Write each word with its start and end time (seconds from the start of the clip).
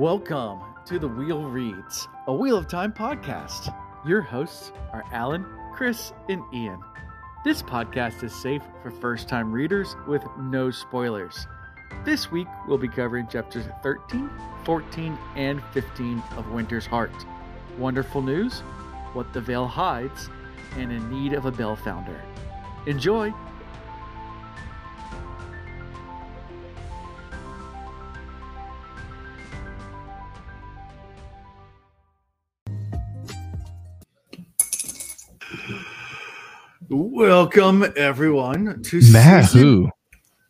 Welcome 0.00 0.60
to 0.86 0.98
the 0.98 1.08
Wheel 1.08 1.42
Reads, 1.42 2.08
a 2.26 2.32
Wheel 2.32 2.56
of 2.56 2.66
Time 2.68 2.90
podcast. 2.90 3.70
Your 4.06 4.22
hosts 4.22 4.72
are 4.94 5.04
Alan, 5.12 5.44
Chris, 5.74 6.14
and 6.30 6.42
Ian. 6.54 6.80
This 7.44 7.62
podcast 7.62 8.22
is 8.22 8.34
safe 8.34 8.62
for 8.82 8.90
first 8.90 9.28
time 9.28 9.52
readers 9.52 9.96
with 10.08 10.22
no 10.38 10.70
spoilers. 10.70 11.46
This 12.02 12.32
week, 12.32 12.48
we'll 12.66 12.78
be 12.78 12.88
covering 12.88 13.26
chapters 13.26 13.66
13, 13.82 14.30
14, 14.64 15.18
and 15.36 15.62
15 15.74 16.22
of 16.38 16.50
Winter's 16.50 16.86
Heart. 16.86 17.26
Wonderful 17.76 18.22
news, 18.22 18.60
what 19.12 19.30
the 19.34 19.42
veil 19.42 19.66
hides, 19.66 20.30
and 20.76 20.90
in 20.90 21.10
need 21.10 21.34
of 21.34 21.44
a 21.44 21.52
bell 21.52 21.76
founder. 21.76 22.22
Enjoy! 22.86 23.34
Welcome 37.40 37.90
everyone 37.96 38.82
to 38.82 39.00
Matt, 39.10 39.46
season 39.46 39.60
who? 39.62 39.90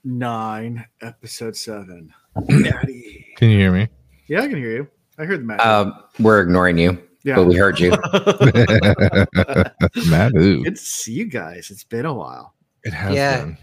nine, 0.03 0.85
episode 1.01 1.57
seven. 1.57 2.13
Daddy. 2.49 3.29
Can 3.37 3.51
you 3.51 3.59
hear 3.61 3.71
me? 3.71 3.87
Yeah, 4.27 4.41
I 4.41 4.49
can 4.49 4.57
hear 4.57 4.73
you. 4.73 4.89
I 5.17 5.25
heard 5.25 5.43
the 5.43 5.45
Matt. 5.45 5.65
Um, 5.65 5.95
we're 6.19 6.41
ignoring 6.41 6.79
you, 6.79 7.01
yeah. 7.23 7.37
but 7.37 7.47
we 7.47 7.55
heard 7.55 7.79
you. 7.79 7.91
Matt, 10.11 10.33
who? 10.35 10.65
Good 10.65 10.75
to 10.75 10.83
see 10.83 11.13
you 11.13 11.27
guys. 11.27 11.71
It's 11.71 11.85
been 11.85 12.07
a 12.07 12.13
while. 12.13 12.55
It 12.83 12.93
has 12.93 13.15
Yeah. 13.15 13.45
been. 13.45 13.59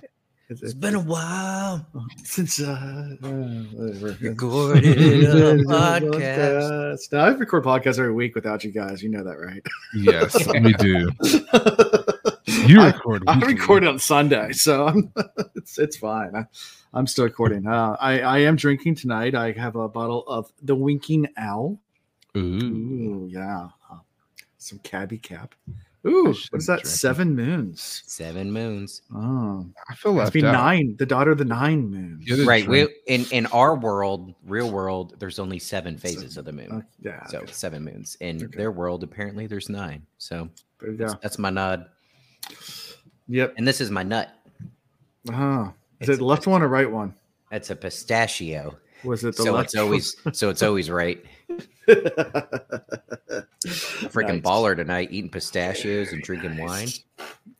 It's, 0.49 0.63
It's 0.63 0.73
been 0.73 0.95
a 0.95 1.01
while. 1.01 1.85
since 2.23 2.61
uh, 2.61 3.17
uh. 3.21 3.27
Recorded 4.21 4.85
a 4.85 5.57
podcast. 5.65 7.11
No, 7.11 7.19
I 7.19 7.27
record 7.31 7.65
podcasts 7.65 7.99
every 7.99 8.13
week 8.13 8.35
without 8.35 8.63
you 8.63 8.71
guys. 8.71 9.03
You 9.03 9.09
know 9.09 9.25
that, 9.25 9.37
right? 9.37 9.61
Yes, 9.93 10.47
we 10.61 10.71
do. 10.75 11.11
You 12.65 12.81
I- 12.81 12.87
record. 12.87 13.23
I 13.27 13.35
weekly. 13.37 13.53
record 13.55 13.83
on 13.85 13.99
Sunday, 13.99 14.51
so 14.53 14.87
I'm, 14.87 15.13
it's 15.55 15.77
it's 15.77 15.97
fine. 15.97 16.35
I, 16.35 16.45
I'm 16.93 17.07
still 17.07 17.25
recording. 17.25 17.67
Uh, 17.67 17.95
I 17.99 18.21
I 18.21 18.37
am 18.39 18.55
drinking 18.55 18.95
tonight. 18.95 19.35
I 19.35 19.51
have 19.53 19.75
a 19.75 19.87
bottle 19.87 20.23
of 20.27 20.51
the 20.61 20.75
Winking 20.75 21.27
Owl. 21.37 21.79
Ooh. 22.35 22.39
Ooh, 22.39 23.29
yeah. 23.31 23.67
Some 24.57 24.79
Cabby 24.79 25.17
cap. 25.17 25.55
Ooh, 26.05 26.25
what 26.27 26.59
is 26.59 26.67
that? 26.67 26.75
drink. 26.81 26.85
Seven 26.87 27.35
moons. 27.35 28.03
Seven 28.05 28.51
moons. 28.51 29.01
Oh, 29.13 29.65
I 29.89 29.95
feel 29.95 30.13
like 30.13 30.25
left 30.25 30.33
be 30.33 30.45
out. 30.45 30.51
nine. 30.53 30.95
The 30.97 31.05
daughter 31.05 31.31
of 31.31 31.37
the 31.37 31.45
nine 31.45 31.89
moons. 31.89 32.45
Right. 32.45 32.67
We, 32.67 32.87
in 33.07 33.25
in 33.31 33.45
our 33.47 33.75
world, 33.75 34.33
real 34.45 34.71
world, 34.71 35.15
there's 35.19 35.37
only 35.39 35.59
seven 35.59 35.97
phases 35.97 36.37
of 36.37 36.45
the 36.45 36.53
moon. 36.53 36.71
Uh, 36.71 36.81
yeah. 37.01 37.25
So 37.27 37.39
okay. 37.39 37.51
seven 37.51 37.83
moons. 37.83 38.17
In 38.19 38.43
Okay. 38.43 38.57
their 38.57 38.71
world, 38.71 39.03
apparently 39.03 39.47
there's 39.47 39.69
nine. 39.69 40.05
So 40.17 40.49
There 40.79 40.91
you 40.91 40.97
that's, 40.97 41.13
go. 41.13 41.19
that's 41.21 41.37
my 41.39 41.49
nod. 41.49 41.85
Yep. 43.27 43.53
And 43.57 43.67
this 43.67 43.81
is 43.81 43.91
my 43.91 44.03
nut. 44.03 44.29
Uh-huh. 45.29 45.69
Is 45.99 46.09
It's 46.09 46.15
it 46.15 46.19
the 46.19 46.25
left 46.25 46.47
one 46.47 46.61
or 46.61 46.67
right 46.67 46.89
one? 46.89 47.13
That's 47.51 47.69
a 47.69 47.75
pistachio. 47.75 48.77
Was 49.03 49.23
it 49.23 49.35
the 49.37 49.43
So 49.43 49.53
left? 49.53 49.65
it's 49.67 49.75
always 49.75 50.15
so 50.33 50.49
it's 50.49 50.63
always 50.63 50.89
right. 50.89 51.23
Freaking 54.07 54.41
Nice. 54.41 54.41
baller 54.41 54.75
tonight, 54.75 55.09
eating 55.11 55.29
pistachios 55.29 56.11
and 56.13 56.21
drinking 56.21 56.57
wine. 56.57 56.87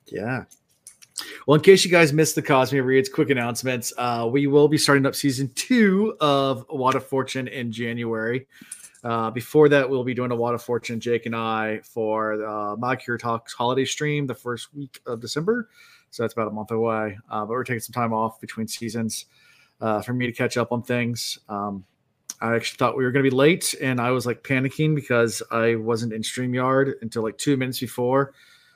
Yeah. 0.07 0.43
Well, 1.47 1.55
in 1.55 1.61
case 1.61 1.83
you 1.83 1.89
guys 1.91 2.13
missed 2.13 2.35
the 2.35 2.43
Cosmere 2.43 2.85
Reads, 2.85 3.09
quick 3.09 3.29
announcements. 3.29 3.91
Uh, 3.97 4.27
we 4.31 4.45
will 4.47 4.67
be 4.67 4.77
starting 4.77 5.05
up 5.05 5.15
season 5.15 5.49
two 5.55 6.15
of 6.21 6.65
Wad 6.69 6.95
of 6.95 7.05
Fortune 7.05 7.47
in 7.47 7.71
January. 7.71 8.47
Uh, 9.03 9.29
before 9.31 9.69
that, 9.69 9.89
we'll 9.89 10.03
be 10.03 10.13
doing 10.13 10.31
a 10.31 10.35
Wad 10.35 10.55
of 10.55 10.61
Fortune, 10.61 10.99
Jake 10.99 11.25
and 11.25 11.35
I, 11.35 11.81
for 11.83 12.33
uh, 12.33 12.75
Malkier 12.75 13.19
Talks 13.19 13.53
holiday 13.53 13.85
stream 13.85 14.27
the 14.27 14.35
first 14.35 14.73
week 14.73 14.99
of 15.05 15.21
December. 15.21 15.69
So 16.09 16.23
that's 16.23 16.33
about 16.33 16.47
a 16.47 16.51
month 16.51 16.71
away. 16.71 17.17
Uh, 17.29 17.41
but 17.41 17.49
we're 17.49 17.63
taking 17.63 17.79
some 17.79 17.93
time 17.93 18.13
off 18.13 18.41
between 18.41 18.67
seasons 18.67 19.25
uh, 19.81 20.01
for 20.01 20.13
me 20.13 20.25
to 20.25 20.31
catch 20.31 20.57
up 20.57 20.71
on 20.71 20.81
things. 20.81 21.37
Um, 21.47 21.85
I 22.41 22.55
actually 22.55 22.77
thought 22.77 22.97
we 22.97 23.03
were 23.03 23.11
going 23.11 23.23
to 23.23 23.29
be 23.29 23.35
late, 23.35 23.73
and 23.81 23.99
I 23.99 24.11
was 24.11 24.25
like 24.25 24.43
panicking 24.43 24.95
because 24.95 25.41
I 25.51 25.75
wasn't 25.75 26.13
in 26.13 26.21
StreamYard 26.21 26.93
until 27.01 27.23
like 27.23 27.37
two 27.37 27.57
minutes 27.57 27.79
before 27.79 28.33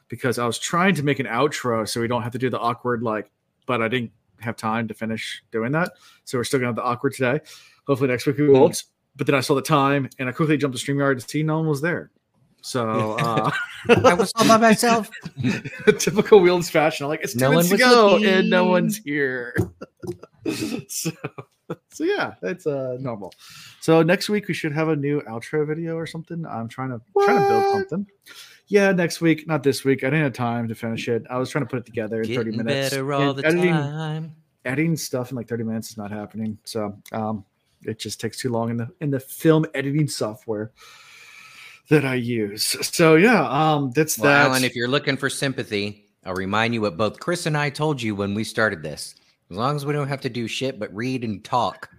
because 0.07 0.39
I 0.39 0.45
was 0.45 0.59
trying 0.59 0.95
to 0.95 1.03
make 1.03 1.19
an 1.19 1.27
outro 1.27 1.87
so 1.87 2.01
we 2.01 2.07
don't 2.07 2.23
have 2.23 2.31
to 2.33 2.39
do 2.39 2.49
the 2.49 2.59
awkward 2.59 3.03
like, 3.03 3.29
but 3.67 3.81
I 3.81 3.87
didn't 3.87 4.11
have 4.39 4.57
time 4.57 4.87
to 4.87 4.93
finish 4.93 5.43
doing 5.51 5.71
that. 5.73 5.93
So 6.25 6.37
we're 6.37 6.43
still 6.43 6.59
gonna 6.59 6.69
have 6.69 6.75
the 6.75 6.83
awkward 6.83 7.13
today. 7.13 7.39
Hopefully 7.87 8.09
next 8.09 8.25
week 8.25 8.37
we 8.37 8.49
won't. 8.49 8.83
But 9.15 9.27
then 9.27 9.35
I 9.35 9.41
saw 9.41 9.55
the 9.55 9.61
time 9.61 10.09
and 10.19 10.29
I 10.29 10.31
quickly 10.31 10.57
jumped 10.57 10.77
to 10.77 10.83
StreamYard 10.83 11.21
to 11.21 11.27
see 11.29 11.43
no 11.43 11.57
one 11.59 11.67
was 11.67 11.81
there. 11.81 12.11
So 12.61 13.13
uh 13.13 13.51
I 14.05 14.13
was 14.13 14.31
all 14.35 14.47
by 14.47 14.57
myself. 14.57 15.09
typical 15.99 16.39
wheels 16.39 16.69
fashion. 16.69 17.05
I'm 17.05 17.09
like, 17.09 17.21
it's 17.23 17.33
two 17.33 17.39
No 17.39 17.49
minutes 17.51 17.69
to 17.69 17.77
go 17.77 18.11
looking. 18.13 18.27
and 18.27 18.49
no 18.49 18.65
one's 18.65 18.97
here. 18.97 19.55
so 20.87 21.11
so 21.89 22.03
yeah, 22.03 22.35
that's 22.41 22.67
uh 22.67 22.97
normal. 22.99 23.33
So 23.79 24.01
next 24.03 24.29
week 24.29 24.47
we 24.47 24.53
should 24.53 24.73
have 24.73 24.89
a 24.89 24.95
new 24.95 25.21
outro 25.21 25.65
video 25.65 25.95
or 25.95 26.05
something. 26.05 26.45
I'm 26.45 26.67
trying 26.67 26.89
to 26.89 27.01
trying 27.23 27.37
to 27.41 27.47
build 27.47 27.63
something. 27.89 28.07
Yeah, 28.67 28.91
next 28.93 29.19
week, 29.21 29.47
not 29.47 29.63
this 29.63 29.83
week. 29.83 30.03
I 30.03 30.07
didn't 30.11 30.23
have 30.23 30.33
time 30.33 30.67
to 30.69 30.75
finish 30.75 31.07
it. 31.09 31.23
I 31.29 31.37
was 31.37 31.49
trying 31.49 31.65
to 31.65 31.69
put 31.69 31.79
it 31.79 31.85
together 31.85 32.21
in 32.21 32.27
30 32.29 32.51
Getting 32.51 32.57
minutes. 32.65 32.89
better 32.91 33.13
all 33.13 33.31
And 33.31 33.39
the 33.39 33.45
editing, 33.45 33.71
time. 33.73 34.35
editing 34.63 34.95
stuff 34.95 35.31
in 35.31 35.35
like 35.37 35.49
30 35.49 35.63
minutes 35.65 35.89
is 35.91 35.97
not 35.97 36.09
happening. 36.11 36.57
So 36.63 36.97
um 37.11 37.43
it 37.85 37.99
just 37.99 38.19
takes 38.19 38.37
too 38.37 38.49
long 38.49 38.69
in 38.69 38.77
the 38.77 38.87
in 39.01 39.11
the 39.11 39.19
film 39.19 39.65
editing 39.73 40.07
software 40.07 40.71
that 41.89 42.05
I 42.05 42.15
use. 42.15 42.63
So 42.95 43.15
yeah, 43.15 43.47
um 43.49 43.91
that's 43.91 44.17
Well, 44.17 44.31
that. 44.31 44.47
Alan, 44.49 44.63
if 44.63 44.75
you're 44.75 44.87
looking 44.87 45.17
for 45.17 45.29
sympathy, 45.29 46.05
I'll 46.25 46.33
remind 46.35 46.73
you 46.73 46.81
what 46.81 46.97
both 46.97 47.19
Chris 47.19 47.45
and 47.45 47.57
I 47.57 47.69
told 47.69 48.01
you 48.01 48.15
when 48.15 48.33
we 48.33 48.43
started 48.43 48.81
this. 48.83 49.15
As 49.49 49.57
long 49.57 49.75
as 49.75 49.85
we 49.85 49.91
don't 49.93 50.07
have 50.07 50.21
to 50.21 50.29
do 50.29 50.47
shit 50.47 50.79
but 50.79 50.93
read 50.95 51.23
and 51.25 51.43
talk, 51.43 51.89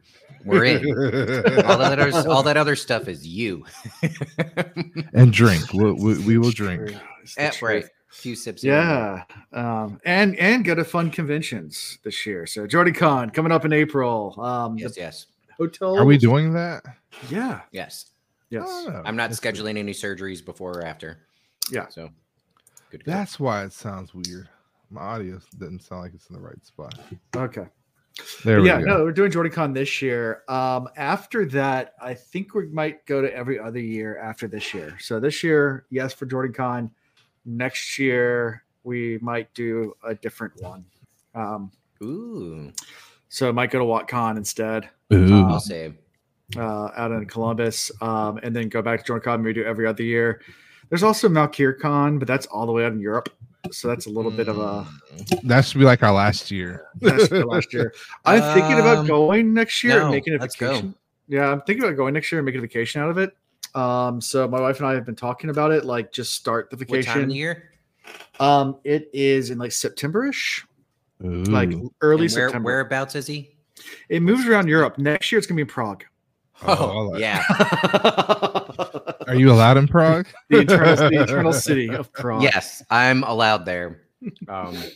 we're 0.45 0.65
in. 0.65 0.87
all 1.67 1.77
that 1.79 1.99
other 1.99 2.29
all 2.31 2.43
that 2.45 2.57
other 2.57 2.75
stuff 2.77 3.09
is 3.09 3.27
you. 3.27 3.65
and 5.13 5.33
drink. 5.33 5.73
We, 5.73 5.93
we, 5.93 6.19
we 6.25 6.39
will 6.39 6.51
drink. 6.51 6.95
It's 7.23 7.35
the 7.35 7.43
Eh, 7.43 7.51
truth. 7.51 7.63
right. 7.63 7.85
A 7.85 8.15
few 8.15 8.35
sips. 8.37 8.63
here 8.63 8.75
and 8.75 8.89
there. 8.91 9.27
Yeah, 9.53 9.83
um, 9.83 10.01
and 10.05 10.37
and 10.39 10.65
go 10.65 10.75
to 10.75 10.85
fun 10.85 11.11
conventions 11.11 11.99
this 12.05 12.27
year. 12.27 12.47
So 12.47 12.67
Jordan 12.67 12.93
Con 12.95 13.31
coming 13.31 13.53
up 13.53 13.65
in 13.65 13.73
April. 13.73 14.39
Um, 14.41 14.77
Yes, 14.79 14.95
the 14.95 15.01
yes, 15.01 15.27
hotel. 15.67 15.99
Are 15.99 16.05
we 16.05 16.19
doing 16.19 16.53
that? 16.55 16.85
Yeah. 17.31 17.61
yes. 17.73 18.07
Yes. 18.51 18.65
I 18.65 18.85
don't 18.85 18.93
know. 18.93 19.03
I'm 19.05 19.17
not 19.17 19.31
That's- 19.31 19.41
scheduling 19.41 19.79
any 19.79 19.93
surgeries 19.93 20.45
before 20.45 20.73
or 20.79 20.85
after. 20.85 21.19
Yeah. 21.71 21.89
So 21.89 22.11
good. 22.91 22.99
to 23.01 23.05
go. 23.05 23.13
That's 23.13 23.39
why 23.41 23.65
it 23.65 23.73
sounds 23.73 24.13
weird. 24.15 24.49
My 24.91 25.01
audio 25.01 25.41
doesn't 25.59 25.81
sound 25.83 26.03
like 26.03 26.13
it's 26.15 26.29
in 26.29 26.37
the 26.37 26.43
right 26.43 26.63
spot. 26.67 26.95
Okay. 27.35 27.67
There 28.45 28.57
But 28.59 28.63
we 28.63 28.69
yeah, 28.69 28.79
go. 28.81 28.85
no, 28.87 29.05
we're 29.05 29.13
doing 29.13 29.31
Jordan 29.31 29.51
Con 29.53 29.73
this 29.73 30.03
year. 30.03 30.43
Um, 30.49 30.87
after 30.99 31.47
that, 31.47 31.95
I 32.03 32.13
think 32.13 32.55
we 32.55 32.67
might 32.67 33.07
go 33.07 33.23
to 33.23 33.35
every 33.35 33.59
other 33.59 33.81
year 33.81 34.19
after 34.19 34.47
this 34.47 34.75
year. 34.75 34.99
So 35.01 35.19
this 35.19 35.43
year, 35.43 35.87
yes, 35.89 36.13
for 36.13 36.27
Jordan 36.27 36.53
Con. 36.53 36.91
Next 37.47 37.99
year, 37.99 38.65
we 38.85 39.19
might 39.23 39.53
do 39.55 39.95
a 40.05 40.15
different 40.15 40.61
one. 40.61 40.85
Um, 41.35 41.73
Ooh, 42.03 42.71
so 43.33 43.49
I 43.49 43.53
might 43.53 43.71
go 43.71 43.79
to 43.79 43.85
WatCon 43.87 44.37
instead. 44.37 44.91
Ooh. 45.13 45.47
I'll 45.47 45.59
say. 45.59 45.95
uh, 46.59 46.91
out 46.97 47.13
in 47.13 47.25
Columbus, 47.25 47.91
um, 48.03 48.39
and 48.43 48.55
then 48.55 48.69
go 48.69 48.83
back 48.83 49.01
to 49.01 49.07
Jordan 49.07 49.25
Con. 49.25 49.43
We 49.43 49.55
do 49.55 49.65
every 49.65 49.87
other 49.87 50.03
year. 50.03 50.43
There's 50.91 51.03
also 51.03 51.27
Malkier 51.31 51.79
Con, 51.79 52.19
but 52.19 52.29
that's 52.29 52.45
all 52.47 52.67
the 52.67 52.73
way 52.73 52.85
out 52.85 52.93
in 52.93 53.01
Europe, 53.01 53.31
so 53.71 53.89
that's 53.89 54.05
a 54.05 54.11
little 54.11 54.31
bit 54.31 54.49
of 54.49 54.59
a 54.59 54.87
Mm. 55.15 55.43
that 55.49 55.65
should 55.65 55.79
be 55.79 55.85
like 55.87 56.03
our 56.03 56.13
last 56.13 56.51
year. 56.51 56.85
last 57.01 57.73
year. 57.73 57.95
I'm 58.27 58.43
thinking 58.55 58.79
about 58.79 58.99
Um, 58.99 59.07
going 59.07 59.55
next 59.55 59.83
year 59.83 60.03
and 60.03 60.11
making 60.11 60.35
a 60.35 60.39
let's 60.39 60.57
go. 60.57 60.69
vacation. 60.69 60.95
Yeah, 61.29 61.51
I'm 61.51 61.63
thinking 61.63 61.85
about 61.85 61.97
going 61.97 62.13
next 62.13 62.31
year 62.31 62.41
and 62.41 62.45
making 62.47 62.59
a 62.59 62.63
vacation 62.63 63.01
out 63.01 63.09
of 63.09 63.17
it. 63.17 63.35
Um, 63.75 64.21
so 64.21 64.47
my 64.47 64.61
wife 64.61 64.77
and 64.81 64.87
I 64.87 64.93
have 64.93 65.07
been 65.07 65.17
talking 65.17 65.49
about 65.49 65.71
it. 65.73 65.87
Like, 65.87 66.13
just 66.13 66.35
start 66.35 66.69
the 66.69 66.77
What 66.77 66.89
time 66.89 66.99
of 66.99 67.05
vacation. 67.07 67.29
the 67.31 67.35
year? 67.35 67.71
Um, 68.41 68.77
it 68.85 69.09
is 69.15 69.49
in 69.51 69.57
like 69.57 69.71
Septemberish, 69.71 70.65
Ooh. 71.25 71.45
like 71.45 71.71
early 72.01 72.27
And 72.27 72.35
where, 72.35 72.49
September. 72.49 72.67
whereabouts 72.67 73.15
is 73.15 73.27
he? 73.27 73.57
It 74.09 74.21
moves 74.23 74.47
around 74.47 74.69
Europe. 74.69 74.99
Next 74.99 75.31
year, 75.33 75.39
it's 75.39 75.47
gonna 75.47 75.57
be 75.57 75.63
in 75.63 75.69
Prague. 75.69 76.05
Oh, 76.65 77.11
Oh, 77.13 77.17
yeah. 77.17 77.43
Are 79.27 79.35
you 79.35 79.51
allowed 79.51 79.77
in 79.79 79.89
Prague? 79.89 80.27
the 80.51 80.61
eternal, 80.61 80.97
the 80.97 81.23
eternal 81.23 81.53
city 81.53 81.89
of 81.91 82.13
Prague. 82.13 82.43
Yes, 82.43 82.83
I'm 82.91 83.23
allowed 83.25 83.65
there. 83.67 84.03
Um, 84.49 84.75
yeah. 84.75 84.89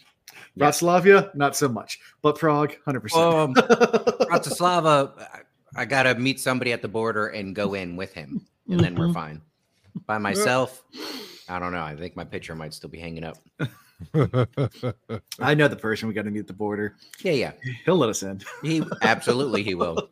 Bratislava, 0.59 1.35
not 1.35 1.57
so 1.57 1.69
much, 1.69 1.99
but 2.23 2.39
Prague, 2.39 2.77
hundred 2.85 3.01
percent. 3.01 3.23
um, 3.25 3.55
Bratislava, 3.55 5.19
I- 5.21 5.41
I 5.79 5.85
gotta 5.85 6.15
meet 6.15 6.41
somebody 6.41 6.73
at 6.73 6.81
the 6.81 6.89
border 6.89 7.27
and 7.27 7.55
go 7.55 7.75
in 7.75 7.97
with 7.97 8.15
him, 8.15 8.47
and 8.71 8.81
then 8.81 8.95
we're 8.95 9.13
fine. 9.13 9.43
By 10.07 10.17
myself, 10.17 10.83
I 11.51 11.59
don't 11.59 11.73
know. 11.73 11.83
I 11.83 11.95
think 11.97 12.17
my 12.17 12.25
picture 12.25 12.55
might 12.55 12.73
still 12.73 12.89
be 12.89 12.99
hanging 12.99 13.25
up. 13.25 13.37
I 15.41 15.55
know 15.55 15.69
the 15.69 15.77
person 15.77 16.09
we 16.09 16.15
got 16.15 16.25
to 16.25 16.31
meet 16.31 16.41
at 16.41 16.47
the 16.47 16.53
border. 16.53 16.97
Yeah, 17.23 17.33
yeah. 17.33 17.53
He'll 17.85 17.97
let 17.97 18.11
us 18.11 18.23
in. 18.23 18.41
He 18.63 18.83
absolutely 19.03 19.63
he 19.63 19.75
will, 19.75 20.09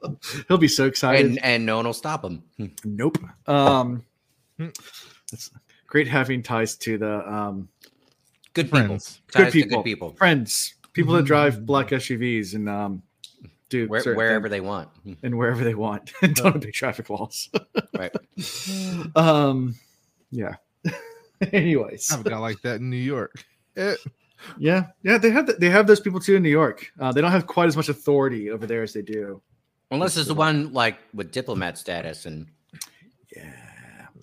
He'll 0.48 0.58
be 0.58 0.68
so 0.68 0.86
excited. 0.86 1.24
and 1.26 1.44
and 1.44 1.64
no 1.66 1.76
one 1.76 1.86
will 1.86 1.92
stop 1.92 2.24
him. 2.24 2.42
Nope. 2.84 3.18
Um, 3.46 4.04
it's 5.32 5.50
great 5.86 6.08
having 6.08 6.42
ties 6.42 6.76
to 6.76 6.98
the 6.98 7.32
um, 7.32 7.68
Good 8.54 8.66
people, 8.66 8.78
Friends. 8.86 9.20
Good 9.28 9.32
Ties 9.44 9.52
to 9.52 9.62
people. 9.62 9.78
good 9.78 9.84
people, 9.84 10.10
friends, 10.14 10.74
people 10.92 11.14
that 11.14 11.24
drive 11.24 11.64
black 11.64 11.88
SUVs 11.88 12.54
and 12.54 12.68
um, 12.68 13.02
do 13.68 13.86
Where, 13.86 14.02
wherever 14.14 14.48
they 14.48 14.60
want. 14.60 14.88
and 15.22 15.36
wherever 15.38 15.62
they 15.62 15.74
want, 15.74 16.12
and 16.22 16.34
don't 16.34 16.54
have 16.54 16.62
big 16.62 16.72
traffic 16.72 17.08
laws. 17.10 17.50
Right. 17.96 18.12
um, 19.16 19.76
yeah. 20.30 20.54
Anyways, 21.52 22.10
I 22.10 22.16
have 22.16 22.26
a 22.26 22.30
guy 22.30 22.38
like 22.38 22.60
that 22.62 22.76
in 22.76 22.90
New 22.90 22.96
York. 22.96 23.44
Eh, 23.76 23.94
yeah, 24.58 24.86
yeah, 25.02 25.18
they 25.18 25.30
have 25.30 25.46
th- 25.46 25.58
they 25.58 25.70
have 25.70 25.86
those 25.86 26.00
people 26.00 26.20
too 26.20 26.36
in 26.36 26.42
New 26.42 26.48
York. 26.50 26.90
Uh, 26.98 27.12
they 27.12 27.20
don't 27.20 27.30
have 27.30 27.46
quite 27.46 27.66
as 27.68 27.76
much 27.76 27.88
authority 27.88 28.50
over 28.50 28.66
there 28.66 28.82
as 28.82 28.92
they 28.92 29.02
do. 29.02 29.40
Unless 29.90 30.16
it's 30.16 30.28
the 30.28 30.34
one 30.34 30.72
like 30.72 30.98
with 31.14 31.32
diplomat 31.32 31.78
status, 31.78 32.26
and 32.26 32.46
Yeah, 33.34 33.52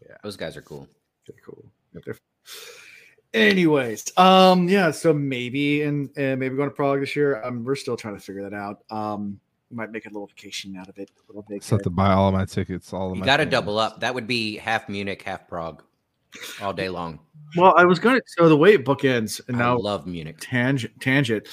yeah, 0.08 0.16
those 0.24 0.38
guys 0.38 0.56
are 0.58 0.62
cool. 0.62 0.88
They're 1.28 1.36
cool. 1.44 1.66
They're- 1.94 2.18
Anyways, 3.34 4.18
um, 4.18 4.70
yeah, 4.70 4.92
so 4.92 5.14
maybe 5.14 5.82
and, 5.82 6.10
and 6.16 6.40
maybe 6.40 6.56
going 6.56 6.70
to 6.70 6.76
Prague 6.76 7.02
this 7.02 7.18
year. 7.18 7.44
Um, 7.44 7.66
we're 7.66 7.76
still 7.76 7.98
trying 7.98 8.16
to 8.16 8.22
figure 8.22 8.50
that 8.50 8.54
out. 8.54 8.84
Um, 8.90 9.42
might 9.72 9.92
make 9.92 10.06
a 10.06 10.10
little 10.10 10.28
vacation 10.28 10.78
out 10.78 10.88
of 10.88 10.98
it. 10.98 11.10
A 11.18 11.28
little 11.28 11.46
big. 11.50 11.62
So 11.62 11.76
I 11.76 11.78
have 11.78 11.84
to 11.84 11.90
buy 11.90 12.14
all 12.14 12.30
of 12.30 12.34
my 12.34 12.46
tickets. 12.46 12.94
All 12.94 13.10
of 13.10 13.16
You 13.16 13.20
my 13.20 13.26
got 13.26 13.38
to 13.38 13.46
double 13.46 13.78
up. 13.78 14.00
That 14.00 14.14
would 14.16 14.26
be 14.28 14.56
half 14.56 14.88
Munich, 14.88 15.22
half 15.24 15.50
Prague, 15.50 15.84
all 16.62 16.74
day 16.74 16.90
long. 16.90 17.20
Well, 17.58 17.74
I 17.78 17.86
was 17.86 18.00
going 18.00 18.16
to. 18.18 18.22
So 18.28 18.50
the 18.50 18.58
way 18.58 18.74
it 18.74 18.86
bookends, 18.86 19.40
and 19.48 19.56
I 19.58 19.60
now 19.60 19.78
love 19.78 20.06
Munich. 20.06 20.38
tangent, 20.40 21.00
tangent. 21.00 21.48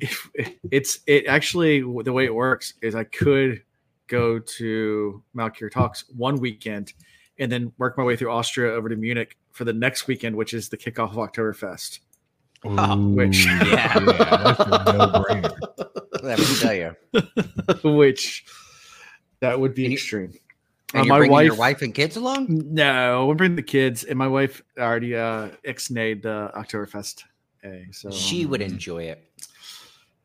If 0.00 0.28
it's 0.70 0.98
it 1.06 1.26
actually 1.26 1.80
the 2.02 2.12
way 2.12 2.24
it 2.24 2.34
works 2.34 2.74
is 2.82 2.94
I 2.94 3.04
could 3.04 3.62
go 4.08 4.38
to 4.38 5.22
Malkier 5.36 5.70
Talks 5.70 6.04
one 6.16 6.36
weekend, 6.40 6.92
and 7.38 7.50
then 7.50 7.72
work 7.78 7.96
my 7.96 8.04
way 8.04 8.16
through 8.16 8.30
Austria 8.32 8.72
over 8.72 8.88
to 8.88 8.96
Munich 8.96 9.36
for 9.52 9.64
the 9.64 9.72
next 9.72 10.06
weekend, 10.08 10.34
which 10.34 10.52
is 10.54 10.68
the 10.68 10.76
kickoff 10.76 11.10
of 11.10 11.16
Oktoberfest. 11.16 12.00
Oh, 12.64 13.08
which- 13.10 13.46
Yeah. 13.46 13.98
that's 14.00 14.60
a 14.60 14.92
no-brainer. 14.96 16.22
Let 16.22 16.38
me 16.38 16.44
tell 16.58 16.74
you. 16.74 16.96
which 17.96 18.44
that 19.40 19.60
would 19.60 19.74
be 19.74 19.84
And 19.84 19.92
you- 19.92 19.96
extreme. 19.96 20.32
And 20.94 21.00
Uh, 21.02 21.04
you're 21.04 21.12
my 21.12 21.18
bringing 21.18 21.32
wife, 21.32 21.46
your 21.46 21.56
wife 21.56 21.82
and 21.82 21.92
kids 21.94 22.16
along? 22.16 22.46
no, 22.48 23.26
we're 23.26 23.34
bringing 23.34 23.56
the 23.56 23.62
kids, 23.62 24.04
and 24.04 24.16
my 24.18 24.28
wife 24.28 24.62
already 24.78 25.14
uh 25.16 25.48
ixnayed 25.66 26.22
the 26.22 26.50
Oktoberfest. 26.54 27.24
A, 27.64 27.86
so 27.92 28.10
She 28.10 28.46
would 28.46 28.62
enjoy 28.62 29.04
it. 29.04 29.24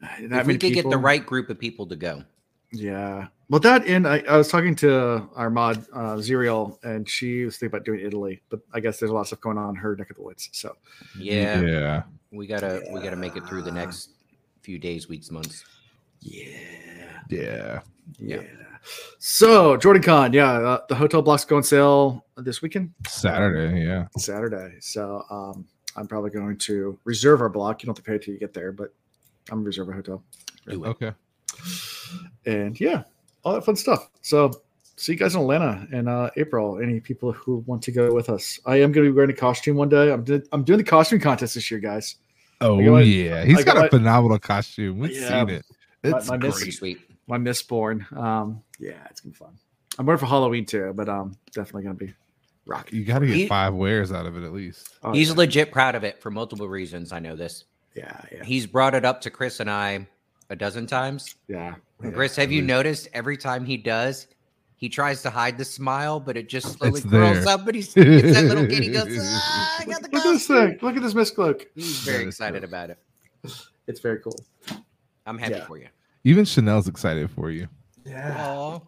that 0.02 0.42
If 0.42 0.48
we 0.48 0.58
could 0.58 0.74
get 0.74 0.90
the 0.90 0.98
right 0.98 1.26
group 1.26 1.50
of 1.50 1.58
people 1.60 1.86
to 1.88 1.96
go. 1.96 2.24
Yeah. 2.72 3.28
Well, 3.50 3.60
that 3.62 3.88
and 3.88 4.08
I, 4.08 4.20
I 4.30 4.38
was 4.38 4.48
talking 4.48 4.76
to 4.76 5.28
our 5.36 5.50
mod 5.50 5.84
uh, 5.92 6.18
Zerial, 6.18 6.78
and 6.84 7.10
she 7.10 7.46
was 7.46 7.58
thinking 7.58 7.76
about 7.76 7.86
doing 7.86 8.02
Italy, 8.02 8.42
but 8.50 8.60
I 8.72 8.80
guess 8.80 9.00
there's 9.00 9.10
a 9.10 9.14
lot 9.14 9.22
of 9.22 9.28
stuff 9.28 9.42
going 9.42 9.58
on 9.58 9.70
in 9.70 9.76
her 9.76 9.96
neck 9.96 10.12
of 10.12 10.18
the 10.18 10.22
woods. 10.22 10.50
So 10.52 10.76
Yeah, 11.18 11.62
Yeah. 11.62 12.04
we 12.32 12.46
gotta 12.46 12.84
we 12.92 13.02
gotta 13.02 13.16
make 13.16 13.36
it 13.36 13.48
through 13.48 13.64
the 13.64 13.72
next 13.72 14.12
few 14.62 14.78
days, 14.78 15.10
weeks, 15.10 15.32
months. 15.32 15.66
yeah, 16.22 16.46
Yeah. 17.30 17.82
yeah. 18.18 18.42
So 19.20 19.78
Jordan 19.78 20.02
Con, 20.04 20.34
yeah, 20.34 20.52
uh, 20.52 20.82
the 20.88 20.96
hotel 20.96 21.22
blocks 21.22 21.46
go 21.46 21.58
on 21.58 21.64
sale 21.64 22.26
this 22.38 22.62
weekend, 22.62 22.92
Saturday. 23.08 23.84
Yeah. 23.86 24.08
Saturday. 24.18 24.78
So 24.80 25.24
um, 25.30 25.66
I'm 25.96 26.08
probably 26.08 26.30
going 26.32 26.58
to 26.60 26.98
reserve 27.04 27.42
our 27.42 27.50
block. 27.50 27.82
You 27.82 27.88
don't 27.88 27.98
have 27.98 28.04
to 28.04 28.10
pay 28.12 28.18
till 28.18 28.34
you 28.34 28.40
get 28.40 28.54
there, 28.54 28.72
but 28.72 28.94
I'm 29.52 29.58
gonna 29.60 29.66
reserve 29.68 29.90
a 29.90 29.94
hotel. 29.94 30.24
Do. 30.68 30.86
Okay. 30.86 31.12
and 32.46 32.80
yeah, 32.80 33.04
all 33.44 33.54
that 33.54 33.66
fun 33.66 33.76
stuff. 33.76 34.10
So 34.22 34.52
see 34.96 35.14
you 35.14 35.18
guys 35.18 35.36
in 35.36 35.42
Atlanta 35.42 35.88
in 35.92 36.08
uh, 36.08 36.30
April. 36.38 36.80
Any 36.82 37.00
people 37.00 37.32
who 37.32 37.58
want 37.68 37.82
to 37.84 37.92
go 37.92 38.14
with 38.14 38.30
us? 38.30 38.60
I 38.66 38.78
am 38.78 38.92
going 38.92 39.06
to 39.06 39.12
be 39.12 39.16
wearing 39.16 39.32
a 39.32 39.36
costume 39.36 39.76
one 39.78 39.90
day. 39.90 40.12
I'm 40.12 40.24
do- 40.24 40.44
I'm 40.52 40.64
doing 40.64 40.78
the 40.78 40.84
costume 40.86 41.20
contest 41.20 41.56
this 41.56 41.70
year, 41.70 41.80
guys. 41.80 42.16
Oh 42.62 42.80
I 42.80 42.86
got 42.86 42.92
my- 42.92 43.02
yeah, 43.02 43.44
he's 43.46 43.60
I 43.60 43.64
got, 43.64 43.76
got 43.76 43.86
a 43.86 43.90
phenomenal 43.90 44.40
costume. 44.40 45.00
We've 45.00 45.12
Yeah. 45.12 45.28
seen 45.46 45.50
it. 45.50 45.66
It's 46.04 46.30
my 46.30 46.38
miss- 46.38 46.56
Pretty 46.56 46.66
great. 46.72 46.74
sweet. 46.78 47.00
My 47.30 47.38
Mistborn. 47.38 48.12
Um, 48.18 48.62
yeah, 48.80 48.94
it's 49.10 49.22
gonna 49.22 49.32
be 49.32 49.38
fun. 49.38 49.54
I'm 49.98 50.06
wearing 50.06 50.20
for 50.20 50.26
Halloween 50.26 50.66
too, 50.66 50.92
but 50.96 51.08
um, 51.08 51.38
definitely 51.54 51.84
gonna 51.84 51.94
be 51.96 52.14
rocking. 52.66 52.98
You 53.00 53.06
got 53.06 53.20
to 53.20 53.28
get 53.28 53.36
He- 53.36 53.48
five 53.48 53.74
wears 53.74 54.12
out 54.12 54.26
of 54.26 54.36
it 54.38 54.44
at 54.44 54.52
least. 54.54 54.90
Oh, 55.04 55.12
He's 55.14 55.30
yeah. 55.30 55.36
legit 55.36 55.72
proud 55.72 55.96
of 55.96 56.04
it 56.04 56.22
for 56.22 56.32
multiple 56.32 56.68
reasons. 56.68 57.12
I 57.14 57.20
know 57.20 57.36
this. 57.36 57.66
yeah, 57.96 58.20
yeah, 58.32 58.44
He's 58.44 58.66
brought 58.68 58.96
it 58.96 59.06
up 59.06 59.22
to 59.22 59.30
Chris 59.30 59.60
and 59.60 59.70
I 59.70 60.08
a 60.50 60.56
dozen 60.56 60.88
times. 60.88 61.36
yeah. 61.48 61.76
Yeah. 62.04 62.12
Chris, 62.12 62.36
have 62.38 62.50
you 62.52 62.62
noticed 62.62 63.10
every 63.14 63.36
time 63.36 63.66
he 63.66 63.76
does, 63.76 64.28
he 64.78 64.88
tries 64.88 65.22
to 65.24 65.30
hide 65.30 65.58
the 65.58 65.66
smile, 65.66 66.18
but 66.22 66.38
it 66.38 66.48
just 66.48 66.78
slowly 66.78 67.02
It's 67.02 67.10
curls 67.10 67.44
there. 67.44 67.54
up. 67.56 67.66
But 67.66 67.76
he's 67.76 67.92
it's 67.98 68.34
that 68.34 68.46
little 68.46 68.66
kid. 68.66 68.84
He 68.84 68.90
goes, 68.90 69.18
ah, 69.22 69.78
I 69.82 69.86
got 69.86 70.02
the 70.02 70.08
Look 70.14 70.26
at 70.26 70.32
this 70.32 70.48
thing. 70.48 70.80
Look 70.82 70.96
at 70.96 71.02
this 71.02 71.14
mist 71.14 71.36
cloak. 71.36 71.68
He's 71.76 72.00
very 72.00 72.24
excited 72.24 72.64
about 72.64 72.90
it. 72.90 72.98
It's 73.88 74.00
very 74.00 74.20
cool. 74.20 74.36
I'm 75.26 75.38
happy 75.38 75.56
Yeah. 75.56 75.66
for 75.66 75.78
you. 75.78 75.88
Even 76.24 76.46
Chanel's 76.46 76.88
excited 76.88 77.30
for 77.32 77.50
you. 77.50 77.68
Yeah. 78.06 78.36
Aw. 78.38 78.80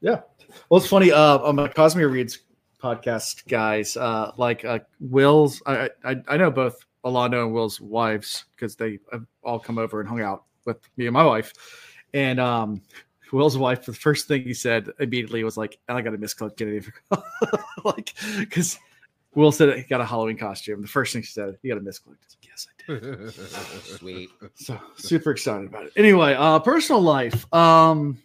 Yeah. 0.00 0.20
Well, 0.68 0.80
it's 0.80 0.88
funny. 0.88 1.12
Uh, 1.12 1.38
on 1.38 1.56
my 1.56 1.68
Cosmere 1.68 2.10
Reads 2.10 2.38
podcast, 2.82 3.46
guys, 3.48 3.96
uh, 3.96 4.32
like 4.36 4.64
uh, 4.64 4.80
Will's, 5.00 5.62
I, 5.66 5.90
I 6.04 6.16
I 6.28 6.36
know 6.36 6.50
both 6.50 6.78
Alando 7.04 7.44
and 7.44 7.52
Will's 7.52 7.80
wives 7.80 8.44
because 8.54 8.76
they 8.76 8.98
have 9.12 9.24
all 9.42 9.58
come 9.58 9.78
over 9.78 10.00
and 10.00 10.08
hung 10.08 10.20
out 10.20 10.44
with 10.64 10.78
me 10.96 11.06
and 11.06 11.14
my 11.14 11.24
wife. 11.24 11.52
And 12.14 12.38
um, 12.38 12.82
Will's 13.32 13.56
wife, 13.56 13.86
the 13.86 13.92
first 13.92 14.28
thing 14.28 14.42
he 14.42 14.54
said 14.54 14.90
immediately 15.00 15.44
was 15.44 15.56
like, 15.56 15.78
"I 15.88 16.02
got 16.02 16.14
a 16.14 16.18
mist 16.18 16.36
cloak 16.36 16.56
Kennedy," 16.56 16.86
like 17.84 18.14
because 18.38 18.78
Will 19.34 19.52
said 19.52 19.76
he 19.78 19.84
got 19.84 20.00
a 20.00 20.04
Halloween 20.04 20.36
costume. 20.36 20.82
The 20.82 20.88
first 20.88 21.12
thing 21.12 21.22
she 21.22 21.32
said, 21.32 21.56
"You 21.62 21.72
got 21.72 21.80
a 21.80 21.82
mist 21.82 22.04
cloak." 22.04 22.18
I 22.20 22.26
like, 22.28 22.48
yes, 22.48 22.66
I 22.68 22.92
did. 22.92 23.32
Sweet. 23.98 24.30
So 24.54 24.78
super 24.96 25.30
excited 25.30 25.68
about 25.68 25.86
it. 25.86 25.92
Anyway, 25.96 26.34
uh 26.34 26.58
personal 26.58 27.00
life. 27.00 27.52
Um 27.52 28.18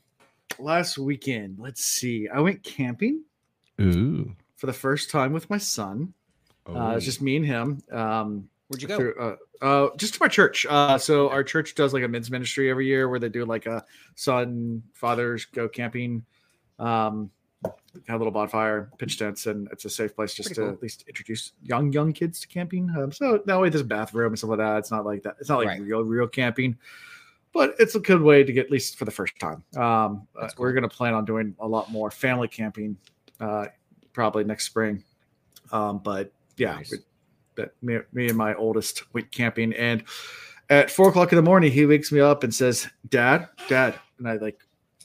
last 0.60 0.98
weekend, 0.98 1.60
let's 1.60 1.84
see. 1.84 2.28
I 2.28 2.42
went 2.42 2.62
camping 2.64 3.24
Ooh. 3.80 4.36
for 4.58 4.66
the 4.68 4.74
first 4.74 5.10
time 5.10 5.32
with 5.32 5.50
my 5.50 5.58
son. 5.58 6.14
Uh 6.68 6.96
it's 6.98 7.06
just 7.06 7.22
me 7.22 7.38
and 7.38 7.46
him. 7.46 7.82
Um 7.92 8.50
Where'd 8.68 8.82
you 8.82 8.90
go? 8.90 8.98
through, 8.98 9.16
uh, 9.18 9.36
uh 9.66 9.90
just 9.96 10.16
to 10.16 10.20
my 10.20 10.28
church. 10.28 10.66
Uh 10.70 10.98
so 10.98 11.30
our 11.30 11.44
church 11.44 11.74
does 11.74 11.94
like 11.94 12.04
a 12.04 12.08
men's 12.08 12.30
ministry 12.30 12.70
every 12.70 12.86
year 12.86 13.08
where 13.08 13.20
they 13.20 13.30
do 13.30 13.46
like 13.46 13.66
a 13.66 13.86
son 14.16 14.84
fathers 14.94 15.46
go 15.46 15.70
camping. 15.70 16.26
Um 16.80 17.32
have 17.64 18.16
a 18.16 18.18
little 18.18 18.32
bonfire, 18.32 18.90
pitch 18.98 19.18
tents, 19.18 19.48
and 19.48 19.68
it's 19.72 19.86
a 19.86 19.90
safe 19.90 20.16
place 20.16 20.34
just 20.34 20.50
Pretty 20.50 20.62
to 20.62 20.66
cool. 20.68 20.74
at 20.76 20.82
least 20.82 21.04
introduce 21.08 21.54
young 21.64 21.92
young 21.92 22.14
kids 22.14 22.40
to 22.42 22.48
camping. 22.48 22.90
Um, 22.98 23.12
so 23.12 23.42
that 23.46 23.60
way 23.60 23.70
there's 23.70 23.82
a 23.82 23.86
bathroom 23.86 24.32
and 24.34 24.38
stuff 24.38 24.52
like 24.52 24.60
that. 24.60 24.78
It's 24.78 24.92
not 24.92 25.06
like 25.06 25.24
that. 25.24 25.36
It's 25.40 25.50
not 25.50 25.58
like 25.60 25.68
Right. 25.68 25.82
real 25.82 26.04
real 26.04 26.28
camping, 26.28 26.78
but 27.54 27.76
it's 27.80 27.96
a 27.96 28.00
good 28.00 28.22
way 28.22 28.44
to 28.44 28.54
get 28.54 28.66
at 28.68 28.72
least 28.72 28.98
for 28.98 29.06
the 29.06 29.12
first 29.12 29.38
time. 29.40 29.64
Um, 29.76 30.28
uh, 30.36 30.42
That's 30.42 30.58
We're 30.58 30.74
going 30.74 30.84
to 30.88 30.96
plan 30.96 31.14
on 31.14 31.26
doing 31.26 31.56
a 31.60 31.68
lot 31.68 31.92
more 31.92 32.12
family 32.12 32.48
camping, 32.48 32.98
uh, 33.40 33.66
probably 34.14 34.44
next 34.44 34.66
spring. 34.66 35.04
Um, 35.72 35.98
but 36.00 36.32
yeah, 36.58 36.76
Nice. 36.76 36.92
we- 36.92 36.98
that 37.56 37.72
me, 37.82 37.98
me 38.14 38.28
and 38.28 38.38
my 38.38 38.54
oldest 38.54 39.12
went 39.16 39.32
camping, 39.32 39.74
and 39.74 40.04
at 40.70 40.92
four 40.92 41.10
o'clock 41.10 41.32
in 41.32 41.38
the 41.38 41.42
morning, 41.42 41.72
he 41.72 41.88
wakes 41.88 42.12
me 42.12 42.20
up 42.20 42.44
and 42.44 42.54
says, 42.54 42.88
"Dad, 43.10 43.50
Dad," 43.68 43.96
and 44.20 44.30
I 44.30 44.34
like 44.36 44.60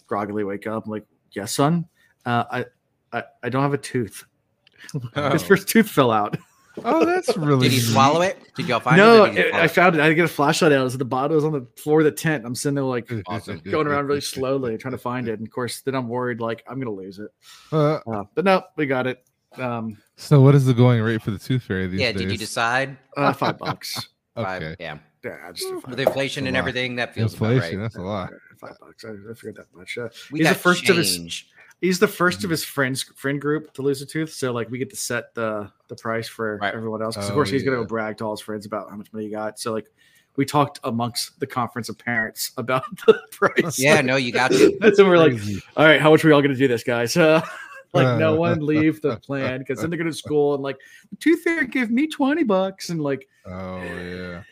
groggily 0.06 0.44
wake 0.44 0.66
up. 0.66 0.84
I'm 0.84 0.90
like, 0.90 1.06
"Yes, 1.30 1.54
son. 1.54 1.86
Uh, 2.24 2.44
I, 2.50 2.64
I, 3.12 3.24
I 3.42 3.48
don't 3.48 3.62
have 3.62 3.74
a 3.74 3.78
tooth. 3.78 4.24
His 4.92 5.02
Oh. 5.16 5.38
first 5.38 5.68
tooth 5.68 5.88
fell 5.88 6.10
out. 6.10 6.36
Oh, 6.84 7.04
that's 7.04 7.36
really. 7.36 7.68
Did 7.68 7.72
he 7.74 7.80
swallow 7.80 8.22
it? 8.22 8.38
Did 8.56 8.66
y'all 8.68 8.80
find 8.80 8.96
no, 8.96 9.24
it? 9.24 9.34
No, 9.52 9.58
I, 9.58 9.64
I 9.64 9.68
found 9.68 9.94
it. 9.94 10.00
I 10.00 10.04
had 10.04 10.08
to 10.10 10.14
get 10.14 10.24
a 10.24 10.28
flashlight 10.28 10.72
out. 10.72 10.80
It 10.80 10.84
was 10.84 10.94
at 10.94 10.98
the 11.00 11.04
bottom. 11.04 11.32
It 11.32 11.34
was 11.36 11.44
on 11.44 11.52
the 11.52 11.66
floor 11.76 11.98
of 12.00 12.04
the 12.06 12.10
tent. 12.12 12.44
I'm 12.46 12.54
sitting 12.54 12.74
there 12.76 12.84
like 12.84 13.10
Awesome. 13.26 13.58
going 13.70 13.86
around 13.86 14.06
really 14.06 14.20
slowly 14.22 14.78
trying 14.78 14.92
to 14.92 14.98
find 14.98 15.28
it. 15.28 15.38
And 15.38 15.46
of 15.46 15.52
course, 15.52 15.82
then 15.82 15.94
I'm 15.94 16.08
worried 16.08 16.40
like 16.40 16.62
I'm 16.66 16.78
gonna 16.78 16.90
lose 16.96 17.18
it. 17.18 17.30
Uh, 17.70 17.98
Uh, 18.10 18.24
but 18.34 18.44
no, 18.46 18.62
we 18.76 18.86
got 18.86 19.06
it. 19.06 19.22
Um, 19.58 19.98
so, 20.16 20.40
what 20.40 20.54
is 20.54 20.64
the 20.64 20.72
going 20.72 21.02
rate 21.02 21.20
for 21.20 21.30
the 21.30 21.38
tooth 21.38 21.62
fairy 21.64 21.86
these 21.86 22.00
yeah, 22.00 22.12
days? 22.12 22.22
did 22.22 22.32
you 22.32 22.38
decide? 22.38 22.96
uh, 23.18 23.34
five 23.34 23.58
bucks. 23.58 24.08
Five, 24.34 24.62
Okay. 24.62 24.76
yeah. 24.80 24.96
Yeah, 25.22 25.52
just 25.52 25.68
five 25.74 25.88
With 25.90 26.00
inflation 26.00 26.46
a 26.46 26.48
and 26.48 26.56
everything, 26.56 26.96
that 26.96 27.14
feels 27.14 27.34
about 27.34 27.52
Inflation. 27.52 27.78
right. 27.78 27.82
That's 27.84 27.96
a 27.96 28.00
lot. 28.00 28.30
Five 28.58 28.76
bucks. 28.80 29.04
I, 29.04 29.10
I 29.10 29.34
figured 29.34 29.56
that 29.56 29.66
much. 29.74 29.98
Uh, 29.98 30.08
We 30.32 30.38
He's 30.38 30.48
the 30.48 30.54
got 30.54 30.60
first 30.62 30.88
of 30.88 30.96
his- 30.96 31.16
change. 31.18 31.48
He's 31.82 31.98
the 31.98 32.08
first 32.08 32.38
Mm-hmm. 32.38 32.46
of 32.46 32.50
his 32.52 32.64
friends 32.64 33.02
friend 33.16 33.38
group 33.38 33.74
to 33.74 33.82
lose 33.82 34.00
a 34.00 34.06
tooth, 34.06 34.32
so 34.32 34.52
like 34.52 34.70
we 34.70 34.78
get 34.78 34.88
to 34.90 34.96
set 34.96 35.34
the 35.34 35.70
the 35.88 35.96
price 35.96 36.26
for 36.28 36.56
Right. 36.56 36.74
everyone 36.74 37.02
else. 37.02 37.16
'Cause 37.16 37.26
of 37.26 37.32
Oh, 37.32 37.34
course 37.34 37.50
he's 37.50 37.62
gonna 37.62 37.76
go 37.76 37.84
brag 37.84 38.16
to 38.18 38.24
all 38.24 38.30
his 38.30 38.40
friends 38.40 38.64
about 38.64 38.88
how 38.88 38.96
much 38.96 39.12
money 39.12 39.26
he 39.26 39.30
got. 39.30 39.58
So 39.60 39.72
like 39.74 39.88
we 40.36 40.46
talked 40.46 40.80
amongst 40.84 41.38
the 41.40 41.46
conference 41.46 41.90
of 41.90 41.98
parents 41.98 42.52
about 42.56 42.84
the 43.06 43.20
price. 43.32 43.78
Yeah, 43.78 44.00
no, 44.00 44.16
you 44.16 44.32
got 44.32 44.50
to. 44.52 44.92
so 44.94 45.04
we're 45.06 45.18
like, 45.18 45.34
all 45.76 45.84
right, 45.84 46.00
how 46.00 46.10
much 46.10 46.24
are 46.24 46.28
we 46.28 46.32
all 46.32 46.40
gonna 46.40 46.54
do 46.54 46.68
this, 46.68 46.82
guys? 46.84 47.14
Uh, 47.18 47.42
like 47.92 48.16
no 48.18 48.34
one 48.36 48.64
leave 48.64 49.02
the 49.02 49.18
plan 49.18 49.58
because 49.58 49.78
then 49.80 49.90
they're 49.90 49.98
going 49.98 50.10
to 50.10 50.16
school 50.16 50.54
and 50.54 50.62
like 50.62 50.78
the 51.10 51.16
tooth 51.16 51.42
fairy 51.42 51.66
give 51.66 51.90
me 51.90 52.06
20 52.06 52.42
bucks 52.44 52.88
and 52.88 53.02
like 53.02 53.28
Oh 53.44 53.82
yeah. 53.82 54.42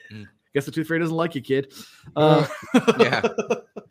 guess 0.53 0.67
the 0.67 0.71
tooth 0.71 0.87
fairy 0.89 1.01
doesn't 1.01 1.17
like 1.17 1.35
you 1.35 1.41
kid 1.41 1.73
uh, 2.17 2.47
Yeah. 2.99 3.23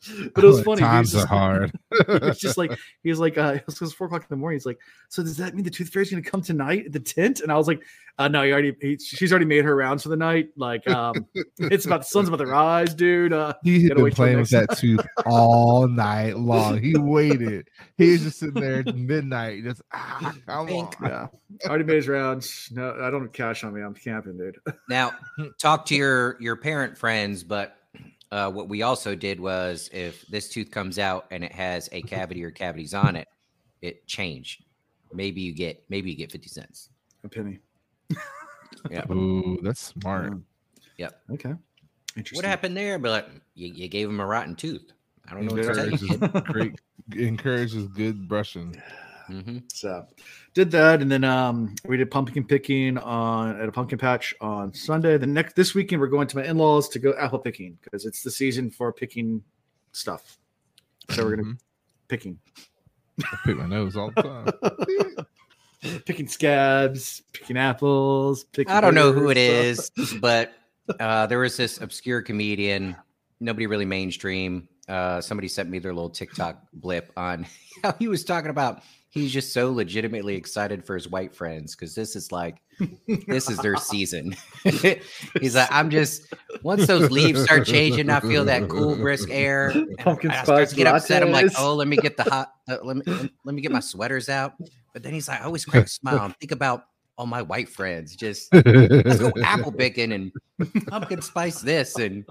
but 0.36 0.44
it 0.44 0.48
was 0.48 0.62
funny 0.63 0.82
Times 0.82 1.13
he's 1.13 1.24
are 1.24 1.27
hard. 1.27 1.72
it's 1.91 2.39
just 2.39 2.58
like 2.58 2.72
he 3.03 3.10
was 3.10 3.20
like 3.20 3.38
uh 3.38 3.58
it 3.68 3.79
was 3.79 3.94
four 3.94 4.08
o'clock 4.08 4.22
in 4.22 4.27
the 4.29 4.36
morning 4.36 4.56
he's 4.56 4.65
like 4.65 4.79
so 5.10 5.24
does 5.24 5.38
that 5.38 5.56
mean 5.56 5.63
the 5.63 5.70
tooth 5.70 5.89
fairy's 5.89 6.10
gonna 6.10 6.22
come 6.22 6.41
tonight 6.41 6.86
at 6.86 6.91
the 6.91 7.00
tent 7.00 7.41
and 7.41 7.51
i 7.51 7.56
was 7.56 7.68
like 7.68 7.82
uh 8.18 8.27
no 8.27 8.44
you 8.44 8.51
already 8.53 8.75
he, 8.82 8.98
she's 8.98 9.32
already 9.32 9.46
made 9.46 9.65
her 9.65 9.75
rounds 9.75 10.03
for 10.03 10.10
the 10.10 10.18
night 10.18 10.50
like 10.56 10.88
um 10.89 11.25
it's 11.58 11.86
about 11.86 12.01
the 12.01 12.06
sun's 12.06 12.27
about 12.27 12.38
to 12.38 12.46
rise 12.46 12.94
dude 12.94 13.34
uh 13.34 13.53
He 13.63 13.88
had 13.88 13.98
been 13.98 14.12
playing 14.12 14.38
with 14.39 14.50
that 14.51 14.77
tooth 14.77 15.06
all 15.25 15.88
night 15.88 16.38
long. 16.38 16.82
He 16.82 16.98
waited. 16.98 17.70
He 17.98 18.12
was 18.12 18.24
just 18.24 18.39
sitting 18.39 18.62
there 18.62 18.79
at 18.79 18.96
midnight, 18.96 19.63
just 19.63 19.82
ah, 19.94 20.34
come 20.46 20.68
Think. 20.68 21.01
on. 21.01 21.10
yeah 21.10 21.27
already 21.68 21.84
made 21.84 21.96
his 21.96 22.08
rounds 22.08 22.70
no 22.72 22.96
i 23.01 23.10
don't 23.10 23.22
have 23.22 23.34
cash 23.34 23.63
on 23.63 23.74
me 23.74 23.82
i'm 23.82 23.94
camping 23.94 24.38
dude 24.38 24.58
Now, 24.88 25.12
talk 25.58 25.86
to 25.88 25.96
your 25.96 26.38
your 26.39 26.56
parent 26.56 26.98
friends, 26.98 27.44
but 27.44 27.75
uh, 28.32 28.50
what 28.52 28.70
we 28.70 28.82
also 28.82 29.16
did 29.16 29.40
was 29.40 29.90
if 29.92 30.26
this 30.28 30.50
tooth 30.50 30.72
comes 30.72 31.00
out 31.00 31.26
and 31.32 31.44
it 31.44 31.52
has 31.52 31.90
a 31.92 32.02
cavity 32.04 32.44
or 32.44 32.52
cavities 32.52 32.94
on 32.94 33.16
it, 33.16 33.28
it 33.82 34.06
changed. 34.08 34.64
Maybe 35.14 35.42
you 35.42 35.54
get 35.54 35.84
maybe 35.90 36.12
you 36.12 36.18
get 36.18 36.32
fifty 36.32 36.50
cents. 36.50 36.90
a 37.24 37.30
penny 37.30 37.60
yeah. 38.92 39.12
Ooh, 39.12 39.58
that's 39.64 39.82
smart. 39.82 40.34
Yeah. 40.98 41.10
Okay 41.32 41.56
interesting 42.20 42.38
What 42.38 42.50
happened 42.50 42.78
there? 42.78 43.00
But 43.00 43.30
you, 43.56 43.68
you 43.74 43.88
gave 43.88 44.10
him 44.10 44.20
a 44.20 44.26
rotten 44.26 44.56
tooth. 44.56 44.92
I 45.28 45.34
don't 45.34 45.46
know 45.46 45.56
what 45.56 45.64
to 45.64 45.74
tell 45.74 45.90
you. 45.90 46.18
Kid. 46.20 46.44
great 46.46 46.82
encourages 47.16 47.88
good 47.88 48.28
brushing. 48.28 48.82
Mhm. 49.30 49.64
So 49.72 50.06
did 50.54 50.72
that, 50.72 51.02
and 51.02 51.12
then 51.12 51.24
um 51.24 51.76
we 51.86 51.98
did 51.98 52.10
pumpkin 52.10 52.44
picking 52.44 52.98
on 52.98 53.60
at 53.62 53.70
a 53.70 53.72
pumpkin 53.72 53.98
patch 54.00 54.34
on 54.42 54.74
Sunday. 54.74 55.18
The 55.18 55.28
next 55.28 55.56
this 55.56 55.74
weekend 55.76 56.02
we're 56.02 56.08
going 56.08 56.28
to 56.28 56.38
my 56.38 56.44
in-laws 56.46 56.90
to 56.90 57.00
go 57.00 57.14
apple 57.18 57.40
picking 57.40 57.78
because 57.84 58.06
it's 58.06 58.24
the 58.24 58.32
season 58.32 58.72
for 58.72 58.92
picking 58.92 59.44
stuff. 59.92 60.38
So 61.12 61.24
we're 61.24 61.36
gonna 61.36 61.50
Mhm. 61.50 61.60
picking 62.08 62.40
I 63.24 63.38
pick 63.46 63.58
my 63.58 63.68
nose 63.68 63.96
all 63.98 64.12
the 64.16 64.22
time. 64.24 65.26
picking 66.06 66.28
scabs, 66.28 67.22
picking 67.34 67.58
apples. 67.58 68.46
Picking 68.46 68.72
I 68.72 68.82
don't 68.82 68.96
know 68.96 69.12
who 69.12 69.30
it 69.30 69.36
pears, 69.36 69.92
is, 69.98 70.14
but 70.16 70.54
uh, 71.00 71.28
there 71.28 71.40
was 71.40 71.56
this 71.58 71.80
obscure 71.82 72.22
comedian, 72.22 72.96
nobody 73.40 73.68
really 73.68 73.86
mainstream. 73.86 74.68
Uh, 74.88 75.22
somebody 75.22 75.48
sent 75.48 75.70
me 75.70 75.78
their 75.80 75.94
little 75.94 76.10
TikTok 76.10 76.64
blip 76.74 77.12
on 77.16 77.46
how 77.84 77.94
he 78.00 78.08
was 78.08 78.24
talking 78.24 78.50
about 78.50 78.82
he's 79.10 79.32
just 79.32 79.54
so 79.54 79.72
legitimately 79.72 80.36
excited 80.36 80.86
for 80.86 80.96
his 80.96 81.08
white 81.08 81.34
friends 81.34 81.75
because 81.75 81.96
this 81.96 82.16
is 82.16 82.32
like 82.32 82.62
this 83.28 83.50
is 83.50 83.58
their 83.58 83.75
season. 83.78 84.36
he's 84.63 85.56
like, 85.56 85.68
I'm 85.72 85.89
just 85.89 86.34
once 86.63 86.88
those 86.88 87.12
leaves 87.12 87.44
start 87.44 87.66
changing, 87.66 88.10
I 88.10 88.20
feel 88.20 88.46
that 88.46 88.70
cool 88.70 88.96
brisk 88.96 89.30
air. 89.32 89.74
Pumpkin 90.00 90.32
I 90.32 90.44
start 90.44 90.70
to 90.70 90.75
get 90.75 90.88
upset. 90.88 91.24
I'm 91.24 91.32
like, 91.32 91.51
oh, 91.58 91.75
let 91.75 91.88
me 91.88 91.98
get 91.98 92.18
the 92.18 92.24
hot, 92.24 92.54
uh, 92.70 92.78
let 92.84 92.98
me 92.98 93.30
let 93.44 93.56
me 93.56 93.62
get 93.62 93.72
my 93.72 93.80
sweaters 93.80 94.30
out. 94.30 94.54
But 94.94 95.04
then 95.04 95.13
he's 95.13 95.28
like, 95.28 95.42
I 95.42 95.46
always 95.46 95.66
crack 95.66 95.86
a 95.86 95.89
smile 95.89 96.25
and 96.25 96.36
think 96.38 96.51
about 96.51 96.86
all 97.18 97.25
my 97.25 97.42
white 97.42 97.68
friends 97.68 98.16
just 98.16 98.48
let's 98.54 99.20
go 99.20 99.30
apple 99.44 99.74
picking 99.74 100.13
and 100.13 100.32
pumpkin 100.88 101.22
spice 101.22 101.60
this 101.60 101.98
and 101.98 102.25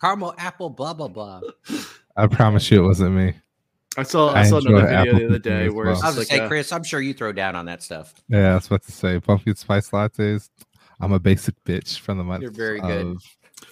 caramel 0.00 0.34
apple 0.36 0.68
blah 0.68 0.92
blah 0.92 1.06
blah. 1.06 1.40
I 2.16 2.26
promise 2.26 2.70
you, 2.72 2.84
it 2.84 2.86
wasn't 2.88 3.14
me. 3.14 3.34
I 3.96 4.02
saw 4.04 4.32
I, 4.32 4.40
I 4.40 4.44
saw 4.44 4.58
another 4.58 4.86
video 4.86 4.98
apple 4.98 5.18
the 5.18 5.26
other 5.26 5.38
day 5.38 5.68
where 5.68 5.86
well. 5.86 6.02
I 6.02 6.06
was 6.08 6.18
like 6.18 6.26
say, 6.28 6.38
a- 6.38 6.48
Chris, 6.48 6.72
I'm 6.72 6.84
sure 6.84 7.00
you 7.00 7.12
throw 7.12 7.32
down 7.32 7.56
on 7.56 7.66
that 7.66 7.82
stuff. 7.82 8.14
Yeah, 8.28 8.52
I 8.52 8.54
was 8.54 8.66
about 8.66 8.82
to 8.84 8.92
say 8.92 9.20
pumpkin 9.20 9.54
spice 9.56 9.90
lattes. 9.90 10.48
I'm 11.00 11.12
a 11.12 11.18
basic 11.18 11.54
bitch 11.64 11.98
from 11.98 12.18
the 12.18 12.24
month 12.24 12.42
You're 12.42 12.52
very 12.52 12.80
good. 12.80 13.18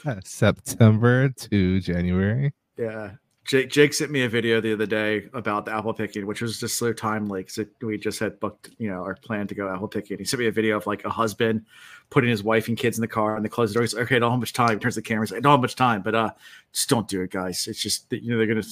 of 0.04 0.24
September 0.24 1.28
to 1.28 1.80
January. 1.80 2.52
Yeah. 2.76 3.12
Jake, 3.50 3.68
Jake 3.68 3.92
sent 3.92 4.12
me 4.12 4.22
a 4.22 4.28
video 4.28 4.60
the 4.60 4.72
other 4.72 4.86
day 4.86 5.28
about 5.32 5.64
the 5.64 5.74
apple 5.74 5.92
picking, 5.92 6.24
which 6.24 6.40
was 6.40 6.60
just 6.60 6.78
so 6.78 6.92
timely 6.92 7.42
because 7.42 7.66
we 7.82 7.98
just 7.98 8.20
had 8.20 8.38
booked, 8.38 8.70
you 8.78 8.88
know, 8.88 9.02
our 9.02 9.16
plan 9.16 9.48
to 9.48 9.56
go 9.56 9.68
apple 9.68 9.88
picking. 9.88 10.18
He 10.18 10.24
sent 10.24 10.38
me 10.38 10.46
a 10.46 10.52
video 10.52 10.76
of 10.76 10.86
like 10.86 11.04
a 11.04 11.10
husband 11.10 11.66
putting 12.10 12.30
his 12.30 12.44
wife 12.44 12.68
and 12.68 12.76
kids 12.76 12.96
in 12.96 13.00
the 13.00 13.08
car 13.08 13.34
and 13.34 13.44
they 13.44 13.48
close 13.48 13.70
the 13.70 13.74
door. 13.74 13.82
He's 13.82 13.92
like, 13.92 14.04
okay, 14.04 14.14
I 14.14 14.18
don't 14.20 14.30
have 14.30 14.38
much 14.38 14.52
time. 14.52 14.74
He 14.74 14.76
turns 14.76 14.94
the 14.94 15.02
camera. 15.02 15.24
He's 15.26 15.32
like, 15.32 15.38
I 15.38 15.40
don't 15.40 15.50
have 15.50 15.62
much 15.62 15.74
time, 15.74 16.00
but 16.00 16.14
uh, 16.14 16.30
just 16.72 16.88
don't 16.88 17.08
do 17.08 17.22
it, 17.22 17.32
guys. 17.32 17.66
It's 17.66 17.82
just 17.82 18.08
that, 18.10 18.22
you 18.22 18.30
know, 18.30 18.38
they're 18.38 18.46
going 18.46 18.62
to 18.62 18.68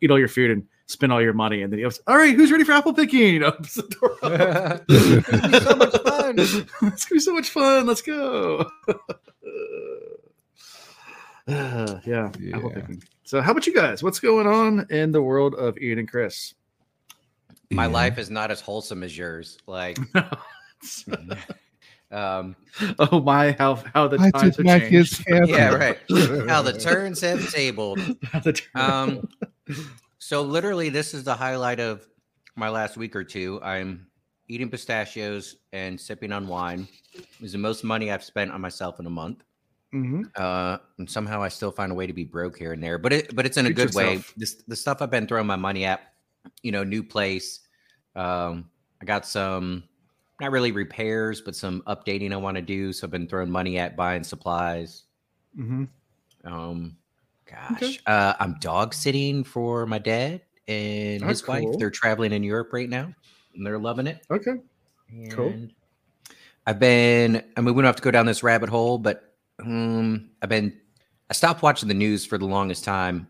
eat 0.00 0.12
all 0.12 0.18
your 0.20 0.28
food 0.28 0.52
and 0.52 0.64
spend 0.86 1.12
all 1.12 1.20
your 1.20 1.32
money. 1.32 1.62
And 1.62 1.72
then 1.72 1.80
he 1.80 1.82
goes, 1.82 2.00
all 2.06 2.16
right, 2.16 2.32
who's 2.32 2.52
ready 2.52 2.62
for 2.62 2.70
apple 2.70 2.94
picking? 2.94 3.34
You 3.34 3.38
know, 3.40 3.46
opens 3.48 3.74
the 3.74 3.82
door. 3.82 4.16
It's 4.88 5.64
so 5.64 5.74
much 5.74 6.02
fun. 6.02 6.34
it's 6.38 6.54
going 6.78 6.92
to 6.94 7.14
be 7.14 7.18
so 7.18 7.34
much 7.34 7.50
fun. 7.50 7.84
Let's 7.84 8.02
go. 8.02 8.70
Uh, 11.50 12.00
yeah, 12.06 12.30
apple 12.54 12.70
picking. 12.70 13.02
So, 13.24 13.40
how 13.40 13.52
about 13.52 13.66
you 13.66 13.74
guys? 13.74 14.02
What's 14.02 14.20
going 14.20 14.46
on 14.46 14.86
in 14.90 15.12
the 15.12 15.22
world 15.22 15.54
of 15.54 15.76
Ian 15.78 15.98
and 16.00 16.08
Chris? 16.10 16.54
My 17.70 17.86
Yeah. 17.86 17.92
life 17.92 18.18
is 18.18 18.30
not 18.30 18.50
as 18.50 18.60
wholesome 18.60 19.02
as 19.02 19.16
yours. 19.16 19.58
Like, 19.66 19.98
um, 22.10 22.56
oh 22.98 23.20
my, 23.20 23.52
how 23.52 23.76
how 23.94 24.08
the 24.08 24.18
I 24.20 24.30
times 24.30 24.56
have 24.56 24.66
changed. 24.66 25.24
yeah, 25.28 25.70
right. 25.74 25.98
How 26.48 26.62
the 26.62 26.72
turns 26.80 27.20
have 27.20 27.50
tabled. 27.52 28.00
How 28.24 28.40
the 28.40 28.52
turn- 28.54 28.70
Um, 28.74 29.28
so 30.18 30.42
literally, 30.42 30.88
this 30.88 31.14
is 31.14 31.24
the 31.24 31.34
highlight 31.34 31.78
of 31.80 32.06
my 32.56 32.68
last 32.68 32.96
week 32.96 33.14
or 33.14 33.22
two. 33.24 33.60
I'm 33.62 34.06
eating 34.48 34.68
pistachios 34.68 35.56
and 35.72 35.98
sipping 36.00 36.32
on 36.32 36.48
wine. 36.48 36.88
It's 37.40 37.52
the 37.52 37.58
most 37.58 37.84
money 37.84 38.10
I've 38.10 38.24
spent 38.24 38.50
on 38.50 38.60
myself 38.60 38.98
in 38.98 39.06
a 39.06 39.10
month. 39.10 39.42
Mhm. 39.92 40.30
Uh, 40.36 40.78
and 40.98 41.10
somehow 41.10 41.42
I 41.42 41.48
still 41.48 41.72
find 41.72 41.90
a 41.90 41.94
way 41.94 42.06
to 42.06 42.12
be 42.12 42.24
broke 42.24 42.56
here 42.58 42.72
and 42.72 42.82
there, 42.82 42.98
but 42.98 43.12
it 43.12 43.34
but 43.34 43.44
it's 43.46 43.56
in 43.56 43.66
a 43.66 43.68
Treat 43.74 43.76
good 43.88 43.94
way. 43.94 44.22
This 44.36 44.62
the 44.68 44.76
stuff 44.76 45.02
I've 45.02 45.10
been 45.10 45.26
throwing 45.26 45.46
my 45.46 45.56
money 45.56 45.84
at, 45.84 46.14
you 46.62 46.70
know, 46.72 46.84
new 46.84 47.02
place. 47.02 47.60
Um, 48.14 48.70
I 49.02 49.04
got 49.04 49.26
some 49.26 49.84
not 50.40 50.52
really 50.52 50.72
repairs, 50.72 51.40
but 51.40 51.56
some 51.56 51.82
updating 51.86 52.32
I 52.32 52.36
want 52.36 52.56
to 52.56 52.62
do. 52.62 52.92
So 52.92 53.06
I've 53.06 53.10
been 53.10 53.26
throwing 53.28 53.50
money 53.50 53.78
at 53.78 53.96
buying 53.96 54.22
supplies. 54.24 55.04
Mm-hmm. 55.58 55.84
Um, 56.44 56.96
gosh, 57.46 57.82
Okay. 57.82 57.98
uh, 58.06 58.34
I'm 58.38 58.56
dog 58.60 58.94
sitting 58.94 59.42
for 59.44 59.86
my 59.86 59.98
dad 59.98 60.42
and 60.68 61.22
Oh, 61.24 61.26
his 61.26 61.46
wife. 61.46 61.62
cool. 61.64 61.78
They're 61.78 61.90
traveling 61.90 62.32
in 62.32 62.42
Europe 62.44 62.72
right 62.72 62.88
now, 62.88 63.12
and 63.54 63.66
they're 63.66 63.78
loving 63.78 64.06
it. 64.06 64.24
Okay. 64.30 64.54
Cool. 65.30 65.68
I've 66.66 66.78
been. 66.78 67.42
I 67.56 67.60
mean, 67.60 67.74
we 67.74 67.82
don't 67.82 67.86
have 67.86 67.96
to 67.96 68.02
go 68.02 68.10
down 68.12 68.26
this 68.26 68.42
rabbit 68.42 68.68
hole, 68.68 68.96
but 68.98 69.29
um, 69.62 70.30
I've 70.42 70.48
been. 70.48 70.78
I 71.28 71.32
stopped 71.32 71.62
watching 71.62 71.88
the 71.88 71.94
news 71.94 72.26
for 72.26 72.38
the 72.38 72.46
longest 72.46 72.82
time, 72.84 73.28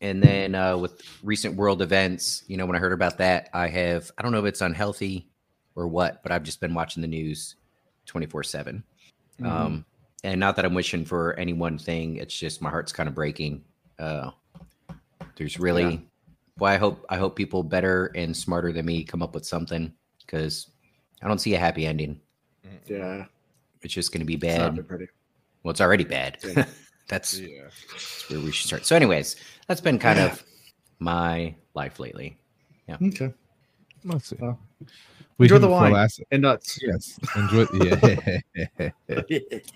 and 0.00 0.22
then 0.22 0.54
uh, 0.54 0.76
with 0.76 1.00
recent 1.22 1.54
world 1.56 1.80
events, 1.80 2.44
you 2.46 2.56
know, 2.56 2.66
when 2.66 2.76
I 2.76 2.78
heard 2.78 2.92
about 2.92 3.18
that, 3.18 3.48
I 3.54 3.68
have. 3.68 4.10
I 4.18 4.22
don't 4.22 4.32
know 4.32 4.40
if 4.40 4.44
it's 4.46 4.60
unhealthy 4.60 5.28
or 5.74 5.88
what, 5.88 6.22
but 6.22 6.32
I've 6.32 6.42
just 6.42 6.60
been 6.60 6.74
watching 6.74 7.00
the 7.00 7.08
news 7.08 7.56
twenty 8.04 8.26
four 8.26 8.42
seven. 8.42 8.82
Um, 9.42 9.84
and 10.24 10.40
not 10.40 10.56
that 10.56 10.64
I'm 10.64 10.74
wishing 10.74 11.04
for 11.04 11.34
any 11.34 11.52
one 11.52 11.78
thing. 11.78 12.16
It's 12.16 12.36
just 12.36 12.62
my 12.62 12.70
heart's 12.70 12.92
kind 12.92 13.08
of 13.08 13.14
breaking. 13.14 13.62
Uh, 13.98 14.30
there's 15.36 15.58
really, 15.60 15.92
Yeah. 15.92 15.98
well, 16.58 16.72
I 16.72 16.76
hope 16.76 17.04
I 17.10 17.16
hope 17.16 17.36
people 17.36 17.62
better 17.62 18.06
and 18.14 18.34
smarter 18.36 18.72
than 18.72 18.86
me 18.86 19.04
come 19.04 19.22
up 19.22 19.34
with 19.34 19.46
something 19.46 19.92
because 20.20 20.70
I 21.22 21.28
don't 21.28 21.38
see 21.38 21.54
a 21.54 21.58
happy 21.58 21.86
ending. 21.86 22.20
yeah, 22.86 23.26
It's 23.82 23.94
just 23.94 24.12
going 24.12 24.20
to 24.20 24.26
be 24.26 24.34
it's 24.34 24.42
bad. 24.42 24.84
Not 25.66 25.66
been 25.66 25.66
pretty. 25.66 25.66
Well, 25.66 25.70
it's 25.72 25.80
already 25.80 26.04
bad. 26.04 26.38
Yeah. 26.44 26.66
that's, 27.08 27.38
Yeah. 27.38 27.64
that's 27.92 28.30
where 28.30 28.40
we 28.40 28.52
should 28.52 28.66
start. 28.66 28.86
So, 28.86 28.96
anyways, 28.96 29.36
that's 29.68 29.80
been 29.80 29.98
kind 29.98 30.18
of 30.18 30.42
my 30.98 31.54
life 31.74 31.98
lately. 31.98 32.38
Yeah. 32.88 32.96
Okay. 33.02 33.32
Let's 34.04 34.28
see. 34.28 34.36
Well, 34.40 34.58
We 35.38 35.46
enjoy 35.46 35.58
the 35.58 35.68
wine. 35.68 35.92
last- 35.92 36.22
And 36.30 36.42
nuts. 36.42 36.78
Yes. 36.82 37.18
Enjoy. 37.36 37.66
Yeah. 37.74 38.90
a 39.08 39.72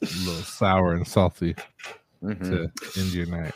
little 0.00 0.42
sour 0.42 0.94
and 0.94 1.06
salty 1.06 1.54
Mhm. 2.22 2.40
to 2.44 3.00
end 3.00 3.12
your 3.12 3.26
night. 3.26 3.54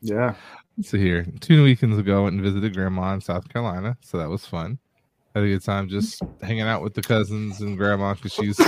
yeah. 0.00 0.34
Let's 0.76 0.90
see 0.90 0.98
here. 0.98 1.24
Two 1.40 1.62
weekends 1.64 1.96
ago, 1.98 2.20
I 2.20 2.24
went 2.24 2.34
and 2.34 2.42
visited 2.44 2.74
grandma 2.74 3.14
in 3.14 3.20
South 3.22 3.48
Carolina, 3.48 3.96
so 4.02 4.18
that 4.18 4.28
was 4.28 4.44
fun. 4.44 4.78
Had 5.36 5.44
a 5.44 5.48
good 5.48 5.64
time 5.64 5.86
just 5.86 6.22
hanging 6.40 6.62
out 6.62 6.80
with 6.82 6.94
the 6.94 7.02
cousins 7.02 7.60
and 7.60 7.76
grandma 7.76 8.14
because 8.14 8.32
she's 8.32 8.58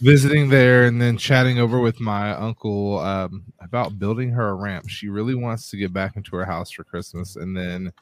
visiting 0.00 0.48
there, 0.48 0.84
and 0.84 1.02
then 1.02 1.16
chatting 1.16 1.58
over 1.58 1.80
with 1.80 1.98
my 1.98 2.30
uncle 2.30 3.00
um, 3.00 3.42
about 3.58 3.98
building 3.98 4.30
her 4.30 4.50
a 4.50 4.54
ramp. 4.54 4.88
She 4.88 5.08
really 5.08 5.34
wants 5.34 5.68
to 5.70 5.76
get 5.76 5.92
back 5.92 6.14
into 6.14 6.36
her 6.36 6.44
house 6.44 6.70
for 6.70 6.84
Christmas, 6.84 7.34
and 7.34 7.56
then, 7.56 7.92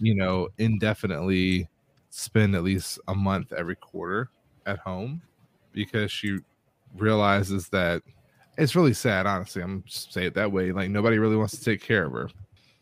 you 0.00 0.14
know, 0.14 0.48
indefinitely 0.56 1.68
spend 2.08 2.54
at 2.54 2.62
least 2.64 2.98
a 3.08 3.14
month 3.14 3.52
every 3.52 3.76
quarter 3.76 4.30
at 4.64 4.78
home 4.78 5.20
because 5.72 6.10
she 6.10 6.38
realizes 6.96 7.68
that 7.68 8.00
it's 8.56 8.74
really 8.74 8.94
sad. 8.94 9.26
Honestly, 9.26 9.62
I'm 9.62 9.82
just 9.86 10.10
say 10.10 10.24
it 10.24 10.32
that 10.36 10.50
way. 10.50 10.72
Like 10.72 10.88
nobody 10.88 11.18
really 11.18 11.36
wants 11.36 11.58
to 11.58 11.62
take 11.62 11.82
care 11.82 12.06
of 12.06 12.12
her 12.12 12.30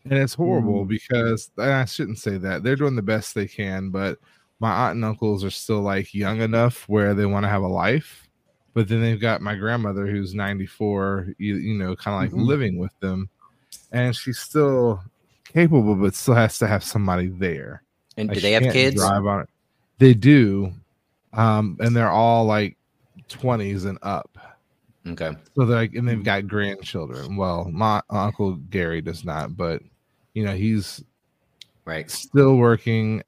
and 0.05 0.13
it's 0.13 0.33
horrible 0.33 0.85
Mm. 0.85 0.87
because 0.87 1.51
I 1.57 1.83
shouldn't 1.85 2.19
say 2.19 2.37
that 2.37 2.63
they're 2.63 2.75
doing 2.77 2.95
the 2.95 3.01
best 3.01 3.35
they 3.35 3.47
can, 3.47 3.89
but 3.89 4.17
my 4.61 4.71
aunt 4.71 4.95
and 4.95 5.03
uncles 5.03 5.43
are 5.43 5.49
still 5.49 5.81
like 5.81 6.13
young 6.13 6.39
enough 6.41 6.87
where 6.87 7.15
they 7.15 7.25
want 7.25 7.43
to 7.43 7.49
have 7.49 7.63
a 7.63 7.67
life, 7.67 8.27
but 8.75 8.87
then 8.87 9.01
they've 9.01 9.19
got 9.19 9.41
my 9.41 9.55
grandmother 9.55 10.05
who's 10.05 10.35
94, 10.35 11.33
you, 11.39 11.55
you 11.55 11.77
know, 11.79 11.95
kind 11.95 12.15
of 12.15 12.21
like 12.21 12.39
Mhm. 12.39 12.47
living 12.47 12.77
with 12.77 12.97
them, 12.99 13.27
and 13.91 14.15
she's 14.15 14.37
still 14.39 15.03
capable, 15.45 15.95
but 15.95 16.13
still 16.13 16.35
has 16.35 16.59
to 16.59 16.67
have 16.67 16.83
somebody 16.83 17.27
there. 17.27 17.81
And 18.17 18.29
Like, 18.29 18.35
do 18.35 18.41
they 18.41 18.51
have 18.51 18.71
kids? 18.71 18.95
Drive 18.95 19.25
on 19.25 19.41
it. 19.41 19.49
They 19.97 20.13
do, 20.13 20.71
um, 21.33 21.77
and 21.81 21.95
they're 21.95 22.09
all 22.11 22.45
like 22.45 22.77
20s 23.29 23.85
and 23.85 23.97
up. 24.03 24.37
Okay. 25.07 25.31
So 25.55 25.65
they're 25.65 25.75
like, 25.77 25.95
and 25.95 26.07
they've 26.07 26.23
got 26.23 26.47
grandchildren. 26.47 27.35
Well, 27.35 27.67
my 27.71 28.01
uncle 28.11 28.57
Gary 28.69 29.01
does 29.01 29.25
not, 29.25 29.57
but 29.57 29.81
you 30.35 30.45
know, 30.45 30.53
he's 30.55 31.03
Right. 31.83 32.09
still 32.11 32.57
working. 32.57 33.23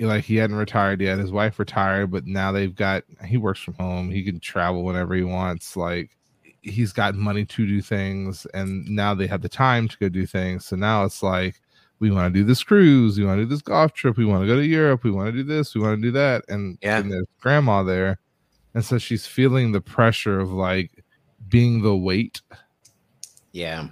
Like 0.00 0.24
he 0.24 0.36
hadn't 0.36 0.56
retired 0.56 1.00
yet. 1.00 1.18
His 1.18 1.30
wife 1.30 1.58
retired, 1.58 2.10
but 2.10 2.26
now 2.26 2.50
they've 2.52 2.74
got 2.74 3.04
he 3.24 3.36
works 3.36 3.60
from 3.60 3.74
home. 3.74 4.10
He 4.10 4.24
can 4.24 4.40
travel 4.40 4.82
whenever 4.84 5.14
he 5.14 5.22
wants. 5.22 5.76
Like 5.76 6.16
he's 6.62 6.92
got 6.92 7.14
money 7.14 7.44
to 7.44 7.66
do 7.66 7.80
things, 7.80 8.46
and 8.54 8.84
now 8.88 9.14
they 9.14 9.26
have 9.28 9.42
the 9.42 9.48
time 9.48 9.86
to 9.88 9.96
go 9.98 10.08
do 10.08 10.26
things. 10.26 10.66
So 10.66 10.76
now 10.76 11.04
it's 11.04 11.22
like 11.22 11.60
we 12.00 12.10
want 12.10 12.32
to 12.34 12.40
do 12.40 12.44
this 12.44 12.64
cruise, 12.64 13.18
we 13.18 13.24
want 13.24 13.38
to 13.38 13.44
do 13.44 13.48
this 13.48 13.62
golf 13.62 13.92
trip, 13.92 14.16
we 14.16 14.24
want 14.24 14.42
to 14.42 14.46
go 14.48 14.56
to 14.56 14.66
Europe, 14.66 15.04
we 15.04 15.12
want 15.12 15.28
to 15.28 15.32
do 15.32 15.44
this, 15.44 15.74
we 15.74 15.80
want 15.80 15.96
to 16.00 16.02
do 16.02 16.10
that, 16.10 16.44
and 16.48 16.76
Yeah. 16.82 16.98
and 16.98 17.12
there's 17.12 17.26
grandma 17.40 17.82
there, 17.84 18.18
and 18.74 18.84
so 18.84 18.98
she's 18.98 19.26
feeling 19.26 19.70
the 19.72 19.80
pressure 19.80 20.40
of 20.40 20.50
like 20.52 21.04
being 21.48 21.82
the 21.82 21.96
weight 21.96 22.42
Yeah. 23.52 23.88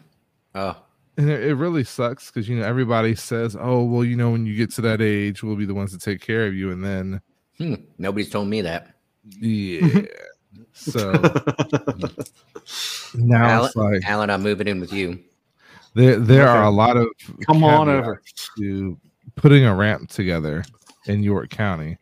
Oh, 0.55 0.77
and 1.17 1.31
it, 1.31 1.45
it 1.45 1.55
really 1.55 1.85
sucks 1.85 2.31
because 2.31 2.49
you 2.49 2.57
know 2.59 2.65
everybody 2.65 3.15
says, 3.15 3.57
"Oh, 3.59 3.85
well, 3.85 4.05
you 4.05 4.17
know, 4.17 4.31
when 4.31 4.47
you 4.47 4.57
get 4.57 4.71
to 4.73 4.81
that 4.83 5.01
age, 5.01 5.43
we'll 5.43 5.57
be 5.57 5.67
the 5.67 5.75
ones 5.75 5.93
to 5.93 5.99
take 5.99 6.21
care 6.21 6.47
of 6.47 6.55
you," 6.55 6.71
and 6.71 6.85
then 6.85 7.21
hmm. 7.59 7.75
nobody's 7.99 8.31
told 8.31 8.49
me 8.49 8.61
that. 8.63 8.95
yeah. 9.41 10.03
so 10.73 11.13
now 13.15 13.45
Alan, 13.45 13.67
it's 13.67 13.77
like 13.77 14.05
Alan, 14.05 14.31
I'm 14.31 14.43
moving 14.43 14.69
in 14.69 14.81
with 14.81 14.93
you. 14.93 15.19
there 15.95 16.19
there 16.19 16.49
are 16.49 16.65
a 16.65 16.71
lot 16.71 16.97
of 16.97 17.09
Come 17.47 17.65
on 17.65 17.89
over. 17.89 18.23
to 18.59 18.99
putting 19.37 19.65
a 19.65 19.75
ramp 19.75 20.11
together 20.11 20.65
in 21.07 21.23
York 21.23 21.51
County. 21.51 21.99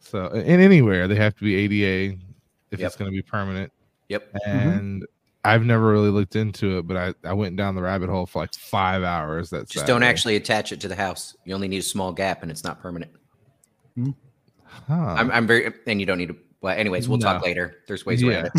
So 0.00 0.26
in 0.28 0.60
anywhere 0.60 1.08
they 1.08 1.16
have 1.16 1.34
to 1.36 1.44
be 1.44 1.54
ADA 1.54 2.18
if 2.70 2.80
Yep. 2.80 2.86
it's 2.86 2.96
going 2.96 3.10
to 3.10 3.14
be 3.14 3.22
permanent. 3.22 3.72
Yep. 4.08 4.30
And 4.46 5.04
I've 5.44 5.64
never 5.64 5.92
really 5.92 6.08
looked 6.08 6.36
into 6.36 6.78
it, 6.78 6.86
but 6.86 6.96
I, 6.96 7.14
I 7.28 7.34
went 7.34 7.56
down 7.56 7.74
the 7.74 7.82
rabbit 7.82 8.08
hole 8.08 8.24
for 8.24 8.40
like 8.40 8.54
five 8.54 9.02
hours. 9.02 9.50
That's 9.50 9.70
Just 9.70 9.86
don't 9.86 10.02
actually 10.02 10.36
attach 10.36 10.72
it 10.72 10.80
to 10.80 10.88
the 10.88 10.96
house. 10.96 11.36
You 11.44 11.54
only 11.54 11.68
need 11.68 11.78
a 11.78 11.82
small 11.82 12.12
gap, 12.12 12.42
and 12.42 12.50
it's 12.50 12.64
not 12.64 12.80
permanent. 12.80 13.10
Huh. 13.98 14.94
I'm, 14.94 15.30
I'm 15.30 15.46
very, 15.46 15.72
and 15.86 16.00
you 16.00 16.06
don't 16.06 16.18
need 16.18 16.28
to. 16.28 16.36
Well, 16.62 16.74
anyways, 16.74 17.10
we'll 17.10 17.18
talk 17.18 17.42
later. 17.42 17.82
There's 17.86 18.06
ways 18.06 18.22
around 18.22 18.46
it. 18.46 18.52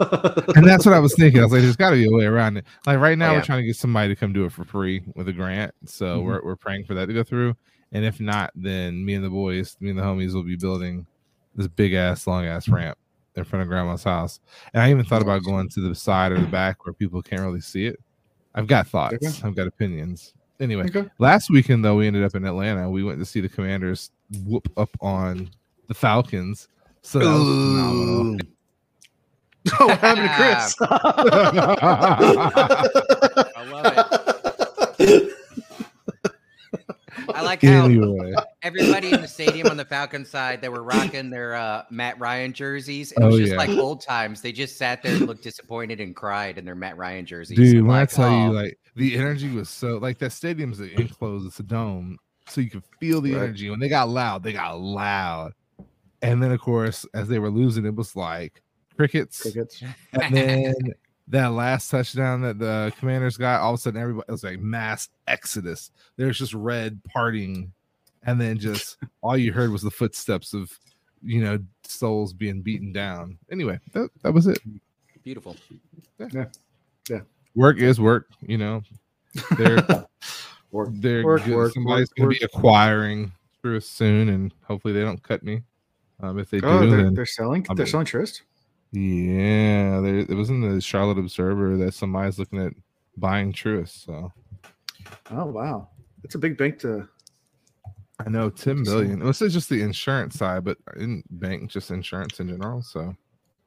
and 0.56 0.66
that's 0.66 0.84
what 0.84 0.96
I 0.96 0.98
was 0.98 1.14
thinking. 1.14 1.40
I 1.40 1.44
was 1.44 1.52
like, 1.52 1.62
there's 1.62 1.76
got 1.76 1.90
to 1.90 1.96
be 1.96 2.06
a 2.06 2.10
way 2.10 2.24
around 2.24 2.56
it. 2.56 2.64
Like 2.86 2.98
right 2.98 3.16
now, 3.16 3.28
Oh, 3.28 3.30
yeah. 3.32 3.38
we're 3.38 3.44
trying 3.44 3.60
to 3.60 3.66
get 3.66 3.76
somebody 3.76 4.08
to 4.08 4.16
come 4.16 4.32
do 4.32 4.44
it 4.44 4.50
for 4.50 4.64
free 4.64 5.04
with 5.14 5.28
a 5.28 5.32
grant. 5.32 5.72
So 5.86 6.18
Mhm. 6.18 6.24
we're 6.24 6.42
we're 6.42 6.56
praying 6.56 6.86
for 6.86 6.94
that 6.94 7.06
to 7.06 7.14
go 7.14 7.22
through. 7.22 7.54
And 7.92 8.04
if 8.04 8.18
not, 8.18 8.50
then 8.56 9.04
me 9.04 9.14
and 9.14 9.24
the 9.24 9.30
boys, 9.30 9.76
me 9.78 9.90
and 9.90 9.98
the 9.98 10.02
homies, 10.02 10.34
will 10.34 10.42
be 10.42 10.56
building 10.56 11.06
this 11.54 11.68
big 11.68 11.92
ass, 11.92 12.26
long 12.26 12.46
ass 12.46 12.68
ramp 12.68 12.98
in 13.36 13.44
front 13.44 13.62
of 13.62 13.68
Grandma's 13.68 14.04
house. 14.04 14.40
And 14.74 14.82
I 14.82 14.90
even 14.90 15.04
thought 15.04 15.22
oh, 15.22 15.24
about 15.24 15.44
going 15.44 15.68
to 15.70 15.80
the 15.80 15.94
side 15.94 16.32
or 16.32 16.40
the 16.40 16.46
back 16.48 16.84
where 16.84 16.92
people 16.92 17.22
can't 17.22 17.42
really 17.42 17.60
see 17.60 17.86
it. 17.86 17.98
I've 18.54 18.66
got 18.66 18.86
thoughts. 18.86 19.14
Okay. 19.14 19.32
I've 19.46 19.56
got 19.56 19.66
opinions. 19.66 20.34
Anyway, 20.60 20.84
Okay. 20.84 21.08
last 21.18 21.50
weekend 21.50 21.84
though, 21.84 21.96
we 21.96 22.06
ended 22.06 22.22
up 22.22 22.34
in 22.34 22.44
Atlanta. 22.44 22.88
We 22.88 23.02
went 23.02 23.18
to 23.18 23.24
see 23.24 23.40
the 23.40 23.48
Commanders 23.48 24.10
whoop 24.44 24.68
up 24.76 24.90
on 25.00 25.50
the 25.88 25.94
Falcons. 25.94 26.68
So 27.02 27.18
that 27.18 27.24
was 27.26 27.42
phenomenal. 27.42 28.38
Oh, 29.78 29.86
what 29.86 29.98
happened 30.00 30.28
to 30.28 30.34
Chris? 30.34 30.74
I 33.56 33.64
love 33.70 33.86
it. 34.98 35.31
I 37.34 37.42
like 37.42 37.62
how 37.62 37.84
Anyway. 37.86 38.32
everybody 38.62 39.12
in 39.12 39.20
the 39.22 39.28
stadium 39.28 39.68
on 39.68 39.76
the 39.76 39.84
Falcon 39.84 40.24
side 40.24 40.60
they 40.60 40.68
were 40.68 40.82
rocking 40.82 41.30
their 41.30 41.54
uh, 41.54 41.82
Matt 41.90 42.18
Ryan 42.20 42.52
jerseys. 42.52 43.12
And 43.12 43.24
it 43.24 43.26
Oh, 43.26 43.30
was 43.30 43.38
just 43.40 43.52
yeah. 43.52 43.58
like 43.58 43.70
old 43.70 44.00
times. 44.00 44.40
They 44.40 44.52
just 44.52 44.76
sat 44.76 45.02
there 45.02 45.14
and 45.14 45.26
looked 45.26 45.42
disappointed 45.42 46.00
and 46.00 46.14
cried 46.14 46.58
in 46.58 46.64
their 46.64 46.74
Matt 46.74 46.96
Ryan 46.96 47.26
jerseys. 47.26 47.56
Dude, 47.56 47.76
I'm 47.78 47.86
when 47.86 47.96
like, 47.98 48.12
I 48.12 48.14
tell 48.16 48.28
"Oh, 48.28 48.44
you, 48.46 48.52
like 48.52 48.78
the 48.96 49.16
energy 49.18 49.50
was 49.50 49.68
so 49.68 49.98
like 49.98 50.18
that 50.18 50.32
stadium's 50.32 50.80
enclosed, 50.80 51.46
it's 51.46 51.60
a 51.60 51.62
dome, 51.64 52.18
so 52.48 52.60
you 52.60 52.70
could 52.70 52.84
feel 53.00 53.20
the 53.20 53.32
Right. 53.34 53.42
energy. 53.44 53.70
When 53.70 53.80
they 53.80 53.88
got 53.88 54.08
loud, 54.08 54.42
they 54.42 54.52
got 54.52 54.80
loud. 54.80 55.52
And 56.22 56.42
then 56.42 56.52
of 56.52 56.60
course, 56.60 57.04
as 57.14 57.28
they 57.28 57.38
were 57.38 57.50
losing, 57.50 57.84
it 57.86 57.94
was 57.94 58.14
like 58.14 58.62
crickets. 58.96 59.42
Crickets. 59.42 59.82
And 60.12 60.34
then 60.36 60.74
that 61.32 61.48
last 61.48 61.90
touchdown 61.90 62.42
that 62.42 62.58
the 62.58 62.92
commanders 62.98 63.36
got, 63.36 63.60
all 63.60 63.72
of 63.74 63.78
a 63.78 63.82
sudden 63.82 64.00
everybody 64.00 64.24
it 64.28 64.32
was 64.32 64.44
like 64.44 64.60
mass 64.60 65.08
exodus. 65.26 65.90
There's 66.16 66.38
just 66.38 66.54
red 66.54 67.00
partying, 67.14 67.70
and 68.22 68.40
then 68.40 68.58
just 68.58 68.98
all 69.22 69.36
you 69.36 69.52
heard 69.52 69.70
was 69.70 69.82
the 69.82 69.90
footsteps 69.90 70.54
of 70.54 70.70
you 71.22 71.42
know 71.42 71.58
souls 71.84 72.32
being 72.32 72.62
beaten 72.62 72.92
down. 72.92 73.38
Anyway, 73.50 73.78
that, 73.92 74.08
that 74.22 74.32
was 74.32 74.46
it. 74.46 74.58
beautiful. 75.24 75.56
Yeah. 76.18 76.28
yeah. 76.32 76.44
yeah. 77.10 77.20
Work 77.54 77.78
is 77.78 77.98
work, 78.00 78.28
you 78.40 78.58
know. 78.58 78.82
They're 79.58 79.84
Work. 80.70 80.88
they're 80.92 81.22
Work, 81.24 81.44
good. 81.44 81.54
work, 81.54 81.72
somebody's 81.74 82.08
work, 82.10 82.16
gonna 82.16 82.28
work. 82.28 82.38
be 82.38 82.44
acquiring 82.44 83.32
Truist 83.62 83.84
soon, 83.84 84.28
and 84.30 84.54
hopefully 84.64 84.94
they 84.94 85.02
don't 85.02 85.22
cut 85.22 85.42
me. 85.42 85.62
Um, 86.20 86.38
if 86.38 86.48
they 86.50 86.60
do, 86.60 86.66
Oh, 86.66 86.86
they're, 86.88 87.02
then 87.04 87.14
they're 87.14 87.26
selling. 87.26 87.66
I'll 87.68 87.74
They're 87.74 87.84
be- 87.84 87.90
selling 87.90 88.06
Truist. 88.06 88.42
Yeah, 88.92 90.00
there, 90.00 90.18
it 90.18 90.34
was 90.34 90.50
in 90.50 90.60
the 90.60 90.80
Charlotte 90.80 91.18
Observer 91.18 91.76
that 91.78 91.94
somebody's 91.94 92.38
looking 92.38 92.60
at 92.64 92.72
buying 93.16 93.52
Truist. 93.52 94.04
So 94.04 94.32
Oh 95.30 95.46
wow, 95.46 95.88
it's 96.24 96.34
a 96.34 96.38
big 96.38 96.56
bank 96.58 96.78
to. 96.80 97.08
I 98.24 98.28
know 98.28 98.50
ten 98.50 98.78
Interesting. 98.78 99.04
billion. 99.06 99.18
This 99.20 99.42
is 99.42 99.52
just 99.52 99.68
the 99.68 99.82
insurance 99.82 100.36
side, 100.36 100.64
but 100.64 100.78
in 100.96 101.24
bank, 101.30 101.70
just 101.70 101.90
insurance 101.90 102.38
in 102.38 102.48
general. 102.48 102.82
So 102.82 103.16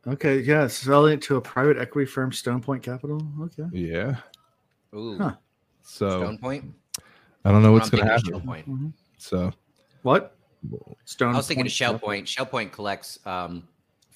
Okay, 0.08 0.40
yeah, 0.42 0.68
selling 0.68 1.14
it 1.14 1.22
to 1.24 1.38
a 1.38 1.42
private 1.42 1.78
equity 1.80 2.06
firm, 2.06 2.32
Stone 2.32 2.62
Point 2.62 2.84
Capital. 2.84 3.28
Okay. 3.42 3.64
yeah, 3.72 4.18
Ooh, 4.96 5.18
Huh. 5.18 5.34
so 5.82 6.10
Stone 6.20 6.38
Point. 6.38 6.76
I 7.44 7.52
don't 7.52 7.64
know 7.64 7.72
what's 7.72 7.90
gonna 7.90 8.06
happen. 8.06 8.30
Shell 8.30 8.42
Point. 8.42 8.70
Mhm. 8.70 8.94
So 9.18 9.52
What? 10.04 10.38
Stone. 11.06 11.34
I 11.34 11.38
was 11.38 11.48
thinking 11.48 11.64
Point 11.64 11.68
of 11.72 11.74
Shell 11.74 12.00
Point. 12.00 12.28
Shell 12.28 12.46
Point 12.46 12.72
collects 12.72 13.20
um, 13.26 13.68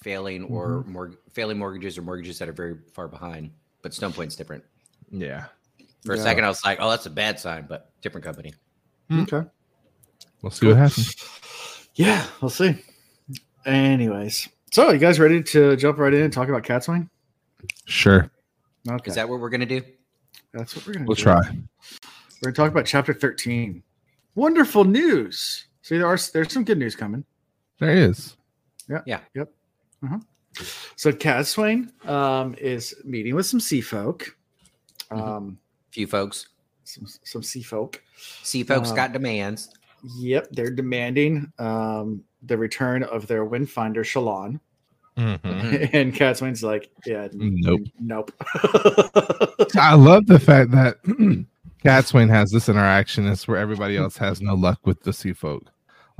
failing 0.02 0.44
or 0.44 0.78
mm-hmm. 0.78 0.92
more 0.92 1.12
failing 1.32 1.58
mortgages 1.58 1.98
or 1.98 2.02
mortgages 2.02 2.38
that 2.38 2.48
are 2.48 2.52
very 2.52 2.76
far 2.92 3.08
behind. 3.08 3.50
But 3.82 3.94
Stone 3.94 4.12
Point's 4.12 4.36
different. 4.36 4.64
yeah, 5.10 5.46
For 6.04 6.14
a 6.14 6.18
second, 6.18 6.44
I 6.44 6.48
was 6.48 6.64
like, 6.64 6.78
"Oh, 6.80 6.90
that's 6.90 7.06
a 7.06 7.10
bad 7.10 7.38
sign," 7.38 7.66
but 7.68 7.92
different 8.02 8.24
company. 8.24 8.54
Hmm. 9.08 9.20
Okay. 9.22 9.42
we'll 10.42 10.50
see 10.50 10.66
what 10.66 10.76
happens. 10.76 11.14
Yeah, 11.94 12.24
we'll 12.40 12.50
see. 12.50 12.76
Anyways, 13.66 14.48
so 14.70 14.90
you 14.90 14.98
guys 14.98 15.18
ready 15.18 15.42
to 15.42 15.76
jump 15.76 15.98
right 15.98 16.14
in 16.14 16.22
and 16.22 16.32
talk 16.32 16.48
about 16.48 16.62
Cadsuane? 16.62 17.08
Sure, 17.84 18.30
Okay, 18.88 19.10
Is 19.10 19.16
that 19.16 19.28
what 19.28 19.40
we're 19.40 19.50
gonna 19.50 19.66
do? 19.66 19.82
that's 20.54 20.74
what 20.74 20.86
we're 20.86 20.94
gonna 20.94 21.06
we'll 21.06 21.16
do. 21.16 21.22
try. 21.22 21.40
We're 21.40 22.52
gonna 22.52 22.54
talk 22.54 22.70
about 22.70 22.86
chapter 22.86 23.12
thirteen. 23.12 23.82
Wonderful 24.34 24.84
news. 24.84 25.66
See, 25.82 25.98
there 25.98 26.06
are 26.06 26.18
there's 26.32 26.52
some 26.52 26.64
good 26.64 26.78
news 26.78 26.96
coming. 26.96 27.24
There 27.80 27.90
is. 27.90 28.36
So 30.96 31.12
Cadsuane 31.12 31.90
um, 32.08 32.54
is 32.58 32.94
meeting 33.04 33.34
with 33.34 33.46
some 33.46 33.60
sea 33.60 33.80
folk. 33.80 34.36
Um, 35.10 35.58
Few 35.92 36.06
folks. 36.06 36.48
some 36.84 37.06
some 37.24 37.42
sea 37.42 37.62
folk. 37.62 38.02
Sea 38.42 38.62
folks 38.64 38.90
Uh, 38.90 38.94
got 38.94 39.12
demands. 39.12 39.70
Yep, 40.18 40.48
they're 40.52 40.70
demanding 40.70 41.52
um, 41.58 42.22
the 42.42 42.56
return 42.56 43.02
of 43.04 43.26
their 43.26 43.44
windfinder 43.46 43.98
Shalon. 44.04 44.60
Mhm. 45.16 45.40
Mhm. 45.40 45.90
and 45.92 46.14
Cadsuane's 46.14 46.62
like, 46.62 46.90
yeah, 47.06 47.28
Nope. 47.32 47.82
nope. 48.00 48.32
I 49.76 49.94
love 49.94 50.26
the 50.26 50.38
fact 50.40 50.70
that 50.72 51.02
Cadsuane 51.84 52.30
has 52.30 52.50
this 52.50 52.68
interaction. 52.68 53.26
It's 53.26 53.46
where 53.48 53.58
everybody 53.58 53.96
else 53.96 54.16
has 54.18 54.40
no 54.40 54.54
luck 54.54 54.80
with 54.86 55.02
the 55.02 55.12
sea 55.12 55.32
folk. 55.32 55.64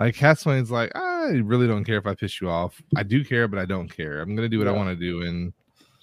Like 0.01 0.17
Cadsuane's 0.17 0.71
like, 0.71 0.91
I 0.97 1.27
really 1.45 1.67
don't 1.67 1.85
care 1.85 1.99
if 1.99 2.07
I 2.07 2.15
piss 2.15 2.41
you 2.41 2.49
off. 2.49 2.81
I 2.97 3.03
do 3.03 3.23
care, 3.23 3.47
but 3.47 3.59
I 3.59 3.67
don't 3.67 3.95
care. 3.95 4.21
I'm 4.21 4.35
gonna 4.35 4.49
do 4.49 4.59
what 4.59 4.67
I 4.67 4.73
want 4.73 4.89
to 4.89 4.97
do, 4.97 5.23
and 5.23 5.53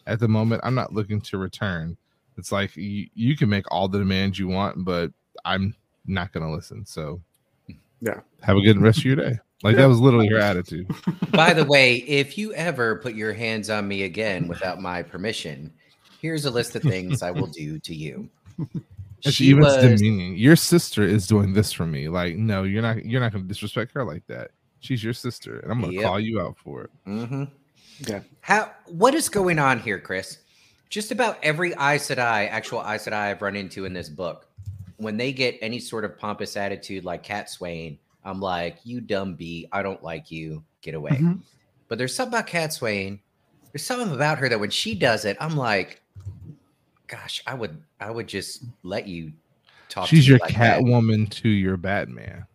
at 0.05 0.19
the 0.19 0.27
moment, 0.27 0.61
I'm 0.63 0.75
not 0.75 0.93
looking 0.93 1.19
to 1.21 1.39
return. 1.39 1.97
It's 2.37 2.51
like 2.51 2.75
you, 2.77 3.07
you 3.15 3.35
can 3.35 3.49
make 3.49 3.65
all 3.71 3.87
the 3.87 3.97
demands 3.97 4.37
you 4.37 4.47
want, 4.47 4.85
but 4.85 5.11
I'm 5.43 5.75
not 6.05 6.31
gonna 6.31 6.51
listen. 6.51 6.85
So, 6.85 7.19
Yeah. 7.99 8.19
have 8.43 8.55
a 8.55 8.61
good 8.61 8.79
rest 8.79 8.99
of 8.99 9.05
your 9.05 9.15
day. 9.15 9.39
Like 9.63 9.75
Yeah. 9.75 9.81
that 9.81 9.87
was 9.87 9.99
literally 9.99 10.27
her 10.27 10.37
attitude. 10.37 10.87
By 11.31 11.53
the 11.53 11.65
way, 11.65 11.95
if 11.95 12.37
you 12.37 12.53
ever 12.53 12.97
put 12.99 13.15
your 13.15 13.33
hands 13.33 13.71
on 13.71 13.87
me 13.87 14.03
again 14.03 14.47
without 14.47 14.79
my 14.79 15.01
permission, 15.01 15.73
here's 16.21 16.45
a 16.45 16.51
list 16.51 16.75
of 16.75 16.83
things 16.83 17.23
I 17.23 17.31
will 17.31 17.47
do 17.47 17.79
to 17.79 17.95
you. 17.95 18.29
It's 19.23 19.35
she 19.35 19.45
even 19.45 19.63
was 19.63 19.77
demeaning. 19.77 20.35
Your 20.37 20.55
sister 20.55 21.03
is 21.03 21.25
doing 21.27 21.53
this 21.53 21.71
for 21.71 21.85
me. 21.85 22.07
Like, 22.07 22.35
no, 22.37 22.63
you're 22.63 22.81
not. 22.81 23.03
You're 23.05 23.21
not 23.21 23.31
going 23.31 23.43
to 23.43 23.47
disrespect 23.47 23.91
her 23.93 24.03
like 24.03 24.25
that. 24.27 24.51
She's 24.79 25.03
your 25.03 25.13
sister, 25.13 25.59
and 25.59 25.71
I'm 25.71 25.79
going 25.81 25.91
to 25.93 25.97
Yep. 25.99 26.05
call 26.05 26.19
you 26.19 26.39
out 26.39 26.55
for 26.57 26.83
it. 26.83 26.91
Mm-hmm. 27.07 27.43
Yeah. 28.07 28.19
How? 28.41 28.71
What 28.85 29.15
is 29.15 29.27
going 29.27 29.57
on 29.59 29.79
here, 29.79 29.99
Chris? 29.99 30.39
Just 30.89 31.11
about 31.11 31.37
every 31.43 31.71
Aes 31.73 32.07
Sedai, 32.09 32.49
actual 32.49 32.81
Aes 32.81 33.05
Sedai 33.07 33.13
I've 33.31 33.41
run 33.41 33.55
into 33.55 33.85
in 33.85 33.93
this 33.93 34.07
book, 34.07 34.47
when 34.97 35.17
they 35.17 35.31
get 35.33 35.57
any 35.61 35.79
sort 35.79 36.05
of 36.05 36.17
pompous 36.17 36.55
attitude 36.55 37.03
like 37.03 37.23
Cadsuane, 37.25 37.97
I'm 38.23 38.39
like, 38.39 38.77
"You 38.83 39.01
dumb 39.01 39.33
bee! 39.33 39.67
I 39.71 39.81
don't 39.81 40.01
like 40.03 40.29
you. 40.31 40.63
Get 40.81 40.93
away." 40.93 41.11
Mhm. 41.11 41.41
But 41.87 41.97
there's 41.97 42.13
something 42.13 42.37
about 42.37 42.47
Cadsuane. 42.47 43.19
There's 43.73 43.83
something 43.83 44.13
about 44.13 44.37
her 44.37 44.47
that 44.47 44.59
when 44.59 44.69
she 44.69 44.93
does 44.95 45.25
it, 45.25 45.37
I'm 45.39 45.57
like, 45.57 46.01
"Gosh, 47.07 47.41
I 47.47 47.53
would, 47.53 47.81
I 47.99 48.11
would 48.11 48.27
just 48.27 48.63
let 48.83 49.07
you 49.07 49.31
talk." 49.89 50.07
She's 50.07 50.25
me 50.25 50.31
your 50.31 50.39
like 50.39 50.55
that." 50.55 50.81
Catwoman 50.81 51.29
to 51.29 51.49
your 51.49 51.77
Batman. 51.77 52.45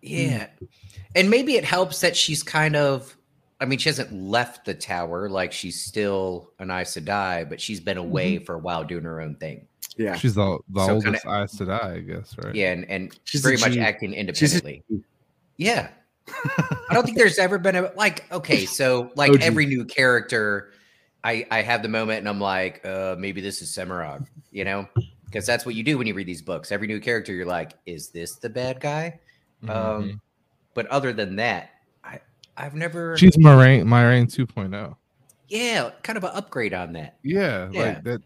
Yeah. 0.00 0.48
And 1.14 1.30
maybe 1.30 1.54
it 1.54 1.64
helps 1.64 2.00
that 2.00 2.16
she's 2.16 2.42
kind 2.42 2.74
of 2.74 3.16
I 3.62 3.64
mean, 3.64 3.78
she 3.78 3.88
hasn't 3.88 4.12
left 4.12 4.64
the 4.64 4.74
tower, 4.74 5.28
like 5.28 5.52
she's 5.52 5.80
still 5.80 6.50
an 6.58 6.68
Aes 6.68 6.96
Sedai, 6.96 7.48
but 7.48 7.60
she's 7.60 7.78
been 7.78 7.96
away 7.96 8.34
mm-hmm. 8.34 8.44
for 8.44 8.56
a 8.56 8.58
while 8.58 8.82
doing 8.82 9.04
her 9.04 9.20
own 9.20 9.36
thing. 9.36 9.68
Yeah. 9.96 10.16
She's 10.16 10.34
the, 10.34 10.58
the 10.70 10.84
So 10.84 10.94
oldest 10.94 11.22
kinda- 11.22 11.42
Aes 11.44 11.54
Sedai, 11.54 11.84
I 11.84 12.00
guess, 12.00 12.34
right? 12.42 12.52
Yeah, 12.56 12.72
and, 12.72 12.90
and 12.90 13.16
She's 13.22 13.40
very 13.40 13.56
much 13.58 13.76
acting 13.76 14.10
She's 14.10 14.16
a 14.16 14.58
independently. 14.58 14.82
yeah. 15.58 15.90
I 16.44 16.92
don't 16.94 17.04
think 17.04 17.16
there's 17.16 17.38
ever 17.38 17.58
been 17.58 17.76
a 17.76 17.92
like 17.94 18.30
okay, 18.32 18.64
so 18.64 19.12
like 19.14 19.30
OG. 19.34 19.42
every 19.42 19.66
new 19.66 19.84
character, 19.84 20.72
I 21.24 21.46
I 21.50 21.62
have 21.62 21.82
the 21.82 21.88
moment 21.88 22.18
and 22.20 22.28
I'm 22.28 22.40
like, 22.40 22.84
uh 22.84 23.16
maybe 23.18 23.40
this 23.40 23.62
is 23.62 23.70
Semirhage, 23.70 24.26
you 24.50 24.64
know? 24.64 24.88
Because 25.26 25.46
that's 25.46 25.64
what 25.64 25.74
you 25.74 25.82
do 25.82 25.96
when 25.98 26.06
you 26.06 26.14
read 26.14 26.26
these 26.26 26.42
books. 26.42 26.70
Every 26.72 26.86
new 26.86 27.00
character, 27.00 27.32
you're 27.32 27.46
like, 27.46 27.72
is 27.86 28.10
this 28.10 28.36
the 28.36 28.50
bad 28.50 28.80
guy? 28.80 29.18
Mhm. 29.64 29.70
Um, 29.70 30.20
but 30.74 30.86
other 30.88 31.12
than 31.12 31.36
that, 31.36 31.70
I 32.04 32.20
I've 32.56 32.74
never 32.74 33.16
She's 33.16 33.36
Moiraine, 33.36 33.84
Moiraine 33.84 34.26
2.0. 34.26 34.96
yeah, 35.48 35.90
kind 36.02 36.16
of 36.18 36.24
an 36.24 36.30
upgrade 36.34 36.74
on 36.74 36.92
that. 36.94 37.16
Yeah, 37.22 37.68
Yeah. 37.70 37.80
like 37.82 38.04
that. 38.04 38.20
A 38.20 38.22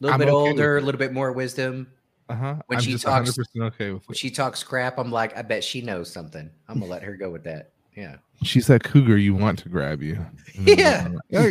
little 0.00 0.14
I'm 0.14 0.18
bit 0.20 0.28
okay 0.28 0.50
older, 0.50 0.76
a 0.78 0.80
little 0.80 0.98
bit 0.98 1.12
more 1.12 1.32
wisdom. 1.32 1.88
Uh 2.28 2.34
huh. 2.34 2.54
When 2.66 2.78
I'm 2.78 2.82
she 2.84 2.92
just 2.92 3.04
talks- 3.04 3.28
100 3.30 3.34
percent 3.36 3.64
okay 3.74 3.90
with 3.92 4.08
When 4.08 4.14
it. 4.14 4.18
she 4.18 4.30
talks 4.30 4.62
crap, 4.62 4.98
I'm 4.98 5.10
like, 5.12 5.36
I 5.36 5.42
bet 5.42 5.62
she 5.62 5.80
knows 5.82 6.10
something. 6.12 6.48
I'm 6.68 6.78
gonna 6.80 6.90
let 6.90 7.02
her 7.02 7.16
go 7.16 7.30
with 7.30 7.44
that. 7.44 7.70
Yeah. 7.96 8.16
She's 8.42 8.66
that 8.66 8.84
cougar 8.84 9.16
you 9.16 9.34
want 9.34 9.58
to 9.60 9.68
grab 9.68 10.02
you. 10.02 10.24
Yeah. 10.58 11.08
Yeah, 11.28 11.50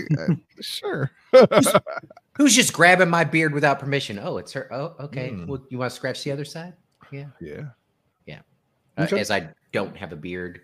sure. 0.62 1.12
Who's 2.34 2.56
just 2.56 2.74
grabbing 2.74 3.10
my 3.10 3.24
beard 3.24 3.54
without 3.54 3.78
permission? 3.80 4.18
Oh, 4.18 4.38
it's 4.38 4.52
her. 4.54 4.68
Oh, 4.74 4.96
okay. 5.00 5.30
Hmm. 5.30 5.46
Well, 5.46 5.64
you 5.70 5.78
want 5.78 5.92
to 5.92 5.96
scratch 5.96 6.24
the 6.24 6.32
other 6.32 6.44
side? 6.46 6.74
Yeah. 7.12 7.28
yeah. 7.40 7.66
Uh, 8.98 9.04
As 9.12 9.30
I 9.30 9.50
don't 9.74 9.96
have 9.96 10.12
a 10.12 10.16
beard, 10.16 10.62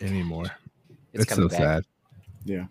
Anymore. 0.00 0.46
it's, 1.12 1.22
It's, 1.22 1.24
coming 1.26 1.48
so 1.48 1.58
back. 1.58 1.58
sad. 1.58 1.84
Yeah. 2.44 2.64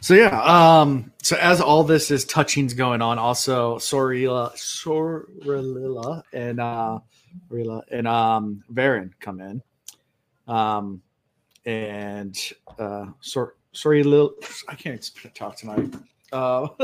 So 0.00 0.14
yeah, 0.14 0.40
um, 0.42 1.12
so 1.20 1.36
as 1.36 1.60
all 1.60 1.82
this 1.82 2.10
is 2.12 2.24
touchings 2.24 2.74
going 2.74 3.02
on, 3.02 3.18
also 3.18 3.76
Sorilea, 3.78 4.52
Sorililla, 4.54 6.22
and 6.32 6.60
uh, 6.60 7.00
Rila 7.50 7.82
and 7.90 8.06
um, 8.06 8.62
Verin 8.72 9.10
come 9.20 9.40
in, 9.40 9.60
um, 10.46 11.02
and 11.64 12.36
uh, 12.78 13.06
sorry, 13.20 13.52
Sorilea, 13.74 14.30
I 14.68 14.74
can't 14.74 15.10
talk 15.34 15.56
tonight. 15.56 15.94
Uh, 16.32 16.68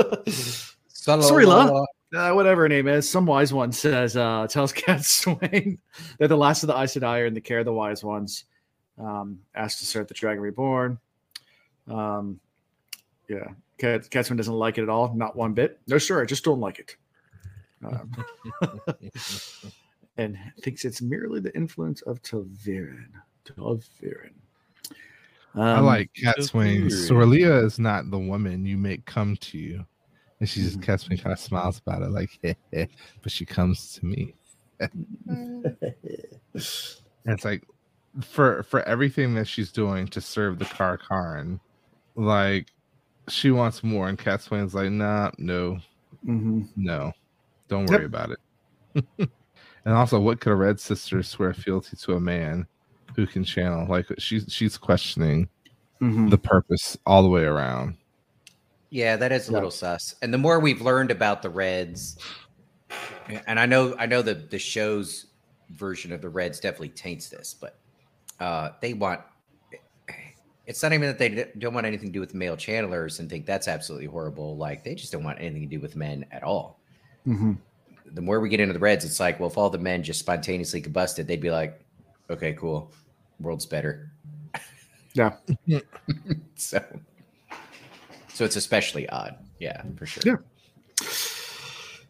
Sorilea, 0.88 1.84
uh, 2.14 2.32
whatever 2.32 2.62
her 2.62 2.68
name 2.68 2.88
is, 2.88 3.08
some 3.08 3.26
wise 3.26 3.52
one 3.52 3.72
says, 3.72 4.16
uh, 4.16 4.46
tells 4.48 4.72
Cadsuane 4.74 5.78
that 6.18 6.28
the 6.28 6.36
last 6.36 6.62
of 6.62 6.68
the 6.68 6.78
Aes 6.78 6.94
Sedai 6.94 7.22
are 7.22 7.26
in 7.26 7.34
the 7.34 7.40
care 7.40 7.58
of 7.58 7.64
the 7.64 7.72
wise 7.72 8.04
ones. 8.04 8.44
Um, 8.98 9.40
asked 9.54 9.80
to 9.80 9.86
serve 9.86 10.06
the 10.06 10.14
Dragon 10.14 10.40
Reborn. 10.40 10.98
Um, 11.88 12.38
yeah, 13.28 13.48
Cat 13.78 14.08
doesn't 14.10 14.54
like 14.54 14.78
it 14.78 14.82
at 14.82 14.88
all, 14.88 15.12
not 15.14 15.36
one 15.36 15.52
bit. 15.52 15.80
No, 15.88 15.98
sir, 15.98 16.22
I 16.22 16.26
just 16.26 16.44
don't 16.44 16.60
like 16.60 16.78
it. 16.78 16.96
Um, 17.84 18.12
and 20.16 20.38
thinks 20.62 20.84
it's 20.84 21.02
merely 21.02 21.40
the 21.40 21.54
influence 21.56 22.02
of 22.02 22.22
ta'veren. 22.22 23.08
ta'veren. 23.44 24.34
I 25.54 25.78
Um, 25.78 25.86
like 25.86 26.10
Cat 26.22 26.42
Swain. 26.42 26.82
ta'veren. 26.84 26.90
Sorilea 26.90 27.64
is 27.64 27.78
not 27.78 28.10
the 28.10 28.18
woman 28.18 28.64
you 28.66 28.76
make 28.76 29.04
come 29.06 29.36
to 29.36 29.58
you. 29.58 29.84
And 30.40 30.48
she 30.48 30.60
Mm-hmm. 30.60 30.68
just 30.68 30.80
Cadsuane 30.80 31.22
kind 31.22 31.32
of 31.32 31.38
smiles 31.38 31.80
about 31.86 32.02
it, 32.02 32.10
like, 32.10 32.30
but 33.22 33.32
she 33.32 33.46
comes 33.46 33.92
to 33.94 34.06
me. 34.06 34.34
And 37.26 37.34
it's 37.34 37.44
like 37.44 37.64
for 38.22 38.62
for 38.64 38.82
everything 38.82 39.34
that 39.34 39.46
she's 39.48 39.72
doing 39.72 40.06
to 40.08 40.20
serve 40.20 40.58
the 40.58 40.66
Car'a'carn, 40.66 41.60
like 42.16 42.70
she 43.28 43.50
wants 43.50 43.84
more, 43.84 44.08
and 44.08 44.18
Cadsuane's 44.18 44.74
like, 44.74 44.90
nah, 44.90 45.30
no, 45.38 45.78
Mhm. 46.26 46.68
no, 46.76 47.12
don't 47.68 47.86
Yep. 47.90 47.90
worry 47.90 48.04
about 48.06 48.30
it. 48.32 48.40
and 49.86 49.94
also, 49.94 50.20
what 50.20 50.40
could 50.40 50.52
a 50.52 50.56
red 50.56 50.80
sister 50.80 51.22
swear 51.22 51.54
fealty 51.54 51.96
to 51.98 52.14
a 52.14 52.20
man 52.20 52.66
who 53.16 53.26
can 53.26 53.44
channel? 53.44 53.86
Like 53.88 54.06
she's 54.18 54.44
she's 54.48 54.76
questioning 54.76 55.48
Mhm. 56.00 56.30
the 56.30 56.38
purpose 56.38 56.96
all 57.06 57.22
the 57.22 57.28
way 57.28 57.44
around. 57.44 57.96
Yeah, 58.90 59.16
that 59.16 59.32
is 59.32 59.48
a 59.48 59.52
Yeah. 59.52 59.56
little 59.56 59.70
sus. 59.70 60.14
And 60.22 60.32
the 60.32 60.38
more 60.38 60.60
we've 60.60 60.80
learned 60.80 61.10
about 61.10 61.42
the 61.42 61.50
Reds, 61.50 62.16
and 63.46 63.58
I 63.58 63.66
know 63.66 63.94
I 63.98 64.06
know 64.06 64.22
the 64.22 64.34
the 64.34 64.58
show's 64.58 65.26
version 65.70 66.12
of 66.12 66.20
the 66.20 66.28
Reds 66.28 66.60
definitely 66.60 66.90
taints 66.90 67.28
this, 67.28 67.54
but 67.54 67.78
uh, 68.40 68.70
they 68.80 68.94
want. 68.94 69.20
It's 70.66 70.82
not 70.82 70.94
even 70.94 71.08
that 71.08 71.18
they 71.18 71.50
don't 71.58 71.74
want 71.74 71.86
anything 71.86 72.08
to 72.08 72.12
do 72.12 72.20
with 72.20 72.32
male 72.32 72.56
channelers 72.56 73.20
and 73.20 73.28
think 73.28 73.44
that's 73.44 73.68
absolutely 73.68 74.06
horrible. 74.06 74.56
Like 74.56 74.82
they 74.82 74.94
just 74.94 75.12
don't 75.12 75.22
want 75.22 75.38
anything 75.38 75.68
to 75.68 75.76
do 75.76 75.80
with 75.80 75.94
men 75.94 76.24
at 76.32 76.42
all. 76.42 76.80
Mhm. 77.26 77.58
The 78.06 78.22
more 78.22 78.40
we 78.40 78.48
get 78.48 78.60
into 78.60 78.72
the 78.72 78.78
Reds, 78.78 79.04
it's 79.04 79.20
like, 79.20 79.38
well, 79.38 79.50
if 79.50 79.58
all 79.58 79.68
the 79.68 79.76
men 79.78 80.02
just 80.02 80.20
spontaneously 80.20 80.80
combusted, 80.80 81.26
they'd 81.26 81.40
be 81.40 81.50
like, 81.50 81.78
okay, 82.30 82.54
cool, 82.54 82.90
world's 83.44 83.66
better. 83.66 84.10
Yeah. 85.12 85.34
so, 86.56 86.82
so 88.32 88.44
it's 88.44 88.56
especially 88.56 89.08
odd. 89.08 89.36
Yeah, 89.60 89.82
for 89.96 90.06
sure. 90.06 90.22
Yeah. 90.26 90.36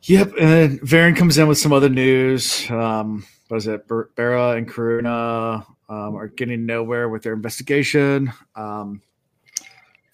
Yep, 0.07 0.33
and 0.39 0.81
Verin 0.83 1.17
comes 1.17 1.39
in 1.39 1.49
with 1.49 1.59
some 1.59 1.73
other 1.73 1.89
news. 1.89 2.71
Um, 2.71 3.25
what 3.49 3.57
is 3.59 3.67
it? 3.67 3.87
Ber- 3.89 4.11
Bera 4.17 4.51
and 4.53 4.69
Kiruna 4.69 5.65
um, 5.89 6.17
are 6.17 6.29
getting 6.29 6.67
nowhere 6.67 7.09
with 7.09 7.23
their 7.23 7.33
investigation. 7.33 8.31
Um, 8.55 9.01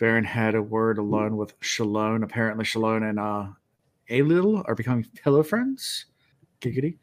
Verin 0.00 0.24
had 0.24 0.54
a 0.54 0.62
word 0.62 0.98
alone 0.98 1.37
with 1.37 1.59
Shalon. 1.61 2.22
Apparently, 2.22 2.64
Shalon 2.64 3.09
and 3.09 3.18
uh, 3.18 3.46
Ailil 4.09 4.62
are 4.66 4.74
becoming 4.74 5.06
pillow 5.22 5.42
friends. 5.42 6.06
Giggity. 6.61 6.98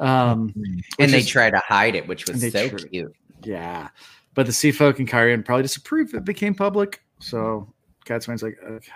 Um, 0.00 0.52
and 0.98 1.12
they 1.12 1.18
is- 1.18 1.28
try 1.28 1.48
to 1.48 1.58
hide 1.58 1.94
it, 1.94 2.08
which 2.08 2.26
was 2.28 2.40
so 2.40 2.68
try- 2.68 2.88
cute. 2.88 3.14
Yeah, 3.42 3.88
but 4.34 4.46
the 4.46 4.52
Sea 4.52 4.72
Folk 4.72 4.98
and 4.98 5.08
Cairhien 5.08 5.44
probably 5.44 5.62
disapprove 5.62 6.08
if 6.08 6.14
it 6.14 6.24
became 6.24 6.54
public. 6.54 7.02
So 7.18 7.72
Cadsuane's 8.06 8.42
like, 8.42 8.58
"Okay, 8.62 8.92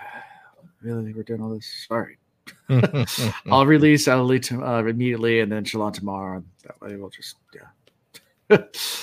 really, 0.82 1.12
we're 1.12 1.22
doing 1.22 1.42
all 1.42 1.50
this. 1.50 1.86
Sorry. 1.88 2.18
I'll 3.50 3.66
release 3.66 4.08
Ali 4.08 4.40
to, 4.40 4.64
uh, 4.64 4.82
immediately 4.82 5.40
and 5.40 5.50
then 5.50 5.64
Shalon 5.64 5.92
tomorrow. 5.92 6.44
That 6.64 6.80
way 6.80 6.96
we'll 6.96 7.10
just, 7.10 7.36
yeah. 7.54 8.58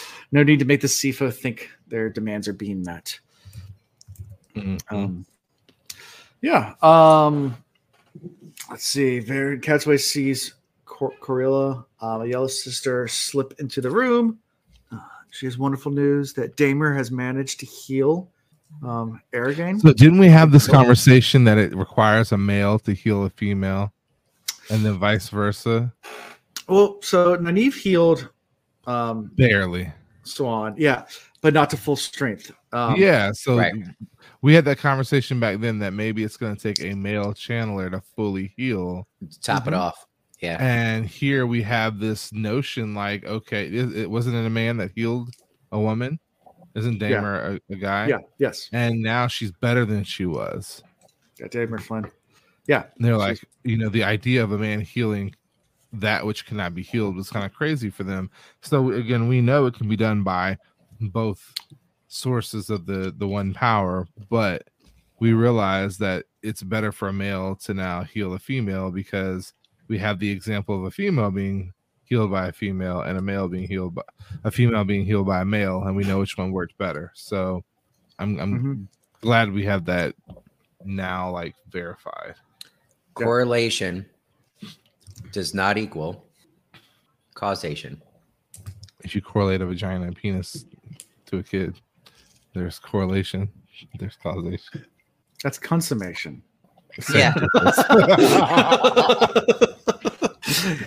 no 0.32 0.44
need 0.44 0.60
to 0.60 0.66
make 0.66 0.82
the 0.82 0.88
CFO 0.88 1.34
think 1.34 1.70
their 1.88 2.10
demands 2.10 2.48
are 2.48 2.54
being 2.54 2.84
met. 2.84 3.20
Mhm. 4.56 4.80
Um, 4.90 5.26
yeah. 6.42 6.76
Um, 6.82 7.58
let's 8.70 8.86
see. 8.86 9.20
Very 9.20 9.60
Cadsuane 9.60 10.00
sees 10.00 10.54
Cor- 10.86 11.16
Corele, 11.22 11.86
a 12.02 12.26
yellow 12.26 12.48
sister, 12.48 13.08
slip 13.08 13.56
into 13.60 13.82
the 13.82 13.90
room. 13.90 14.40
She 15.34 15.48
has 15.48 15.58
wonderful 15.58 15.92
news 15.92 16.32
that 16.34 16.56
Damer 16.58 16.94
has 16.94 17.10
managed 17.10 17.60
to 17.62 17.66
heal 17.66 18.30
um, 18.84 19.20
Irgain. 19.34 19.82
So 19.82 19.92
didn't 19.92 20.20
we 20.20 20.28
have 20.28 20.52
this 20.52 20.68
conversation 20.68 21.44
that 21.46 21.58
it 21.58 21.76
requires 21.76 22.32
a 22.32 22.38
male 22.38 22.78
to 22.80 22.94
heal 22.94 23.26
a 23.26 23.32
female, 23.32 23.92
and 24.70 24.86
then 24.86 24.94
vice 25.00 25.30
versa? 25.30 25.92
Well, 26.68 27.00
so 27.02 27.36
Nynaeve 27.38 27.74
healed 27.74 28.30
um, 28.86 29.32
Barely. 29.36 29.92
Siuan, 30.24 30.76
yeah, 30.78 31.06
but 31.42 31.54
not 31.56 31.70
to 31.72 31.78
full 31.78 31.96
strength. 31.96 32.52
Um, 32.72 32.96
yeah. 32.96 33.32
So 33.34 33.58
right. 33.58 33.74
we 34.44 34.54
had 34.54 34.66
that 34.66 34.78
conversation 34.78 35.40
back 35.40 35.60
then 35.60 35.80
that 35.80 35.94
maybe 35.94 36.24
it's 36.24 36.38
going 36.38 36.56
to 36.56 36.62
take 36.62 36.80
a 36.82 36.96
male 36.96 37.34
channeler 37.34 37.90
to 37.92 38.02
fully 38.16 38.54
heal. 38.56 39.08
to 39.30 39.42
Top 39.42 39.64
Mhm. 39.64 39.68
it 39.70 39.74
off. 39.74 40.06
Yeah. 40.44 40.58
And 40.60 41.06
here 41.06 41.48
we 41.48 41.62
have 41.64 42.00
this 42.00 42.34
notion 42.34 42.94
like, 42.94 43.24
okay, 43.26 43.66
it, 43.68 43.96
it 43.96 44.10
wasn't 44.12 44.36
it 44.36 44.46
a 44.46 44.50
man 44.50 44.76
that 44.78 44.92
healed 44.94 45.30
a 45.72 45.80
woman? 45.80 46.20
Isn't 46.76 47.02
Yeah. 47.02 47.10
Damer 47.10 47.60
a, 47.70 47.74
a 47.74 47.78
guy? 47.78 48.08
yeah, 48.08 48.18
yes, 48.40 48.68
And 48.74 49.02
now 49.02 49.28
she's 49.28 49.52
better 49.52 49.86
than 49.86 50.04
she 50.04 50.26
was. 50.26 50.84
yeah, 51.40 51.48
Damer 51.48 51.78
Flinn. 51.80 52.12
Yeah, 52.68 52.84
And 52.98 53.06
they're 53.06 53.14
She's- 53.16 53.22
like, 53.22 53.44
you 53.64 53.78
know, 53.78 53.90
the 53.90 54.04
idea 54.04 54.44
of 54.44 54.52
a 54.52 54.58
man 54.58 54.82
healing 54.82 55.34
that 55.94 56.26
which 56.26 56.46
cannot 56.46 56.74
be 56.76 56.82
healed 56.82 57.16
was 57.16 57.30
kind 57.30 57.46
of 57.46 57.54
crazy 57.54 57.90
for 57.90 58.04
them. 58.04 58.30
So 58.62 58.92
again, 58.92 59.28
we 59.30 59.40
know 59.42 59.66
it 59.68 59.76
can 59.76 59.88
be 59.88 59.96
done 59.96 60.24
by 60.24 60.58
both 61.00 61.54
sources 62.08 62.70
of 62.70 62.86
the 62.86 63.14
the 63.18 63.28
one 63.28 63.54
power, 63.54 64.08
but 64.30 64.68
we 65.20 65.34
realize 65.34 65.98
that 66.00 66.26
it's 66.42 66.64
better 66.64 66.92
for 66.92 67.08
a 67.08 67.14
male 67.14 67.56
to 67.58 67.74
now 67.74 68.04
heal 68.04 68.34
a 68.34 68.40
female 68.40 68.92
because 68.92 69.54
we 69.88 69.98
have 70.00 70.20
the 70.20 70.30
example 70.30 70.78
of 70.78 70.84
a 70.86 70.92
female 70.92 71.32
being 71.32 71.74
healed 72.06 72.32
by 72.32 72.48
a 72.48 72.52
female 72.52 73.02
and 73.02 73.18
a 73.18 73.22
male 73.22 73.48
being 73.48 73.68
healed 73.68 73.96
by 73.96 74.02
a 74.44 74.52
female 74.52 74.84
being 74.84 75.06
healed 75.06 75.28
by 75.28 75.42
a 75.42 75.46
male, 75.46 75.84
and 75.84 75.96
we 75.96 76.04
know 76.04 76.20
which 76.20 76.38
one 76.38 76.52
worked 76.52 76.78
better. 76.78 77.12
So 77.16 77.64
I'm 78.20 78.40
I'm 78.40 78.60
Mhm. 78.60 78.88
glad 79.22 79.52
we 79.52 79.64
have 79.66 79.86
that 79.86 80.16
now 80.86 81.32
like 81.32 81.56
verified. 81.70 82.36
Correlation 83.14 84.06
does 85.32 85.54
not 85.54 85.78
equal 85.78 86.26
causation. 87.34 88.02
If 89.04 89.16
you 89.16 89.22
correlate 89.22 89.62
a 89.62 89.66
vagina 89.66 90.06
and 90.06 90.16
penis 90.16 90.66
to 91.26 91.38
a 91.38 91.44
kid, 91.44 91.80
there's 92.54 92.80
correlation, 92.80 93.50
there's 94.00 94.16
causation. 94.16 94.86
That's 95.44 95.60
consummation. 95.60 96.42
Yeah. 97.14 97.34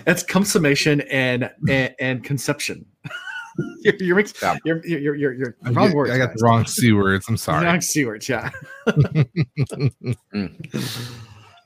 That's 0.07 0.23
consummation 0.23 1.01
and 1.01 1.51
and, 1.69 1.93
and 1.99 2.23
conception. 2.23 2.85
you're, 3.81 3.95
you're, 3.99 4.15
mix- 4.15 4.33
Yeah. 4.41 4.55
you're, 4.63 4.85
you're, 4.85 5.15
you're, 5.15 5.33
you're 5.33 5.57
I, 5.65 5.71
wrong 5.71 5.87
get- 5.89 5.95
words. 5.97 6.11
I 6.11 6.17
got 6.17 6.27
guys. 6.29 6.35
the 6.37 6.43
wrong 6.45 6.65
c 6.65 6.93
words. 6.93 7.25
I'm 7.27 7.35
sorry. 7.37 7.65
Wrong 7.65 7.81
C 7.81 8.05
words, 8.05 8.29
yeah. 8.29 8.49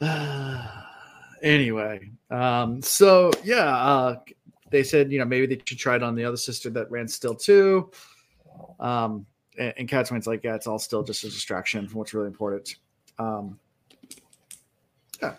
anyway, 1.43 2.09
um, 2.29 2.81
so 2.81 3.31
yeah, 3.43 3.75
uh, 3.75 4.15
they 4.69 4.83
said 4.83 5.11
you 5.11 5.19
know 5.19 5.25
maybe 5.25 5.45
they 5.55 5.61
should 5.65 5.77
try 5.77 5.95
it 5.95 6.03
on 6.03 6.15
the 6.15 6.23
other 6.25 6.37
sister 6.37 6.69
that 6.71 6.89
ran 6.89 7.07
still 7.07 7.35
too. 7.35 7.91
Um, 8.79 9.25
and, 9.59 9.73
and 9.77 9.87
Cadsuane's 9.89 10.27
like, 10.27 10.43
yeah, 10.43 10.55
it's 10.55 10.67
all 10.67 10.79
still 10.79 11.03
just 11.03 11.23
a 11.23 11.27
distraction 11.27 11.87
from 11.87 11.99
what's 11.99 12.13
really 12.13 12.27
important. 12.27 12.75
Um, 13.19 13.59
yeah. 15.21 15.35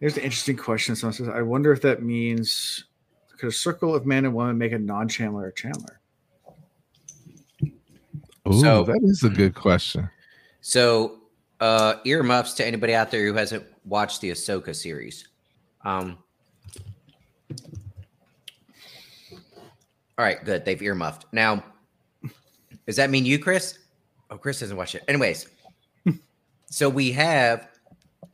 Here's 0.00 0.16
an 0.16 0.22
interesting 0.22 0.56
question. 0.56 0.94
Someone 0.94 1.12
says, 1.14 1.28
I 1.28 1.42
wonder 1.42 1.72
if 1.72 1.82
that 1.82 2.02
means 2.02 2.84
could 3.36 3.48
a 3.48 3.52
circle 3.52 3.94
of 3.94 4.06
man 4.06 4.24
and 4.24 4.34
woman 4.34 4.58
make 4.58 4.72
a 4.72 4.78
non-channeler 4.78 5.48
a 5.48 5.52
channeler? 5.52 5.96
Ooh, 8.48 8.60
So- 8.60 8.84
that 8.84 9.00
is 9.02 9.24
a 9.24 9.28
good 9.28 9.54
question. 9.54 10.08
So, 10.60 11.20
uh, 11.60 11.94
earmuffs 12.04 12.54
to 12.54 12.66
anybody 12.66 12.94
out 12.94 13.10
there 13.10 13.24
who 13.26 13.34
hasn't 13.34 13.64
watched 13.84 14.20
the 14.20 14.30
Ahsoka 14.30 14.74
series. 14.74 15.26
Um, 15.84 16.18
all 20.16 20.24
right, 20.24 20.44
good. 20.44 20.64
They've 20.64 20.80
earmuffed. 20.82 21.26
Now, 21.32 21.64
does 22.86 22.96
that 22.96 23.10
mean 23.10 23.24
you, 23.24 23.38
Chris? 23.38 23.78
Oh, 24.30 24.36
Chris 24.36 24.60
doesn't 24.60 24.76
watch 24.76 24.94
it. 24.94 25.02
Anyways, 25.08 25.48
so 26.66 26.88
we 26.88 27.12
have 27.12 27.68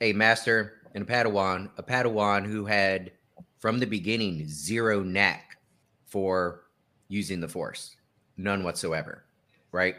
a 0.00 0.12
master 0.12 0.80
and 0.94 1.02
a 1.02 1.06
Padawan, 1.06 1.70
a 1.76 1.82
Padawan 1.82 2.46
who 2.46 2.64
had 2.64 3.12
from 3.58 3.78
the 3.78 3.86
beginning 3.86 4.46
zero 4.46 5.02
knack 5.02 5.58
for 6.04 6.62
using 7.08 7.40
the 7.40 7.48
Force, 7.48 7.96
none 8.36 8.62
whatsoever, 8.62 9.24
right? 9.72 9.96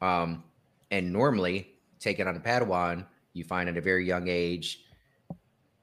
Um, 0.00 0.44
and 0.90 1.12
normally, 1.12 1.74
taking 1.98 2.26
on 2.26 2.36
a 2.36 2.40
Padawan, 2.40 3.06
you 3.32 3.44
find 3.44 3.68
at 3.68 3.76
a 3.76 3.80
very 3.80 4.06
young 4.06 4.28
age 4.28 4.84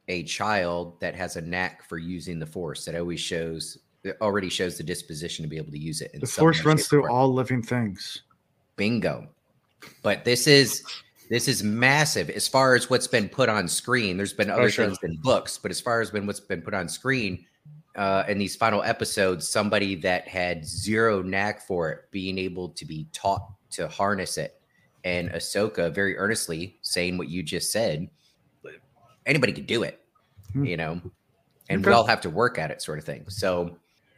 a 0.08 0.24
child 0.24 1.00
that 1.00 1.16
has 1.16 1.36
a 1.38 1.42
knack 1.42 1.84
for 1.84 1.98
using 1.98 2.40
the 2.40 2.46
Force 2.46 2.86
that 2.86 2.96
always 2.96 3.20
shows 3.20 3.78
it 4.04 4.18
already 4.22 4.50
shows 4.50 4.78
the 4.78 4.84
disposition 4.84 5.44
to 5.44 5.50
be 5.50 5.58
able 5.58 5.72
to 5.72 5.80
use 5.80 6.02
it. 6.02 6.12
The 6.20 6.26
force 6.26 6.66
runs 6.66 6.88
through 6.88 7.10
all 7.10 7.32
living 7.32 7.62
things. 7.62 8.24
Bingo. 8.76 9.28
But 10.02 10.26
this 10.26 10.48
is 10.48 10.84
this 11.32 11.48
is 11.48 11.64
massive 11.64 12.30
as 12.30 12.46
far 12.46 12.76
as 12.76 12.90
what's 12.90 13.08
been 13.08 13.30
put 13.30 13.48
on 13.48 13.66
screen. 13.66 14.18
There's 14.18 14.34
been 14.34 14.50
other 14.50 14.70
sure. 14.70 14.86
things 14.86 14.98
in 15.02 15.16
books, 15.16 15.58
but 15.58 15.72
as 15.72 15.80
far 15.80 16.02
as 16.02 16.12
been 16.12 16.28
what's 16.28 16.42
been 16.42 16.62
put 16.62 16.74
on 16.74 16.90
screen 16.90 17.46
uh, 17.96 18.26
in 18.28 18.38
these 18.38 18.58
final 18.58 18.84
episodes, 18.84 19.48
somebody 19.48 19.96
that 19.96 20.28
had 20.28 20.66
zero 20.66 21.22
knack 21.22 21.66
for 21.66 21.90
it 21.90 22.12
being 22.12 22.38
able 22.38 22.68
to 22.68 22.84
be 22.84 23.08
taught 23.14 23.48
to 23.70 23.88
harness 23.88 24.38
it, 24.38 24.60
and 25.06 25.30
Ahsoka 25.30 25.90
very 25.90 26.18
earnestly 26.18 26.78
saying 26.82 27.18
what 27.18 27.30
you 27.30 27.42
just 27.42 27.72
said. 27.72 28.10
Anybody 29.26 29.54
could 29.54 29.68
do 29.68 29.84
it, 29.84 30.02
Hmm. 30.52 30.66
you 30.66 30.76
know, 30.76 31.00
and 31.70 31.86
we 31.86 31.94
all 31.94 32.06
have 32.08 32.20
to 32.22 32.30
work 32.30 32.58
at 32.58 32.72
it, 32.72 32.82
sort 32.82 33.00
of 33.00 33.06
thing. 33.06 33.24
So, 33.30 33.78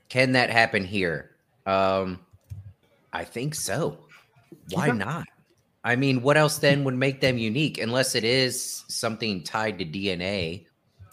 can 0.10 0.32
that 0.32 0.49
happen 0.49 0.84
here? 0.84 1.36
Um, 1.67 2.21
I 3.12 3.23
think 3.23 3.54
so. 3.54 3.99
Why 4.71 4.89
Okay. 4.89 4.97
not? 4.97 5.28
I 5.84 5.96
mean, 5.98 6.22
what 6.22 6.38
else 6.38 6.60
then 6.60 6.84
would 6.86 6.96
make 6.96 7.19
them 7.19 7.38
unique 7.38 7.78
unless 7.78 8.15
it 8.15 8.24
is 8.24 8.84
something 8.88 9.43
tied 9.43 9.80
to 9.80 9.86
DNA? 9.86 10.65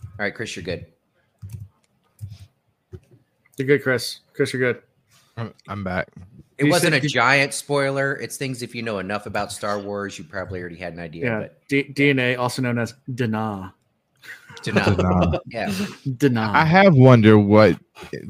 All 0.03 0.25
right, 0.25 0.35
Chris, 0.35 0.55
you're 0.55 0.65
good. 0.65 0.87
You're 3.57 3.67
good, 3.67 3.83
Chris. 3.83 4.21
Chris, 4.33 4.53
you're 4.53 4.73
good. 4.73 4.83
I'm, 5.37 5.53
I'm 5.69 5.85
back. 5.85 6.09
It 6.59 6.67
You 6.67 6.71
wasn't 6.71 6.93
said 6.95 7.03
a 7.03 7.05
you- 7.05 7.09
giant 7.09 7.55
spoiler. 7.55 8.15
It's 8.17 8.37
things 8.37 8.63
if 8.63 8.75
you 8.75 8.83
know 8.83 8.99
enough 8.99 9.27
about 9.27 9.53
Star 9.53 9.79
Wars, 9.79 10.19
you 10.19 10.25
probably 10.25 10.61
already 10.61 10.77
had 10.77 10.93
an 10.93 11.01
idea. 11.01 11.25
Yeah. 11.25 11.39
But 11.41 11.69
D- 11.69 11.93
DNA, 11.93 12.39
also 12.39 12.63
known 12.63 12.79
as 12.79 12.95
Dana. 13.15 13.75
to 14.63 14.73
know, 14.73 15.41
yeah, 15.47 15.73
Dana. 16.19 16.51
I 16.55 16.65
have 16.65 16.95
wondered 16.95 17.39
what 17.39 17.79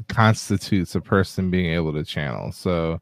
constitutes 0.07 0.95
a 0.95 1.01
person 1.01 1.51
being 1.51 1.73
able 1.73 1.91
to 1.93 2.03
channel. 2.05 2.51
So 2.53 3.01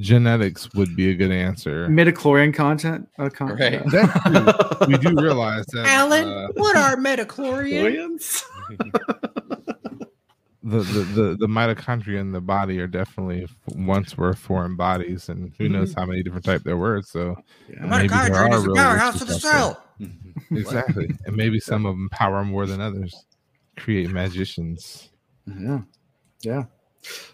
genetics 0.00 0.72
would 0.74 0.96
be 0.96 1.10
a 1.10 1.14
good 1.14 1.30
answer. 1.30 1.86
Midichlorian 1.88 2.52
content. 2.54 3.08
Uh, 3.18 3.28
con- 3.28 3.50
Right. 3.56 3.82
That 3.90 4.84
we 4.88 4.96
do 4.98 5.14
realize 5.20 5.66
that 5.66 5.84
uh, 5.86 6.48
what 6.54 6.76
are 6.76 6.96
metachlorians? 6.96 8.42
Midichlorians? 8.70 9.76
the, 10.62 10.78
the, 10.78 11.00
the, 11.22 11.36
the 11.40 11.46
mitochondria 11.46 12.18
in 12.20 12.32
the 12.32 12.40
body 12.40 12.78
are 12.80 12.86
definitely 12.86 13.46
once 13.68 14.16
were 14.16 14.34
foreign 14.34 14.76
bodies, 14.76 15.28
and 15.28 15.52
who 15.58 15.68
knows 15.68 15.94
how 15.94 16.04
many 16.06 16.22
different 16.22 16.44
type 16.44 16.62
there 16.64 16.76
were. 16.76 17.02
So 17.02 17.36
Yeah. 17.68 17.86
Maybe 17.86 18.08
there 18.08 18.18
Mitochondria 18.18 18.50
are 18.50 18.56
is 18.56 18.62
the 18.62 18.68
real 18.68 18.76
powerhouse 18.76 19.20
of 19.20 19.28
the 19.28 19.34
cell. 19.34 19.84
exactly, 20.50 21.10
and 21.26 21.36
maybe 21.36 21.60
some 21.60 21.86
of 21.86 21.94
them 21.94 22.08
power 22.10 22.44
more 22.44 22.66
than 22.66 22.80
others. 22.80 23.14
Create 23.76 24.10
magicians. 24.10 25.10
Yeah. 25.46 25.80
Yeah. 26.42 26.64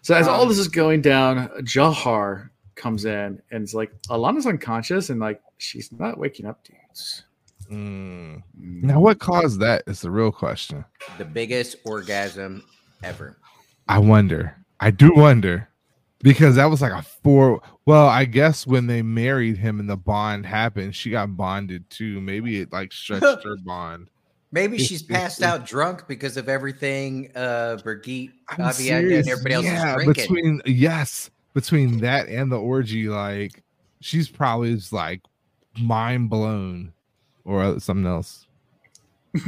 So 0.02 0.14
as 0.14 0.28
all 0.28 0.42
Um, 0.42 0.48
this 0.48 0.58
is 0.58 0.68
going 0.68 1.02
down, 1.02 1.48
Jahar 1.62 2.50
comes 2.76 3.04
in 3.04 3.42
and 3.50 3.64
is 3.64 3.74
like, 3.74 3.90
Alanna's 4.08 4.46
unconscious 4.46 5.10
and 5.10 5.20
like 5.20 5.40
she's 5.58 5.90
not 5.92 6.18
waking 6.18 6.46
up, 6.46 6.62
dudes. 6.64 7.24
Mm. 7.70 8.42
Now, 8.54 9.00
what 9.00 9.18
caused 9.18 9.60
that 9.60 9.82
is 9.86 10.00
the 10.00 10.10
real 10.10 10.30
question. 10.30 10.84
The 11.18 11.24
biggest 11.24 11.76
orgasm 11.84 12.62
ever. 13.02 13.38
I 13.88 13.98
wonder. 13.98 14.56
I 14.80 14.90
do 14.90 15.12
wonder 15.14 15.68
because 16.20 16.56
that 16.56 16.66
was 16.66 16.82
like 16.82 16.92
a 16.92 17.02
four. 17.02 17.60
Well, 17.84 18.06
I 18.06 18.24
guess 18.24 18.66
when 18.66 18.86
they 18.86 19.02
married 19.02 19.56
him 19.56 19.80
and 19.80 19.88
the 19.88 19.96
bond 19.96 20.46
happened, 20.46 20.94
she 20.94 21.10
got 21.10 21.36
bonded 21.36 21.88
too. 21.90 22.20
Maybe 22.20 22.60
it 22.60 22.72
like 22.72 22.92
stretched 22.92 23.44
her 23.44 23.56
bond. 23.64 24.10
Maybe 24.52 24.78
she's 24.78 25.02
passed 25.02 25.42
out 25.42 25.66
drunk 25.66 26.06
because 26.06 26.36
of 26.36 26.48
everything 26.48 27.30
uh 27.34 27.78
Birgitte, 27.84 28.30
I'm 28.48 28.58
Aviendha, 28.58 29.18
and 29.18 29.28
everybody 29.28 29.54
else 29.54 29.64
yeah, 29.64 29.96
is 29.96 30.04
drinking. 30.04 30.34
between 30.34 30.62
yes, 30.66 31.30
between 31.56 32.00
that 32.00 32.28
and 32.28 32.52
the 32.52 32.60
orgy, 32.60 33.08
like 33.08 33.62
she's 34.02 34.28
probably 34.28 34.74
just 34.74 34.92
like 34.92 35.22
mind 35.80 36.28
blown 36.28 36.92
or 37.46 37.80
something 37.80 38.04
else. 38.04 38.46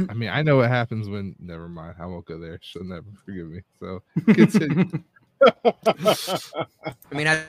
I 0.09 0.15
mean, 0.15 0.29
I 0.29 0.41
know 0.41 0.57
what 0.57 0.69
happens 0.69 1.07
when. 1.07 1.35
Never 1.39 1.69
mind. 1.69 1.97
I 1.99 2.07
won't 2.07 2.25
go 2.25 2.39
there. 2.39 2.57
She'll 2.63 2.83
never 2.83 3.05
forgive 3.23 3.47
me. 3.47 3.61
So 3.79 4.01
continue. 4.33 4.85
I 5.85 7.11
mean, 7.11 7.27
I 7.27 7.43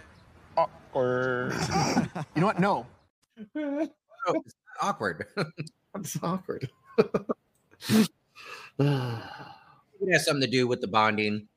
Awkward. 0.59 1.55
you 2.35 2.41
know 2.41 2.47
what? 2.47 2.61
No. 2.61 2.87
oh, 3.57 3.89
it's 4.45 4.55
awkward. 4.83 5.27
That's 5.95 6.19
awkward. 6.23 6.69
it 6.99 8.09
has 10.13 10.27
something 10.27 10.43
to 10.43 10.51
do 10.51 10.67
with 10.69 10.83
the 10.83 10.89
bonding. 10.89 11.49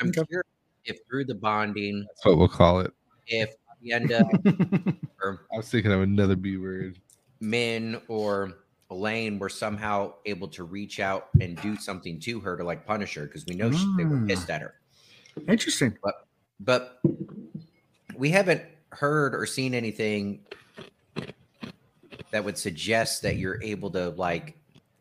I'm 0.00 0.08
Okay. 0.08 0.24
curious 0.24 0.46
if 0.88 0.98
through 1.08 1.26
the 1.26 1.34
bonding, 1.34 2.04
That's 2.08 2.24
what 2.24 2.38
we'll 2.38 2.48
call 2.48 2.80
it. 2.80 2.92
if 3.26 3.50
Aviendha 3.84 4.24
or 5.22 5.46
I 5.52 5.56
was 5.58 5.68
thinking 5.68 5.92
of 5.92 6.00
another 6.00 6.34
B 6.36 6.56
word. 6.56 6.98
Min 7.40 8.00
or 8.08 8.54
Elayne 8.90 9.38
were 9.38 9.50
somehow 9.50 10.14
able 10.26 10.48
to 10.48 10.64
reach 10.64 10.98
out 10.98 11.28
and 11.40 11.60
do 11.60 11.76
something 11.76 12.18
to 12.20 12.40
her 12.40 12.56
to 12.56 12.64
like 12.64 12.86
punish 12.86 13.14
her 13.14 13.26
because 13.26 13.44
we 13.46 13.54
know 13.54 13.70
she, 13.70 13.86
they 13.96 14.04
were 14.04 14.16
Mm. 14.16 14.28
pissed 14.28 14.50
at 14.50 14.62
her. 14.62 14.74
Interesting. 15.46 15.96
But 16.02 16.14
but 16.60 17.00
we 18.16 18.30
haven't 18.30 18.62
heard 18.90 19.34
or 19.34 19.46
seen 19.46 19.74
anything 19.74 20.40
that 22.32 22.44
would 22.44 22.58
suggest 22.58 23.22
that 23.22 23.36
you're 23.36 23.62
able 23.62 23.90
to 23.90 24.08
like 24.10 24.56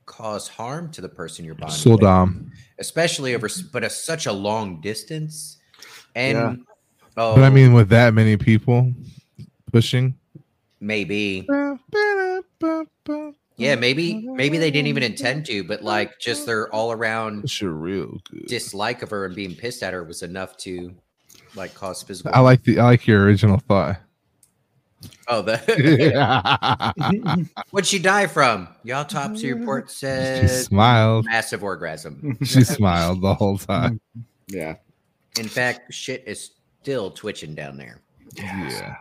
cause 0.06 0.48
harm 0.48 0.92
to 0.92 1.02
the 1.02 1.10
person 1.10 1.44
you're 1.44 1.56
bonding 1.56 1.92
with, 1.94 2.54
especially 2.80 3.34
over 3.34 3.50
but 3.74 3.84
a, 3.84 3.90
such 3.90 4.26
a 4.28 4.32
long 4.32 4.80
distance. 4.82 5.57
And 6.18 6.38
Yeah. 6.38 6.56
oh, 7.18 7.36
But 7.36 7.44
I 7.44 7.48
oh. 7.48 7.52
mean, 7.52 7.74
with 7.74 7.90
that 7.90 8.14
many 8.16 8.36
people 8.38 8.92
pushing. 9.72 10.16
maybe 10.80 11.48
yeah, 13.58 13.76
maybe 13.76 14.28
maybe 14.28 14.58
they 14.58 14.70
didn't 14.72 14.88
even 14.88 15.04
intend 15.04 15.46
to, 15.48 15.64
but 15.64 15.84
like 15.84 16.20
just 16.20 16.46
their 16.46 16.72
all 16.74 16.92
around 16.92 17.50
Sure, 17.50 17.72
real 17.72 18.18
good. 18.30 18.46
dislike 18.48 19.02
of 19.04 19.10
her 19.12 19.26
and 19.26 19.36
being 19.36 19.56
pissed 19.56 19.82
at 19.84 19.94
her 19.94 20.04
was 20.04 20.22
enough 20.24 20.58
to 20.58 20.94
like 21.56 21.74
cause 21.74 22.02
physical. 22.04 22.32
I 22.34 22.40
like 22.40 22.64
the 22.64 22.80
I 22.80 22.84
like 22.86 23.06
your 23.08 23.24
original 23.24 23.58
thought. 23.60 23.98
oh, 25.28 25.42
the 25.44 25.58
what'd 27.72 27.88
she 27.88 28.00
die 28.00 28.26
from? 28.28 28.68
The 28.84 28.94
autopsy 28.94 29.54
report 29.54 29.90
says 29.92 30.42
she 30.62 30.66
smiled. 30.66 31.26
massive 31.26 31.64
orgasm. 31.64 32.38
She 32.44 32.64
smiled 32.64 33.22
the 33.22 33.34
whole 33.36 33.58
time. 33.60 34.00
Yeah. 34.50 34.76
In 35.40 35.48
fact, 35.48 35.94
shit 35.94 36.24
is 36.26 36.52
still 36.82 37.12
twitching 37.12 37.54
down 37.56 37.78
there. 37.78 38.02
Yeah. 38.36 38.96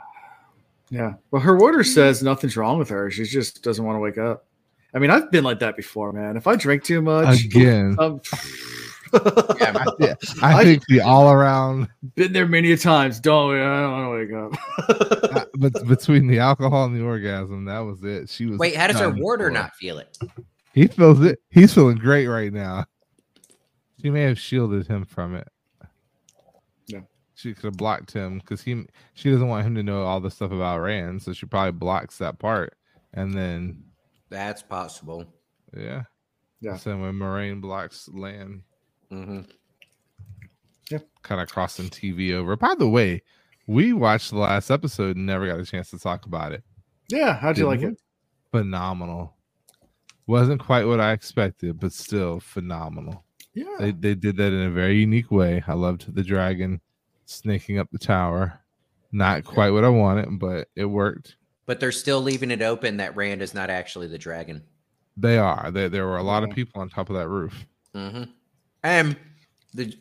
Yeah. 0.91 1.15
Well, 1.31 1.43
her 1.43 1.59
order 1.61 1.83
says 1.83 2.23
nothing's 2.23 2.57
wrong 2.57 2.79
with 2.79 2.89
her. 2.91 3.11
She 3.11 3.25
just 3.25 3.63
doesn't 3.63 3.85
want 3.85 3.97
to 3.97 4.01
wake 4.01 4.19
up. 4.19 4.47
I 4.95 4.99
mean, 4.99 5.11
I've 5.11 5.31
been 5.31 5.45
like 5.45 5.59
that 5.61 5.77
before, 5.77 6.13
man. 6.13 6.37
If 6.37 6.47
I 6.47 6.57
drink 6.57 6.85
too 6.85 7.03
much, 7.03 7.45
Again, 7.45 7.97
um, 7.99 8.21
Yeah, 9.61 9.73
I, 9.75 9.85
thi- 9.99 10.15
I 10.43 10.59
I- 10.61 10.65
think 10.65 10.85
the 10.89 11.01
all 11.01 11.31
around, 11.31 11.89
been 12.17 12.33
there 12.33 12.47
many 12.47 12.73
a 12.73 12.77
times. 12.77 13.19
Don't 13.21 13.57
I 13.57 13.83
don't 13.83 13.93
want 13.93 14.29
to 14.29 14.49
wake 14.89 15.39
up. 15.39 15.49
but 15.59 15.87
between 15.89 16.27
the 16.27 16.39
alcohol 16.39 16.85
and 16.85 16.97
the 16.97 17.03
orgasm, 17.05 17.65
that 17.67 17.79
was 17.81 18.03
it. 18.05 18.29
She 18.29 18.47
was. 18.47 18.59
Wait, 18.59 18.77
how 18.77 18.87
does 18.89 18.99
her 18.99 19.11
warder 19.11 19.47
for. 19.47 19.51
not 19.53 19.75
feel 19.77 19.99
it? 19.99 20.19
He 20.73 20.87
feels 20.87 21.21
it. 21.25 21.41
He's 21.51 21.73
feeling 21.73 21.97
great 21.97 22.27
right 22.27 22.53
now. 22.53 22.85
She 24.03 24.11
may 24.11 24.23
have 24.23 24.39
shielded 24.39 24.87
him 24.87 25.05
from 25.05 25.35
it. 25.35 25.49
Yeah. 27.37 27.43
She 27.43 27.55
could 27.55 27.65
have 27.65 27.77
blocked 27.77 28.13
him 28.13 28.39
because 28.39 28.63
he 28.63 28.85
she 29.15 29.31
doesn't 29.31 29.49
want 29.49 29.67
him 29.67 29.75
to 29.75 29.83
know 29.83 30.03
all 30.03 30.21
the 30.21 30.31
stuff 30.31 30.53
about 30.53 30.81
Rand, 30.81 31.23
so 31.23 31.33
she 31.33 31.47
probably 31.47 31.73
blocks 31.73 32.19
that 32.19 32.39
part. 32.39 32.75
And 33.13 33.35
then 33.35 33.85
That's 34.31 34.63
possible. 34.63 35.25
yeah. 35.77 36.05
Yeah. 36.61 36.77
So 36.77 36.97
when 36.97 37.15
Moiraine 37.15 37.61
blocks 37.61 38.09
Lan, 38.13 38.63
hmm 39.11 39.43
kind 41.23 41.41
of 41.41 41.49
crossing 41.49 41.89
TV 41.89 42.33
over. 42.35 42.57
By 42.57 42.75
the 42.79 42.89
way, 42.89 43.21
we 43.67 43.93
watched 43.93 44.31
the 44.31 44.39
last 44.39 44.71
episode 44.71 45.17
and 45.17 45.27
never 45.27 45.45
got 45.49 45.59
a 45.59 45.65
chance 45.65 45.91
to 45.91 45.99
talk 45.99 46.25
about 46.27 46.53
it. 46.53 46.63
yeah. 47.09 47.37
How'd 47.37 47.59
you 47.59 47.69
Didn't 47.69 47.83
like 47.83 47.93
it? 47.93 48.01
Phenomenal. 48.53 49.35
Wasn't 50.29 50.61
quite 50.61 50.85
what 50.87 51.01
I 51.01 51.11
expected, 51.13 51.81
but 51.81 51.93
still 51.93 52.39
phenomenal. 52.39 53.25
Yeah. 53.55 53.75
They 53.81 53.91
they 53.91 54.15
did 54.15 54.37
that 54.37 54.53
in 54.53 54.63
a 54.63 54.71
very 54.71 54.97
unique 54.99 55.31
way. 55.33 55.65
I 55.67 55.73
loved 55.75 56.15
the 56.15 56.23
dragon 56.23 56.81
snaking 57.27 57.79
up 57.79 57.89
the 57.91 57.99
tower. 57.99 58.61
Not 59.13 59.45
quite 59.45 59.71
what 59.71 59.85
I 59.85 59.89
wanted, 59.89 60.39
but 60.39 60.69
it 60.75 60.85
worked. 60.87 61.37
But 61.67 61.81
they're 61.81 61.93
still 61.93 62.21
leaving 62.21 62.51
it 62.51 62.63
open 62.63 62.97
that 62.99 63.17
Rand 63.17 63.43
is 63.43 63.55
not 63.55 63.71
actually 63.71 64.07
the 64.07 64.19
dragon. 64.19 64.63
They 65.17 65.39
are. 65.39 65.71
There 65.71 65.89
there 65.89 66.07
were 66.07 66.19
a 66.19 66.23
lot 66.23 66.45
of 66.45 66.51
people 66.51 66.81
on 66.81 66.89
top 66.89 67.11
of 67.11 67.17
that 67.17 67.29
roof. 67.29 67.67
hmm 67.95 68.25
And 68.83 69.17
the 69.75 69.97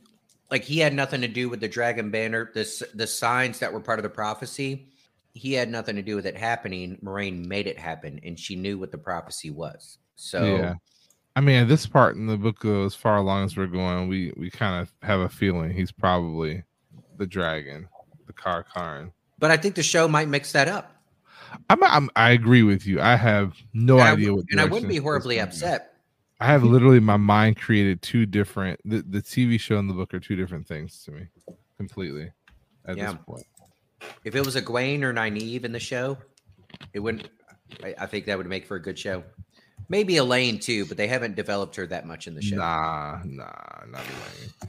like 0.52 0.64
he 0.64 0.80
had 0.80 0.94
nothing 0.94 1.22
to 1.22 1.28
do 1.28 1.50
with 1.50 1.60
the 1.60 1.68
dragon 1.68 2.12
banner. 2.12 2.52
This 2.54 2.84
the 2.94 3.08
signs 3.08 3.60
that 3.60 3.72
were 3.72 3.80
part 3.80 4.00
of 4.00 4.04
the 4.04 4.10
prophecy. 4.10 4.90
He 5.34 5.54
had 5.54 5.70
nothing 5.70 5.96
to 5.98 6.02
do 6.02 6.16
with 6.16 6.26
it 6.26 6.38
happening. 6.38 6.98
Moiraine 7.04 7.46
made 7.46 7.68
it 7.68 7.78
happen, 7.78 8.20
and 8.24 8.40
she 8.40 8.56
knew 8.56 8.78
what 8.78 8.92
the 8.92 8.98
prophecy 8.98 9.50
was. 9.50 9.98
So 10.16 10.44
Yeah. 10.44 10.74
I 11.38 11.42
mean, 11.42 11.64
at 11.64 11.68
this 11.68 11.86
part 11.86 12.16
in 12.16 12.28
the 12.28 12.38
book, 12.38 12.64
as 12.64 12.96
far 12.96 13.18
along 13.18 13.44
as 13.46 13.58
we're 13.58 13.68
going, 13.68 14.08
we 14.08 14.34
we 14.38 14.50
kind 14.50 14.82
of 14.82 14.94
have 15.02 15.20
a 15.20 15.30
feeling 15.30 15.72
he's 15.72 15.92
probably 15.92 16.64
the 17.18 17.28
dragon, 17.28 17.88
the 18.28 18.34
Car'a'carn. 18.34 19.12
but 19.40 19.52
I 19.52 19.58
think 19.58 19.76
the 19.76 19.84
show 19.84 20.08
might 20.08 20.28
mix 20.28 20.52
that 20.54 20.68
up. 20.68 20.92
I'm, 21.70 21.84
I'm 21.84 22.10
I 22.16 22.32
agree 22.32 22.64
with 22.64 22.86
you. 22.86 23.00
I 23.02 23.16
have 23.16 23.54
no 23.74 23.96
and 24.00 24.04
idea 24.10 24.26
w- 24.28 24.38
what. 24.38 24.46
and 24.52 24.60
I 24.60 24.66
wouldn't 24.66 24.90
be 24.90 24.98
horribly 24.98 25.40
upset. 25.40 25.94
I 26.42 26.48
have 26.48 26.64
literally 26.64 27.00
my 27.00 27.16
mind 27.18 27.56
created 27.58 28.02
two 28.02 28.26
different. 28.26 28.82
The, 28.84 29.02
the 29.02 29.22
TV 29.22 29.58
show 29.60 29.78
and 29.78 29.90
the 29.90 29.94
book 29.94 30.14
are 30.14 30.20
two 30.20 30.36
different 30.36 30.68
things 30.68 31.02
to 31.06 31.12
me, 31.12 31.28
completely. 31.78 32.32
At 32.86 32.98
Yeah. 32.98 33.14
this 33.14 33.22
point, 33.26 33.46
If 34.26 34.36
it 34.36 34.46
was 34.46 34.56
Egwene 34.58 35.02
or 35.04 35.14
Nynaeve 35.14 35.64
in 35.64 35.72
the 35.72 35.80
show, 35.80 36.18
it 36.94 37.00
wouldn't. 37.00 37.30
I, 37.84 37.96
I 38.00 38.06
think 38.06 38.26
that 38.26 38.38
would 38.38 38.48
make 38.48 38.66
for 38.66 38.76
a 38.76 38.82
good 38.82 39.00
show. 39.00 39.24
Maybe 39.88 40.16
Elayne 40.16 40.60
too, 40.60 40.86
but 40.86 40.98
they 40.98 41.08
haven't 41.08 41.36
developed 41.36 41.76
her 41.78 41.88
that 41.88 42.06
much 42.06 42.28
in 42.28 42.36
the 42.36 42.42
show. 42.42 42.58
nah, 42.58 43.20
nah, 43.24 43.46
not 43.88 44.02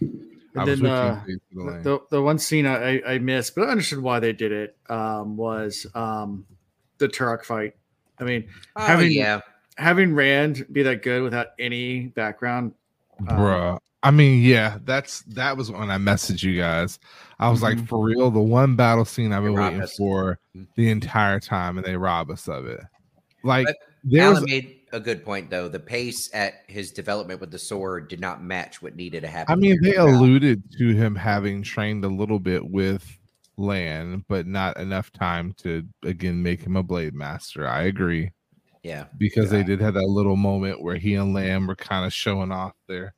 Elayne. 0.00 0.35
I 0.56 0.62
And 0.62 0.68
then 0.70 0.86
uh, 0.86 1.24
Jason 1.26 1.82
the, 1.82 2.00
the 2.10 2.22
one 2.22 2.38
scene 2.38 2.66
I, 2.66 3.00
I 3.02 3.18
missed, 3.18 3.54
but 3.54 3.68
I 3.68 3.70
understood 3.70 3.98
why 4.00 4.20
they 4.20 4.32
did 4.32 4.52
it, 4.52 4.76
um, 4.88 5.36
was 5.36 5.86
um, 5.94 6.46
the 6.98 7.08
Turak 7.08 7.44
fight. 7.44 7.74
I 8.18 8.24
mean, 8.24 8.48
Oh, 8.76 8.84
having- 8.86 9.12
yeah, 9.12 9.40
having 9.76 10.14
Rand 10.14 10.66
be 10.72 10.82
that 10.84 11.02
good 11.02 11.22
without 11.22 11.48
any 11.58 12.06
background. 12.08 12.72
um, 13.20 13.26
Bruh. 13.38 13.78
I 14.02 14.10
mean, 14.12 14.42
yeah, 14.42 14.78
that's 14.84 15.22
that 15.22 15.56
was 15.56 15.70
when 15.72 15.90
I 15.90 15.96
messaged 15.98 16.42
you 16.44 16.56
guys. 16.56 17.00
I 17.40 17.50
was 17.50 17.60
like, 17.62 17.76
Mhm. 17.78 17.88
for 17.88 18.04
real, 18.04 18.30
the 18.30 18.40
one 18.40 18.76
battle 18.76 19.04
scene 19.04 19.32
I've 19.32 19.42
been 19.42 19.54
waiting 19.54 19.82
us. 19.82 19.96
for 19.96 20.38
the 20.76 20.90
entire 20.90 21.40
time, 21.40 21.76
and 21.76 21.84
they 21.84 21.96
rob 21.96 22.30
us 22.30 22.46
of 22.46 22.66
it. 22.66 22.80
Like 23.42 23.66
But 23.66 23.76
there 24.04 24.22
Alan 24.22 24.34
was, 24.42 24.44
made 24.44 24.75
a 24.92 25.00
good 25.00 25.24
point 25.24 25.50
though. 25.50 25.68
The 25.68 25.80
pace 25.80 26.30
at 26.32 26.62
his 26.68 26.92
development 26.92 27.40
with 27.40 27.50
the 27.50 27.58
sword 27.58 28.08
did 28.08 28.20
not 28.20 28.42
match 28.42 28.80
what 28.80 28.96
needed 28.96 29.22
to 29.22 29.28
happen. 29.28 29.52
I 29.52 29.56
mean, 29.56 29.78
they 29.82 29.96
alluded 29.96 30.62
to 30.78 30.94
him 30.94 31.14
having 31.14 31.62
trained 31.62 32.04
a 32.04 32.08
little 32.08 32.38
bit 32.38 32.64
with 32.68 33.18
Lan, 33.56 34.24
but 34.28 34.46
not 34.46 34.76
enough 34.76 35.12
time 35.12 35.54
to 35.58 35.84
again 36.04 36.42
make 36.42 36.62
him 36.62 36.76
a 36.76 36.82
blade 36.82 37.14
master. 37.14 37.66
I 37.66 37.84
agree 37.84 38.30
Yeah, 38.82 39.06
because 39.18 39.50
they 39.50 39.62
did 39.62 39.80
have 39.80 39.94
that 39.94 40.06
little 40.08 40.36
moment 40.36 40.82
where 40.82 40.96
he 40.96 41.14
and 41.14 41.34
Lan 41.34 41.66
were 41.66 41.76
kind 41.76 42.04
of 42.04 42.12
showing 42.12 42.52
off 42.52 42.74
their 42.86 43.14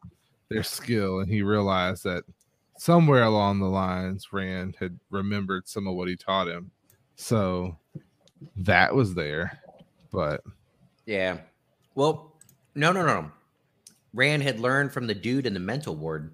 their 0.49 0.63
skill, 0.63 1.21
and 1.21 1.31
he 1.31 1.43
realized 1.43 2.05
that 2.05 2.25
somewhere 2.79 3.25
along 3.25 3.59
the 3.59 3.67
lines, 3.67 4.33
Rand 4.33 4.77
had 4.79 4.99
remembered 5.11 5.69
some 5.69 5.87
of 5.87 5.95
what 5.95 6.09
he 6.09 6.17
taught 6.17 6.49
him. 6.49 6.71
So 7.17 7.77
that 8.57 8.95
was 8.95 9.15
there, 9.15 9.61
but 10.11 10.43
yeah. 11.05 11.39
Well, 11.99 12.33
no, 12.77 12.93
no, 12.93 13.05
no. 13.05 13.29
Rand 14.15 14.45
had 14.45 14.61
learned 14.61 14.93
from 14.93 15.09
the 15.09 15.15
dude 15.17 15.47
in 15.47 15.53
the 15.53 15.59
mental 15.59 15.97
ward. 15.97 16.31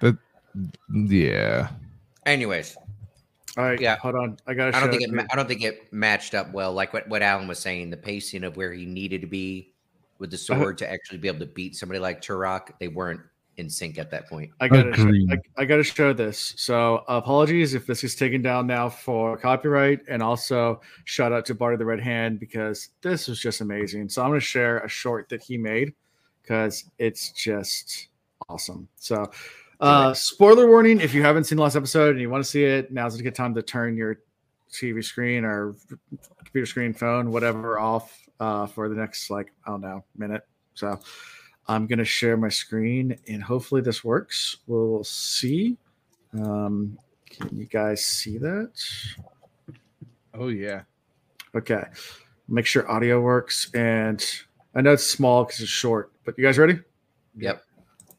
But 0.00 0.16
yeah, 0.90 1.68
Anyways, 2.24 2.74
All 3.58 3.64
right, 3.64 3.78
Yeah. 3.78 3.96
hold 3.96 4.14
on. 4.14 4.38
I 4.46 4.54
got 4.54 4.74
I 4.74 4.80
don't 4.80 4.88
think 4.88 5.02
it. 5.02 5.12
ma- 5.12 5.26
I 5.30 5.36
don't 5.36 5.46
think 5.46 5.62
it 5.62 5.92
matched 5.92 6.34
up 6.34 6.52
well. 6.52 6.72
Like 6.72 6.94
what 6.94 7.06
what 7.06 7.20
Alan 7.22 7.46
was 7.48 7.58
saying, 7.58 7.90
the 7.90 7.98
pacing 7.98 8.44
of 8.44 8.56
where 8.56 8.72
he 8.72 8.86
needed 8.86 9.20
to 9.20 9.26
be 9.26 9.74
with 10.18 10.30
the 10.30 10.36
Uh-huh. 10.36 10.62
sword 10.62 10.78
to 10.78 10.90
actually 10.90 11.18
be 11.18 11.28
able 11.28 11.40
to 11.40 11.46
beat 11.52 11.76
somebody 11.76 11.98
like 12.00 12.22
Turak, 12.22 12.78
they 12.80 12.88
weren't 12.88 13.20
in 13.58 13.68
sync 13.68 13.98
at 13.98 14.10
that 14.12 14.28
point. 14.28 14.50
I 14.60 14.68
gotta, 14.68 14.94
show, 14.94 15.10
I, 15.30 15.36
I 15.56 15.64
gotta 15.64 15.82
show 15.82 16.12
this. 16.12 16.54
So 16.56 17.04
apologies 17.08 17.74
if 17.74 17.86
this 17.86 18.04
is 18.04 18.14
taken 18.14 18.40
down 18.40 18.66
now 18.68 18.88
for 18.88 19.36
copyright, 19.36 20.00
and 20.08 20.22
also 20.22 20.80
shout 21.04 21.32
out 21.32 21.44
to 21.46 21.54
Barty 21.54 21.76
the 21.76 21.84
Red 21.84 22.00
Hand 22.00 22.38
because 22.38 22.90
this 23.02 23.26
was 23.26 23.40
just 23.40 23.60
amazing. 23.60 24.08
So 24.08 24.22
I'm 24.22 24.30
gonna 24.30 24.40
share 24.40 24.78
a 24.78 24.88
short 24.88 25.28
that 25.30 25.42
he 25.42 25.58
made 25.58 25.92
because 26.40 26.84
it's 26.98 27.32
just 27.32 28.08
awesome. 28.48 28.88
So, 28.96 29.30
uh, 29.80 30.14
spoiler 30.14 30.68
warning: 30.68 31.00
if 31.00 31.12
you 31.12 31.22
haven't 31.22 31.44
seen 31.44 31.56
the 31.56 31.62
last 31.62 31.76
episode 31.76 32.12
and 32.12 32.20
you 32.20 32.30
want 32.30 32.44
to 32.44 32.48
see 32.48 32.64
it, 32.64 32.92
now's 32.92 33.18
a 33.18 33.22
good 33.22 33.34
time 33.34 33.54
to 33.56 33.62
turn 33.62 33.96
your 33.96 34.20
TV 34.72 35.04
screen 35.04 35.44
or 35.44 35.74
computer 36.44 36.66
screen, 36.66 36.94
phone, 36.94 37.32
whatever, 37.32 37.80
off 37.80 38.16
uh, 38.38 38.66
for 38.66 38.88
the 38.88 38.94
next 38.94 39.30
like 39.30 39.52
I 39.66 39.70
don't 39.70 39.80
know 39.80 40.04
minute. 40.16 40.46
So. 40.74 41.00
I'm 41.68 41.86
going 41.86 41.98
to 41.98 42.04
share 42.04 42.36
my 42.36 42.48
screen 42.48 43.18
and 43.28 43.42
hopefully 43.42 43.82
this 43.82 44.02
works. 44.02 44.56
We'll 44.66 45.04
see. 45.04 45.76
Um, 46.32 46.98
can 47.28 47.56
you 47.56 47.66
guys 47.66 48.04
see 48.04 48.38
that? 48.38 48.72
oh 50.34 50.48
yeah. 50.48 50.82
Okay. 51.54 51.84
Make 52.48 52.66
sure 52.66 52.90
audio 52.90 53.20
works. 53.20 53.70
And 53.74 54.24
I 54.74 54.80
know 54.80 54.92
it's 54.92 55.08
small 55.08 55.44
because 55.44 55.60
it's 55.60 55.70
short, 55.70 56.12
but 56.24 56.38
you 56.38 56.44
guys 56.44 56.58
ready? 56.58 56.80
Yep. 57.36 57.62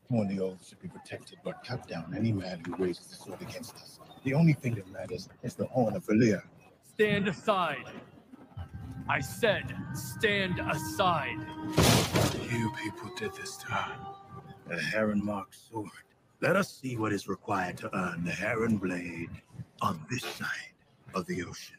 One 0.10 0.28
of 0.28 0.36
the 0.36 0.43
oaths 0.43 0.70
should 0.70 0.82
be 0.82 0.88
protected, 0.88 1.39
but 1.43 1.64
cut 1.64 1.88
down 1.88 2.14
any 2.16 2.32
man 2.32 2.62
who 2.66 2.84
raises 2.84 3.08
the 3.08 3.16
sword 3.16 3.41
against 3.41 3.76
us. 3.76 4.00
The 4.24 4.34
only 4.34 4.54
thing 4.54 4.76
that 4.76 4.88
matters 4.91 5.30
is 5.43 5.56
the 5.56 5.66
horn 5.66 5.95
of 5.95 6.06
Valere. 6.06 6.43
Stand 6.84 7.28
aside. 7.28 7.86
I 9.12 9.22
said, 9.22 9.76
stand 9.95 10.60
aside. 10.60 11.39
You 12.47 12.72
people 12.84 13.10
did 13.18 13.34
this 13.34 13.57
to 13.57 13.66
her. 13.66 13.95
The 14.68 14.80
Heron 14.80 15.26
Mark 15.26 15.47
sword. 15.51 15.89
Let 16.41 16.55
us 16.55 16.78
see 16.80 16.95
what 16.95 17.12
is 17.12 17.28
required 17.28 17.78
to 17.78 17.89
earn 17.95 18.24
the 18.24 18.32
Heron 18.32 18.78
Blade 18.78 19.32
on 19.82 20.05
this 20.12 20.24
side 20.24 20.76
of 21.16 21.26
the 21.26 21.43
ocean. 21.43 21.78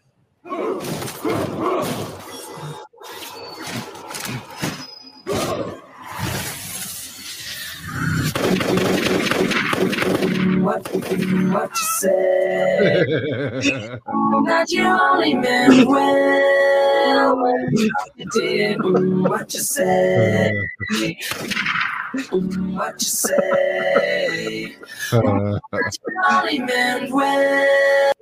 What, 10.64 10.93
what 10.93 11.70
you 11.70 11.87
say? 12.01 13.05
that 14.47 14.66
you 14.70 14.85
only 14.85 15.35
meant 15.35 15.87
when 15.87 16.80
well 17.11 17.43
when 17.43 17.69
you 17.73 17.91
did 18.33 18.79
mm, 18.79 19.29
what 19.29 19.53
you 19.55 19.61
say. 19.61 20.53
Mm, 20.93 22.75
What 22.75 22.95
you 23.01 23.09
say? 23.09 24.77
Uh, 25.13 25.59
That 25.73 26.53
you 26.53 26.65
meant 26.65 27.13
well. 27.13 28.13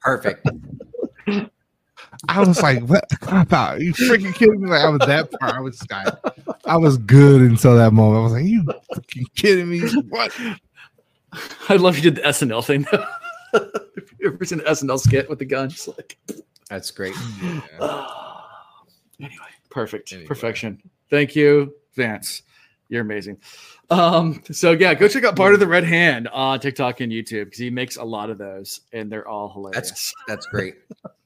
Perfect. 0.00 0.48
I 2.28 2.40
was 2.40 2.62
like, 2.62 2.82
"What? 2.86 3.04
I 3.28 3.44
thought 3.44 3.80
you 3.80 3.92
freaking 3.92 4.34
kidding 4.34 4.62
me?" 4.62 4.70
Like 4.70 4.82
I 4.82 4.88
was 4.88 5.00
that 5.06 5.30
part. 5.32 5.54
I 5.54 5.60
was 5.60 5.80
like, 5.90 6.14
I 6.66 6.76
was 6.76 6.96
good 6.98 7.42
until 7.42 7.76
that 7.76 7.92
moment. 7.92 8.20
I 8.20 8.22
was 8.24 8.32
like, 8.32 8.44
"You 8.44 8.64
fucking 8.94 9.26
kidding 9.36 9.68
me? 9.70 9.80
What?" 10.08 10.32
I 11.68 11.76
love 11.76 11.96
you 11.96 12.02
did 12.02 12.16
the 12.16 12.22
SNL 12.22 12.64
thing. 12.64 12.86
if 13.96 14.14
you 14.18 14.28
ever 14.32 14.44
seen 14.44 14.60
an 14.60 14.66
SNL 14.66 14.98
skit 14.98 15.28
with 15.28 15.38
the 15.38 15.44
guns, 15.44 15.88
like 15.88 16.18
That's 16.68 16.90
great. 16.90 17.14
anyway, 19.20 19.34
perfect, 19.70 20.12
Anyway. 20.12 20.26
perfection. 20.26 20.82
Thank 21.10 21.36
you, 21.36 21.74
Vance. 21.94 22.42
You're 22.88 23.02
amazing. 23.02 23.38
Um, 23.90 24.42
so 24.50 24.72
yeah, 24.72 24.94
go 24.94 25.08
check 25.08 25.24
out 25.24 25.36
part 25.36 25.54
of 25.54 25.60
the 25.60 25.66
Red 25.66 25.84
Hand 25.84 26.28
on 26.28 26.60
TikTok 26.60 27.00
and 27.00 27.10
YouTube 27.12 27.46
because 27.46 27.58
he 27.58 27.70
makes 27.70 27.96
a 27.96 28.04
lot 28.04 28.30
of 28.30 28.38
those, 28.38 28.80
and 28.92 29.10
they're 29.10 29.26
all 29.26 29.52
hilarious. 29.52 29.88
That's 29.88 30.14
that's 30.28 30.46
great. 30.46 30.74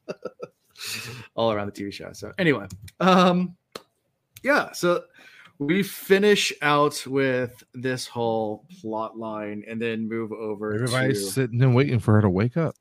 all 1.35 1.51
around 1.51 1.73
the 1.73 1.83
TV 1.83 1.91
show. 1.91 2.11
So 2.13 2.31
anyway, 2.37 2.67
um, 2.99 3.55
yeah. 4.43 4.71
So 4.71 5.03
we 5.57 5.83
finish 5.83 6.53
out 6.61 7.05
with 7.05 7.63
this 7.73 8.07
whole 8.07 8.65
plot 8.81 9.17
line, 9.17 9.63
and 9.67 9.81
then 9.81 10.07
move 10.07 10.31
over. 10.31 10.73
Everybody's 10.73 11.25
to, 11.25 11.31
sitting 11.31 11.61
and 11.61 11.75
waiting 11.75 11.99
for 11.99 12.13
her 12.13 12.21
to 12.21 12.29
wake 12.29 12.57
up. 12.57 12.75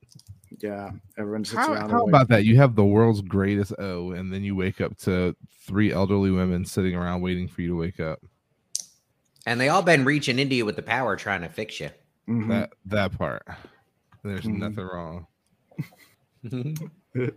Yeah. 0.61 0.91
Everyone 1.19 1.45
sits 1.45 1.57
How, 1.57 1.73
around. 1.75 1.91
how 1.91 2.05
about 2.07 2.29
that? 2.29 2.45
You 2.45 2.57
have 2.57 2.75
the 2.75 2.85
world's 2.85 3.21
greatest 3.23 3.73
O, 3.79 4.13
and 4.13 4.33
then 4.33 4.43
you 4.45 4.55
wake 4.57 4.81
up 4.81 4.97
to 4.99 5.35
three 5.63 5.93
elderly 5.93 6.31
women 6.31 6.65
sitting 6.65 6.95
around 6.95 7.21
waiting 7.21 7.49
for 7.49 7.63
you 7.63 7.69
to 7.69 7.77
wake 7.77 8.01
up. 8.01 8.21
And 9.47 9.61
they 9.61 9.69
all 9.69 9.83
been 9.83 10.05
reaching 10.05 10.39
into 10.39 10.55
you 10.55 10.65
with 10.67 10.77
the 10.77 10.83
power 10.83 11.17
trying 11.17 11.41
to 11.43 11.49
fix 11.49 11.81
you. 11.81 11.91
Mhm. 12.29 12.49
That 12.49 12.71
that 12.87 13.17
part. 13.17 13.43
There's 14.23 14.45
Mhm. 14.45 14.59
nothing 14.59 14.85
wrong. 14.85 15.27
Did 16.45 16.83
you 17.15 17.31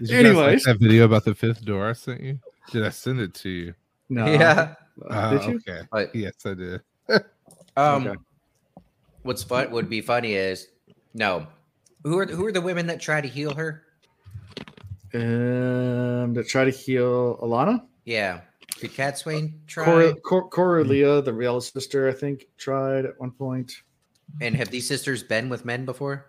like 0.00 0.10
Anyways, 0.10 0.64
that 0.64 0.78
video 0.80 1.04
about 1.04 1.24
the 1.24 1.34
fifth 1.34 1.64
door 1.64 1.88
I 1.88 1.92
sent 1.92 2.20
you? 2.20 2.38
Did 2.72 2.84
I 2.84 2.90
send 2.90 3.20
it 3.20 3.34
to 3.34 3.48
you? 3.48 3.74
no. 4.08 4.26
yeah. 4.32 4.74
Uh, 5.10 5.30
Oh, 5.32 5.38
did 5.38 5.48
you? 5.48 5.56
Okay. 5.68 5.86
But 5.92 6.14
Yes, 6.14 6.34
I 6.44 6.54
did. 6.54 6.80
um, 7.76 8.06
Okay. 8.08 8.16
what's 9.22 9.42
fun 9.44 9.70
would 9.70 9.88
be 9.88 10.00
funny 10.00 10.32
is 10.34 10.68
no. 11.14 11.46
Who 12.06 12.18
are 12.18 12.26
who 12.26 12.46
are 12.46 12.52
the 12.52 12.60
women 12.60 12.86
that 12.86 13.00
try 13.00 13.20
to 13.20 13.26
heal 13.26 13.52
her? 13.54 13.82
Um, 15.12 16.34
to 16.34 16.44
try 16.44 16.64
to 16.64 16.70
heal 16.70 17.36
Alanna. 17.42 17.84
Yeah. 18.04 18.42
Did 18.78 18.92
Cadsuane 18.92 19.66
try? 19.66 19.84
Cora, 19.84 20.14
Cor- 20.14 20.48
Corele, 20.48 21.24
the 21.24 21.32
real 21.32 21.60
sister, 21.60 22.08
I 22.08 22.12
think, 22.12 22.46
tried 22.58 23.06
at 23.06 23.18
one 23.18 23.32
point. 23.32 23.72
And 24.40 24.54
have 24.54 24.70
these 24.70 24.86
sisters 24.86 25.24
been 25.24 25.48
with 25.48 25.64
men 25.64 25.84
before? 25.84 26.26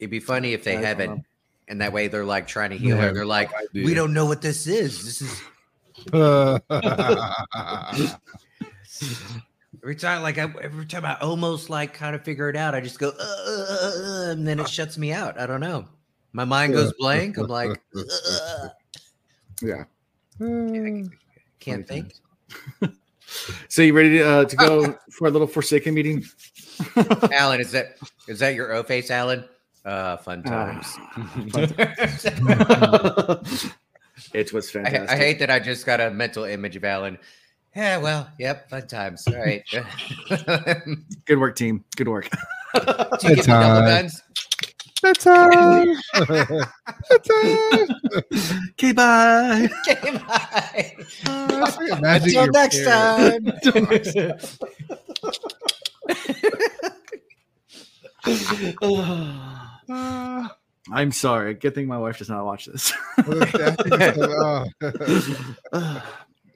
It'd 0.00 0.10
be 0.10 0.18
funny 0.18 0.52
if 0.52 0.64
they 0.64 0.76
I 0.76 0.82
haven't. 0.82 1.24
And 1.68 1.80
that 1.80 1.92
way 1.92 2.08
they're 2.08 2.24
like 2.24 2.48
trying 2.48 2.70
to 2.70 2.76
heal 2.76 2.96
her. 2.96 3.12
They're 3.12 3.24
like, 3.24 3.54
idea. 3.54 3.84
we 3.84 3.94
don't 3.94 4.12
know 4.12 4.26
what 4.26 4.42
this 4.42 4.66
is. 4.66 5.04
This 5.04 5.22
is 5.22 5.40
every 9.82 9.96
time 9.96 10.22
like 10.22 10.38
I, 10.38 10.52
every 10.62 10.86
time 10.86 11.04
I 11.04 11.16
almost 11.20 11.70
like 11.70 11.94
kind 11.94 12.14
of 12.14 12.22
figure 12.22 12.48
it 12.48 12.56
out, 12.56 12.74
I 12.74 12.80
just 12.80 12.98
go, 12.98 13.08
uh, 13.08 13.12
uh, 13.18 13.66
uh, 13.70 13.92
uh, 14.28 14.30
and 14.32 14.46
then 14.46 14.60
it 14.60 14.68
shuts 14.68 14.98
me 14.98 15.12
out. 15.12 15.38
I 15.38 15.46
don't 15.46 15.60
know. 15.60 15.86
My 16.32 16.44
mind 16.44 16.74
goes 16.74 16.92
blank. 16.98 17.36
I'm 17.38 17.46
like, 17.46 17.80
uh, 17.96 18.02
uh, 18.30 18.68
Yeah. 19.62 19.84
can't 21.60 21.86
think. 21.86 22.14
So 23.68 23.82
you 23.82 23.92
ready 23.92 24.18
to, 24.18 24.26
uh, 24.26 24.44
to 24.46 24.56
go 24.56 24.94
for 25.10 25.28
a 25.28 25.30
little 25.30 25.46
Forsaken 25.46 25.92
meeting? 25.92 26.24
Alan, 27.30 27.60
is 27.60 27.72
that 27.72 27.96
is 28.26 28.38
that 28.38 28.54
your 28.54 28.72
O 28.72 28.82
face, 28.82 29.10
Alan? 29.10 29.44
Uh, 29.84 30.16
fun 30.16 30.42
times. 30.42 30.96
it 34.32 34.52
was 34.52 34.68
I, 34.70 34.72
fantastic. 34.72 35.10
I 35.10 35.16
hate 35.16 35.38
that 35.40 35.50
I 35.50 35.58
just 35.58 35.86
got 35.86 36.00
a 36.00 36.10
mental 36.10 36.44
image 36.44 36.76
of 36.76 36.84
Alan. 36.84 37.18
Yeah, 37.78 37.98
well, 37.98 38.28
yep, 38.40 38.68
fun 38.68 38.88
times. 38.88 39.24
All 39.28 39.34
right. 39.34 39.62
Good 41.26 41.38
work, 41.38 41.54
team. 41.54 41.84
Good 41.94 42.08
work. 42.08 42.28
you 42.74 42.80
give 43.20 43.36
me 43.36 43.42
double 43.44 43.86
guns? 43.86 44.20
That's 45.00 45.22
time. 45.22 45.86
That's 46.18 47.28
time. 47.28 47.88
Okay, 48.72 48.92
bye. 48.92 49.68
Okay, 49.88 50.10
bye. 50.10 50.92
Imagine 51.92 52.02
Until 52.02 52.48
next 52.48 52.82
parents. 52.82 53.62
time. 59.86 60.50
I'm 60.90 61.12
sorry. 61.12 61.54
Good 61.54 61.76
thing 61.76 61.86
my 61.86 61.98
wife 61.98 62.18
does 62.18 62.28
not 62.28 62.44
watch 62.44 62.66
this. 62.66 62.92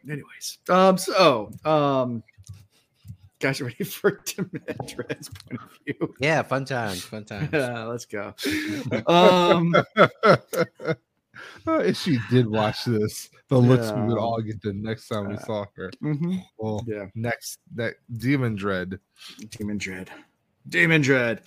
Anyways, 0.09 0.59
um, 0.69 0.99
so 0.99 1.51
um, 1.65 2.23
guys, 3.39 3.61
ready 3.61 3.85
for 3.85 4.11
Demandred's 4.27 5.29
point 5.29 5.61
of 5.63 5.79
view? 5.87 6.15
Yeah, 6.21 6.43
fun 6.43 6.65
times, 6.65 7.03
fun 7.03 7.25
times. 7.27 7.51
Yeah, 7.53 7.85
let's 7.85 8.05
go. 8.07 8.35
Um, 9.07 9.75
Oh, 11.67 11.79
if 11.81 11.97
she 11.97 12.19
did 12.31 12.47
watch 12.49 12.85
this, 12.85 13.31
the 13.49 13.57
looks 13.59 13.91
we 13.93 14.03
would 14.03 14.19
all 14.19 14.41
get 14.43 14.61
the 14.63 14.73
next 14.73 15.09
time 15.09 15.29
we 15.29 15.35
Uh, 15.35 15.41
saw 15.41 15.65
her. 15.77 15.91
Mm-hmm. 16.03 16.37
Well, 16.59 16.85
Yeah, 16.87 17.07
next 17.15 17.59
that 17.75 17.95
Demandred. 18.17 19.01
Demon 19.51 19.79
Dread. 19.79 20.11
Demandred. 20.69 21.41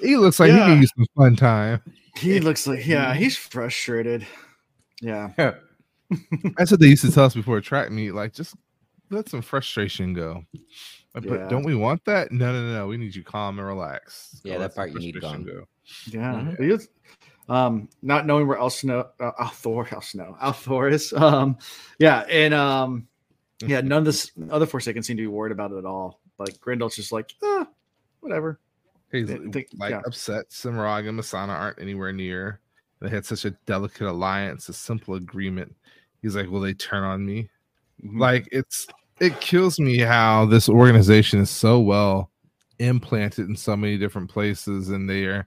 He 0.00 0.16
looks 0.16 0.40
like 0.40 0.48
Yeah. 0.50 0.64
he 0.66 0.72
can 0.72 0.80
use 0.82 0.92
some 0.96 1.06
fun 1.16 1.36
time. 1.36 1.82
He 2.16 2.40
looks 2.40 2.66
like 2.66 2.86
yeah, 2.86 3.14
he's 3.14 3.36
frustrated. 3.36 4.26
Yeah, 5.00 5.32
That's 6.56 6.70
what 6.70 6.80
they 6.80 6.86
used 6.88 7.04
to 7.04 7.12
tell 7.12 7.24
us 7.24 7.34
before 7.34 7.58
a 7.58 7.62
track 7.62 7.90
meet. 7.90 8.12
Like, 8.12 8.32
just 8.32 8.54
let 9.10 9.28
some 9.28 9.42
frustration 9.42 10.12
go. 10.14 10.42
Like, 11.14 11.24
Yeah. 11.24 11.30
But 11.30 11.48
don't 11.48 11.64
we 11.64 11.74
want 11.74 12.04
that? 12.06 12.30
No, 12.32 12.52
no, 12.52 12.62
no, 12.62 12.72
no. 12.74 12.86
We 12.86 12.96
need 12.96 13.14
you 13.14 13.22
calm 13.24 13.58
and 13.58 13.66
relax. 13.66 14.30
Just 14.32 14.44
Yeah, 14.46 14.54
go 14.54 14.60
that 14.60 14.74
part 14.74 14.90
you 14.92 14.98
need 14.98 15.14
frustration 15.16 15.44
gone. 15.46 15.54
go. 15.56 15.68
yeah. 16.06 16.54
Mhm. 16.56 16.80
He 16.80 16.86
um, 17.50 17.88
not 18.02 18.26
knowing 18.26 18.46
where 18.46 18.58
El 18.58 18.68
Snow, 18.68 19.06
uh, 19.20 19.32
al'Thor, 19.40 19.90
El 19.92 20.02
Snow, 20.02 20.36
al'Thor 20.40 20.92
is. 20.92 21.12
Um, 21.16 21.56
yeah, 21.98 22.20
and 22.30 22.52
um, 22.52 23.08
yeah, 23.66 23.80
none 23.82 24.00
of 24.00 24.04
this 24.04 24.30
other 24.50 24.66
Forsaken 24.66 25.02
seem 25.02 25.16
to 25.16 25.22
be 25.22 25.26
worried 25.28 25.52
about 25.52 25.72
it 25.72 25.78
at 25.78 25.86
all. 25.86 26.20
Like 26.38 26.58
Graendal's 26.60 26.94
just 26.96 27.10
like, 27.10 27.32
ah, 27.42 27.66
whatever. 28.20 28.60
He's 29.10 29.26
They- 29.28 29.38
they- 29.38 29.66
like 29.78 29.90
yeah. 29.92 30.02
upset. 30.06 30.50
Semirhage 30.50 31.08
and 31.08 31.18
Mesaana 31.18 31.48
aren't 31.48 31.80
anywhere 31.80 32.12
near. 32.12 32.60
They 33.00 33.08
had 33.08 33.24
such 33.24 33.44
a 33.46 33.50
delicate 33.64 34.08
alliance, 34.10 34.68
a 34.68 34.72
simple 34.74 35.14
agreement. 35.14 35.74
He's 36.22 36.36
like, 36.36 36.48
Will 36.50 36.60
they 36.60 36.74
turn 36.74 37.02
on 37.04 37.24
me? 37.24 37.48
Mhm. 38.04 38.18
Like 38.18 38.48
it's 38.52 38.86
it 39.20 39.40
kills 39.40 39.78
me 39.80 39.98
how 39.98 40.44
this 40.46 40.68
organization 40.68 41.40
is 41.40 41.50
so 41.50 41.80
well 41.80 42.30
implanted 42.78 43.48
in 43.48 43.56
so 43.56 43.76
many 43.76 43.98
different 43.98 44.30
places 44.30 44.88
and 44.90 45.10
they 45.10 45.24
are 45.24 45.46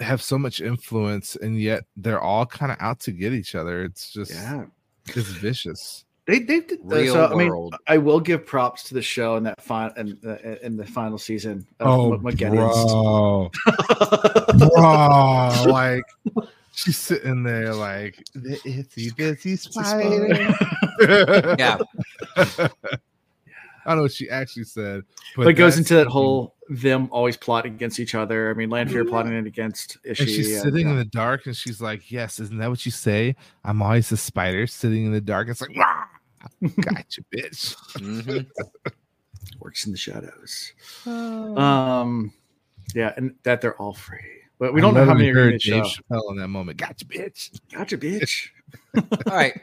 have 0.00 0.22
so 0.22 0.38
much 0.38 0.62
influence 0.62 1.36
and 1.36 1.60
yet 1.60 1.84
they're 1.98 2.20
all 2.22 2.46
kind 2.46 2.72
of 2.72 2.78
out 2.80 2.98
to 3.00 3.12
get 3.12 3.34
each 3.34 3.54
other. 3.54 3.84
It's 3.84 4.10
just 4.10 4.30
yeah, 4.32 4.64
it's 5.08 5.28
vicious. 5.28 6.06
they 6.26 6.38
they 6.38 6.60
did. 6.60 6.78
uh, 6.80 6.84
Real 6.84 7.12
so, 7.12 7.26
I 7.26 7.34
mean. 7.34 7.70
I 7.88 7.98
will 7.98 8.20
give 8.20 8.46
props 8.46 8.84
to 8.84 8.94
the 8.94 9.02
show 9.02 9.36
in 9.36 9.42
that 9.44 9.60
final 9.60 9.92
in, 9.98 10.18
the 10.22 10.64
in 10.64 10.76
the 10.78 10.86
final 10.86 11.18
season. 11.18 11.66
Of 11.78 11.86
Oh, 11.88 12.16
Ma- 12.16 12.30
Moghedien's. 12.30 12.92
bro. 12.92 13.50
bro, 14.68 15.70
like 15.70 16.04
she's 16.72 16.98
sitting 16.98 17.42
there 17.42 17.74
like 17.74 18.24
the 18.34 18.56
itsy 18.64 19.12
bitsy 19.14 19.58
spider. 19.58 21.56
Yeah. 21.58 21.78
I 23.84 23.90
don't 23.90 23.96
know 23.96 24.02
what 24.02 24.12
she 24.12 24.30
actually 24.30 24.64
said, 24.64 25.02
but 25.36 25.48
it 25.48 25.54
goes 25.54 25.76
into 25.76 25.94
that 25.96 26.06
whole 26.06 26.54
them 26.68 27.08
always 27.10 27.36
plotting 27.36 27.74
against 27.74 27.98
each 27.98 28.14
other. 28.14 28.48
I 28.50 28.54
mean, 28.54 28.70
Lanfear 28.70 29.04
plotting 29.04 29.32
it 29.32 29.46
against 29.46 29.98
Ishii. 30.04 30.20
And 30.20 30.28
she's 30.28 30.52
and, 30.52 30.62
sitting 30.62 30.86
yeah. 30.86 30.92
in 30.92 30.98
the 30.98 31.04
dark, 31.04 31.46
and 31.46 31.56
she's 31.56 31.80
like, 31.80 32.10
"Yes, 32.10 32.38
isn't 32.38 32.58
that 32.58 32.70
what 32.70 32.86
you 32.86 32.92
say? 32.92 33.34
I'm 33.64 33.82
always 33.82 34.10
a 34.12 34.16
spider 34.16 34.66
sitting 34.66 35.06
in 35.06 35.12
the 35.12 35.20
dark." 35.20 35.48
It's 35.48 35.60
like, 35.60 35.76
"Wah! 35.76 36.04
gotcha, 36.80 37.22
bitch." 37.34 37.76
Mhm. 37.96 38.46
works 39.58 39.86
in 39.86 39.92
the 39.92 39.98
shadows. 39.98 40.72
Um, 41.06 42.32
yeah, 42.94 43.12
and 43.16 43.34
that 43.42 43.60
they're 43.60 43.76
all 43.76 43.94
free, 43.94 44.41
but 44.62 44.72
we 44.72 44.80
don't 44.80 44.94
know 44.94 45.04
how 45.04 45.12
many 45.12 45.26
are 45.26 45.30
in 45.30 45.34
heard 45.34 45.54
the 45.54 45.58
Dave 45.58 45.86
show. 45.88 46.02
Chappelle 46.08 46.30
in 46.30 46.36
that 46.36 46.46
moment. 46.46 46.78
Gotcha, 46.78 47.04
bitch. 47.04 47.58
Gotcha, 47.72 47.98
bitch. 47.98 48.50
All 48.96 49.36
right. 49.36 49.60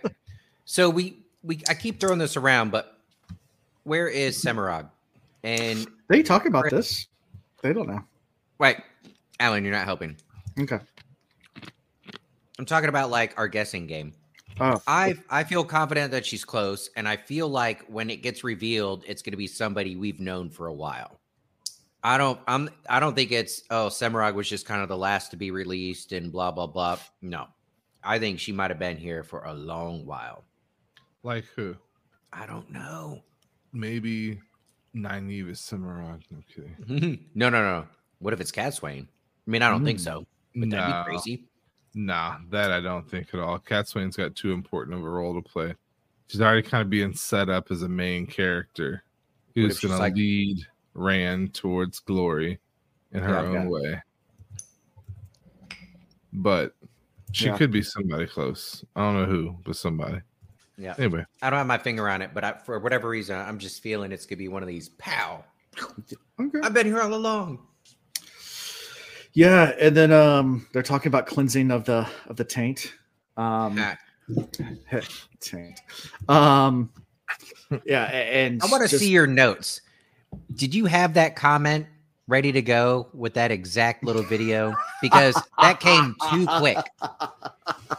So 0.66 0.90
we 0.90 1.20
we 1.42 1.62
I 1.70 1.74
keep 1.74 2.02
throwing 2.02 2.20
this 2.20 2.36
around, 2.36 2.72
but 2.72 2.98
where 3.86 4.10
is 4.10 4.38
Semirhage? 4.44 4.90
And 5.42 5.88
They 6.10 6.22
talk 6.22 6.46
about 6.46 6.70
this. 6.70 7.08
They 7.64 7.72
don't 7.72 7.88
know. 7.88 8.04
Wait, 8.58 8.76
Alan, 9.40 9.64
you're 9.64 9.74
not 9.74 9.86
helping. 9.86 10.18
Okay. 10.60 10.80
I'm 12.58 12.66
talking 12.66 12.90
about 12.90 13.10
like 13.10 13.34
our 13.38 13.48
guessing 13.48 13.88
game. 13.88 14.12
Oh, 14.60 14.82
I 14.86 15.16
I 15.30 15.46
feel 15.46 15.64
confident 15.64 16.12
that 16.12 16.26
she's 16.26 16.44
close, 16.44 16.90
and 16.98 17.08
I 17.08 17.16
feel 17.16 17.48
like 17.48 17.86
when 17.86 18.10
it 18.10 18.18
gets 18.18 18.44
revealed, 18.44 19.06
it's 19.08 19.22
going 19.22 19.32
to 19.32 19.38
be 19.38 19.48
somebody 19.48 19.96
we've 19.96 20.20
known 20.20 20.50
for 20.50 20.68
a 20.68 20.74
while. 20.74 21.19
I 22.04 22.18
don't 22.18 22.40
I'm 22.48 22.70
I 22.90 23.00
don't 23.00 23.16
think 23.16 23.32
it's 23.32 23.64
oh 23.70 23.88
Semirhage 23.88 24.34
was 24.34 24.48
just 24.50 24.66
kind 24.66 24.82
of 24.82 24.88
the 24.90 24.98
last 24.98 25.32
to 25.32 25.38
be 25.38 25.52
released 25.52 26.12
and 26.14 26.32
blah 26.32 26.52
blah 26.52 26.68
blah. 26.68 26.98
No, 27.22 27.48
I 28.04 28.20
think 28.20 28.40
she 28.40 28.52
might 28.52 28.72
have 28.72 28.80
been 28.80 28.98
here 28.98 29.24
for 29.24 29.44
a 29.44 29.54
long 29.54 30.06
while. 30.06 30.44
Like 31.24 31.46
who? 31.56 31.76
I 32.32 32.46
don't 32.46 32.72
know. 32.72 33.22
Maybe 33.74 34.40
Nynaeve 34.96 35.50
is 35.50 35.60
Semirhage. 35.60 36.24
Okay. 36.92 37.20
no 37.36 37.50
no 37.50 37.62
no. 37.62 37.88
What 38.20 38.34
if 38.34 38.40
it's 38.42 38.52
Cadsuane? 38.52 39.04
I 39.48 39.52
mean, 39.52 39.62
I 39.62 39.70
don't 39.70 39.84
think 39.84 40.00
Mm. 40.00 40.04
so. 40.04 40.26
But 40.56 40.70
that'd 40.72 40.90
Nah, 40.90 41.04
be 41.04 41.10
crazy. 41.10 41.48
nah, 41.94 42.38
that 42.50 42.72
I 42.72 42.80
don't 42.82 43.10
think 43.10 43.34
at 43.34 43.40
all. 43.40 43.60
Cadsuane's 43.60 44.16
got 44.18 44.36
too 44.36 44.52
important 44.52 44.98
of 44.98 45.04
a 45.06 45.10
role 45.10 45.34
to 45.42 45.48
play. 45.48 45.76
She's 46.28 46.42
already 46.42 46.62
kind 46.68 46.82
of 46.82 46.90
being 46.90 47.14
set 47.14 47.50
up 47.50 47.72
as 47.72 47.82
a 47.84 47.90
main 47.90 48.26
character 48.28 49.04
who's 49.56 49.80
going 49.80 49.96
to 49.98 50.16
lead 50.16 50.66
Rand 51.00 51.54
towards 51.54 52.00
glory 52.00 52.60
in 53.12 53.24
her 53.24 53.34
Yeah, 53.34 53.42
own 53.42 53.54
yeah. 53.54 53.68
way. 53.68 54.02
But 56.34 56.76
she 57.32 57.46
Yeah. 57.46 57.58
could 57.58 57.72
be 57.72 57.82
somebody 57.82 58.26
close. 58.28 58.84
I 58.96 59.02
don't 59.02 59.16
know 59.16 59.26
who, 59.26 59.58
but 59.66 59.76
somebody. 59.76 60.22
Yeah. 60.78 60.96
Anyway, 60.98 61.26
I 61.42 61.50
don't 61.50 61.58
have 61.58 61.68
my 61.68 61.78
finger 61.78 62.08
on 62.08 62.22
it, 62.22 62.32
but 62.34 62.44
I, 62.44 62.54
for 62.66 62.80
whatever 62.80 63.10
reason, 63.10 63.36
I'm 63.38 63.60
just 63.60 63.82
feeling 63.82 64.12
it's 64.12 64.26
gonna 64.26 64.38
be 64.38 64.48
one 64.48 64.62
of 64.64 64.68
these. 64.68 64.90
Pow! 64.98 65.44
okay. 66.40 66.60
I've 66.64 66.74
been 66.74 66.86
here 66.86 67.02
all 67.02 67.14
along. 67.14 67.66
Yeah, 69.34 69.74
and 69.80 69.96
then 69.96 70.12
um, 70.12 70.68
they're 70.74 70.82
talking 70.84 71.10
about 71.10 71.28
cleansing 71.28 71.72
of 71.72 71.86
the 71.86 72.08
of 72.28 72.36
the 72.38 72.44
taint. 72.46 72.94
Um, 73.38 73.80
taint. 75.40 75.80
Um, 76.28 76.92
yeah, 77.86 78.06
and 78.06 78.62
I 78.64 78.68
want 78.68 78.84
to 78.84 78.90
just- 78.90 79.04
see 79.04 79.10
your 79.12 79.28
notes. 79.28 79.82
Did 80.56 80.74
you 80.74 80.86
have 80.86 81.14
that 81.14 81.36
comment 81.36 81.88
ready 82.28 82.52
to 82.52 82.62
go 82.62 83.08
with 83.14 83.34
that 83.34 83.52
exact 83.52 84.04
little 84.04 84.24
video? 84.24 84.76
Because 85.02 85.42
that 85.62 85.80
came 85.80 86.16
too 86.30 86.46
quick. 86.60 86.78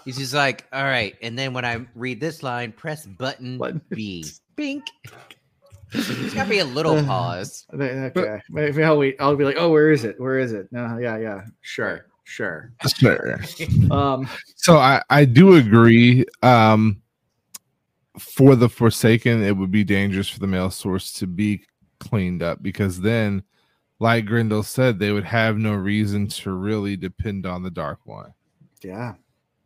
He's 0.05 0.19
just 0.19 0.35
like, 0.35 0.67
all 0.73 0.85
right. 0.85 1.17
And 1.23 1.39
then 1.39 1.53
when 1.53 1.65
I 1.65 1.87
read 1.95 2.21
this 2.21 2.43
line, 2.43 2.73
press 2.73 3.07
button 3.07 3.59
Button. 3.59 3.81
B. 3.91 4.25
Bink. 4.57 4.85
There's 5.93 6.35
got 6.35 6.45
to 6.45 6.51
be 6.51 6.59
a 6.59 6.65
little 6.65 7.03
pause. 7.07 7.67
Okay, 7.75 8.41
maybe 8.51 8.85
I'll 8.85 8.99
wait. 8.99 9.17
I'll 9.19 9.37
be 9.37 9.45
like, 9.45 9.57
oh, 9.59 9.71
where 9.71 9.91
is 9.91 10.05
it? 10.05 10.21
Where 10.21 10.39
is 10.39 10.53
it? 10.53 10.69
No, 10.71 10.99
yeah, 10.99 11.19
yeah, 11.19 11.43
sure, 11.63 12.07
sure. 12.25 12.73
sure. 12.97 13.41
Um, 13.91 14.29
So 14.57 14.77
I 14.77 15.03
I 15.11 15.25
do 15.25 15.57
agree. 15.57 16.25
Um, 16.43 17.03
for 18.19 18.55
the 18.55 18.69
Forsaken, 18.69 19.43
it 19.43 19.57
would 19.57 19.71
be 19.71 19.85
dangerous 19.85 20.29
for 20.29 20.41
the 20.41 20.47
male 20.47 20.71
source 20.71 21.13
to 21.15 21.27
be 21.27 21.65
cleaned 22.01 22.43
up 22.43 22.63
because 22.63 23.01
then, 23.01 23.43
like 24.01 24.25
Graendal 24.27 24.65
said, 24.65 24.99
they 24.99 25.13
would 25.13 25.25
have 25.25 25.57
no 25.59 25.75
reason 25.75 26.27
to 26.29 26.53
really 26.53 26.97
depend 26.97 27.47
on 27.47 27.63
the 27.63 27.71
Dark 27.71 28.01
One. 28.05 28.33
yeah, 28.83 29.15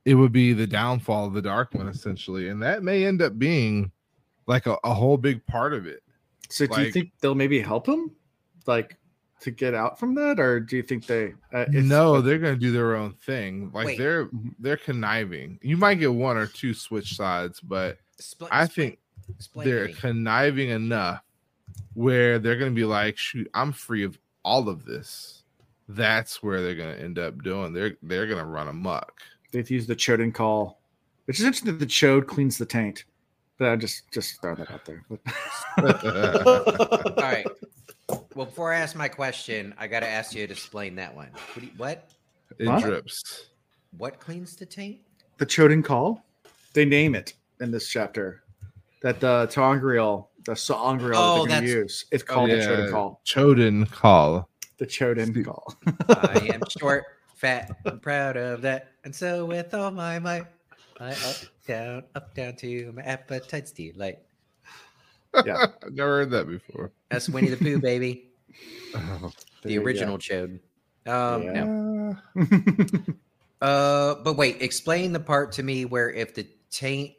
It 0.04 0.14
would 0.16 0.32
be 0.32 0.52
the 0.52 0.66
downfall 0.66 1.26
of 1.26 1.32
the 1.34 1.42
Dark 1.42 1.72
One 1.74 1.88
essentially, 1.88 2.48
and 2.48 2.62
that 2.62 2.82
may 2.82 3.04
end 3.06 3.22
up 3.22 3.38
being 3.38 3.90
like 4.46 4.66
a, 4.66 4.76
a 4.84 4.92
whole 4.92 5.16
big 5.16 5.44
part 5.46 5.72
of 5.72 5.86
it. 5.86 6.02
So 6.50 6.66
do 6.66 6.82
you 6.82 6.92
think 6.92 7.12
they'll 7.20 7.34
maybe 7.34 7.60
help 7.60 7.86
him, 7.88 8.10
like, 8.66 8.96
to 9.40 9.50
get 9.50 9.74
out 9.74 9.98
from 9.98 10.14
that, 10.14 10.38
or 10.40 10.58
do 10.60 10.76
you 10.76 10.82
think 10.82 11.06
they? 11.06 11.34
Uh, 11.52 11.60
it's- 11.68 11.84
no, 11.84 12.20
they're 12.20 12.38
gonna 12.38 12.56
do 12.56 12.72
their 12.72 12.96
own 12.96 13.12
thing. 13.12 13.70
Like 13.74 13.86
Wait. 13.86 13.98
they're 13.98 14.26
Mhm. 14.26 14.54
they're 14.58 14.76
conniving. 14.78 15.58
You 15.62 15.76
might 15.76 15.96
get 15.96 16.12
one 16.12 16.36
or 16.36 16.46
two 16.46 16.72
switch 16.74 17.14
sides, 17.14 17.60
but 17.60 17.98
Spl- 18.20 18.48
I 18.50 18.64
spl- 18.64 18.72
think 18.72 18.98
explain 19.28 19.68
they're 19.68 19.88
conniving 19.88 20.70
enough 20.70 21.22
where 21.94 22.38
they're 22.38 22.56
going 22.58 22.70
to 22.70 22.74
be 22.74 22.84
like, 22.84 23.16
"Shoot, 23.16 23.48
I'm 23.54 23.72
free 23.72 24.04
of 24.04 24.18
all 24.44 24.68
of 24.68 24.84
this." 24.84 25.42
That's 25.88 26.42
where 26.42 26.62
they're 26.62 26.74
going 26.74 26.96
to 26.96 27.02
end 27.02 27.18
up 27.18 27.42
doing. 27.42 27.72
They're 27.72 27.96
they're 28.02 28.26
going 28.26 28.38
to 28.38 28.44
run 28.44 28.68
amok. 28.68 29.20
they've 29.52 29.70
used 29.70 29.88
the 29.88 29.96
Choedan 29.96 30.34
Kal, 30.34 30.78
which 31.26 31.38
is 31.40 31.44
interesting 31.44 31.72
that 31.72 31.78
the 31.78 31.86
Chode 31.86 32.26
cleans 32.26 32.56
the 32.58 32.66
taint. 32.66 33.04
But 33.58 33.68
I 33.70 33.76
just 33.76 34.10
just 34.12 34.40
throw 34.40 34.54
that 34.56 34.70
out 34.70 34.84
there. 34.84 35.04
All 35.78 37.14
right. 37.22 37.46
Well, 38.34 38.46
before 38.46 38.72
I 38.72 38.78
ask 38.78 38.96
my 38.96 39.08
question, 39.08 39.74
I 39.78 39.86
got 39.86 40.00
to 40.00 40.08
ask 40.08 40.34
you 40.34 40.46
to 40.46 40.52
explain 40.52 40.94
that 40.96 41.14
one. 41.14 41.28
What? 41.54 41.62
you- 41.62 41.70
what? 41.76 42.10
It 42.58 42.68
What? 42.68 42.82
drips. 42.82 43.46
What 43.96 44.18
cleans 44.20 44.56
the 44.56 44.66
taint? 44.66 45.00
the 45.38 45.46
Choedan 45.46 45.84
Kal, 45.84 46.24
they 46.74 46.84
name 46.84 47.14
it 47.14 47.34
in 47.60 47.70
this 47.70 47.88
chapter. 47.88 48.42
That 49.02 49.20
the 49.20 49.48
Tongriel, 49.52 50.26
the 50.44 50.54
sa'angreal 50.56 51.16
Oh, 51.18 51.46
that 51.46 51.48
they're 51.48 51.60
going 51.60 51.62
to 51.64 51.78
use, 51.82 52.04
it's 52.10 52.22
called 52.22 52.50
the 52.50 52.56
Choedan 52.56 52.90
Kal. 52.90 53.20
Choedan 53.24 53.92
Kal. 53.92 54.48
The 54.78 54.86
Choedan 54.86 55.44
Kal. 55.44 55.76
I 56.08 56.50
am 56.52 56.62
short, 56.68 57.04
fat, 57.36 57.70
and 57.84 58.00
proud 58.02 58.36
of 58.36 58.62
that. 58.62 58.92
And 59.04 59.14
so, 59.14 59.44
with 59.46 59.72
all 59.74 59.90
my 59.90 60.18
might, 60.18 60.46
I 61.00 61.10
up, 61.12 61.36
down, 61.66 62.02
up, 62.14 62.34
down 62.34 62.56
to 62.56 62.92
my 62.92 63.02
appetite's 63.02 63.72
delight. 63.72 64.18
Yeah. 65.44 65.66
I've 65.84 65.92
never 65.92 66.18
heard 66.18 66.30
that 66.30 66.46
before. 66.48 66.92
That's 67.10 67.28
Winnie 67.28 67.48
the 67.48 67.56
Pooh, 67.56 67.78
baby. 67.80 68.30
Oh, 68.96 69.32
The 69.32 69.32
There 69.62 69.72
you 69.72 69.80
go. 69.80 69.84
original 69.86 70.18
Chode. 70.18 70.60
Um, 71.06 71.52
no. 71.52 72.16
uh, 72.36 73.64
Uh, 73.64 74.14
but 74.22 74.36
wait, 74.36 74.60
explain 74.62 75.12
the 75.12 75.18
part 75.20 75.50
to 75.52 75.62
me 75.62 75.84
where 75.86 76.10
if 76.10 76.34
the 76.34 76.46
taint 76.70 77.12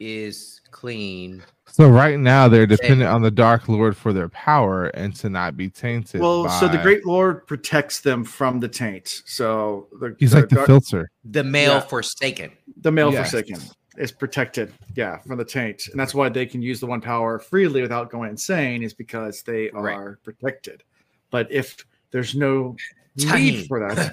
is 0.00 0.60
clean, 0.70 1.42
so 1.66 1.88
right 1.88 2.18
now 2.18 2.48
they're 2.48 2.66
dependent 2.66 3.10
on 3.10 3.22
the 3.22 3.30
Dark 3.30 3.68
Lord 3.68 3.96
for 3.96 4.12
their 4.12 4.28
power 4.30 4.86
and 4.86 5.14
to 5.16 5.28
not 5.28 5.56
be 5.56 5.68
tainted. 5.68 6.20
well, 6.20 6.48
so 6.48 6.66
the 6.68 6.78
Great 6.78 7.04
Lord 7.06 7.46
protects 7.46 8.00
them 8.00 8.24
from 8.24 8.60
the 8.60 8.68
taint. 8.68 9.22
So 9.26 9.88
the, 10.00 10.16
he's 10.18 10.34
like 10.34 10.48
the 10.48 10.56
dark- 10.56 10.66
filter. 10.66 11.10
the 11.24 11.44
male 11.44 11.74
Yeah. 11.74 11.80
Forsaken. 11.80 12.52
the 12.80 12.90
male 12.92 13.12
Yes. 13.12 13.30
Forsaken 13.30 13.60
is 13.98 14.12
protected, 14.12 14.72
yeah, 14.94 15.18
from 15.18 15.38
the 15.38 15.44
taint, 15.44 15.88
and 15.88 15.98
that's 15.98 16.14
why 16.14 16.28
they 16.28 16.46
can 16.46 16.62
use 16.62 16.80
the 16.80 16.86
one 16.86 17.00
power 17.00 17.38
freely 17.38 17.82
without 17.82 18.10
going 18.10 18.30
insane. 18.30 18.82
Is 18.82 18.94
because 18.94 19.42
they 19.42 19.70
are 19.70 19.82
Right. 19.82 20.16
protected. 20.24 20.82
But 21.30 21.50
if 21.52 21.84
there's 22.10 22.34
no 22.34 22.76
Tiny. 23.20 23.50
need 23.52 23.66
for 23.66 23.80
that, 23.88 24.12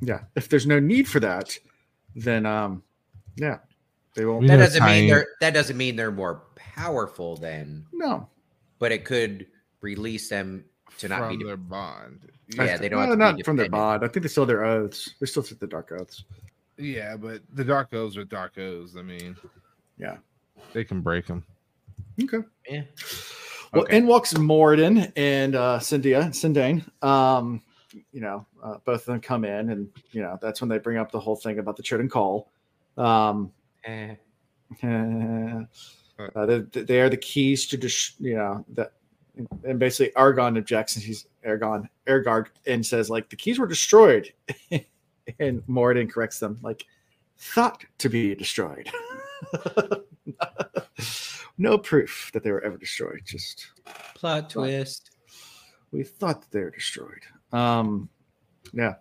yeah, 0.00 0.20
if 0.36 0.48
there's 0.48 0.66
no 0.66 0.78
need 0.80 1.06
for 1.08 1.20
that, 1.20 1.56
then 2.14 2.46
um, 2.46 2.82
yeah, 3.36 3.58
they 4.16 4.24
won't. 4.24 4.46
That 4.48 4.56
doesn't 4.56 4.84
mean 4.84 5.08
they're 5.08 5.26
that 5.40 5.54
doesn't 5.54 5.76
mean 5.76 5.94
they're 5.96 6.10
more 6.10 6.42
powerful 6.56 7.36
than 7.36 7.86
No, 7.92 8.28
but 8.80 8.90
it 8.92 9.04
could 9.04 9.46
release 9.82 10.28
them 10.28 10.64
to 10.98 11.08
not 11.08 11.18
from 11.20 11.38
be. 11.38 11.44
their 11.44 11.56
bond. 11.56 12.28
Yeah, 12.48 12.76
they 12.76 12.88
don't 12.88 12.98
Well, 13.00 13.08
have 13.08 13.14
to 13.18 13.24
not 13.24 13.36
be 13.36 13.42
from 13.42 13.56
their 13.56 13.68
bond. 13.68 14.04
I 14.04 14.08
think 14.08 14.22
they 14.24 14.28
still 14.28 14.46
their 14.46 14.64
oaths. 14.64 15.14
They 15.20 15.26
still 15.26 15.42
take 15.42 15.58
the 15.60 15.66
dark 15.66 15.92
oaths. 15.92 16.24
Yeah, 16.78 17.16
but 17.16 17.40
the 17.54 17.64
Dark 17.64 17.94
oaths 17.94 18.16
are 18.18 18.24
Dark 18.24 18.58
oaths. 18.58 18.96
I 18.98 19.02
mean, 19.02 19.34
Yeah. 19.96 20.18
they 20.74 20.84
can 20.84 21.00
break 21.00 21.26
them. 21.26 21.42
Okay. 22.22 22.46
Yeah. 22.68 22.82
Well, 23.72 23.84
Okay. 23.84 23.96
in 23.96 24.06
walks 24.06 24.34
Moridin 24.34 25.10
and 25.16 25.54
uh, 25.54 25.78
Cyndia, 25.80 26.34
Cyndane. 26.34 26.84
Um, 27.02 27.62
you 28.12 28.20
know, 28.20 28.46
uh, 28.62 28.76
both 28.84 29.00
of 29.00 29.06
them 29.06 29.20
come 29.20 29.44
in, 29.46 29.70
and 29.70 29.88
you 30.12 30.20
know 30.20 30.38
that's 30.42 30.60
when 30.60 30.68
they 30.68 30.78
bring 30.78 30.98
up 30.98 31.10
the 31.10 31.18
whole 31.20 31.36
thing 31.36 31.58
about 31.58 31.76
the 31.76 31.82
Choedan 31.82 32.10
Kal. 32.12 32.48
Um. 32.98 33.52
Uh, 36.34 36.46
they, 36.46 36.58
they 36.82 37.00
are 37.00 37.10
the 37.10 37.16
keys 37.16 37.66
to, 37.66 37.76
dis- 37.76 38.14
you 38.18 38.34
know, 38.34 38.64
that, 38.68 38.92
and 39.64 39.78
basically 39.78 40.14
Argon 40.14 40.56
objects, 40.56 40.96
and 40.96 41.04
he's 41.04 41.26
Argon, 41.44 41.88
Ergarg, 42.06 42.46
and 42.66 42.84
says 42.84 43.10
like 43.10 43.28
the 43.28 43.36
keys 43.36 43.58
were 43.58 43.66
destroyed, 43.66 44.32
and 45.38 45.62
Moridin 45.66 46.10
corrects 46.10 46.38
them 46.38 46.58
like 46.62 46.84
thought 47.38 47.84
to 47.98 48.08
be 48.08 48.34
destroyed. 48.34 48.90
no 51.58 51.78
proof 51.78 52.30
that 52.32 52.42
they 52.42 52.50
were 52.50 52.64
ever 52.64 52.78
destroyed. 52.78 53.20
Just 53.24 53.66
Plot 54.14 54.50
twist. 54.50 55.10
we 55.92 56.02
thought 56.02 56.40
that 56.40 56.50
they 56.50 56.60
were 56.60 56.70
destroyed. 56.70 57.22
Um, 57.52 58.08
yeah, 58.72 58.94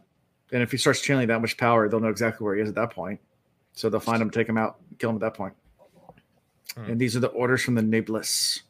and 0.51 0.61
if 0.61 0.71
he 0.71 0.77
starts 0.77 1.01
channeling 1.01 1.29
that 1.29 1.41
much 1.41 1.57
power, 1.57 1.87
they'll 1.87 2.01
know 2.01 2.09
exactly 2.09 2.43
where 2.43 2.55
he 2.55 2.61
is 2.61 2.69
at 2.69 2.75
that 2.75 2.91
point. 2.91 3.21
So 3.75 3.89
they'll 3.89 3.99
find 3.99 4.21
him, 4.21 4.29
take 4.29 4.47
him 4.47 4.57
out, 4.57 4.77
kill 4.99 5.09
him 5.11 5.17
at 5.17 5.21
that 5.21 5.33
point. 5.33 5.53
Hmm. 6.75 6.91
And 6.91 6.99
these 6.99 7.15
are 7.15 7.19
the 7.19 7.27
orders 7.27 7.61
from 7.61 7.75
the 7.75 7.81
Nae'blis. 7.81 8.61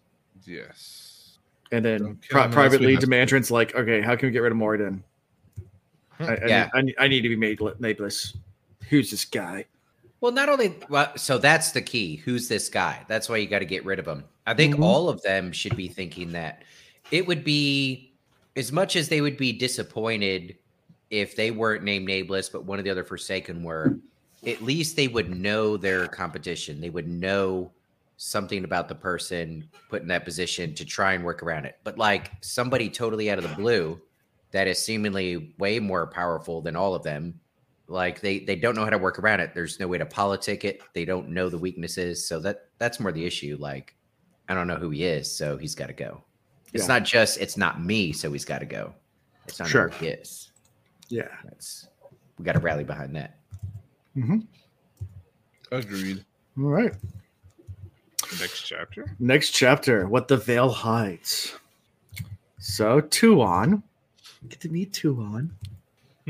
Yes. 0.46 1.38
And 1.72 1.84
then 1.84 2.20
pri- 2.30 2.42
him 2.42 2.46
unless 2.46 2.54
privately, 2.54 2.88
we 2.88 2.94
have 2.94 3.02
to. 3.02 3.08
Demandred's 3.08 3.52
like, 3.52 3.76
okay, 3.76 4.02
how 4.02 4.16
can 4.16 4.28
we 4.28 4.32
get 4.32 4.40
rid 4.40 4.52
of 4.52 4.58
Moridin? 4.58 5.02
I, 6.20 6.36
I, 6.36 6.46
Yeah. 6.48 6.64
need, 6.64 6.72
I, 6.74 6.82
need, 6.82 6.96
I 7.00 7.08
need 7.08 7.22
to 7.22 7.30
be 7.30 7.36
made 7.36 7.60
Nae'blis. 7.60 8.36
Who's 8.90 9.12
this 9.12 9.26
guy? 9.26 9.66
Well, 10.22 10.32
not 10.32 10.50
only 10.50 10.76
well, 10.90 11.12
so 11.18 11.38
that's 11.38 11.72
the 11.72 11.82
key. 11.82 12.16
Who's 12.18 12.48
this 12.48 12.70
guy? 12.70 13.04
That's 13.08 13.30
why 13.30 13.38
you 13.38 13.48
got 13.48 13.60
to 13.60 13.66
get 13.66 13.86
rid 13.86 14.00
of 14.00 14.08
him. 14.08 14.24
I 14.48 14.54
think 14.54 14.76
Mhm. 14.76 14.84
all 14.84 15.10
of 15.10 15.22
them 15.24 15.52
should 15.52 15.76
be 15.76 15.88
thinking 15.88 16.32
that 16.32 16.64
it 17.12 17.28
would 17.28 17.44
be 17.44 18.14
as 18.56 18.72
much 18.72 18.96
as 18.96 19.10
they 19.10 19.22
would 19.22 19.38
be 19.38 19.52
disappointed 19.52 20.56
if 21.10 21.36
they 21.36 21.52
weren't 21.52 21.84
named 21.84 22.06
nameless, 22.06 22.50
but 22.50 22.64
one 22.64 22.80
of 22.80 22.86
the 22.86 22.92
other 22.92 23.04
Forsaken 23.04 23.64
were, 23.64 23.98
at 24.48 24.62
least 24.62 24.96
they 24.96 25.08
would 25.08 25.36
know 25.36 25.78
their 25.78 26.08
competition. 26.08 26.80
They 26.82 26.90
would 26.90 27.08
know 27.08 27.72
something 28.18 28.64
about 28.64 28.88
the 28.88 28.96
person 28.96 29.68
put 29.90 30.02
in 30.02 30.08
that 30.08 30.24
position 30.24 30.74
to 30.76 30.86
try 30.86 31.14
and 31.14 31.24
work 31.24 31.44
around 31.44 31.66
it. 31.66 31.78
But 31.84 31.98
like 31.98 32.32
somebody 32.42 32.90
totally 32.90 33.30
out 33.30 33.38
of 33.38 33.48
the 33.50 33.56
blue 33.56 34.00
that 34.52 34.68
is 34.68 34.84
seemingly 34.84 35.54
way 35.58 35.80
more 35.80 36.08
powerful 36.08 36.62
than 36.62 36.76
all 36.76 36.96
of 36.96 37.04
them, 37.04 37.40
like 37.88 38.22
they 38.22 38.40
they 38.40 38.56
don't 38.56 38.76
know 38.76 38.84
how 38.84 38.90
to 38.90 38.98
work 38.98 39.20
around 39.20 39.42
it. 39.42 39.54
There's 39.54 39.80
no 39.80 39.88
way 39.88 39.98
to 39.98 40.06
politic 40.06 40.64
it. 40.64 40.82
They 40.94 41.06
don't 41.06 41.30
know 41.30 41.50
the 41.50 41.58
weaknesses. 41.58 42.26
So 42.26 42.40
that 42.40 42.70
that's 42.78 43.00
more 43.00 43.12
the 43.12 43.26
issue. 43.26 43.58
Like 43.60 43.96
I 44.48 44.54
don't 44.54 44.68
know 44.68 44.78
who 44.78 44.92
he 44.92 45.04
is, 45.04 45.30
so 45.32 45.58
he's 45.58 45.76
got 45.76 45.88
to 45.88 45.94
go. 45.94 46.24
It's 46.74 46.84
Yeah. 46.84 46.94
not 47.00 47.04
just 47.04 47.40
it's 47.40 47.58
not 47.58 47.84
me, 47.84 48.14
so 48.14 48.32
he's 48.32 48.46
got 48.46 48.60
to 48.60 48.66
go. 48.66 48.94
It's 49.48 49.60
not 49.60 49.68
Sure. 49.68 49.90
who 49.90 50.06
he 50.06 50.12
is. 50.12 50.52
Yeah. 51.10 51.28
That's 51.44 51.88
we 52.38 52.46
got 52.46 52.54
to 52.54 52.60
rally 52.60 52.84
behind 52.84 53.16
that. 53.16 53.40
Mm-hmm. 54.18 54.40
Agreed. 55.72 56.24
All 56.58 56.66
right. 56.66 56.94
Next 58.40 58.64
chapter. 58.64 59.16
Next 59.20 59.52
chapter, 59.52 60.08
what 60.08 60.28
the 60.28 60.38
veil 60.38 60.70
hides. 60.70 61.56
So 62.60 63.02
Tuon, 63.02 63.84
get 64.50 64.60
to 64.62 64.70
meet 64.70 64.94
Tuon. 64.94 65.52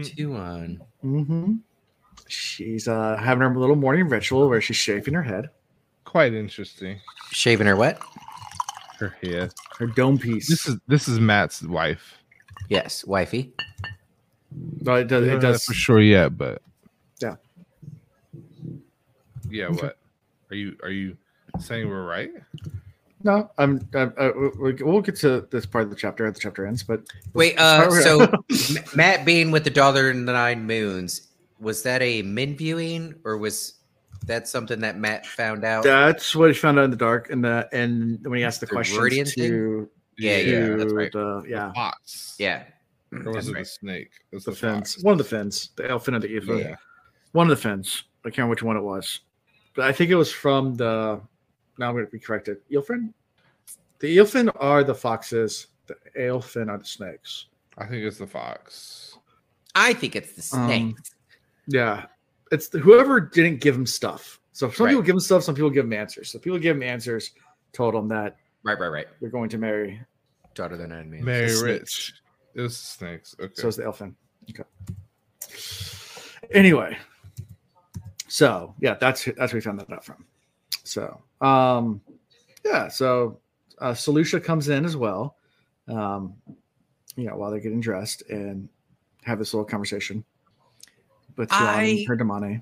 Two 0.04 0.36
on. 0.36 0.82
Mm-hmm. 1.04 1.54
She's 2.28 2.88
uh, 2.88 3.16
having 3.18 3.48
her 3.48 3.56
little 3.58 3.76
morning 3.78 4.10
ritual 4.10 4.50
where 4.50 4.60
she's 4.60 4.76
shaving 4.76 5.14
her 5.14 5.24
head, 5.24 5.50
Quite 6.04 6.34
interesting. 6.34 7.02
Shaving 7.32 7.68
her 7.68 7.76
what? 7.76 8.00
Her 9.00 9.16
hair. 9.22 9.50
her 9.78 9.88
dome 9.88 10.18
piece. 10.18 10.48
This 10.48 10.68
is 10.68 10.78
this 10.88 11.08
is 11.10 11.20
Mat's 11.20 11.62
wife. 11.62 12.18
Yes, 12.70 13.06
wifey. 13.06 13.54
No, 14.82 14.96
it 14.96 15.10
does. 15.10 15.28
It 15.28 15.42
does. 15.42 15.66
for 15.66 15.74
sure 15.74 16.00
Yeah, 16.00 16.30
but 16.30 16.54
Yeah. 16.54 16.60
Yeah. 19.56 19.70
What 19.70 19.98
are 20.52 20.56
you 20.56 20.76
are 20.84 20.90
you 20.90 21.18
saying 21.60 21.88
we're 21.90 22.06
right? 22.06 22.32
No, 23.24 23.50
I'm. 23.58 23.88
I'm 23.96 24.14
uh, 24.18 24.30
we- 24.60 24.74
we'll 24.74 25.02
get 25.02 25.16
to 25.18 25.48
this 25.50 25.66
part 25.66 25.84
of 25.86 25.90
the 25.90 25.96
chapter 25.96 26.28
as 26.28 26.34
the 26.36 26.40
chapter 26.40 26.68
ends. 26.68 26.84
But 26.84 27.02
Wait, 27.34 27.58
uh, 27.58 27.90
so 28.02 28.32
Mat 28.96 29.26
Bean 29.26 29.50
with 29.50 29.64
the 29.64 29.72
Daughter 29.72 30.12
in 30.12 30.26
the 30.26 30.34
Nine 30.34 30.66
Moons 30.68 31.30
was 31.60 31.82
that 31.84 32.02
a 32.04 32.22
min 32.22 32.56
viewing 32.56 33.16
or 33.24 33.38
was 33.38 33.76
that 34.28 34.48
something 34.48 34.80
that 34.82 34.98
Mat 35.00 35.26
found 35.26 35.64
out? 35.64 35.84
that's 35.84 36.36
what 36.36 36.50
he 36.50 36.54
found 36.56 36.78
out 36.78 36.86
in 36.86 36.92
the 36.92 36.98
dark, 36.98 37.32
and 37.32 37.44
the 37.44 37.68
and 37.72 38.20
when 38.28 38.38
he 38.38 38.44
asked 38.44 38.60
the, 38.60 38.68
The 38.68 38.74
questions 38.74 39.00
Viridian 39.02 39.34
to 39.36 39.90
Yeah, 40.20 40.38
to 40.38 40.50
yeah, 40.70 40.76
that's 40.76 40.94
right. 40.94 41.12
the 41.12 41.44
yeah 41.48 41.72
Fox. 41.74 42.36
Yeah, 42.38 42.64
Or 43.12 43.20
was 43.24 43.34
that's 43.34 43.48
it 43.48 43.54
right. 43.54 43.60
the 43.64 43.66
snake? 43.70 44.12
It 44.32 44.36
was 44.36 44.44
the 44.46 44.52
the 44.52 44.58
fins, 44.58 44.94
fox. 44.96 45.04
one 45.04 45.14
of 45.14 45.18
the 45.18 45.24
fins, 45.24 45.70
the 45.78 45.90
elfin 45.90 46.14
and 46.14 46.24
the 46.24 46.36
ephod. 46.38 46.60
Yeah. 46.60 46.76
One 47.32 47.50
of 47.50 47.58
the 47.58 47.62
fins. 47.62 48.04
I 48.24 48.30
can't 48.30 48.38
remember 48.40 48.52
which 48.52 48.64
one 48.64 48.78
it 48.78 48.84
was, 48.84 49.22
but 49.76 49.86
I 49.86 49.92
think 49.92 50.12
it 50.12 50.16
was 50.16 50.32
from 50.32 50.76
the. 50.76 51.22
Now 51.78 51.90
I'm 51.90 51.94
going 51.94 52.06
to 52.06 52.12
be 52.12 52.20
corrected. 52.20 52.58
Eelfin. 52.72 53.14
The 54.00 54.18
eelfin 54.18 54.50
are 54.60 54.84
the 54.84 54.96
foxes. 54.96 55.68
The 55.88 55.96
eelfin 56.18 56.70
are 56.70 56.78
the 56.78 56.86
snakes. 56.86 57.48
I 57.78 57.86
think 57.86 58.04
it's 58.04 58.18
the 58.18 58.28
fox. 58.28 59.18
I 59.76 59.94
think 59.94 60.16
it's 60.16 60.34
the 60.50 60.58
Um, 60.58 60.68
snake. 60.68 60.96
Yeah, 61.68 62.06
it's 62.52 62.70
the, 62.70 62.80
whoever 62.80 63.20
didn't 63.20 63.60
give 63.60 63.76
him 63.76 63.86
stuff. 63.86 64.40
So 64.54 64.70
some 64.72 64.86
Right. 64.86 64.92
people 64.92 65.04
give 65.04 65.16
him 65.16 65.20
stuff, 65.20 65.44
some 65.44 65.56
people 65.56 65.70
give 65.70 65.84
him 65.86 65.92
answers. 65.94 66.30
So 66.32 66.40
people 66.40 66.58
give 66.60 66.78
him 66.78 66.84
answers, 66.84 67.32
told 67.74 67.94
him 67.94 68.08
that 68.08 68.38
right, 68.64 68.80
right, 68.80 68.88
right. 68.88 69.08
they're 69.20 69.30
going 69.30 69.50
to 69.50 69.58
marry. 69.58 70.02
Daughter 70.54 70.76
of 70.76 70.80
the 70.80 70.88
Nine 70.88 71.10
Moons. 71.10 71.24
Mary 71.26 71.50
snakes. 71.50 71.62
Rich. 71.64 72.14
It 72.54 72.62
was 72.62 72.80
the 72.80 72.86
snakes. 72.86 73.36
Okay. 73.38 73.54
So 73.56 73.68
is 73.68 73.76
the 73.76 73.84
elfin. 73.84 74.16
Okay. 74.50 74.64
Anyway, 76.52 76.98
so 78.28 78.74
yeah, 78.80 78.96
that's 78.96 79.26
that's 79.26 79.54
where 79.54 79.58
we 79.58 79.62
found 79.62 79.80
that 79.80 79.92
out 79.92 80.04
from. 80.06 80.26
So 80.84 81.22
um, 81.42 82.02
yeah, 82.64 82.88
so 82.88 83.40
uh, 83.80 83.92
Selucia 83.92 84.44
comes 84.44 84.70
in 84.70 84.86
as 84.86 84.96
well. 84.98 85.36
Um, 85.88 86.36
you 87.16 87.26
know, 87.26 87.36
while 87.38 87.52
they're 87.52 87.60
getting 87.60 87.82
dressed 87.82 88.24
and 88.30 88.68
have 89.24 89.40
this 89.40 89.54
little 89.54 89.66
conversation. 89.66 90.24
with 91.38 91.50
I- 91.52 92.06
her 92.08 92.16
Damane. 92.18 92.62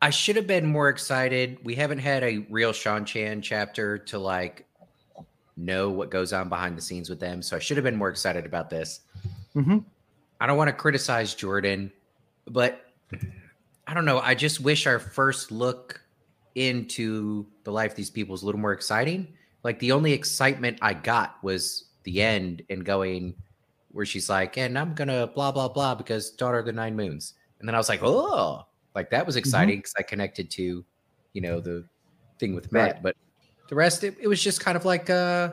I 0.00 0.10
should 0.10 0.36
have 0.36 0.46
been 0.46 0.64
more 0.64 0.88
excited. 0.88 1.58
We 1.64 1.74
haven't 1.74 1.98
had 1.98 2.22
a 2.22 2.46
real 2.50 2.70
Seanchan 2.72 3.42
chapter 3.42 3.98
to 3.98 4.18
like 4.20 4.64
know 5.56 5.90
what 5.90 6.08
goes 6.10 6.32
on 6.32 6.48
behind 6.48 6.78
the 6.78 6.82
scenes 6.82 7.10
with 7.10 7.18
them. 7.18 7.42
So 7.42 7.56
I 7.56 7.58
should 7.58 7.76
have 7.76 7.82
been 7.84 7.96
more 7.96 8.08
excited 8.08 8.46
about 8.46 8.70
this. 8.70 9.00
Mhm. 9.56 9.84
I 10.40 10.46
don't 10.46 10.56
want 10.56 10.68
to 10.68 10.72
criticize 10.72 11.34
Jordan, 11.34 11.90
but 12.46 12.80
I 13.88 13.94
don't 13.94 14.04
know. 14.04 14.20
I 14.20 14.34
just 14.34 14.60
wish 14.60 14.86
our 14.86 14.98
first 14.98 15.50
look 15.50 16.00
into 16.54 17.46
the 17.64 17.72
life 17.72 17.92
of 17.92 17.96
these 17.96 18.10
people 18.10 18.32
was 18.32 18.42
a 18.42 18.46
little 18.46 18.60
more 18.60 18.72
exciting. 18.72 19.28
Like 19.64 19.78
the 19.78 19.92
only 19.92 20.12
excitement 20.12 20.78
I 20.82 20.92
got 20.92 21.42
was 21.42 21.86
the 22.04 22.20
end 22.20 22.62
and 22.68 22.84
going 22.84 23.34
where 23.90 24.04
she's 24.04 24.28
like, 24.28 24.58
and 24.58 24.78
I'm 24.78 24.94
gonna 24.94 25.26
blah 25.28 25.50
blah 25.50 25.68
blah 25.68 25.94
because 25.94 26.30
daughter 26.30 26.58
of 26.58 26.66
the 26.66 26.72
nine 26.72 26.94
moons. 26.94 27.32
And 27.60 27.66
then 27.66 27.74
I 27.74 27.78
was 27.78 27.88
like, 27.88 28.02
oh, 28.02 28.66
like 28.94 29.08
that 29.10 29.24
was 29.24 29.36
exciting 29.36 29.78
because 29.78 29.94
I 29.98 30.02
connected 30.02 30.50
to, 30.52 30.84
you 31.32 31.40
know, 31.40 31.58
the 31.60 31.84
thing 32.38 32.54
with 32.54 32.70
Mat. 32.70 32.92
Right. 32.92 33.02
But 33.02 33.16
the 33.68 33.74
rest, 33.74 34.04
it, 34.04 34.16
it 34.20 34.28
was 34.28 34.42
just 34.42 34.60
kind 34.60 34.76
of 34.76 34.84
like, 34.84 35.08
uh, 35.08 35.52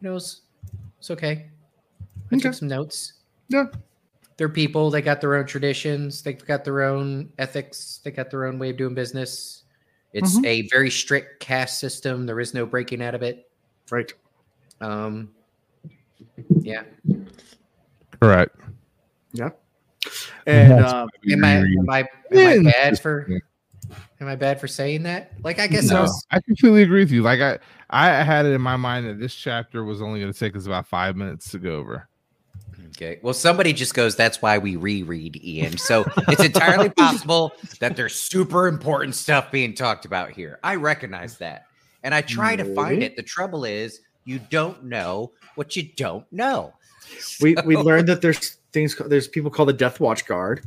you 0.00 0.08
know, 0.08 0.16
it's, 0.16 0.42
it's 0.98 1.10
okay. 1.12 1.48
I 2.30 2.34
Okay. 2.34 2.40
took 2.40 2.54
some 2.54 2.68
notes. 2.68 3.14
Yeah. 3.48 3.66
They're 4.38 4.48
people. 4.48 4.88
They 4.90 5.02
got 5.02 5.20
their 5.20 5.34
own 5.34 5.46
traditions. 5.46 6.22
They've 6.22 6.42
got 6.46 6.64
their 6.64 6.82
own 6.82 7.30
ethics. 7.38 8.00
They 8.04 8.12
got 8.12 8.30
their 8.30 8.46
own 8.46 8.58
way 8.58 8.70
of 8.70 8.76
doing 8.76 8.94
business. 8.94 9.64
It's 10.12 10.38
Mhm. 10.38 10.46
a 10.46 10.68
very 10.68 10.90
strict 10.90 11.40
caste 11.40 11.80
system. 11.80 12.24
There 12.24 12.40
is 12.40 12.54
no 12.54 12.64
breaking 12.64 13.02
out 13.02 13.14
of 13.14 13.22
it. 13.22 13.50
Right. 13.90 14.12
Um, 14.80 15.30
yeah. 16.62 16.84
Correct. 18.20 18.56
Yeah. 19.32 19.50
And 20.46 20.70
That's 20.72 20.92
um, 20.92 21.08
Am 21.30 21.44
I 21.44 21.56
am 21.56 21.90
I 21.90 21.98
am 22.32 22.46
I 22.46 22.62
bad 22.62 23.00
for 23.00 23.28
am 24.20 24.28
I 24.28 24.36
bad 24.36 24.60
for 24.60 24.68
saying 24.68 25.02
that? 25.02 25.32
Like 25.42 25.58
I 25.58 25.66
guess 25.66 25.90
I 25.90 25.94
No, 25.94 26.02
was 26.02 26.26
I 26.30 26.40
completely 26.40 26.82
agree 26.82 27.00
with 27.00 27.10
you. 27.10 27.22
Like 27.22 27.40
I, 27.40 27.58
I 27.90 28.22
had 28.22 28.46
it 28.46 28.52
in 28.52 28.60
my 28.60 28.76
mind 28.76 29.06
that 29.06 29.18
this 29.18 29.34
chapter 29.34 29.84
was 29.84 30.00
only 30.00 30.20
going 30.20 30.32
to 30.32 30.38
take 30.38 30.56
us 30.56 30.66
about 30.66 30.86
five 30.86 31.16
minutes 31.16 31.50
to 31.50 31.58
go 31.58 31.76
over. 31.76 32.07
Okay. 32.98 33.20
Well, 33.22 33.32
somebody 33.34 33.72
just 33.72 33.94
goes, 33.94 34.16
that's 34.16 34.42
why 34.42 34.58
we 34.58 34.74
reread 34.74 35.40
Ian. 35.44 35.78
So 35.78 36.04
it's 36.26 36.42
entirely 36.42 36.88
possible 36.96 37.52
that 37.78 37.94
there's 37.94 38.16
super 38.16 38.66
important 38.66 39.14
stuff 39.14 39.52
being 39.52 39.72
talked 39.72 40.04
about 40.04 40.32
here. 40.32 40.58
I 40.64 40.74
recognize 40.74 41.38
that. 41.38 41.66
And 42.02 42.12
I 42.12 42.22
try 42.22 42.56
to 42.56 42.64
find 42.74 43.02
it. 43.04 43.14
The 43.14 43.22
trouble 43.22 43.64
is, 43.64 44.00
you 44.24 44.40
don't 44.50 44.82
know 44.84 45.30
what 45.54 45.76
you 45.76 45.84
don't 45.96 46.26
know. 46.32 46.72
we 47.40 47.54
we 47.64 47.76
learned 47.76 48.08
that 48.08 48.20
there's 48.20 48.56
things 48.72 48.96
there's 49.06 49.28
people 49.28 49.50
called 49.50 49.68
the 49.68 49.72
Death 49.74 50.00
Watch 50.00 50.26
Guard, 50.26 50.66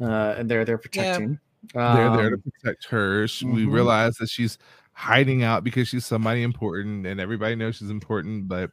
uh, 0.00 0.34
and 0.38 0.50
they're 0.50 0.64
they're 0.66 0.78
protecting. 0.78 1.38
They're 1.74 2.10
there 2.16 2.30
to 2.30 2.36
Um, 2.36 2.42
protect 2.60 2.86
her. 2.88 3.26
Sh- 3.26 3.44
We 3.44 3.64
realize 3.64 4.14
that 4.16 4.28
she's 4.28 4.58
hiding 4.92 5.42
out 5.42 5.64
because 5.64 5.88
she's 5.88 6.04
somebody 6.04 6.42
important, 6.42 7.06
and 7.06 7.18
everybody 7.20 7.54
knows 7.54 7.76
she's 7.76 7.90
important, 7.90 8.46
but 8.46 8.70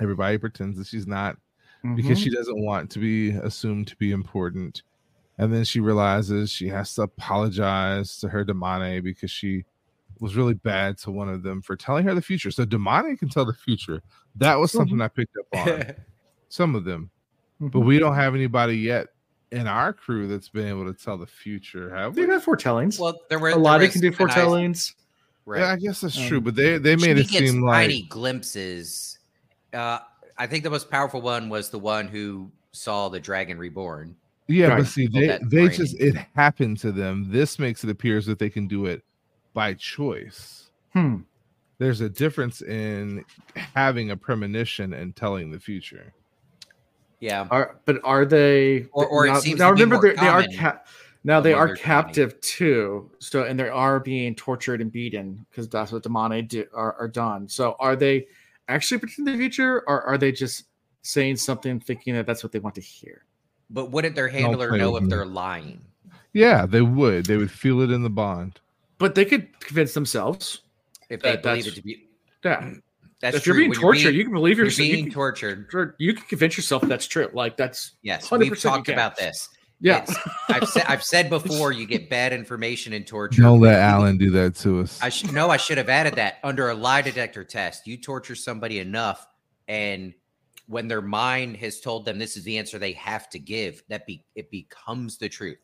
everybody 0.00 0.38
pretends 0.38 0.78
that 0.78 0.86
she's 0.86 1.06
not 1.08 1.36
because 1.96 2.18
mhm. 2.18 2.22
she 2.24 2.30
doesn't 2.30 2.60
want 2.62 2.90
to 2.90 2.98
be 2.98 3.30
assumed 3.30 3.88
to 3.88 3.96
be 3.96 4.12
important. 4.12 4.82
And 5.38 5.52
then 5.52 5.64
she 5.64 5.80
realizes 5.80 6.50
she 6.50 6.68
has 6.68 6.94
to 6.96 7.02
apologize 7.02 8.18
to 8.18 8.28
her 8.28 8.44
Damane 8.44 9.02
because 9.02 9.30
she 9.30 9.64
was 10.20 10.36
really 10.36 10.54
bad 10.54 10.98
to 10.98 11.10
one 11.10 11.30
of 11.30 11.42
them 11.42 11.62
for 11.62 11.76
telling 11.76 12.04
her 12.04 12.14
the 12.14 12.20
future. 12.20 12.50
So 12.50 12.66
Damane 12.66 13.18
can 13.18 13.30
tell 13.30 13.46
the 13.46 13.54
future. 13.54 14.02
That 14.36 14.56
was 14.56 14.70
something 14.70 15.00
I 15.00 15.08
picked 15.08 15.34
up 15.38 15.66
on. 15.66 15.94
Some 16.50 16.74
of 16.74 16.84
them, 16.84 17.10
but 17.60 17.78
Mhm. 17.78 17.86
we 17.86 17.98
don't 18.00 18.16
have 18.16 18.34
anybody 18.34 18.76
yet 18.76 19.06
in 19.52 19.66
our 19.66 19.92
crew 19.92 20.26
that's 20.26 20.48
been 20.48 20.66
able 20.66 20.92
to 20.92 20.92
tell 20.92 21.16
the 21.16 21.26
future. 21.26 21.94
Have 21.94 22.14
they 22.14 22.22
we? 22.22 22.28
got 22.28 22.42
foretellings. 22.42 22.98
well, 22.98 23.20
there 23.28 23.38
were 23.38 23.50
a 23.50 23.56
lot 23.56 23.78
there 23.78 23.86
of 23.86 23.92
can 23.92 24.00
do 24.00 24.08
was 24.10 24.18
an 24.18 24.26
foretellings. 24.26 24.94
Right. 25.46 25.60
Yeah, 25.60 25.72
I 25.72 25.76
guess 25.76 26.00
that's 26.00 26.20
true. 26.26 26.38
Um, 26.38 26.44
But 26.44 26.54
they 26.56 26.78
they 26.78 26.96
made 26.96 27.18
it 27.18 27.28
gets 27.28 27.50
seem 27.50 27.62
like 27.62 27.86
tiny 27.88 28.02
glimpses. 28.02 29.18
Uh, 29.72 30.00
I 30.40 30.46
think 30.46 30.64
the 30.64 30.70
most 30.70 30.90
powerful 30.90 31.20
one 31.20 31.50
was 31.50 31.68
the 31.68 31.78
one 31.78 32.08
who 32.08 32.50
saw 32.72 33.10
the 33.10 33.20
dragon 33.20 33.58
reborn. 33.58 34.16
Yeah, 34.48 34.68
Right. 34.68 34.78
but 34.78 34.86
see, 34.86 35.06
they 35.06 35.26
they 35.42 35.66
brain. 35.66 35.70
just 35.70 36.00
it 36.00 36.16
happened 36.34 36.78
to 36.78 36.90
them. 36.92 37.26
This 37.30 37.58
makes 37.58 37.84
it 37.84 37.90
appear 37.90 38.16
as 38.16 38.26
if 38.26 38.38
they 38.38 38.48
can 38.48 38.66
do 38.66 38.86
it 38.86 39.04
by 39.52 39.74
choice. 39.74 40.70
Hmm. 40.94 41.18
There's 41.78 42.00
a 42.00 42.08
difference 42.08 42.62
in 42.62 43.24
having 43.54 44.10
a 44.10 44.16
premonition 44.16 44.94
and 44.94 45.14
telling 45.14 45.50
the 45.50 45.60
future. 45.60 46.12
Yeah. 47.20 47.46
Are 47.50 47.78
but 47.84 48.00
are 48.02 48.24
they? 48.24 48.86
Or- 48.92 49.06
or 49.06 49.26
it 49.26 49.32
now, 49.32 49.38
seems 49.40 49.58
now 49.58 49.68
to 49.68 49.74
be 49.76 49.82
remember 49.82 49.96
more 49.96 50.02
they're- 50.14 50.16
they 50.24 50.28
are 50.28 50.42
common 50.42 50.56
ca- 50.58 50.80
now 51.22 51.40
they 51.42 51.52
are 51.52 51.66
their 51.66 51.76
captive 51.76 52.40
too. 52.40 53.10
So 53.18 53.44
and 53.44 53.60
they 53.60 53.68
are 53.68 54.00
being 54.00 54.34
tortured 54.34 54.80
and 54.80 54.90
beaten 54.90 55.44
because 55.50 55.68
that's 55.68 55.92
what 55.92 56.02
the 56.02 56.08
Mane 56.10 56.46
do, 56.46 56.64
are 56.72 56.94
are 56.98 57.08
done. 57.08 57.46
So 57.46 57.76
are 57.78 57.94
they 57.94 58.26
actually 58.70 58.98
predicting 58.98 59.24
the 59.26 59.36
future, 59.36 59.82
or 59.86 60.02
are 60.02 60.16
they 60.18 60.32
just 60.32 60.64
saying 61.02 61.36
something 61.36 61.80
thinking 61.80 62.14
that 62.14 62.26
that's 62.26 62.42
what 62.42 62.52
they 62.52 62.58
want 62.58 62.74
to 62.76 62.80
hear. 62.80 63.24
But 63.70 63.90
wouldn't 63.90 64.14
their 64.14 64.28
handler 64.28 64.76
know 64.76 64.96
if 64.96 65.08
they're 65.08 65.24
lying? 65.26 65.80
Yeah, 66.32 66.66
they 66.66 66.82
would. 66.82 67.26
They 67.26 67.36
would 67.36 67.50
feel 67.50 67.80
it 67.80 67.90
in 67.90 68.02
the 68.02 68.10
bond. 68.10 68.60
But 68.98 69.14
they 69.14 69.24
could 69.24 69.58
convince 69.60 69.94
themselves. 69.94 70.62
If 71.08 71.22
they 71.22 71.32
That- 71.32 71.42
believe 71.42 71.66
it 71.66 71.74
to 71.74 71.82
be 71.82 72.08
Yeah. 72.44 72.74
that's 73.20 73.36
if 73.36 73.46
you're 73.46 73.56
being 73.56 73.70
When 73.70 73.78
tortured, 73.80 74.14
you 74.14 74.24
can 74.24 74.32
believe 74.32 74.56
you're 74.58 74.66
yourself. 74.66 74.86
being 74.86 74.96
You 74.98 75.04
can, 75.04 75.12
tortured. 75.12 75.94
you 75.98 76.14
can 76.14 76.24
convince 76.26 76.56
yourself 76.56 76.82
that's 76.86 77.06
true. 77.06 77.28
Like 77.32 77.56
that's 77.56 77.92
Yes, 78.02 78.28
100% 78.28 78.38
we've 78.50 78.60
talked 78.60 78.88
about 78.88 79.16
this. 79.16 79.48
Yeah. 79.80 80.02
It's- 80.02 80.28
I've 80.48 80.68
said 80.68 80.84
I've 80.88 81.02
said 81.02 81.30
before, 81.30 81.72
you 81.72 81.86
get 81.86 82.10
bad 82.10 82.32
information 82.32 82.92
in 82.92 83.04
torture. 83.04 83.42
Don't 83.42 83.60
let 83.60 83.78
Alan 83.78 84.18
do 84.18 84.30
that 84.32 84.54
to 84.56 84.80
us. 84.80 84.98
I 85.02 85.08
should 85.08 85.32
no, 85.32 85.48
I 85.50 85.56
should 85.56 85.78
have 85.78 85.88
added 85.88 86.14
that 86.14 86.38
under 86.44 86.68
a 86.70 86.74
lie 86.74 87.02
detector 87.02 87.44
test. 87.44 87.86
You 87.86 87.96
torture 87.96 88.34
somebody 88.34 88.78
enough, 88.80 89.26
and 89.68 90.12
when 90.66 90.86
their 90.88 91.02
mind 91.02 91.56
has 91.56 91.80
told 91.80 92.04
them 92.04 92.18
this 92.18 92.36
is 92.36 92.44
the 92.44 92.58
answer 92.58 92.78
they 92.78 92.92
have 92.92 93.28
to 93.30 93.38
give, 93.38 93.82
that 93.88 94.06
be 94.06 94.24
it 94.34 94.50
becomes 94.50 95.18
the 95.18 95.28
truth. 95.28 95.58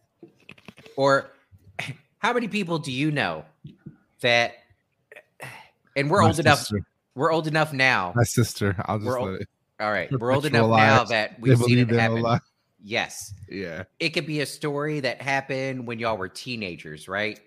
Or 0.96 1.32
how 2.18 2.32
many 2.32 2.48
people 2.48 2.78
do 2.78 2.92
you 2.92 3.10
know 3.10 3.44
that? 4.20 4.54
And 5.96 6.10
we're 6.10 6.20
My 6.20 6.28
old 6.28 6.38
enough. 6.38 6.68
We're 7.14 7.32
old 7.32 7.46
enough 7.46 7.72
now. 7.72 8.12
My 8.14 8.24
sister. 8.24 8.76
I'll 8.84 8.98
just 8.98 9.06
We're 9.08 9.20
let 9.20 9.28
old- 9.30 9.40
it. 9.40 9.48
All 9.80 9.90
right, 9.90 10.10
we're 10.20 10.32
old 10.32 10.44
Perpetual 10.44 10.74
enough 10.74 10.78
now 10.78 11.04
that 11.04 11.40
we've 11.40 11.58
seen 11.58 11.78
it 11.78 11.90
happen. 11.90 12.22
Yes, 12.88 13.34
Yeah. 13.48 13.82
it 13.98 14.10
could 14.10 14.26
be 14.26 14.40
a 14.42 14.46
story 14.46 15.00
that 15.00 15.20
happened 15.20 15.88
when 15.88 15.98
y'all 15.98 16.16
were 16.16 16.28
teenagers, 16.28 17.08
right? 17.08 17.40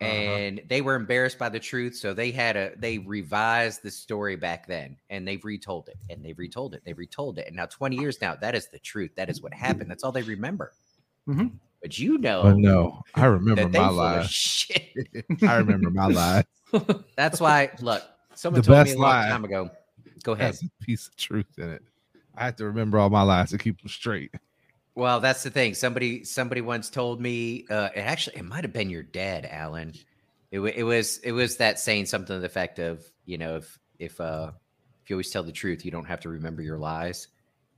Uh-huh. 0.00 0.10
And 0.10 0.62
they 0.68 0.80
were 0.80 0.94
embarrassed 0.94 1.38
by 1.38 1.50
the 1.50 1.60
truth, 1.60 1.94
so 1.96 2.14
they 2.14 2.30
had 2.30 2.56
a 2.56 2.72
they 2.78 2.96
revised 2.98 3.82
the 3.82 3.90
story 3.90 4.36
back 4.36 4.66
then, 4.66 4.96
and 5.10 5.28
they've 5.28 5.44
retold 5.44 5.88
it, 5.88 5.96
and 6.08 6.24
they've 6.24 6.38
retold 6.38 6.72
it, 6.74 6.82
they've 6.86 6.96
retold 6.96 7.38
it, 7.38 7.46
and 7.46 7.56
now 7.56 7.66
twenty 7.66 7.96
years 7.96 8.20
now, 8.22 8.34
that 8.36 8.54
is 8.54 8.68
the 8.68 8.78
truth. 8.78 9.10
That 9.16 9.28
is 9.28 9.42
what 9.42 9.52
happened. 9.52 9.90
That's 9.90 10.02
all 10.02 10.12
they 10.12 10.22
remember. 10.22 10.72
Mhm. 11.28 11.52
But 11.82 11.98
you 11.98 12.16
know, 12.16 12.42
But 12.44 12.56
no, 12.56 13.02
I 13.14 13.26
remember 13.26 13.68
my 13.68 13.88
lies. 13.88 14.30
shit. 14.30 14.96
I 15.42 15.56
remember 15.58 15.90
my 15.90 16.06
lies. 16.06 16.44
That's 17.16 17.38
why. 17.38 17.70
Look, 17.80 18.02
someone 18.34 18.62
The 18.62 18.66
told 18.66 18.78
me 18.78 18.84
best 18.84 18.96
a 18.96 19.00
long 19.00 19.10
lie. 19.10 19.28
time 19.28 19.44
ago. 19.44 19.70
Go 20.22 20.32
ahead. 20.32 20.46
Has 20.46 20.62
a 20.62 20.84
piece 20.84 21.06
of 21.08 21.16
truth 21.16 21.58
in 21.58 21.68
it. 21.70 21.82
I 22.34 22.46
have 22.46 22.56
to 22.56 22.64
remember 22.66 22.98
all 22.98 23.08
my 23.10 23.22
lies 23.22 23.50
to 23.50 23.58
keep 23.58 23.78
them 23.80 23.88
straight. 23.88 24.34
Well, 24.96 25.20
that's 25.20 25.42
the 25.42 25.50
thing. 25.50 25.74
Somebody 25.74 26.24
somebody 26.24 26.62
once 26.62 26.88
told 26.88 27.20
me. 27.20 27.66
Uh, 27.68 27.90
it 27.94 28.00
actually 28.00 28.38
it 28.38 28.44
might 28.44 28.64
have 28.64 28.72
been 28.72 28.88
your 28.88 29.02
dad, 29.02 29.46
Alan. 29.48 29.92
It, 30.50 30.60
it 30.60 30.82
was 30.84 31.18
it 31.18 31.32
was 31.32 31.58
that 31.58 31.78
saying 31.78 32.06
something 32.06 32.34
to 32.34 32.40
the 32.40 32.46
effect 32.46 32.78
of 32.78 33.04
you 33.26 33.36
know 33.36 33.56
if 33.56 33.78
if 33.98 34.18
uh 34.20 34.52
if 35.04 35.10
you 35.10 35.16
always 35.16 35.30
tell 35.30 35.42
the 35.42 35.52
truth, 35.52 35.84
you 35.84 35.90
don't 35.90 36.06
have 36.06 36.20
to 36.20 36.30
remember 36.30 36.62
your 36.62 36.78
lies. 36.78 37.28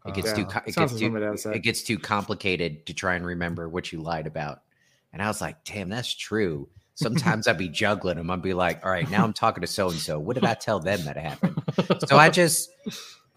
It 0.07 0.15
gets 0.15 0.33
too 0.33 0.43
Yeah, 0.43 0.47
co- 0.47 0.61
it 0.65 0.73
sounds 0.75 0.93
gets 0.93 1.01
too 1.01 1.07
somebody 1.07 1.27
else 1.27 1.43
said. 1.43 1.57
it 1.57 1.59
gets 1.59 1.83
too 1.83 1.99
complicated 1.99 2.87
to 2.87 2.95
try 2.95 3.17
and 3.17 3.27
remember 3.27 3.69
what 3.69 3.93
you 3.93 4.01
lied 4.01 4.29
about. 4.29 4.63
And 5.13 5.21
I 5.21 5.27
was 5.27 5.41
like, 5.41 5.65
damn, 5.65 5.89
that's 5.89 6.15
true. 6.15 6.69
Sometimes 6.95 7.49
I'd 7.49 7.59
be 7.59 7.69
juggling 7.69 8.17
them. 8.17 8.31
I'd 8.31 8.43
be 8.43 8.55
like, 8.55 8.85
all 8.85 8.91
right, 8.93 9.11
now 9.11 9.25
I'm 9.25 9.33
talking 9.33 9.61
to 9.63 9.67
so 9.67 9.91
and 9.91 9.99
so. 9.99 10.19
What 10.21 10.35
did 10.35 10.45
I 10.45 10.55
tell 10.55 10.79
them 10.79 11.05
that 11.05 11.17
happened? 11.17 11.61
So 12.07 12.17
I 12.17 12.29
just 12.31 12.71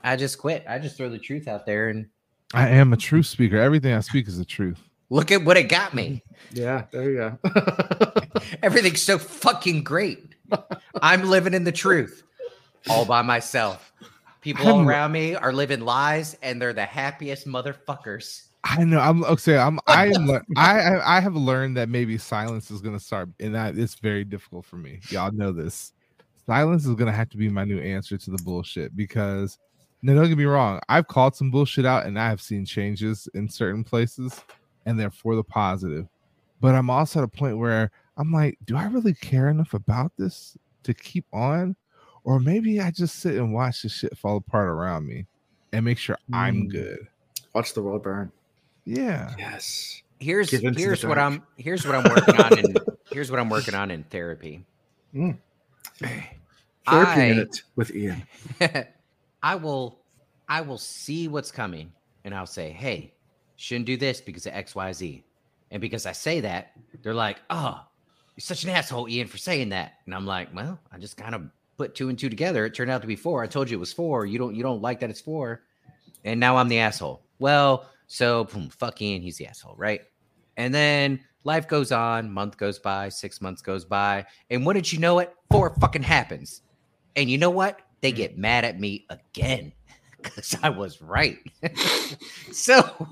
I 0.03 0.15
just 0.17 0.37
quit. 0.37 0.65
I 0.69 0.77
just 0.77 0.97
throw 0.97 1.09
the 1.09 1.17
truth 1.17 1.47
out 1.47 1.65
there 1.65 1.89
and 1.89 2.07
I 2.53 2.67
am 2.69 2.93
a 2.93 2.97
truth 2.97 3.25
speaker. 3.27 3.57
Everything 3.57 3.93
I 3.93 3.99
speak 4.01 4.27
is 4.27 4.37
the 4.37 4.45
truth. 4.45 4.79
look 5.09 5.31
at 5.31 5.43
what 5.43 5.57
it 5.57 5.63
got 5.63 5.93
me. 5.93 6.23
Yeah, 6.51 6.85
there 6.91 7.09
you 7.11 7.17
go. 7.17 8.13
Everything's 8.63 9.01
so 9.01 9.17
fucking 9.17 9.83
great. 9.83 10.35
I'm 11.01 11.23
living 11.23 11.53
in 11.53 11.63
the 11.63 11.71
truth 11.71 12.23
all 12.89 13.05
by 13.05 13.21
myself. 13.21 13.93
People 14.41 14.67
all 14.67 14.77
I'm- 14.79 14.87
around 14.87 15.11
me 15.11 15.35
are 15.35 15.53
living 15.53 15.81
lies 15.81 16.37
and 16.41 16.61
they're 16.61 16.73
the 16.73 16.85
happiest 16.85 17.47
motherfuckers. 17.47 18.47
I 18.63 18.83
know. 18.83 18.99
I'm 18.99 19.23
okay. 19.23 19.57
I'm. 19.57 19.79
I 19.87 20.07
am. 20.07 20.29
I. 20.55 20.79
I 20.79 21.17
I 21.17 21.19
have 21.19 21.35
learned 21.35 21.77
that 21.77 21.89
maybe 21.89 22.17
silence 22.19 22.69
is 22.69 22.79
going 22.79 22.95
to 22.95 23.03
start, 23.03 23.29
and 23.39 23.55
that 23.55 23.75
it's 23.75 23.95
very 23.95 24.23
difficult 24.23 24.65
for 24.65 24.75
me. 24.75 24.99
Y'all 25.09 25.31
know 25.31 25.51
this. 25.51 25.93
Silence 26.45 26.85
is 26.85 26.93
going 26.93 27.07
to 27.07 27.11
have 27.11 27.29
to 27.29 27.37
be 27.37 27.49
my 27.49 27.63
new 27.63 27.79
answer 27.79 28.19
to 28.19 28.29
the 28.29 28.37
bullshit 28.43 28.95
because. 28.95 29.57
No, 30.03 30.15
don't 30.15 30.27
get 30.29 30.37
me 30.37 30.45
wrong. 30.45 30.79
I've 30.89 31.07
called 31.07 31.35
some 31.35 31.51
bullshit 31.51 31.85
out, 31.85 32.05
and 32.05 32.19
I 32.19 32.27
have 32.29 32.41
seen 32.41 32.65
changes 32.65 33.27
in 33.33 33.47
certain 33.47 33.83
places, 33.83 34.41
and 34.85 34.99
they're 34.99 35.11
for 35.11 35.35
the 35.35 35.43
positive. 35.43 36.07
But 36.59 36.75
I'm 36.75 36.89
also 36.89 37.19
at 37.19 37.25
a 37.25 37.27
point 37.27 37.57
where 37.59 37.91
I'm 38.17 38.31
like, 38.31 38.57
do 38.65 38.75
I 38.77 38.85
really 38.85 39.13
care 39.13 39.49
enough 39.49 39.73
about 39.73 40.11
this 40.17 40.57
to 40.83 40.93
keep 40.93 41.25
on, 41.33 41.75
or 42.23 42.39
maybe 42.39 42.79
I 42.81 42.89
just 42.91 43.17
sit 43.17 43.35
and 43.35 43.53
watch 43.53 43.83
this 43.83 43.93
shit 43.93 44.17
fall 44.17 44.37
apart 44.37 44.67
around 44.67 45.05
me, 45.07 45.27
and 45.71 45.85
make 45.85 45.97
sure 45.97 46.17
I'm 46.33 46.63
Mm. 46.63 46.71
good. 46.71 47.07
Watch 47.53 47.73
the 47.73 47.81
world 47.83 48.01
burn. 48.03 48.31
Yeah. 48.85 49.33
Yes. 49.37 50.01
Here's 50.19 50.49
Give 50.49 50.63
into 50.63 50.75
the 50.77 50.81
here's 50.81 51.03
what. 51.05 51.17
I'm 51.19 51.43
here's 51.57 51.85
what 51.85 51.95
I'm 51.95 52.03
working 52.03 52.35
on 52.41 52.59
in 52.59 52.75
here's 53.11 53.29
what 53.31 53.39
I'm 53.39 53.49
working 53.49 53.73
on 53.75 53.89
in 53.91 54.03
therapy. 54.05 54.63
Mm. 55.15 55.37
Therapy 55.99 56.21
I- 56.87 57.29
minute 57.29 57.61
with 57.75 57.93
Ian. 57.95 58.23
I 59.43 59.55
will 59.55 59.99
I 60.47 60.61
will 60.61 60.77
see 60.77 61.27
what's 61.27 61.51
coming 61.51 61.91
and 62.23 62.35
I'll 62.35 62.45
say, 62.45 62.71
hey, 62.71 63.13
shouldn't 63.55 63.85
do 63.85 63.97
this 63.97 64.21
because 64.21 64.45
of 64.45 64.53
XYZ. 64.53 65.23
And 65.71 65.79
because 65.79 66.05
I 66.05 66.11
say 66.11 66.41
that, 66.41 66.71
they're 67.01 67.13
like, 67.13 67.39
oh, 67.49 67.79
you're 68.35 68.41
such 68.41 68.63
an 68.63 68.69
asshole, 68.69 69.07
Ian, 69.07 69.27
for 69.27 69.37
saying 69.37 69.69
that. 69.69 69.93
And 70.05 70.13
I'm 70.13 70.25
like, 70.25 70.53
well, 70.53 70.79
I 70.91 70.97
just 70.97 71.15
kind 71.15 71.33
of 71.33 71.43
put 71.77 71.95
two 71.95 72.09
and 72.09 72.19
two 72.19 72.29
together. 72.29 72.65
It 72.65 72.73
turned 72.73 72.91
out 72.91 73.01
to 73.01 73.07
be 73.07 73.15
four. 73.15 73.43
I 73.43 73.47
told 73.47 73.69
you 73.69 73.77
it 73.77 73.79
was 73.79 73.93
four. 73.93 74.25
You 74.25 74.37
don't 74.37 74.55
you 74.55 74.63
don't 74.63 74.81
like 74.81 74.99
that 74.99 75.09
it's 75.09 75.21
four. 75.21 75.63
And 76.23 76.39
now 76.39 76.57
I'm 76.57 76.67
the 76.67 76.79
asshole. 76.79 77.23
Well, 77.39 77.89
so 78.07 78.43
boom, 78.45 78.69
fuck 78.69 79.01
Ian, 79.01 79.21
he's 79.21 79.37
the 79.37 79.47
asshole, 79.47 79.75
right? 79.77 80.01
And 80.57 80.73
then 80.73 81.21
life 81.43 81.67
goes 81.67 81.91
on, 81.91 82.29
month 82.29 82.57
goes 82.57 82.77
by, 82.77 83.09
six 83.09 83.41
months 83.41 83.61
goes 83.61 83.85
by, 83.85 84.25
and 84.49 84.65
what 84.65 84.73
did 84.73 84.91
you 84.91 84.99
know 84.99 85.19
it? 85.19 85.33
Four 85.49 85.75
fucking 85.79 86.03
happens. 86.03 86.61
And 87.15 87.29
you 87.29 87.37
know 87.37 87.49
what? 87.49 87.79
They 88.01 88.11
get 88.11 88.37
mad 88.37 88.65
at 88.65 88.79
me 88.79 89.05
again 89.09 89.71
because 90.21 90.55
I 90.61 90.69
was 90.69 91.01
right. 91.01 91.37
so 92.51 93.07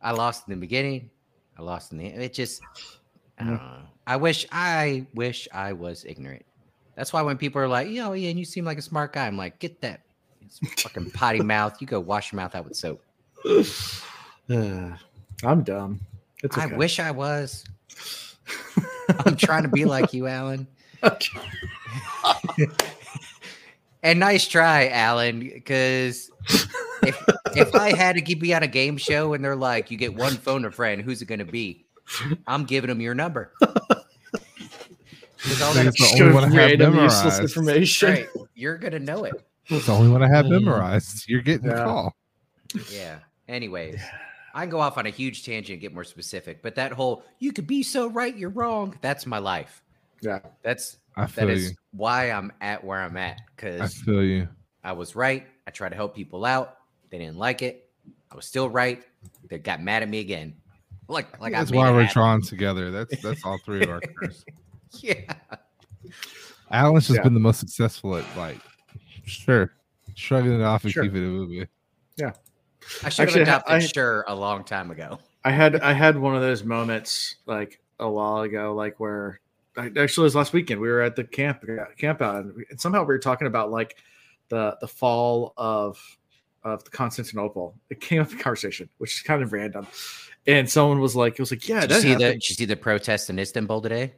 I 0.00 0.12
lost 0.12 0.48
in 0.48 0.54
the 0.54 0.60
beginning. 0.60 1.10
I 1.58 1.62
lost 1.62 1.92
in 1.92 1.98
the 1.98 2.06
end. 2.06 2.22
it 2.22 2.32
just 2.32 2.62
I 3.38 3.44
don't 3.44 3.54
know. 3.54 3.82
I 4.06 4.16
wish 4.16 4.46
I 4.50 5.06
wish 5.14 5.46
I 5.52 5.72
was 5.72 6.04
ignorant. 6.04 6.44
That's 6.96 7.12
why 7.12 7.22
when 7.22 7.38
people 7.38 7.60
are 7.62 7.68
like, 7.68 7.88
yo, 7.88 8.14
Ian, 8.14 8.36
you 8.36 8.44
seem 8.44 8.64
like 8.64 8.78
a 8.78 8.82
smart 8.82 9.12
guy. 9.12 9.26
I'm 9.26 9.36
like, 9.36 9.58
get 9.58 9.80
that 9.80 10.02
fucking 10.78 11.10
potty 11.12 11.40
mouth. 11.42 11.80
You 11.80 11.86
go 11.86 12.00
wash 12.00 12.32
your 12.32 12.36
mouth 12.40 12.54
out 12.54 12.64
with 12.64 12.76
soap. 12.76 13.02
Uh, 14.52 14.96
I'm 15.44 15.62
dumb. 15.62 16.00
It's 16.42 16.58
I 16.58 16.66
wish 16.66 16.98
I 16.98 17.12
was. 17.12 17.64
I'm 19.24 19.36
trying 19.36 19.62
to 19.62 19.68
be 19.68 19.84
like 19.84 20.12
you, 20.12 20.26
Alan. 20.26 20.66
And 24.02 24.20
nice 24.20 24.46
try, 24.48 24.88
Alan. 24.88 25.40
Because 25.40 26.30
if 27.02 27.22
if 27.56 27.74
I 27.74 27.94
had 27.96 28.14
to 28.16 28.20
keep 28.22 28.42
you 28.42 28.54
on 28.54 28.62
a 28.62 28.66
game 28.68 28.96
show 28.96 29.34
and 29.34 29.44
they're 29.44 29.56
like, 29.56 29.90
you 29.90 29.96
get 29.96 30.14
one 30.14 30.34
phone 30.34 30.64
a 30.64 30.70
friend, 30.70 31.02
who's 31.02 31.22
it 31.22 31.26
going 31.26 31.38
to 31.40 31.44
be? 31.44 31.84
I'm 32.46 32.64
giving 32.64 32.88
them 32.88 33.00
your 33.00 33.14
number. 33.14 33.52
all 33.60 33.68
that- 35.74 35.86
It's 35.86 35.98
the 36.14 36.22
only 36.22 36.34
one 36.34 36.44
I 36.44 36.48
have 36.48 36.56
random 36.56 36.94
useless 36.94 37.22
memorized. 37.24 37.40
information. 37.42 38.08
right, 38.10 38.28
you're 38.54 38.76
going 38.78 38.92
to 38.92 38.98
know 39.00 39.24
it. 39.24 39.34
It's 39.68 39.86
the 39.86 39.92
only 39.92 40.08
one 40.10 40.22
I 40.22 40.28
have 40.28 40.46
Mm. 40.46 40.50
memorized. 40.64 41.28
You're 41.28 41.42
getting 41.42 41.66
Yeah. 41.70 41.82
a 41.82 41.84
call. 41.84 42.16
Yeah. 42.90 43.18
Anyways, 43.48 44.00
I 44.54 44.60
can 44.62 44.70
go 44.70 44.80
off 44.80 44.98
on 44.98 45.06
a 45.06 45.10
huge 45.10 45.44
tangent 45.44 45.74
and 45.74 45.80
get 45.80 45.94
more 45.94 46.04
specific, 46.04 46.62
but 46.62 46.74
that 46.76 46.92
whole 46.92 47.24
you 47.38 47.52
could 47.52 47.66
be 47.66 47.82
so 47.82 48.08
right, 48.08 48.36
you're 48.36 48.50
wrong. 48.50 48.96
That's 49.00 49.26
my 49.26 49.38
life. 49.38 49.82
Yeah. 50.22 50.40
That's 50.62 50.98
I 51.16 51.26
feel 51.26 51.46
that 51.48 51.52
is 51.52 51.70
you. 51.70 51.76
why 51.92 52.30
I'm 52.30 52.52
at 52.60 52.82
where 52.84 53.00
I'm 53.00 53.16
at 53.16 53.40
Cause 53.56 53.68
I 53.74 53.84
because 53.84 53.94
feel 53.94 54.22
you. 54.24 54.48
I 54.84 54.92
was 54.92 55.14
right. 55.16 55.46
I 55.66 55.70
tried 55.70 55.90
to 55.90 55.96
help 55.96 56.14
people 56.14 56.44
out. 56.44 56.78
They 57.10 57.18
didn't 57.18 57.36
like 57.36 57.62
it. 57.62 57.88
I 58.30 58.36
was 58.36 58.46
still 58.46 58.68
right. 58.68 59.02
They 59.48 59.58
got 59.58 59.82
mad 59.82 60.02
at 60.02 60.08
me 60.08 60.20
again. 60.20 60.54
Like, 61.08 61.40
like 61.40 61.52
That's 61.52 61.70
I 61.70 61.74
made 61.74 61.78
why 61.78 61.90
it 61.90 61.94
we're 61.94 62.06
drawn 62.06 62.40
together. 62.42 62.90
That's 62.90 63.20
that's 63.22 63.44
all 63.44 63.58
three 63.64 63.82
of 63.82 63.90
our 63.90 64.00
curse. 64.00 64.44
Yeah. 65.00 65.34
Alan's 66.70 67.06
just 67.06 67.18
Yeah. 67.18 67.22
been 67.24 67.34
the 67.34 67.40
most 67.40 67.60
successful 67.60 68.16
at 68.16 68.24
like, 68.36 68.58
sure, 69.24 69.72
shrugging 70.14 70.52
it 70.60 70.62
off 70.62 70.84
and 70.84 70.92
Sure. 70.92 71.02
keeping 71.04 71.22
it 71.24 71.28
moving. 71.28 71.66
Yeah. 72.16 72.32
I 73.04 73.08
should 73.08 73.20
have 73.20 73.28
Actually, 73.28 73.42
adopted 73.42 73.74
I- 73.74 73.78
sure 73.80 74.24
a 74.28 74.34
long 74.34 74.64
time 74.64 74.90
ago. 74.90 75.18
I 75.44 75.50
had 75.52 75.80
I 75.80 75.92
had 75.92 76.18
one 76.18 76.34
of 76.34 76.42
those 76.42 76.64
moments 76.64 77.36
like 77.46 77.80
a 77.98 78.10
while 78.10 78.40
ago, 78.42 78.74
like 78.74 79.00
where 79.00 79.40
I, 79.40 79.49
actually 79.76 80.02
it 80.04 80.18
was 80.18 80.34
last 80.34 80.52
weekend. 80.52 80.80
We 80.80 80.88
were 80.88 81.00
at 81.02 81.16
the 81.16 81.24
camp 81.24 81.64
camp 81.98 82.20
out, 82.22 82.44
and, 82.44 82.54
we- 82.56 82.66
and 82.70 82.80
somehow 82.80 83.00
we 83.00 83.06
were 83.06 83.18
talking 83.18 83.46
about 83.46 83.70
like 83.70 83.96
the 84.48 84.76
the 84.80 84.88
fall 84.88 85.52
of 85.56 85.98
of 86.62 86.84
the 86.84 86.90
Constantinople. 86.90 87.74
It 87.88 88.00
came 88.00 88.20
up 88.20 88.30
in 88.32 88.38
conversation, 88.38 88.88
which 88.98 89.16
is 89.16 89.22
kind 89.22 89.42
of 89.42 89.52
random. 89.52 89.86
And 90.46 90.68
someone 90.70 91.00
was 91.00 91.14
like, 91.16 91.34
"It 91.34 91.40
was 91.40 91.50
like, 91.50 91.66
yeah, 91.68 91.80
Did 91.80 91.90
you 91.90 91.94
that 91.96 92.02
see 92.02 92.08
the 92.08 92.12
happened." 92.24 92.40
did 92.40 92.48
you 92.50 92.54
see 92.56 92.64
the 92.64 92.76
protest 92.76 93.30
in 93.30 93.38
Istanbul 93.38 93.80
today? 93.82 94.14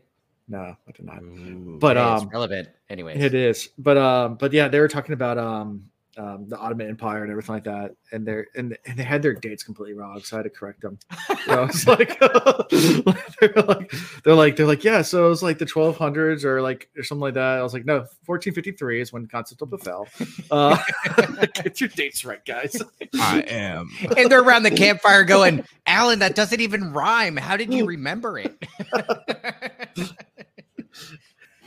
No, 0.48 0.58
I 0.58 0.92
did 0.92 1.04
not. 1.06 1.22
Ooh, 1.22 1.78
But, 1.80 1.96
hey, 1.96 2.12
it's 2.14 2.22
um, 2.22 2.28
relevant. 2.30 2.68
anyway 2.90 3.16
It 3.18 3.32
is, 3.34 3.68
but 3.78 3.96
um, 3.96 4.34
but 4.36 4.52
yeah, 4.52 4.68
they 4.68 4.80
were 4.80 4.88
talking 4.88 5.12
about 5.12 5.38
um 5.38 5.88
um, 6.18 6.48
the 6.48 6.58
Ottoman 6.58 6.88
Empire 6.88 7.22
and 7.22 7.30
everything 7.30 7.54
like 7.54 7.64
that, 7.64 7.94
and 8.12 8.26
they're 8.26 8.46
and, 8.54 8.76
and 8.86 8.98
they 8.98 9.02
had 9.02 9.22
their 9.22 9.32
dates 9.32 9.62
completely 9.62 9.94
wrong, 9.94 10.20
so 10.20 10.36
I 10.36 10.38
had 10.38 10.44
to 10.44 10.50
correct 10.50 10.82
them. 10.82 10.98
You 11.28 11.36
know, 11.46 11.64
it's 11.64 11.86
like 11.88 12.18
they're 13.40 13.64
like 13.64 13.92
they're 14.24 14.34
like 14.34 14.56
they're 14.56 14.66
like 14.66 14.84
yeah, 14.84 15.02
so 15.02 15.26
it 15.26 15.28
was 15.28 15.42
like 15.42 15.58
the 15.58 15.64
1200s 15.64 16.44
or 16.44 16.60
like 16.60 16.90
or 16.96 17.02
something 17.02 17.22
like 17.22 17.34
that. 17.34 17.58
I 17.58 17.62
was 17.62 17.72
like 17.72 17.86
no, 17.86 18.00
1453 18.26 19.00
is 19.00 19.12
when 19.12 19.26
Constantinople 19.26 19.78
fell. 19.78 20.06
Uh, 20.50 20.76
get 21.54 21.80
your 21.80 21.88
dates 21.88 22.24
right, 22.24 22.44
guys. 22.44 22.80
I 23.14 23.40
am. 23.48 23.90
and 24.16 24.30
they're 24.30 24.42
around 24.42 24.64
the 24.64 24.70
campfire 24.70 25.24
going, 25.24 25.64
Alan, 25.86 26.18
that 26.18 26.34
doesn't 26.34 26.60
even 26.60 26.92
rhyme. 26.92 27.36
How 27.36 27.56
did 27.56 27.72
you 27.72 27.86
remember 27.86 28.38
it? 28.38 28.54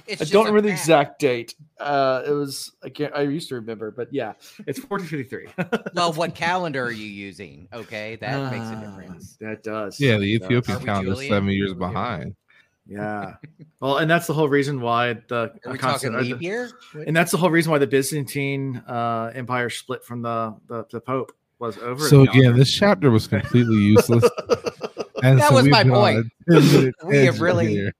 I 0.07 0.23
don't 0.25 0.45
remember 0.45 0.61
the 0.61 0.69
exact 0.69 1.19
date. 1.19 1.55
Uh, 1.79 2.23
it 2.25 2.31
was 2.31 2.71
I 2.83 2.89
can't. 2.89 3.13
I 3.13 3.21
used 3.21 3.49
to 3.49 3.55
remember, 3.55 3.91
but 3.91 4.07
yeah, 4.13 4.33
it's 4.65 4.79
1453. 4.81 5.47
Well, 5.93 6.13
what 6.13 6.33
calendar 6.35 6.83
are 6.83 6.91
you 6.91 7.05
using? 7.07 7.67
Okay, 7.73 8.15
that 8.17 8.51
makes 8.51 8.65
a 8.65 8.75
Ah, 8.75 8.79
difference. 8.81 9.35
That 9.41 9.63
does. 9.63 9.99
Yeah, 9.99 10.17
the 10.17 10.33
It. 10.35 10.43
Ethiopian 10.43 10.77
Are 10.77 10.81
calendar 10.85 11.11
is 11.13 11.27
seven 11.27 11.49
years 11.49 11.71
Are 11.71 11.75
behind. 11.75 12.35
Yeah. 12.87 13.35
Well, 13.79 13.97
and 13.97 14.09
that's 14.09 14.27
the 14.27 14.33
whole 14.33 14.47
reason 14.47 14.79
why 14.79 15.13
the 15.27 15.53
Are 15.65 15.71
we 15.71 15.77
constant- 15.77 16.13
talking 16.13 16.31
uh, 16.31 16.35
leap 16.35 16.41
year? 16.41 16.69
and 17.05 17.15
that's 17.15 17.31
the 17.31 17.37
whole 17.37 17.49
reason 17.49 17.71
why 17.71 17.79
the 17.79 17.87
Byzantine 17.87 18.77
uh, 18.87 19.31
Empire 19.33 19.69
split 19.69 20.03
from 20.05 20.21
the 20.21 20.55
the, 20.67 20.85
the 20.91 21.01
Pope 21.01 21.31
was 21.59 21.77
over. 21.79 22.07
So 22.07 22.21
again, 22.21 22.33
calendar. 22.33 22.59
this 22.59 22.71
chapter 22.71 23.09
was 23.11 23.27
completely 23.27 23.75
useless. 23.77 24.23
And 25.23 25.39
That 25.39 25.49
so 25.49 25.55
was 25.55 25.63
we've 25.63 25.71
my 25.71 25.83
point. 25.83 26.25
We 27.05 27.25
have 27.25 27.41
really- 27.41 27.67
here. 27.67 27.93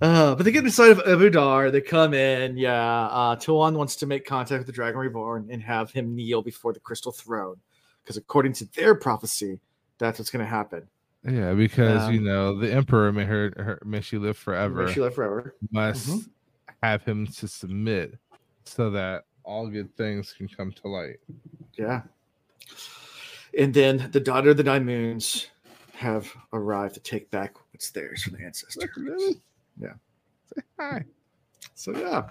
Uh, 0.00 0.34
but 0.34 0.44
they 0.44 0.50
get 0.52 0.64
inside 0.64 0.90
of 0.90 0.98
Ebou 0.98 1.30
Dar. 1.32 1.70
They 1.70 1.80
come 1.80 2.14
in. 2.14 2.56
Yeah. 2.56 3.06
Uh, 3.06 3.36
Tuon 3.36 3.74
wants 3.76 3.96
to 3.96 4.06
make 4.06 4.24
contact 4.26 4.58
with 4.58 4.66
the 4.66 4.72
Dragon 4.72 4.98
Reborn 5.00 5.48
and 5.50 5.62
have 5.62 5.90
him 5.90 6.14
kneel 6.14 6.42
before 6.42 6.72
the 6.72 6.80
Crystal 6.80 7.12
Throne, 7.12 7.56
because 8.02 8.16
according 8.16 8.52
to 8.54 8.66
their 8.74 8.94
prophecy, 8.94 9.60
that's 9.98 10.18
what's 10.18 10.30
going 10.30 10.44
to 10.44 10.50
happen. 10.50 10.88
Yeah, 11.26 11.54
because 11.54 12.10
you 12.10 12.18
Um, 12.18 12.24
know 12.24 12.58
the 12.58 12.70
emperor 12.70 13.10
may 13.12 13.24
her, 13.24 13.52
her 13.56 13.78
may 13.84 14.02
she 14.02 14.18
live 14.18 14.36
forever 14.36 14.84
May 14.84 14.92
she 14.92 15.00
live 15.00 15.14
forever. 15.14 15.54
must 15.70 16.08
Mhm. 16.10 16.28
have 16.82 17.02
him 17.04 17.26
to 17.26 17.48
submit 17.48 18.18
so 18.64 18.90
that 18.90 19.24
all 19.42 19.68
good 19.68 19.96
things 19.96 20.34
can 20.34 20.48
come 20.48 20.70
to 20.72 20.88
light. 20.88 21.20
Yeah. 21.78 22.02
And 23.58 23.72
then 23.72 24.10
the 24.12 24.20
daughter 24.20 24.50
of 24.50 24.58
the 24.58 24.64
nine 24.64 24.84
moons 24.84 25.46
have 25.94 26.30
arrived 26.52 26.94
to 26.94 27.00
take 27.00 27.30
back 27.30 27.54
what's 27.72 27.90
theirs 27.90 28.22
from 28.24 28.34
the 28.34 28.44
ancestor. 28.44 28.90
Really? 29.78 29.92
Yeah. 29.92 30.54
Say 30.54 30.62
hi. 30.78 31.04
So 31.74 31.96
yeah. 31.96 32.30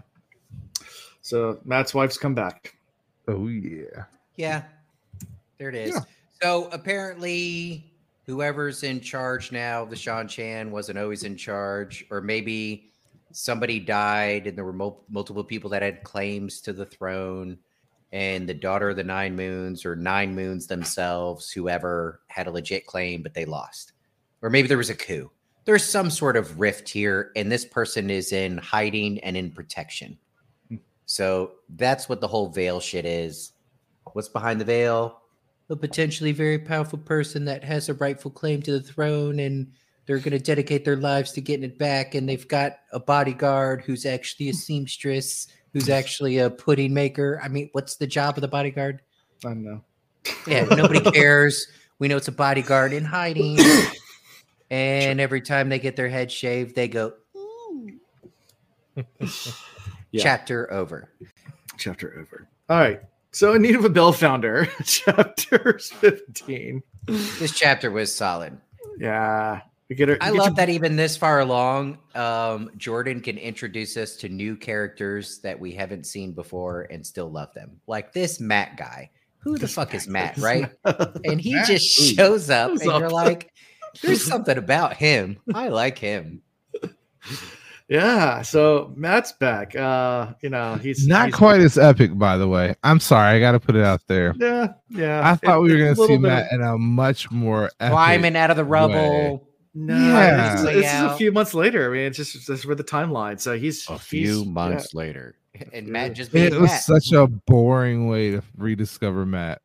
So 1.21 1.59
Mat's 1.63 1.93
wife's 1.93 2.17
come 2.17 2.35
back. 2.35 2.75
Oh 3.27 3.47
yeah. 3.47 4.05
Yeah, 4.35 4.63
there 5.57 5.69
it 5.69 5.75
is. 5.75 5.93
Yeah. 5.93 6.01
So 6.41 6.67
apparently, 6.71 7.93
whoever's 8.25 8.83
in 8.83 8.99
charge 8.99 9.51
now, 9.51 9.85
the 9.85 9.95
Seanchan 9.95 10.71
wasn't 10.71 10.97
always 10.97 11.23
in 11.23 11.37
charge, 11.37 12.05
or 12.09 12.19
maybe 12.19 12.89
somebody 13.31 13.79
died 13.79 14.47
and 14.47 14.57
there 14.57 14.65
were 14.65 14.73
mul- 14.73 15.03
multiple 15.09 15.43
people 15.43 15.69
that 15.71 15.81
had 15.81 16.03
claims 16.03 16.61
to 16.61 16.73
the 16.73 16.85
throne, 16.85 17.57
and 18.11 18.47
the 18.47 18.53
daughter 18.53 18.89
of 18.89 18.95
the 18.95 19.03
Nine 19.03 19.35
Moons 19.35 19.85
or 19.85 19.95
Nine 19.95 20.35
Moons 20.35 20.67
themselves, 20.67 21.51
whoever 21.51 22.21
had 22.27 22.47
a 22.47 22.51
legit 22.51 22.85
claim, 22.85 23.23
but 23.23 23.33
they 23.33 23.45
lost, 23.45 23.93
or 24.41 24.49
maybe 24.49 24.67
there 24.67 24.77
was 24.77 24.89
a 24.89 24.95
coup. 24.95 25.31
There's 25.65 25.83
some 25.83 26.09
sort 26.09 26.35
of 26.35 26.59
rift 26.59 26.89
here, 26.89 27.31
and 27.35 27.51
this 27.51 27.65
person 27.65 28.09
is 28.09 28.33
in 28.33 28.57
hiding 28.57 29.19
and 29.19 29.37
in 29.37 29.51
protection. 29.51 30.17
Hmm. 30.69 30.77
So 31.05 31.51
that's 31.69 32.09
what 32.09 32.21
the 32.21 32.27
whole 32.27 32.49
veil 32.49 32.79
shit 32.79 33.05
is. 33.05 33.53
What's 34.11 34.27
behind 34.27 34.59
the 34.59 34.65
veil? 34.65 35.21
A 35.69 35.75
potentially 35.75 36.33
very 36.33 36.59
powerful 36.59 36.99
person 36.99 37.45
that 37.45 37.63
has 37.63 37.87
a 37.87 37.93
rightful 37.93 38.31
claim 38.31 38.61
to 38.63 38.71
the 38.73 38.81
throne, 38.81 39.39
and 39.39 39.71
they're 40.05 40.19
going 40.19 40.31
to 40.31 40.39
dedicate 40.39 40.83
their 40.83 40.97
lives 40.97 41.31
to 41.31 41.41
getting 41.41 41.63
it 41.63 41.79
back. 41.79 42.13
And 42.13 42.27
they've 42.27 42.47
got 42.47 42.79
a 42.91 42.99
bodyguard 42.99 43.83
who's 43.83 44.05
actually 44.05 44.49
a 44.49 44.51
hmm. 44.51 44.57
seamstress, 44.57 45.47
who's 45.71 45.89
actually 45.89 46.39
a 46.39 46.49
pudding 46.49 46.93
maker. 46.93 47.39
I 47.43 47.47
mean, 47.47 47.69
what's 47.71 47.95
the 47.95 48.07
job 48.07 48.37
of 48.37 48.41
the 48.41 48.47
bodyguard? 48.49 49.01
I 49.45 49.49
don't 49.49 49.63
know. 49.63 49.83
Yeah, 50.45 50.65
nobody 50.65 50.99
cares. 51.11 51.67
We 51.99 52.09
know 52.09 52.17
it's 52.17 52.27
a 52.27 52.33
bodyguard 52.33 52.91
in 52.91 53.05
hiding. 53.05 53.57
And 54.73 55.19
every 55.21 55.41
time 55.41 55.69
they 55.69 55.77
get 55.77 55.95
their 55.95 56.09
head 56.09 56.31
shaved, 56.31 56.73
they 56.75 56.87
go, 56.87 57.13
"Ooh." 57.35 57.91
Yeah. 60.11 60.21
Chapter 60.21 60.71
over. 60.71 61.09
Chapter 61.77 62.19
over. 62.19 62.47
All 62.69 62.77
right. 62.79 63.01
So 63.31 63.53
in 63.53 63.63
need 63.63 63.75
of 63.75 63.83
a 63.83 63.89
bell 63.89 64.13
founder, 64.13 64.67
chapter 64.85 65.79
15. 65.79 66.83
This 67.07 67.51
chapter 67.57 67.89
was 67.89 68.13
solid. 68.13 68.55
Yeah. 68.99 69.61
We 69.89 69.95
get 69.95 70.09
her. 70.09 70.17
I 70.21 70.29
love 70.29 70.49
your- 70.49 70.55
that 70.57 70.69
even 70.69 70.95
this 70.95 71.17
far 71.17 71.39
along, 71.39 71.97
um, 72.13 72.69
Jordan 72.77 73.21
can 73.21 73.39
introduce 73.39 73.97
us 73.97 74.15
to 74.17 74.29
new 74.29 74.55
characters 74.55 75.39
that 75.39 75.59
we 75.59 75.71
haven't 75.71 76.05
seen 76.05 76.31
before 76.33 76.83
and 76.91 77.03
still 77.03 77.31
love 77.31 77.51
them. 77.55 77.79
Like 77.87 78.13
this 78.13 78.39
Mat 78.39 78.77
guy. 78.77 79.09
Who 79.39 79.53
the 79.53 79.61
This 79.61 79.73
fuck 79.73 79.95
is 79.95 80.07
Mat 80.07 80.37
Mat, 80.37 80.37
is- 80.37 80.43
right? 80.43 80.71
And 81.25 81.41
he 81.41 81.55
Mat? 81.55 81.65
just 81.65 81.85
shows 82.15 82.51
up 82.51 82.69
Shows 82.69 82.81
and 82.81 82.99
you're 82.99 83.09
like, 83.09 83.51
there's 84.01 84.23
something 84.25 84.57
about 84.57 84.95
him. 84.95 85.37
I 85.53 85.69
like 85.69 85.97
him. 85.97 86.41
Yeah. 87.89 88.41
So 88.41 88.93
Mat's 88.95 89.33
back. 89.33 89.75
Uh, 89.75 90.33
you 90.41 90.49
know, 90.49 90.75
he's 90.75 91.05
Not 91.07 91.27
he's- 91.27 91.37
quite 91.37 91.59
as 91.59 91.77
epic, 91.77 92.17
by 92.17 92.37
the 92.37 92.47
way. 92.47 92.75
I'm 92.83 92.99
sorry, 92.99 93.35
I 93.35 93.39
got 93.39 93.51
to 93.51 93.59
put 93.59 93.75
it 93.75 93.83
out 93.83 94.01
there. 94.07 94.33
Yeah. 94.39 94.67
Yeah. 94.89 95.29
I 95.29 95.35
thought 95.35 95.57
It- 95.57 95.61
we 95.61 95.71
were 95.73 95.93
gonna 95.93 96.07
see 96.07 96.17
Mat 96.17 96.47
of- 96.51 96.59
in 96.59 96.65
a 96.65 96.77
much 96.77 97.29
more 97.29 97.69
epic. 97.79 97.91
Climbing 97.93 98.35
out 98.37 98.49
of 98.51 98.57
the 98.57 98.63
rubble. 98.63 99.47
No, 99.75 99.95
Yeah. 99.97 100.51
this, 100.53 100.59
is, 100.61 100.65
this 100.67 100.93
is 100.93 101.01
a 101.01 101.15
few 101.17 101.31
months 101.31 101.53
later. 101.53 101.89
I 101.89 101.93
mean, 101.93 102.05
it's 102.07 102.17
just 102.17 102.33
this 102.33 102.47
is 102.59 102.65
where 102.65 102.75
the 102.75 102.83
timeline. 102.83 103.39
So 103.39 103.57
he's 103.57 103.87
A 103.89 103.93
he's- 103.93 104.03
few 104.05 104.43
yeah. 104.43 104.49
months 104.51 104.93
later. 104.93 105.35
And 105.71 105.87
Mat 105.87 106.13
just 106.13 106.33
It 106.33 106.53
was 106.53 106.71
Mat. 106.71 106.81
such 106.83 107.11
a 107.11 107.27
boring 107.27 108.07
way 108.07 108.31
to 108.31 108.41
rediscover 108.57 109.25
Mat. 109.25 109.61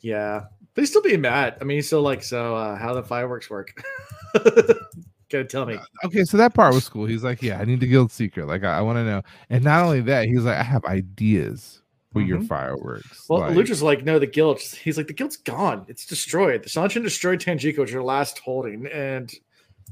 Yeah, 0.00 0.44
but 0.74 0.82
he's 0.82 0.90
still 0.90 1.02
being 1.02 1.20
mad. 1.20 1.56
I 1.60 1.64
mean, 1.64 1.78
he's 1.78 1.86
still 1.86 2.02
like, 2.02 2.22
so 2.22 2.54
uh, 2.56 2.76
how 2.76 2.94
the 2.94 3.02
fireworks 3.02 3.48
work? 3.50 3.72
Gotta 5.30 5.44
tell 5.44 5.66
me. 5.66 5.78
Okay, 6.04 6.24
so 6.24 6.36
that 6.36 6.54
part 6.54 6.74
was 6.74 6.88
cool. 6.88 7.06
He's 7.06 7.24
like, 7.24 7.42
"Yeah, 7.42 7.58
I 7.58 7.64
need 7.64 7.80
the 7.80 7.86
guild 7.86 8.12
secret. 8.12 8.46
Like, 8.46 8.62
I, 8.62 8.78
I 8.78 8.80
want 8.82 8.96
to 8.98 9.04
know." 9.04 9.22
And 9.50 9.64
not 9.64 9.82
only 9.84 10.00
that, 10.02 10.26
he's 10.26 10.42
like, 10.44 10.58
"I 10.58 10.62
have 10.62 10.84
ideas 10.84 11.80
for 12.12 12.20
your 12.20 12.38
Mhm. 12.40 12.46
fireworks." 12.48 13.24
Well, 13.28 13.40
like, 13.40 13.56
Lucha's 13.56 13.82
like, 13.82 14.04
no, 14.04 14.18
the 14.18 14.26
guild. 14.26 14.60
He's 14.60 14.96
like, 14.98 15.06
the 15.08 15.12
guild's 15.14 15.38
gone. 15.38 15.86
It's 15.88 16.06
destroyed. 16.06 16.62
The 16.62 16.68
Seanchan 16.68 17.02
destroyed 17.02 17.40
Tanchico, 17.40 17.78
which 17.78 17.88
is 17.90 17.94
your 17.94 18.02
last 18.04 18.38
holding, 18.40 18.86
and 18.86 19.32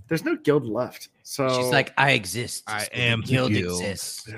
there's 0.08 0.24
no 0.24 0.36
guild 0.36 0.66
left. 0.66 1.08
So 1.22 1.48
She's 1.48 1.72
like, 1.72 1.92
I 1.96 2.10
exist. 2.12 2.64
I 2.68 2.86
am 2.92 3.22
the 3.22 3.26
guild 3.28 3.52
guild." 3.52 3.80
exists. 3.80 4.28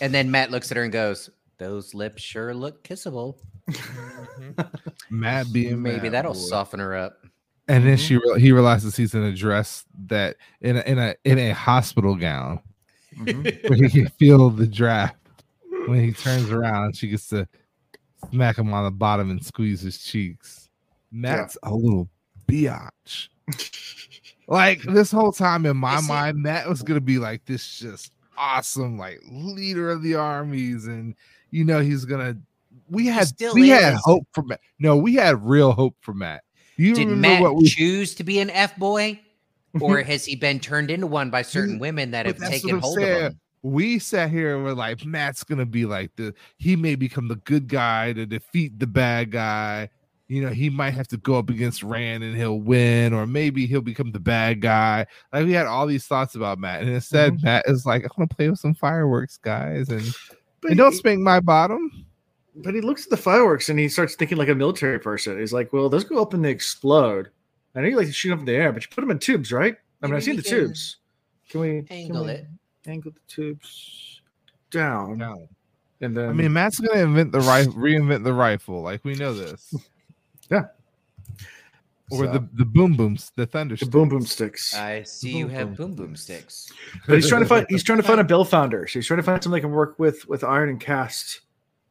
And 0.00 0.12
then 0.12 0.30
Mat 0.30 0.50
looks 0.50 0.70
at 0.70 0.76
her 0.76 0.82
and 0.82 0.92
goes, 0.92 1.30
Those 1.58 1.94
lips 1.94 2.20
sure 2.22 2.52
look 2.52 2.82
kissable. 2.82 3.36
Mat 5.10 5.46
being 5.52 5.82
Maybe 5.82 6.02
Mat, 6.04 6.12
that'll 6.12 6.32
boy. 6.34 6.38
soften 6.38 6.80
her 6.80 6.94
up. 6.96 7.24
And 7.68 7.84
then 7.86 7.96
she 7.96 8.16
re- 8.16 8.40
he 8.40 8.52
realizes 8.52 8.96
he's 8.96 9.14
in 9.14 9.22
a 9.24 9.32
dress 9.34 9.84
that 10.06 10.36
in 10.60 10.76
a 10.76 10.80
in 10.82 10.98
a 10.98 11.14
in 11.24 11.38
a 11.38 11.50
hospital 11.50 12.14
gown 12.14 12.60
Mhm. 13.16 13.74
he 13.76 13.88
can 13.88 14.08
feel 14.18 14.50
the 14.50 14.66
draft. 14.66 15.16
When 15.86 16.00
he 16.04 16.12
turns 16.12 16.50
around, 16.50 16.96
she 16.96 17.08
gets 17.08 17.28
to 17.28 17.48
smack 18.30 18.58
him 18.58 18.72
on 18.74 18.84
the 18.84 18.90
bottom 18.90 19.30
and 19.30 19.44
squeeze 19.44 19.80
his 19.80 19.98
cheeks. 19.98 20.68
Mat's 21.10 21.56
a 21.62 21.72
little 21.74 22.08
biatch. 22.48 23.28
like 24.48 24.82
this 24.82 25.10
whole 25.10 25.32
time 25.32 25.66
in 25.66 25.76
my 25.76 25.96
Is 25.96 26.02
he- 26.02 26.08
mind, 26.12 26.38
Mat 26.42 26.68
was 26.68 26.82
gonna 26.82 27.00
be 27.00 27.18
like 27.18 27.44
this 27.46 27.78
just 27.78 28.12
awesome, 28.36 28.98
like 28.98 29.20
leader 29.30 29.90
of 29.90 30.02
the 30.02 30.14
armies, 30.14 30.86
and 30.86 31.14
you 31.50 31.64
know 31.64 31.80
he's 31.80 32.04
gonna. 32.04 32.36
We 32.88 33.06
had 33.06 33.28
still 33.28 33.54
we 33.54 33.68
had 33.68 33.94
hope 33.94 34.26
for 34.32 34.42
Mat. 34.42 34.60
No, 34.78 34.96
we 34.96 35.14
had 35.14 35.42
real 35.44 35.72
hope 35.72 35.96
for 36.00 36.14
Mat. 36.14 36.42
You 36.76 36.94
Did 36.94 37.08
Mat 37.08 37.40
what 37.42 37.56
we 37.56 37.68
choose 37.68 38.14
to 38.16 38.24
be 38.24 38.38
an 38.40 38.50
F 38.50 38.76
boy? 38.76 39.20
Or 39.80 40.02
has 40.02 40.24
he 40.24 40.36
been 40.36 40.60
turned 40.60 40.90
into 40.90 41.06
one 41.06 41.30
by 41.30 41.42
certain 41.42 41.78
women 41.78 42.10
that 42.12 42.26
have 42.26 42.38
taken 42.38 42.78
hold 42.78 42.98
of 42.98 43.08
him? 43.08 43.40
we 43.66 43.98
sat 43.98 44.30
here 44.30 44.54
and 44.54 44.64
we're 44.64 44.72
like, 44.72 45.04
Mat's 45.04 45.42
gonna 45.42 45.66
be 45.66 45.86
like 45.86 46.14
the 46.16 46.34
he 46.58 46.76
may 46.76 46.94
become 46.94 47.28
the 47.28 47.36
good 47.36 47.68
guy 47.68 48.12
to 48.12 48.24
defeat 48.26 48.78
the 48.78 48.86
bad 48.86 49.32
guy. 49.32 49.88
You 50.28 50.42
know, 50.42 50.50
he 50.50 50.70
might 50.70 50.90
have 50.90 51.06
to 51.08 51.16
go 51.16 51.38
up 51.38 51.50
against 51.50 51.82
Rand 51.84 52.24
and 52.24 52.36
he'll 52.36 52.60
win, 52.60 53.12
or 53.12 53.26
maybe 53.26 53.66
he'll 53.66 53.80
become 53.80 54.10
the 54.10 54.20
bad 54.20 54.60
guy. 54.60 55.06
Like 55.32 55.44
we 55.44 55.52
had 55.52 55.66
all 55.66 55.86
these 55.86 56.06
thoughts 56.06 56.34
about 56.34 56.58
Mat, 56.58 56.82
and 56.82 56.90
instead 56.90 57.34
Mhm. 57.34 57.44
Mat 57.44 57.64
is 57.66 57.86
like, 57.86 58.04
I'm 58.04 58.10
gonna 58.16 58.28
play 58.28 58.48
with 58.48 58.58
some 58.58 58.74
fireworks, 58.74 59.36
guys, 59.36 59.88
and, 59.88 60.04
and 60.64 60.76
don't 60.76 60.94
spank 60.94 61.20
my 61.20 61.40
bottom. 61.40 62.06
But 62.56 62.74
he 62.74 62.80
looks 62.80 63.04
at 63.04 63.10
the 63.10 63.16
fireworks 63.16 63.68
and 63.68 63.78
he 63.78 63.88
starts 63.88 64.14
thinking 64.14 64.38
like 64.38 64.48
a 64.48 64.54
military 64.54 64.98
person. 64.98 65.38
He's 65.38 65.52
like, 65.52 65.72
well, 65.72 65.88
those 65.88 66.04
go 66.04 66.22
up 66.22 66.32
and 66.34 66.44
they 66.44 66.50
explode. 66.50 67.28
I 67.74 67.80
know 67.82 67.88
you 67.88 67.96
like 67.96 68.06
to 68.06 68.12
shoot 68.12 68.30
them 68.30 68.38
in 68.40 68.44
the 68.46 68.54
air, 68.54 68.72
but 68.72 68.82
you 68.82 68.88
put 68.94 69.02
them 69.02 69.10
in 69.10 69.18
tubes, 69.18 69.52
right? 69.52 69.76
I 70.02 70.06
mean, 70.06 70.14
I've 70.16 70.24
seen 70.24 70.36
the 70.36 70.42
can 70.42 70.50
tubes. 70.52 70.96
Can 71.50 71.60
we 71.60 71.82
can 71.82 71.96
Angle 71.96 72.24
we 72.24 72.30
it. 72.32 72.46
Angle 72.86 73.12
the 73.12 73.20
tubes 73.28 74.20
down. 74.70 75.18
No. 75.18 75.48
And 76.00 76.16
then 76.16 76.30
I 76.30 76.32
mean, 76.32 76.52
Mat's 76.52 76.80
gonna 76.80 77.00
invent 77.02 77.32
the 77.32 77.40
rifle, 77.40 77.74
reinvent 77.74 78.24
the 78.24 78.32
rifle. 78.32 78.82
Like 78.82 79.04
we 79.04 79.14
know 79.14 79.32
this. 79.34 79.74
Yeah. 80.50 80.66
Or 82.10 82.24
So- 82.24 82.32
the 82.32 82.48
the 82.54 82.64
boom 82.64 82.94
booms, 82.96 83.32
the 83.36 83.46
thunder. 83.46 83.74
the 83.76 83.86
boom 83.86 84.08
boom 84.08 84.22
sticks. 84.22 84.74
I 84.74 85.02
see 85.02 85.36
you 85.36 85.48
have 85.48 85.76
boom 85.76 85.94
boom 85.94 86.14
sticks. 86.14 86.72
But 87.06 87.16
he's 87.16 87.28
trying 87.28 87.42
to 87.42 87.48
find 87.48 87.66
he's 87.68 87.82
trying 87.82 87.98
to 87.98 88.04
find 88.04 88.20
a 88.20 88.24
bell 88.32 88.44
founder. 88.44 88.86
So 88.86 88.98
he's 89.00 89.06
trying 89.06 89.18
to 89.18 89.24
find 89.24 89.42
something 89.42 89.56
that 89.60 89.66
can 89.66 89.72
work 89.74 89.98
with 89.98 90.26
with 90.28 90.44
iron 90.44 90.68
and 90.68 90.80
cast 90.80 91.40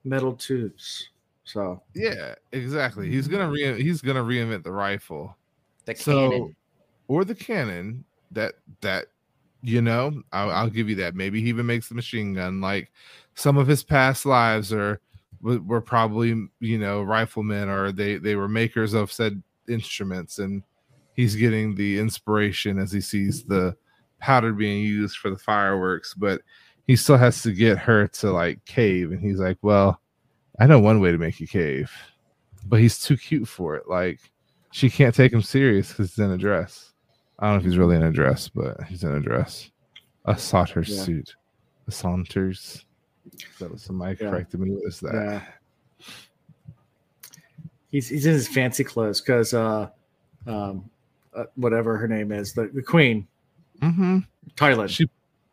metal 0.05 0.33
tubes. 0.33 1.09
So 1.43 1.81
Yeah, 1.93 2.35
exactly. 2.51 3.09
He's 3.09 3.27
gonna 3.27 3.45
mm-hmm. 3.45 3.75
re- 3.75 3.83
he's 3.83 4.01
gonna 4.01 4.23
reinvent 4.23 4.63
the 4.63 4.71
rifle. 4.71 5.35
The 5.85 5.95
So, 5.95 6.29
cannon. 6.31 6.55
or 7.07 7.25
the 7.25 7.35
cannon 7.35 8.05
that 8.31 8.55
that 8.81 9.07
you 9.61 9.81
know, 9.81 10.21
I'll, 10.31 10.51
I'll 10.51 10.69
give 10.69 10.89
you 10.89 10.95
that. 10.97 11.15
Maybe 11.15 11.41
he 11.41 11.49
even 11.49 11.65
makes 11.65 11.89
the 11.89 11.95
machine 11.95 12.35
gun. 12.35 12.61
Like 12.61 12.91
some 13.33 13.57
of 13.57 13.67
his 13.67 13.83
past 13.83 14.25
lives 14.25 14.71
are 14.71 15.01
were 15.41 15.59
were 15.59 15.81
probably 15.81 16.47
you 16.59 16.77
know 16.77 17.01
riflemen 17.01 17.69
or 17.69 17.91
they 17.91 18.17
they 18.17 18.35
were 18.35 18.47
makers 18.47 18.93
of 18.93 19.11
said 19.11 19.41
instruments, 19.67 20.39
and 20.39 20.63
he's 21.13 21.35
getting 21.35 21.75
the 21.75 21.99
inspiration 21.99 22.79
as 22.79 22.91
he 22.91 23.01
sees 23.01 23.43
the 23.43 23.75
powder 24.19 24.53
being 24.53 24.83
used 24.83 25.17
for 25.17 25.29
the 25.29 25.37
fireworks, 25.37 26.13
but 26.13 26.41
he 26.87 26.95
still 26.95 27.17
has 27.17 27.41
to 27.43 27.51
get 27.51 27.77
her 27.79 28.07
to 28.07 28.31
like 28.31 28.63
cave, 28.65 29.11
and 29.11 29.19
he's 29.21 29.39
like, 29.39 29.57
well. 29.61 29.99
I 30.57 30.67
know 30.67 30.79
one 30.79 31.01
way 31.01 31.11
to 31.11 31.17
make 31.17 31.41
you 31.41 31.47
cave, 31.47 31.91
but 32.65 32.79
he's 32.79 32.97
too 33.03 33.17
cute 33.17 33.45
for 33.45 33.75
it. 33.75 33.89
Like 33.89 34.21
she 34.71 34.89
can't 34.89 35.13
take 35.13 35.33
him 35.33 35.41
serious 35.41 35.89
because 35.89 36.11
he's 36.15 36.23
in 36.23 36.31
a 36.31 36.37
dress. 36.37 36.93
I 37.37 37.47
don't 37.47 37.55
know 37.55 37.59
if 37.59 37.65
he's 37.65 37.77
really 37.77 37.97
in 37.97 38.03
a 38.03 38.11
dress, 38.13 38.47
but 38.47 38.81
he's 38.85 39.03
in 39.03 39.11
a 39.13 39.19
dress, 39.19 39.69
a 40.23 40.37
sauter 40.37 40.85
Yeah. 40.87 41.01
suit, 41.03 41.35
a 41.89 41.91
saunters. 41.91 42.85
That 43.59 43.69
was 43.69 43.81
somebody 43.81 44.15
Yeah. 44.17 44.29
corrected 44.29 44.61
me. 44.61 44.69
What 44.71 44.87
is 44.87 45.01
that? 45.01 45.13
yeah. 45.13 45.41
He's 47.91 48.07
he's 48.07 48.25
in 48.25 48.31
his 48.31 48.47
fancy 48.47 48.85
clothes 48.85 49.19
because 49.19 49.53
uh 49.53 49.89
um 50.47 50.89
uh, 51.35 51.43
whatever 51.55 51.97
her 51.97 52.07
name 52.07 52.31
is, 52.31 52.53
the, 52.53 52.69
the 52.73 52.81
queen, 52.81 53.27
Mm-hmm. 53.81 54.19
Tylin. 54.55 54.87
She 54.87 55.09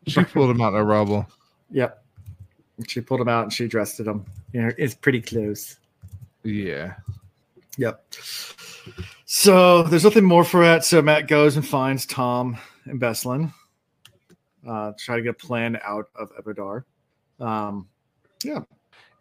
she 0.07 0.23
pulled 0.23 0.49
him 0.49 0.61
out 0.61 0.69
of 0.69 0.73
the 0.73 0.83
rubble. 0.83 1.27
Yep. 1.71 2.03
She 2.87 3.01
pulled 3.01 3.21
him 3.21 3.29
out 3.29 3.43
and 3.43 3.53
she 3.53 3.67
dressed 3.67 3.99
him. 3.99 4.25
You 4.51 4.61
know, 4.61 4.71
it's 4.77 4.95
pretty 4.95 5.21
close. 5.21 5.77
Yeah. 6.43 6.95
Yep. 7.77 8.05
So 9.25 9.83
there's 9.83 10.03
nothing 10.03 10.25
more 10.25 10.43
for 10.43 10.63
that. 10.63 10.85
So 10.85 11.01
Mat 11.01 11.27
goes 11.27 11.55
and 11.55 11.67
finds 11.67 12.05
Tom 12.05 12.57
and 12.85 12.99
Beslan. 12.99 13.53
Uh, 14.67 14.93
try 14.97 15.15
to 15.15 15.21
get 15.21 15.29
a 15.29 15.33
plan 15.33 15.79
out 15.83 16.09
of 16.15 16.31
Ebou 16.35 16.55
Dar. 16.55 16.85
Um, 17.39 17.87
yeah. 18.43 18.59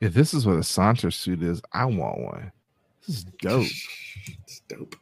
If 0.01 0.15
this 0.15 0.35
is 0.35 0.47
what 0.47 0.57
a 0.57 0.63
saunter 0.63 1.11
suit 1.11 1.43
is, 1.43 1.63
I 1.73 1.85
want 1.85 2.21
one. 2.21 2.53
This 3.07 3.19
is 3.19 3.25
dope. 3.25 3.67
It's 4.45 4.61
dope. 4.69 4.95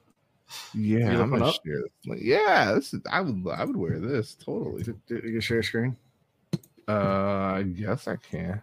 Yeah, 0.75 1.13
You 1.13 1.23
I'm 1.23 1.31
gonna 1.31 1.47
up? 1.47 1.55
share. 1.65 1.81
This. 1.83 1.91
Like, 2.07 2.19
yeah, 2.23 2.73
this 2.75 2.93
is. 2.95 3.01
I 3.11 3.21
would. 3.21 3.47
I 3.53 3.65
would 3.65 3.77
wear 3.77 3.99
this 3.99 4.35
totally. 4.35 4.83
Do, 4.83 4.99
do 5.07 5.17
you 5.25 5.41
share 5.41 5.57
your 5.57 5.63
screen? 5.63 5.97
Uh, 6.89 6.93
I 7.57 7.63
guess 7.63 8.09
I 8.09 8.17
can. 8.17 8.63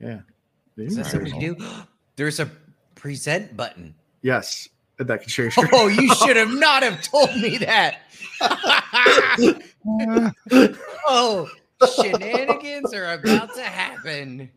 Yeah. 0.00 0.20
Is 0.76 0.96
that 0.96 1.06
something 1.06 1.40
to 1.40 1.54
do? 1.54 1.64
There's 2.16 2.40
a 2.40 2.50
present 2.94 3.56
button. 3.56 3.94
Yes. 4.22 4.68
That 4.98 5.20
can 5.20 5.28
share 5.28 5.50
screen. 5.52 5.68
Oh, 5.72 5.86
you 5.86 6.12
should 6.16 6.36
have 6.36 6.52
not 6.52 6.82
have 6.82 7.00
told 7.02 7.30
me 7.36 7.58
that. 7.58 7.98
oh, 11.06 11.48
shenanigans 11.94 12.92
are 12.92 13.12
about 13.12 13.54
to 13.54 13.62
happen. 13.62 14.50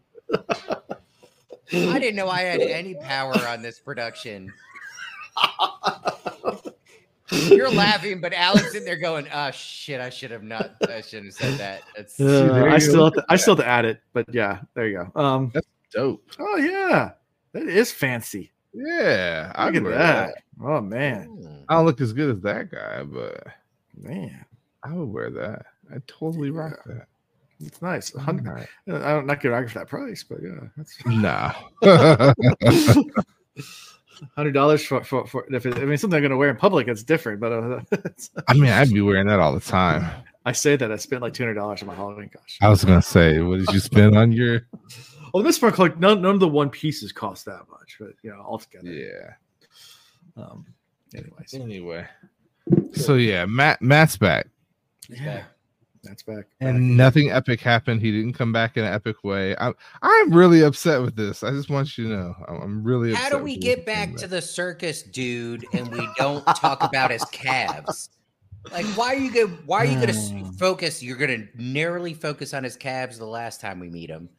I 1.74 2.00
didn't 2.00 2.16
know 2.16 2.28
I 2.28 2.42
had 2.42 2.62
any 2.62 2.96
power 2.96 3.38
on 3.48 3.62
this 3.62 3.80
production. 3.80 4.52
You're 7.32 7.72
laughing, 7.74 8.22
but 8.22 8.34
Alex 8.34 8.76
in 8.76 8.84
there 8.86 8.98
going, 8.98 9.28
"Oh 9.34 9.52
shit! 9.52 10.02
I 10.02 10.10
should 10.10 10.32
have 10.32 10.44
not. 10.44 10.72
I 10.90 11.02
shouldn't 11.02 11.28
have 11.28 11.34
said 11.36 11.58
that." 11.60 11.82
It's 11.96 12.20
Uh, 12.20 12.68
I 12.70 12.78
still 12.78 13.06
have 13.06 13.14
to, 13.14 13.26
I 13.30 13.36
still 13.38 13.56
have 13.56 13.64
to 13.66 13.70
add 13.70 13.86
it, 13.86 14.02
but 14.14 14.26
yeah, 14.34 14.60
there 14.74 14.88
you 14.88 15.06
go. 15.14 15.22
Um, 15.22 15.52
that's 15.54 15.68
Dope. 15.94 16.24
oh 16.40 16.58
yeah, 16.58 17.12
that 17.54 17.64
is 17.64 17.92
fancy. 17.92 18.52
Yeah, 18.74 19.52
I 19.56 19.66
Look 19.68 19.76
at 19.76 19.84
wear 19.84 19.98
that. 19.98 20.34
Oh 20.64 20.82
man. 20.82 21.66
I 21.68 21.76
don't 21.76 21.86
look 21.86 22.02
as 22.02 22.14
good 22.14 22.36
as 22.36 22.42
that 22.42 22.72
guy, 22.72 23.04
but 23.04 23.46
man, 23.98 24.46
I 24.84 24.94
would 24.94 25.10
wear 25.10 25.30
that. 25.30 25.66
I 25.94 25.98
totally 26.08 26.52
rock 26.52 26.84
that. 26.86 27.08
it's 27.60 27.82
nice. 27.82 28.14
A 28.16 28.20
hundred- 28.20 28.48
Alright. 28.48 28.68
I 28.88 29.12
don't 29.14 29.26
not 29.28 29.42
get 29.42 29.70
for 29.70 29.80
that 29.80 29.88
price, 29.90 30.24
but 30.24 30.40
yeah, 30.42 30.68
that's 30.78 30.98
Nah. 31.06 31.54
hundred 34.36 34.52
dollars 34.54 34.84
for, 34.86 35.04
for 35.04 35.26
for 35.28 35.46
if 35.54 35.66
it, 35.66 35.78
I 35.78 35.86
mean 35.86 35.98
something 35.98 36.18
I'm 36.18 36.24
gonna 36.24 36.38
wear 36.38 36.50
in 36.50 36.56
public. 36.58 36.88
It's 36.88 37.04
different, 37.04 37.40
but 37.40 37.52
uh, 37.52 37.80
it's- 37.92 38.30
I 38.48 38.54
mean, 38.54 38.72
I'd 38.72 38.90
be 38.92 39.02
wearing 39.02 39.28
that 39.28 39.40
all 39.40 39.54
the 39.54 39.60
time. 39.60 40.10
I 40.46 40.52
say 40.54 40.76
that 40.76 40.92
I 40.92 40.96
spent 40.96 41.22
like 41.22 41.34
two 41.34 41.44
hundred 41.44 41.56
dollars 41.56 41.82
on 41.82 41.88
my 41.88 41.96
Halloween 41.96 42.30
costume. 42.30 42.66
I 42.66 42.70
was 42.70 42.84
gonna 42.84 43.02
say, 43.02 43.40
what 43.40 43.60
did 43.60 43.72
you 43.74 43.80
spend 43.80 44.18
on 44.18 44.32
your? 44.32 44.68
Well, 45.34 45.44
this 45.44 45.58
part, 45.60 45.80
like 45.80 45.98
none, 45.98 46.22
none 46.22 46.34
of 46.34 46.40
the 46.42 46.48
one 46.50 46.70
pieces 46.70 47.14
cost 47.14 47.46
that 47.46 47.62
much, 47.72 47.96
but 48.02 48.10
you 48.22 48.32
know, 48.32 48.42
altogether. 48.42 48.90
Yeah. 48.92 49.34
Um. 50.36 50.66
Anyways, 51.16 51.54
Anyway, 51.54 52.06
so 52.92 53.16
yeah, 53.16 53.46
Mat 53.46 53.82
Mat's 53.82 54.18
back, 54.18 54.48
yeah, 55.10 55.44
that's 56.04 56.24
back. 56.24 56.46
and 56.60 56.98
nothing 56.98 57.30
epic 57.30 57.62
happened. 57.62 58.02
He 58.02 58.12
didn't 58.12 58.34
come 58.34 58.52
back 58.52 58.78
in 58.78 58.84
an 58.84 58.94
epic 58.94 59.24
way. 59.24 59.56
I'm 59.58 59.74
I'm 60.02 60.34
really 60.34 60.62
upset 60.62 61.02
with 61.02 61.16
this. 61.16 61.44
I 61.44 61.52
just 61.52 61.70
want 61.70 61.98
you 61.98 62.06
to 62.06 62.10
know, 62.10 62.36
I'm, 62.48 62.62
I'm 62.62 62.84
really. 62.84 63.14
How 63.14 63.28
upset 63.28 63.40
do 63.40 63.44
we 63.44 63.58
get 63.58 63.86
back 63.86 64.16
to 64.16 64.28
the 64.28 64.42
circus 64.42 65.04
dude 65.04 65.66
and 65.74 65.88
we 65.90 66.08
don't 66.18 66.46
talk 66.56 66.84
about 66.84 67.12
his 67.12 67.24
calves? 67.26 68.10
Like, 68.72 68.86
why 68.98 69.14
are 69.14 69.18
you 69.18 69.32
going? 69.32 69.58
Why 69.66 69.80
are 69.80 69.86
you 69.86 69.96
going 69.96 70.08
to 70.46 70.58
focus? 70.58 71.04
You're 71.04 71.18
going 71.18 71.48
to 71.48 71.62
narrowly 71.62 72.14
focus 72.14 72.54
on 72.54 72.64
his 72.64 72.76
calves 72.76 73.18
the 73.18 73.26
last 73.26 73.62
time 73.62 73.80
we 73.80 73.90
meet 73.90 74.10
him, 74.10 74.30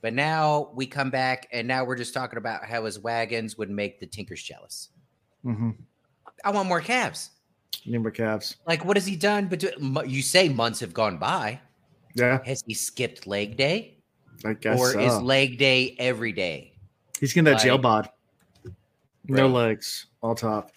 but 0.00 0.14
now 0.14 0.70
we 0.74 0.86
come 0.86 1.10
back 1.10 1.48
and 1.52 1.66
now 1.68 1.84
we're 1.84 1.96
just 1.96 2.14
talking 2.14 2.38
about 2.38 2.64
how 2.64 2.84
his 2.84 2.98
wagons 2.98 3.56
would 3.58 3.70
make 3.70 4.00
the 4.00 4.06
Tinkers 4.06 4.42
jealous. 4.42 4.88
Mm-hmm. 5.44 5.70
I 6.44 6.50
want 6.50 6.68
more 6.68 6.80
calves. 6.80 7.30
Number 7.86 8.10
calves. 8.10 8.56
Like, 8.66 8.84
what 8.84 8.96
has 8.96 9.06
he 9.06 9.16
done? 9.16 9.46
But 9.48 10.08
you 10.08 10.22
say 10.22 10.48
months 10.48 10.80
have 10.80 10.92
gone 10.94 11.18
by. 11.18 11.60
Yeah, 12.14 12.40
Has 12.44 12.62
he 12.66 12.74
skipped 12.74 13.26
leg 13.26 13.56
day, 13.56 13.96
I 14.44 14.52
guess. 14.52 14.78
or 14.78 14.98
is 15.00 15.18
leg 15.20 15.56
day 15.58 15.96
every 15.98 16.30
day? 16.32 16.74
He's 17.18 17.32
getting 17.32 17.52
that 17.52 17.62
jail 17.62 17.74
like- 17.76 17.82
bod. 17.82 18.08
No 19.28 19.44
Right. 19.44 19.50
legs, 19.52 20.06
all 20.20 20.34
top. 20.34 20.72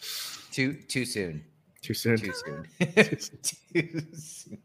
Too 0.51 0.73
too 0.73 1.03
soon. 1.03 1.43
Too 1.81 1.93
soon. 1.93 2.17
Too 2.17 2.31
soon. 2.33 2.67
too 3.73 4.01
soon. 4.13 4.59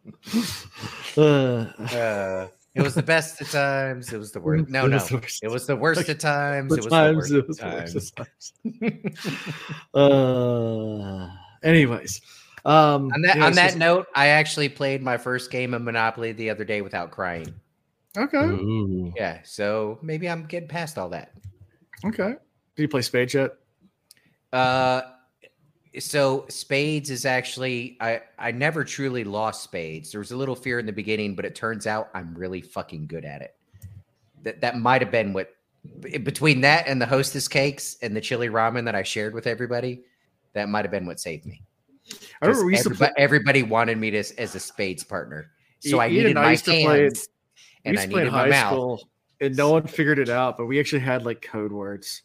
Uh, 1.17 1.73
Uh, 1.97 2.49
it 2.75 2.83
was 2.83 2.95
the 2.95 3.03
best 3.03 3.41
of 3.41 3.51
times. 3.51 4.13
It 4.13 4.19
was 4.19 4.31
the 4.33 4.41
worst. 4.41 4.69
No, 4.69 4.85
It 4.85 4.89
no. 4.91 4.99
worst. 5.11 5.43
It 5.43 5.51
was 5.51 5.67
the 5.67 5.75
worst 5.77 6.09
of 6.09 6.19
times. 6.19 6.73
It 6.73 6.77
was 6.85 6.87
times, 6.87 7.29
the 7.31 7.39
it 7.39 7.47
worst 7.47 7.49
was 7.49 7.59
of 7.59 7.71
the 7.71 7.77
worst 7.77 8.55
times. 8.65 8.85
of 8.85 8.91
times. 8.95 9.71
uh, 9.95 11.29
anyways, 11.63 12.21
um, 12.65 13.11
On 13.13 13.23
that 13.23 13.37
yeah, 13.37 13.47
on 13.47 13.55
so- 13.55 13.61
that 13.61 13.77
note, 13.77 14.07
I 14.15 14.29
actually 14.29 14.69
played 14.69 15.03
my 15.03 15.17
first 15.17 15.51
game 15.51 15.75
of 15.75 15.83
Monopoly 15.83 16.33
the 16.33 16.51
other 16.51 16.65
day 16.65 16.83
without 16.83 17.11
crying. 17.11 17.53
okay, 18.17 18.39
Ooh. 18.45 19.13
Yeah, 19.17 19.41
so 19.45 19.99
maybe 20.03 20.29
I'm 20.29 20.45
getting 20.47 20.69
past 20.69 20.99
all 20.99 21.09
that. 21.11 21.33
okay. 22.05 22.35
Do 22.77 22.83
you 22.83 22.89
play 22.89 23.03
Spades 23.03 23.35
yet? 23.35 23.53
Uh 24.53 25.03
so 25.99 26.47
spades 26.49 27.11
is 27.11 27.25
actually 27.27 27.97
I 28.01 28.23
I 28.39 28.53
never 28.53 28.85
truly 28.85 29.25
lost 29.25 29.63
spades. 29.65 30.13
There 30.13 30.21
was 30.21 30.31
a 30.31 30.37
little 30.37 30.55
fear 30.55 30.79
in 30.79 30.87
the 30.87 30.93
beginning, 30.93 31.35
but 31.35 31.45
it 31.45 31.55
turns 31.57 31.87
out 31.87 32.11
I'm 32.15 32.33
really 32.35 32.61
fucking 32.61 33.07
good 33.09 33.25
at 33.25 33.43
it. 33.43 33.55
That 34.45 34.61
that 34.61 34.79
might 34.79 35.03
have 35.03 35.11
been 35.11 35.33
what 35.33 35.53
between 36.23 36.61
that 36.63 36.87
and 36.87 37.01
the 37.03 37.07
hostess 37.07 37.49
cakes 37.49 37.97
and 38.03 38.15
the 38.15 38.21
chili 38.21 38.49
ramen 38.49 38.85
that 38.85 38.95
I 38.95 39.03
shared 39.03 39.35
with 39.35 39.47
everybody, 39.47 40.03
that 40.55 40.69
might 40.69 40.85
have 40.85 40.91
been 40.93 41.07
what 41.07 41.21
saved 41.21 41.47
me. 41.47 41.63
I 42.43 42.47
remember 42.47 42.61
'Cause 42.61 42.65
we 42.67 42.73
used 42.73 42.85
to 42.89 42.95
play. 42.95 43.11
everybody 43.17 43.63
wanted 43.63 43.99
me 43.99 44.11
to 44.11 44.19
as 44.19 44.55
a 44.55 44.61
spades 44.61 45.05
partner. 45.05 45.51
So 45.81 45.99
I 46.01 46.07
I 46.07 46.09
needed 46.09 46.35
my 46.35 46.51
used 46.51 46.65
to 46.67 46.71
play 46.73 46.83
it. 46.83 47.03
hands 47.03 47.29
We 47.85 47.91
and 47.91 47.95
used 47.95 48.03
I 48.03 48.07
to 48.07 48.13
play 48.13 48.21
in 48.23 48.27
needed 48.29 48.37
my 48.37 48.49
mouth. 48.49 48.73
school, 48.73 49.09
and 49.41 49.57
no 49.57 49.71
one 49.71 49.87
figured 49.87 50.19
it 50.19 50.29
out. 50.29 50.57
But 50.59 50.67
we 50.67 50.81
actually 50.81 51.01
had 51.01 51.25
like 51.25 51.41
code 51.41 51.73
words, 51.73 52.23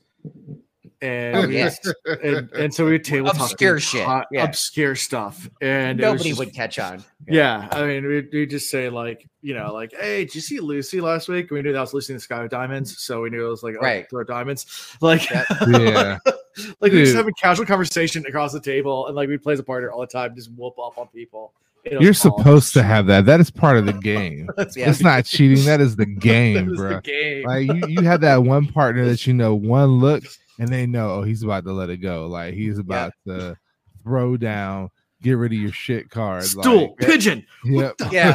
and 1.02 1.36
Oh, 1.38 1.48
yes. 1.48 1.80
and, 2.24 2.52
and 2.54 2.74
so 2.74 2.86
we 2.86 2.92
would 2.94 3.04
table 3.04 3.30
talk 3.32 3.52
Obscure 3.52 3.80
shit, 3.80 4.04
hot- 4.06 4.28
yeah. 4.32 4.44
obscure 4.44 4.96
stuff, 4.96 5.50
and 5.62 6.00
it 6.00 6.04
was 6.04 6.14
Nobody 6.14 6.30
just- 6.30 6.40
would 6.40 6.54
catch 6.54 6.80
on. 6.80 7.04
Yeah, 7.28 7.68
I 7.72 7.86
mean, 7.86 8.06
we 8.08 8.28
we 8.34 8.46
just 8.46 8.70
say 8.70 8.90
like, 8.90 9.28
you 9.42 9.54
know, 9.54 9.72
like, 9.74 9.94
hey, 9.94 10.26
did 10.26 10.36
you 10.36 10.42
see 10.42 10.60
Lucy 10.60 11.00
last 11.00 11.28
week? 11.30 11.52
We 11.52 11.62
knew 11.62 11.74
that 11.74 11.80
was 11.80 11.94
Lucy 11.94 12.14
in 12.14 12.18
the 12.18 12.22
Sky 12.22 12.42
with 12.42 12.52
Diamonds, 12.52 12.98
so 13.04 13.22
we 13.22 13.30
knew 13.30 13.46
it 13.46 13.50
was 13.50 13.62
like, 13.64 13.76
oh, 13.80 13.82
Right. 13.84 14.10
throw 14.10 14.24
diamonds. 14.24 14.66
Like, 15.02 15.30
Yep. 15.30 15.46
Yeah. 15.70 16.18
like 16.80 16.92
we 16.92 17.04
just 17.04 17.16
have 17.16 17.28
a 17.28 17.32
casual 17.34 17.66
conversation 17.66 18.26
across 18.26 18.54
the 18.54 18.60
table, 18.60 19.08
and 19.08 19.16
like 19.16 19.30
we 19.30 19.38
play 19.38 19.54
as 19.54 19.60
a 19.60 19.64
partner 19.64 19.92
all 19.92 20.02
the 20.02 20.08
time, 20.08 20.36
just 20.36 20.52
whoop 20.54 20.76
up 20.80 20.98
on 20.98 21.08
people, 21.08 21.54
You're 21.90 22.14
supposed 22.14 22.74
to 22.74 22.84
have 22.84 23.08
that. 23.08 23.26
That 23.26 23.40
is 23.40 23.52
part 23.52 23.78
of 23.78 23.86
the 23.86 23.94
game. 23.94 24.50
That's 24.58 24.76
Yeah. 24.78 24.86
That's 24.88 25.02
not 25.02 25.26
cheating. 25.26 25.64
That 25.66 25.82
is 25.82 25.96
the 25.96 26.06
game, 26.32 26.68
was 26.70 26.78
bro. 26.80 26.90
the 26.96 27.02
game. 27.02 27.46
Like 27.46 27.68
you, 27.68 27.88
you 27.88 28.02
have 28.02 28.22
that 28.22 28.44
one 28.44 28.68
partner 28.68 29.06
that 29.06 29.28
you 29.28 29.34
know 29.34 29.54
one 29.56 30.00
look 30.00 30.24
and 30.60 30.70
they 30.70 30.86
know 30.86 31.12
oh 31.16 31.24
he's 31.24 31.44
about 31.44 31.64
to 31.66 31.74
let 31.74 31.90
it 31.90 31.98
go. 31.98 32.28
Like 32.28 32.54
he's 32.54 32.78
about 32.80 33.12
to 33.28 33.56
throw 34.04 34.38
down, 34.38 34.90
get 35.22 35.34
rid 35.34 35.52
of 35.52 35.58
your 35.60 35.72
shit 35.74 36.10
card. 36.10 36.44
Stool, 36.46 36.82
Like, 36.82 36.98
pigeon. 36.98 37.46
yep. 37.66 37.96
Yeah. 38.12 38.34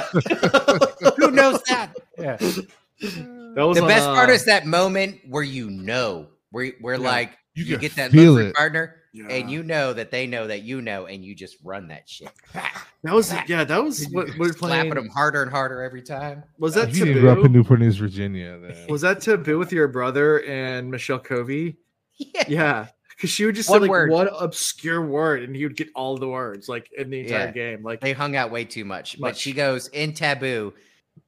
Who 1.17 1.31
knows 1.31 1.63
that? 1.69 1.93
Yeah. 2.19 2.37
That 2.37 3.63
was 3.67 3.77
The 3.77 3.83
on, 3.83 3.89
best 3.89 4.05
part 4.07 4.29
uh, 4.29 4.33
is 4.33 4.45
that 4.45 4.67
moment 4.67 5.21
where 5.29 5.43
you 5.43 5.71
know, 5.71 6.27
where 6.51 6.73
where 6.81 6.97
Yeah. 6.97 7.09
like 7.09 7.39
You 7.55 7.65
you, 7.65 7.73
can 7.75 7.81
get 7.81 7.95
that 7.97 8.11
feel 8.13 8.33
look 8.35 8.43
for 8.43 8.49
it. 8.51 8.55
partner, 8.55 8.97
Yeah. 9.13 9.27
and 9.29 9.51
you 9.51 9.63
know 9.65 9.93
that 9.93 10.11
they 10.13 10.27
know 10.27 10.47
that 10.47 10.63
you 10.63 10.81
know, 10.81 11.07
and 11.07 11.25
you 11.25 11.35
just 11.35 11.57
run 11.65 11.89
that 11.89 12.09
shit. 12.09 12.31
That 13.03 13.15
was 13.15 13.33
yeah. 13.49 13.65
That 13.65 13.83
was 13.83 14.07
what 14.11 14.27
we 14.35 14.39
were 14.39 14.53
Slapping 14.53 14.91
playing. 14.91 14.95
them 14.95 15.09
harder 15.09 15.41
and 15.43 15.51
harder 15.51 15.83
every 15.83 16.03
time. 16.03 16.45
Was 16.59 16.75
that 16.75 16.95
You 16.95 17.07
didn't 17.07 17.27
up 17.27 17.43
in? 17.43 17.51
Newport 17.53 17.81
News, 17.81 17.97
Virginia. 17.97 18.59
Then. 18.59 18.77
Was 18.91 19.01
that 19.01 19.23
taboo 19.23 19.59
with 19.59 19.73
your 19.73 19.89
brother 19.89 20.43
and 20.45 20.91
Michelle 20.91 21.19
Covey? 21.19 21.77
Yeah. 22.19 22.45
Yeah, 22.47 22.87
because 23.17 23.31
she 23.31 23.47
would 23.47 23.55
just 23.55 23.71
One 23.71 23.79
say 23.79 23.83
like 23.85 23.91
word. 23.91 24.11
one 24.11 24.29
obscure 24.39 25.01
word, 25.01 25.43
and 25.45 25.57
he 25.57 25.65
would 25.65 25.75
get 25.79 25.89
all 25.95 26.19
the 26.19 26.29
words 26.29 26.69
like 26.69 26.91
in 26.93 27.09
the 27.09 27.21
entire 27.21 27.47
Yeah. 27.47 27.51
game. 27.53 27.83
Like 27.83 28.03
They 28.03 28.13
hung 28.13 28.37
out 28.37 28.51
way 28.51 28.67
too 28.67 28.85
much. 28.85 29.19
But 29.19 29.35
she 29.39 29.53
goes 29.55 29.89
in 29.89 30.13
taboo. 30.13 30.75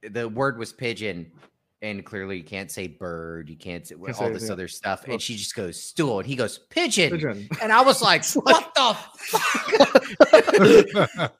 The 0.07 0.29
word 0.29 0.59
was 0.59 0.71
pigeon, 0.71 1.31
and 1.83 2.03
clearly 2.03 2.37
you 2.37 2.43
can't 2.43 2.71
say 2.71 2.87
bird. 2.87 3.49
You 3.49 3.57
can't 3.57 3.85
say 3.85 3.93
Can't 3.95 4.09
all 4.19 4.27
say 4.27 4.33
this 4.33 4.49
other 4.49 4.67
stuff. 4.67 5.05
And 5.07 5.21
she 5.21 5.35
just 5.35 5.53
goes 5.53 5.79
stool, 5.79 6.17
and 6.19 6.27
he 6.27 6.35
goes 6.35 6.57
pigeon. 6.57 7.11
pigeon. 7.11 7.47
And 7.61 7.71
I 7.71 7.81
was 7.81 8.01
like, 8.01 8.25
what 8.33 8.73
the 8.73 8.97
fuck? 9.17 9.69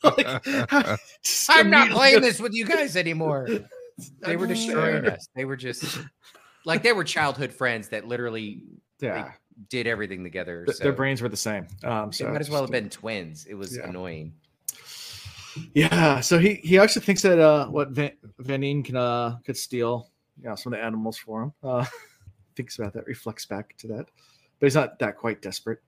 Just 1.24 1.50
I'm 1.50 1.70
not 1.70 1.90
playing 1.90 2.22
this 2.22 2.40
with 2.40 2.54
you 2.54 2.66
guys 2.66 2.96
anymore. 2.96 3.48
They 4.22 4.36
were 4.36 4.48
destroying 4.48 5.06
us. 5.08 5.28
They 5.36 5.46
were 5.46 5.56
just 5.56 6.00
like 6.66 6.84
they 6.84 6.94
were 6.94 7.04
childhood 7.04 7.54
friends 7.54 7.90
that 7.90 8.08
literally 8.08 8.64
Yeah, 9.00 9.32
did 9.70 9.88
everything 9.88 10.24
together. 10.24 10.66
th- 10.66 10.78
So 10.78 10.84
their 10.84 10.94
brains 10.94 11.22
were 11.22 11.30
the 11.30 11.38
same. 11.38 11.68
Um, 11.84 12.12
so 12.12 12.28
might 12.30 12.42
as 12.42 12.50
well 12.50 12.62
have 12.62 12.72
been 12.72 12.90
twins. 12.90 13.46
It 13.46 13.54
was 13.56 13.78
Yeah. 13.78 13.88
annoying. 13.88 14.34
Yeah, 15.76 16.20
so 16.22 16.40
he 16.40 16.56
he 16.56 16.80
actually 16.80 17.04
thinks 17.06 17.22
that 17.22 17.38
uh 17.40 17.68
what 17.68 17.90
Van, 17.92 18.12
Vanin 18.42 18.84
can 18.84 18.96
uh 18.98 19.38
could 19.46 19.56
steal, 19.56 20.10
you 20.42 20.50
know, 20.50 20.56
some 20.56 20.74
of 20.74 20.80
the 20.80 20.86
animals 20.86 21.18
for 21.18 21.44
him. 21.44 21.54
Uh 21.64 21.86
thinks 22.56 22.78
about 22.78 22.94
that, 22.94 23.08
reflects 23.08 23.46
back 23.46 23.76
to 23.78 23.88
that, 23.88 24.06
but 24.60 24.66
he's 24.68 24.76
not 24.76 25.00
that 25.00 25.18
quite 25.18 25.42
desperate. 25.42 25.80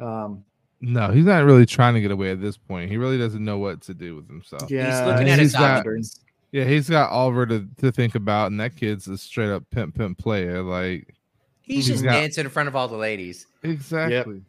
Um, 0.00 0.44
no, 0.80 1.12
he's 1.12 1.24
not 1.26 1.44
really 1.44 1.64
trying 1.64 1.94
to 1.94 2.00
get 2.00 2.10
away 2.10 2.32
at 2.32 2.40
this 2.40 2.56
point. 2.56 2.90
He 2.90 2.96
really 2.96 3.18
doesn't 3.18 3.44
know 3.44 3.58
what 3.58 3.80
to 3.82 3.94
do 3.94 4.16
with 4.16 4.26
himself. 4.26 4.68
yeah, 4.68 4.90
He's 4.98 5.06
looking 5.08 5.26
he's 5.28 5.36
his 5.38 5.52
got- 5.52 5.78
options. 5.80 6.20
Yeah, 6.50 6.64
he's 6.64 6.90
got 6.90 7.10
Oliver 7.10 7.46
to, 7.46 7.66
to 7.78 7.90
think 7.92 8.14
about, 8.14 8.50
and 8.50 8.60
that 8.60 8.76
kid's 8.76 9.08
a 9.08 9.16
straight 9.16 9.48
up 9.50 9.62
pimp 9.70 9.94
pimp 9.94 10.18
player. 10.18 10.60
Like 10.62 11.14
He's 11.62 11.86
he's 11.86 11.94
just 11.94 12.04
got- 12.04 12.12
dancing 12.12 12.44
in 12.44 12.50
front 12.50 12.68
of 12.68 12.74
all 12.76 12.88
the 12.88 12.96
ladies. 12.96 13.46
exactly. 13.62 14.42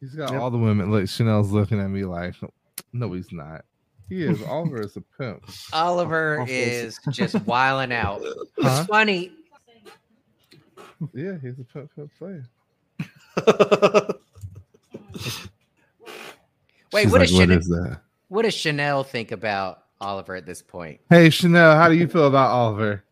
He's 0.00 0.14
got 0.14 0.32
Yep. 0.32 0.40
all 0.40 0.50
the 0.50 0.58
women. 0.58 0.90
Like 0.90 1.08
Chanel's 1.08 1.52
looking 1.52 1.80
at 1.80 1.88
me 1.88 2.04
like, 2.04 2.34
no, 2.92 3.12
he's 3.12 3.32
not. 3.32 3.64
He 4.08 4.22
is. 4.22 4.42
Oliver 4.44 4.82
is 4.82 4.96
a 4.96 5.00
pimp. 5.18 5.44
Oliver 5.72 6.44
is 6.48 7.00
just 7.10 7.34
wiling 7.46 7.92
out. 7.92 8.22
Huh? 8.22 8.78
It's 8.80 8.86
funny. 8.86 9.32
Yeah, 11.12 11.36
he's 11.42 11.58
a 11.58 11.64
pimp 11.64 11.90
pimp 11.94 12.10
player. 12.18 12.44
Wait, 16.92 17.02
She's 17.02 17.12
what 17.12 17.20
like, 17.20 17.28
does 17.28 17.32
what 17.32 17.40
Chanel, 17.42 17.58
is 17.58 17.66
that? 17.68 18.00
what 18.28 18.42
does 18.42 18.54
Chanel 18.54 19.02
think 19.04 19.32
about 19.32 19.82
Oliver 20.00 20.36
at 20.36 20.46
this 20.46 20.62
point? 20.62 21.00
Hey 21.10 21.28
Chanel, 21.30 21.76
how 21.76 21.88
do 21.88 21.94
you 21.96 22.06
feel 22.08 22.26
about 22.28 22.50
Oliver? 22.50 23.02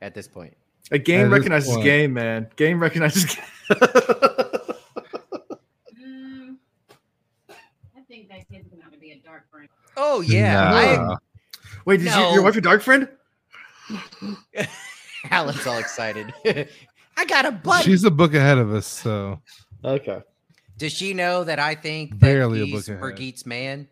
At 0.00 0.14
this 0.14 0.28
point, 0.28 0.56
a 0.90 0.98
game 0.98 1.26
At 1.26 1.32
recognizes 1.32 1.76
game, 1.78 2.12
man. 2.14 2.48
Game 2.56 2.80
recognizes. 2.80 3.24
Game. 3.34 3.38
Mm, 5.98 6.56
I 7.96 8.00
think 8.08 8.28
that 8.28 8.48
kid's 8.50 8.68
gonna 8.68 8.82
have 8.82 8.92
to 8.92 8.98
be 8.98 9.12
a 9.12 9.16
dark 9.34 9.50
brain. 9.50 9.68
oh 9.96 10.20
yeah, 10.20 10.96
Nah. 10.96 11.16
Wait, 11.84 11.98
did 11.98 12.14
you, 12.14 12.20
your 12.32 12.42
wife 12.42 12.56
a 12.56 12.60
dark 12.60 12.82
friend? 12.82 13.08
I, 13.90 14.68
Alan's 15.30 15.66
all 15.66 15.78
excited. 15.78 16.32
I 17.16 17.24
got 17.26 17.44
a 17.46 17.52
buddy. 17.52 17.84
she's 17.84 18.04
a 18.04 18.10
book 18.10 18.34
ahead 18.34 18.58
of 18.58 18.72
us, 18.72 18.86
so 18.86 19.40
Okay. 19.84 20.20
Does 20.78 20.92
she 20.92 21.14
know 21.14 21.44
that 21.44 21.58
I 21.58 21.74
think 21.74 22.12
that 22.12 22.20
Barely 22.20 22.62
a 22.62 22.64
he's 22.64 22.86
book 22.86 22.88
ahead. 22.88 23.00
Birgitte's 23.18 23.46
man? 23.46 23.86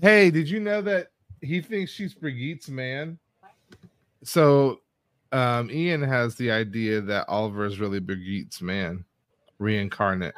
Hey, 0.00 0.30
did 0.30 0.48
you 0.48 0.58
know 0.58 0.80
that 0.82 1.08
he 1.40 1.60
thinks 1.60 1.92
she's 1.92 2.14
Birgitte's 2.14 2.68
man? 2.68 3.18
So, 4.24 4.80
um, 5.32 5.70
Ian 5.70 6.02
has 6.02 6.34
the 6.36 6.50
idea 6.50 7.00
that 7.02 7.28
Oliver 7.28 7.64
is 7.66 7.78
really 7.78 8.00
Birgitte's 8.00 8.60
man, 8.62 9.04
reincarnate. 9.58 10.34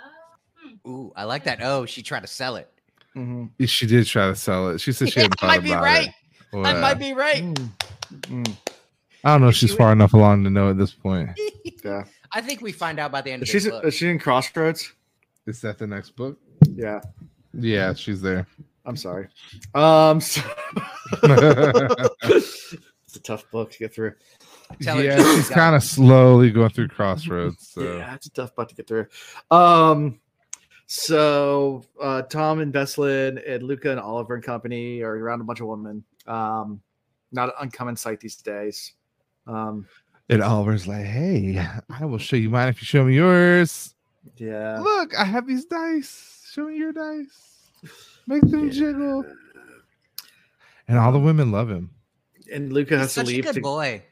Ooh, 0.87 1.13
I 1.17 1.25
like 1.25 1.45
that. 1.45 1.61
Oh, 1.63 1.87
she 1.87 2.03
tried 2.03 2.21
to 2.21 2.27
sell 2.27 2.57
it. 2.57 2.71
Mhm. 3.17 3.51
She 3.69 3.87
did 3.87 4.07
try 4.07 4.27
to 4.29 4.35
sell 4.37 4.69
it. 4.71 4.81
She 4.81 4.93
said 4.93 5.11
she 5.11 5.21
Yeah, 5.21 5.25
had 5.25 5.33
I 5.39 5.41
thought 5.41 5.47
might 5.49 5.63
be 5.63 5.73
about 5.73 5.83
right. 5.85 6.09
it. 6.09 6.13
I 6.67 6.81
might 6.81 6.99
be 6.99 7.13
right. 7.15 7.43
I 9.25 9.31
don't 9.33 9.41
know 9.41 9.49
if 9.49 9.55
If 9.55 9.57
she 9.57 9.67
she's 9.69 9.77
far 9.77 9.93
enough 9.93 10.13
along 10.15 10.45
to 10.45 10.51
know 10.51 10.71
at 10.71 10.79
this 10.79 10.93
point. 10.93 11.31
Yeah. 11.85 12.05
I 12.33 12.41
think 12.41 12.63
we 12.63 12.73
find 12.73 12.99
out 12.99 13.13
by 13.13 13.21
the 13.21 13.31
end 13.31 13.43
of 13.43 13.49
She's 13.49 13.69
book. 13.69 13.85
is 13.85 13.95
she 13.95 14.09
in 14.09 14.19
Crossroads? 14.19 14.93
Is 15.47 15.61
that 15.61 15.79
the 15.79 15.87
next 15.87 16.17
book? 16.17 16.37
Yeah. 16.75 17.01
Yeah, 17.55 17.95
she's 17.95 18.21
there. 18.21 18.45
I'm 18.85 18.97
sorry. 18.97 19.29
Um. 19.73 20.21
so- 20.21 20.43
it's 21.23 22.75
a 23.15 23.21
tough 23.23 23.49
book 23.53 23.71
to 23.73 23.79
get 23.79 23.95
through. 23.95 24.15
Tell 24.83 25.01
yeah, 25.03 25.17
she's 25.37 25.49
kind 25.49 25.77
of 25.77 25.83
slowly 25.85 26.51
going 26.51 26.71
through 26.71 26.89
crossroads. 26.89 27.69
So. 27.69 27.83
Yeah, 27.83 28.15
it's 28.15 28.27
a 28.27 28.31
tough 28.31 28.55
book 28.57 28.69
to 28.71 28.75
get 28.75 28.89
through. 28.89 29.07
Um. 29.53 30.19
So 30.87 31.85
uh, 32.01 32.23
Tom 32.23 32.61
and 32.61 32.73
Beslin 32.73 33.39
and 33.47 33.63
Luca 33.63 33.91
and 33.91 34.01
Oliver 34.01 34.37
and 34.37 34.45
company 34.45 35.03
are 35.03 35.17
around 35.17 35.41
a 35.41 35.45
bunch 35.45 35.61
of 35.61 35.67
women. 35.67 36.05
Um, 36.27 36.81
not 37.33 37.49
an 37.49 37.55
uncommon 37.61 37.97
sight 37.97 38.21
these 38.21 38.37
days. 38.37 38.93
Um, 39.47 39.87
And 40.29 40.43
Oliver's 40.43 40.87
like, 40.87 41.05
"Hey, 41.05 41.65
I 41.91 42.05
will 42.05 42.19
show 42.19 42.37
you 42.37 42.51
mine 42.51 42.69
if 42.69 42.81
you 42.81 42.87
show 42.87 43.05
me 43.05 43.15
yours. 43.15 43.95
yeah. 44.37 44.79
Look, 44.81 45.17
I 45.17 45.25
have 45.25 45.47
these 45.47 45.65
dice. 45.67 46.49
Show 46.53 46.67
me 46.67 46.77
your 46.77 46.93
dice. 46.93 47.71
Make 48.27 48.43
them 48.43 48.67
Yeah. 48.67 48.71
jiggle." 48.73 49.25
And 50.89 50.99
all 50.99 51.11
the 51.13 51.19
women 51.21 51.51
love 51.51 51.69
him. 51.69 51.91
And 52.53 52.73
Luca 52.73 52.95
He's 52.95 53.01
has 53.01 53.15
to 53.15 53.21
such 53.21 53.27
a 53.27 53.29
leave. 53.29 53.45
good 53.45 53.55
To, 53.57 53.61
boy. 53.61 54.03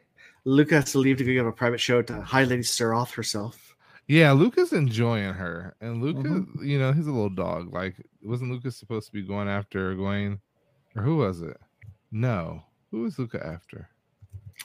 Luca 0.45 0.75
has 0.77 0.91
to 0.93 0.99
leave 0.99 1.19
to 1.19 1.25
go 1.25 1.33
give 1.33 1.47
a 1.47 1.53
private 1.53 1.81
show 1.81 2.03
to 2.03 2.21
High 2.21 2.45
Lady 2.45 2.63
Suroth 2.63 3.13
herself. 3.13 3.64
Yeah, 4.07 4.33
Luca's 4.33 4.73
enjoying 4.73 5.33
her, 5.33 5.75
and 5.81 6.03
Luca, 6.03 6.29
Mhm. 6.29 6.67
you 6.67 6.79
know, 6.79 6.93
he's 6.93 7.07
a 7.07 7.13
little 7.13 7.31
dog. 7.31 7.73
Like, 7.73 7.97
wasn't 8.23 8.51
Luca 8.51 8.71
supposed 8.71 9.07
to 9.07 9.13
be 9.13 9.23
going 9.23 9.49
after 9.49 9.95
Egwene, 9.95 10.41
or 10.95 11.03
who 11.03 11.17
was 11.17 11.41
it? 11.41 11.57
No, 12.13 12.63
who 12.91 13.01
was 13.03 13.19
Luca 13.19 13.45
after? 13.45 13.89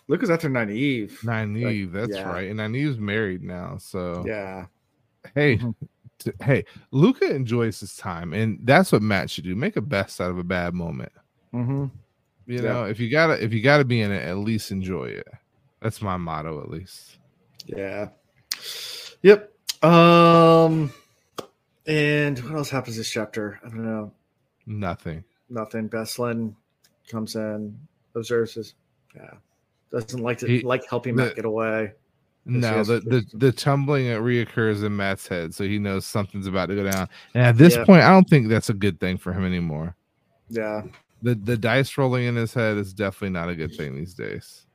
Luca's 0.07 0.29
after 0.29 0.49
Nynaeve. 0.49 1.11
Nynaeve. 1.23 1.91
that's 1.91 2.11
yeah. 2.15 2.29
right. 2.29 2.49
And 2.49 2.59
Nynaeve's 2.59 2.97
married 2.99 3.41
now, 3.41 3.77
so 3.77 4.23
Yeah. 4.27 4.65
hey, 5.35 5.57
Mhm. 5.57 5.73
t- 6.19 6.31
hey, 6.41 6.65
Luca 6.91 7.33
enjoys 7.33 7.79
his 7.79 7.95
time, 7.95 8.33
and 8.33 8.59
that's 8.63 8.91
what 8.91 9.01
Mat 9.01 9.29
should 9.29 9.45
do. 9.45 9.55
Make 9.55 9.77
a 9.77 9.81
best 9.81 10.19
out 10.19 10.31
of 10.31 10.37
a 10.37 10.43
bad 10.43 10.73
moment. 10.73 11.11
Mm-hmm. 11.53 11.85
You 12.45 12.55
Yeah. 12.55 12.61
know, 12.61 12.83
if 12.85 12.99
you 12.99 13.09
gotta 13.09 13.41
if 13.43 13.53
you 13.53 13.61
gotta 13.61 13.85
be 13.85 14.01
in 14.01 14.11
it, 14.11 14.23
at 14.23 14.37
least 14.37 14.71
enjoy 14.71 15.05
it. 15.05 15.27
That's 15.81 16.01
my 16.01 16.17
motto, 16.17 16.61
at 16.61 16.69
least. 16.69 17.17
Yeah. 17.65 18.09
Yep. 19.23 19.51
Um. 19.83 20.91
And 21.87 22.37
what 22.43 22.53
else 22.55 22.69
happens 22.69 22.97
this 22.97 23.09
chapter? 23.09 23.59
I 23.65 23.69
don't 23.69 23.83
know. 23.83 24.11
Nothing. 24.67 25.23
Nothing. 25.49 25.89
Beslan 25.89 26.53
comes 27.07 27.35
in, 27.35 27.77
observes 28.15 28.53
his. 28.53 28.75
Yeah. 29.15 29.31
Doesn't 29.91 30.21
like 30.21 30.37
to 30.39 30.47
He- 30.47 30.61
like 30.61 30.87
helping 30.87 31.15
the- 31.15 31.23
Mat 31.25 31.35
get 31.35 31.45
away. 31.45 31.93
No, 32.45 32.83
the, 32.83 32.99
the 33.01 33.25
the 33.33 33.51
tumbling 33.51 34.07
that 34.07 34.21
reoccurs 34.21 34.83
in 34.83 34.95
Mat's 34.95 35.27
head, 35.27 35.53
so 35.53 35.65
he 35.65 35.77
knows 35.77 36.05
something's 36.05 36.47
about 36.47 36.67
to 36.67 36.75
go 36.75 36.89
down. 36.89 37.07
And 37.35 37.43
at 37.43 37.57
this 37.57 37.75
Yeah. 37.75 37.85
point, 37.85 38.01
I 38.01 38.09
don't 38.09 38.27
think 38.27 38.47
that's 38.47 38.69
a 38.69 38.73
good 38.73 38.99
thing 38.99 39.17
for 39.17 39.33
him 39.33 39.45
anymore. 39.45 39.95
Yeah. 40.49 40.83
The 41.21 41.35
the 41.35 41.57
dice 41.57 41.95
rolling 41.97 42.25
in 42.25 42.35
his 42.35 42.53
head 42.53 42.77
is 42.77 42.93
definitely 42.93 43.31
not 43.31 43.49
a 43.49 43.55
good 43.55 43.75
thing 43.75 43.95
these 43.95 44.13
days. 44.15 44.65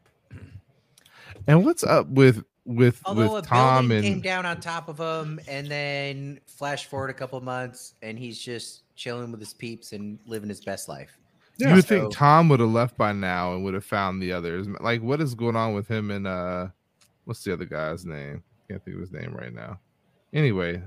And 1.47 1.65
what's 1.65 1.83
up 1.83 2.07
with 2.09 2.45
with 2.67 3.01
Although 3.05 3.35
with 3.35 3.45
a 3.45 3.49
Tom 3.49 3.89
building 3.89 4.15
came 4.15 4.21
down 4.21 4.47
on 4.47 4.61
top 4.61 4.89
of 4.89 4.99
him, 4.99 5.39
and 5.49 5.67
then 5.67 6.41
flash 6.47 6.87
forward 6.87 7.11
a 7.11 7.15
couple 7.15 7.41
months, 7.41 7.95
and 8.03 8.19
he's 8.19 8.39
just 8.39 8.83
chilling 8.97 9.31
with 9.31 9.41
his 9.41 9.53
peeps 9.53 9.93
and 9.93 10.19
living 10.27 10.49
his 10.49 10.65
best 10.65 10.89
life. 10.89 11.19
you 11.59 11.69
would 11.73 11.85
so- 11.87 12.01
think 12.01 12.13
Tom 12.15 12.49
would 12.49 12.61
have 12.61 12.71
left 12.71 12.97
by 12.97 13.13
now 13.13 13.55
and 13.55 13.65
would 13.65 13.75
have 13.75 13.85
found 13.85 14.23
the 14.23 14.33
others. 14.33 14.67
Like, 14.81 15.03
what 15.03 15.21
is 15.21 15.35
going 15.35 15.57
on 15.57 15.75
with 15.75 15.87
him 15.89 16.11
and 16.11 16.27
uh, 16.27 16.69
what's 17.25 17.45
the 17.45 17.53
other 17.53 17.65
guy's 17.67 18.05
name? 18.07 18.43
Can't 18.69 18.83
think 18.85 18.95
of 18.95 19.01
his 19.01 19.13
name 19.13 19.35
right 19.35 19.53
now. 19.53 19.79
Anyway, 20.33 20.83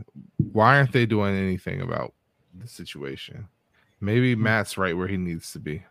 why 0.52 0.78
aren't 0.78 0.92
they 0.92 1.06
doing 1.06 1.36
anything 1.36 1.82
about 1.82 2.14
the 2.60 2.68
situation? 2.68 3.48
Maybe 4.02 4.34
Hmm. 4.34 4.44
Mat's 4.44 4.78
right 4.78 4.96
where 4.98 5.08
he 5.08 5.18
needs 5.18 5.52
to 5.54 5.60
be. 5.60 5.84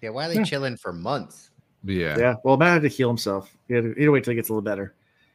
Yeah, 0.00 0.10
why 0.10 0.26
are 0.26 0.28
they 0.30 0.36
Yeah. 0.36 0.44
chilling 0.44 0.76
for 0.76 0.92
months? 0.92 1.50
Yeah. 1.84 2.16
Yeah. 2.18 2.34
Well, 2.44 2.56
Mat 2.56 2.74
had 2.74 2.82
to 2.82 2.88
heal 2.88 3.08
himself. 3.08 3.54
He 3.68 3.74
had 3.74 3.84
to, 3.84 3.88
he 3.94 4.00
had 4.00 4.06
to 4.06 4.10
wait 4.12 4.24
till 4.24 4.30
he 4.32 4.36
gets 4.36 4.48
a 4.48 4.52
little 4.52 4.62
better. 4.62 4.94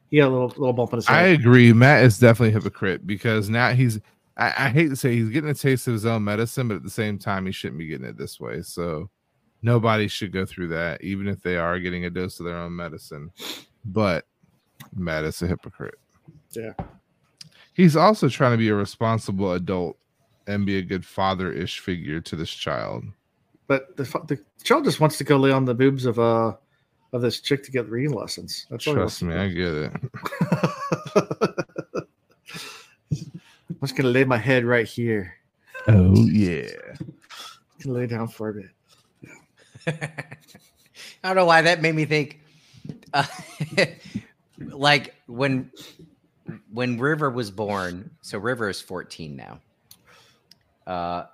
He 0.10 0.18
got 0.18 0.30
a 0.30 0.32
little 0.32 0.48
little 0.50 0.74
bump 0.74 0.94
in 0.94 0.98
his 0.98 1.08
head. 1.08 1.18
I 1.18 1.28
agree. 1.28 1.74
Mat 1.74 2.04
is 2.04 2.20
definitely 2.20 2.50
a 2.50 2.60
hypocrite 2.60 3.06
because 3.06 3.50
now 3.50 3.72
he's. 3.72 4.00
I, 4.38 4.48
I 4.48 4.70
hate 4.70 4.90
to 4.90 4.96
say 4.96 5.16
he's 5.16 5.30
getting 5.30 5.50
a 5.50 5.54
taste 5.56 5.88
of 5.88 5.94
his 5.94 6.06
own 6.06 6.24
medicine, 6.24 6.68
but 6.68 6.76
at 6.76 6.84
the 6.84 6.90
same 6.90 7.18
time, 7.18 7.46
he 7.46 7.52
shouldn't 7.52 7.80
be 7.80 7.88
getting 7.88 8.06
it 8.06 8.18
this 8.18 8.40
way. 8.40 8.62
So 8.62 9.10
nobody 9.62 10.08
should 10.08 10.32
go 10.32 10.46
through 10.46 10.68
that, 10.70 11.04
even 11.04 11.28
if 11.28 11.42
they 11.42 11.58
are 11.58 11.80
getting 11.80 12.06
a 12.06 12.10
dose 12.10 12.40
of 12.40 12.46
their 12.46 12.58
own 12.58 12.76
medicine. 12.76 13.32
But 13.84 14.26
Mat 14.96 15.24
is 15.24 15.42
a 15.42 15.48
hypocrite. 15.48 16.00
Yeah. 16.52 16.74
He's 17.74 17.96
also 17.96 18.30
trying 18.30 18.52
to 18.52 18.58
be 18.58 18.70
a 18.70 18.76
responsible 18.76 19.54
adult 19.54 19.98
and 20.48 20.66
be 20.66 20.78
a 20.78 20.82
good 20.82 21.06
father-ish 21.06 21.80
figure 21.80 22.22
to 22.22 22.36
this 22.36 22.50
child. 22.50 23.04
But 23.68 23.98
the 23.98 24.04
the 24.28 24.40
child 24.64 24.86
just 24.86 25.00
wants 25.00 25.18
to 25.18 25.24
go 25.24 25.38
lay 25.38 25.52
on 25.52 25.66
the 25.66 25.76
boobs 25.76 26.06
of 26.06 26.20
uh 26.20 26.54
of 27.14 27.22
this 27.22 27.40
chick 27.40 27.64
to 27.64 27.72
get 27.72 27.90
reading 27.90 28.14
lessons. 28.14 28.66
That's 28.70 28.88
all 28.88 28.94
he 28.94 29.00
wants 29.00 29.20
Trust 29.20 29.30
me. 29.30 29.36
I 29.36 29.48
get 29.50 29.74
it. 29.74 29.92
I'm 33.70 33.82
just 33.82 33.96
gonna 33.96 34.10
lay 34.10 34.24
my 34.24 34.38
head 34.38 34.66
right 34.66 34.88
here. 34.88 35.36
Oh 35.88 36.16
yeah. 36.26 36.70
Gonna 37.84 37.98
lay 37.98 38.08
down 38.08 38.28
for 38.28 38.50
a 38.50 38.54
bit. 38.54 38.70
I 41.24 41.28
don't 41.28 41.36
know 41.36 41.46
why 41.46 41.62
that 41.62 41.82
made 41.82 41.96
me 41.96 42.06
think. 42.06 42.42
Uh, 43.14 43.26
like 44.60 45.16
when 45.28 45.72
when 46.72 47.00
River 47.00 47.30
was 47.30 47.52
born. 47.52 48.12
So 48.22 48.38
River 48.38 48.70
is 48.70 48.82
14 48.82 49.36
now. 49.36 49.60
Uh, 50.86 51.26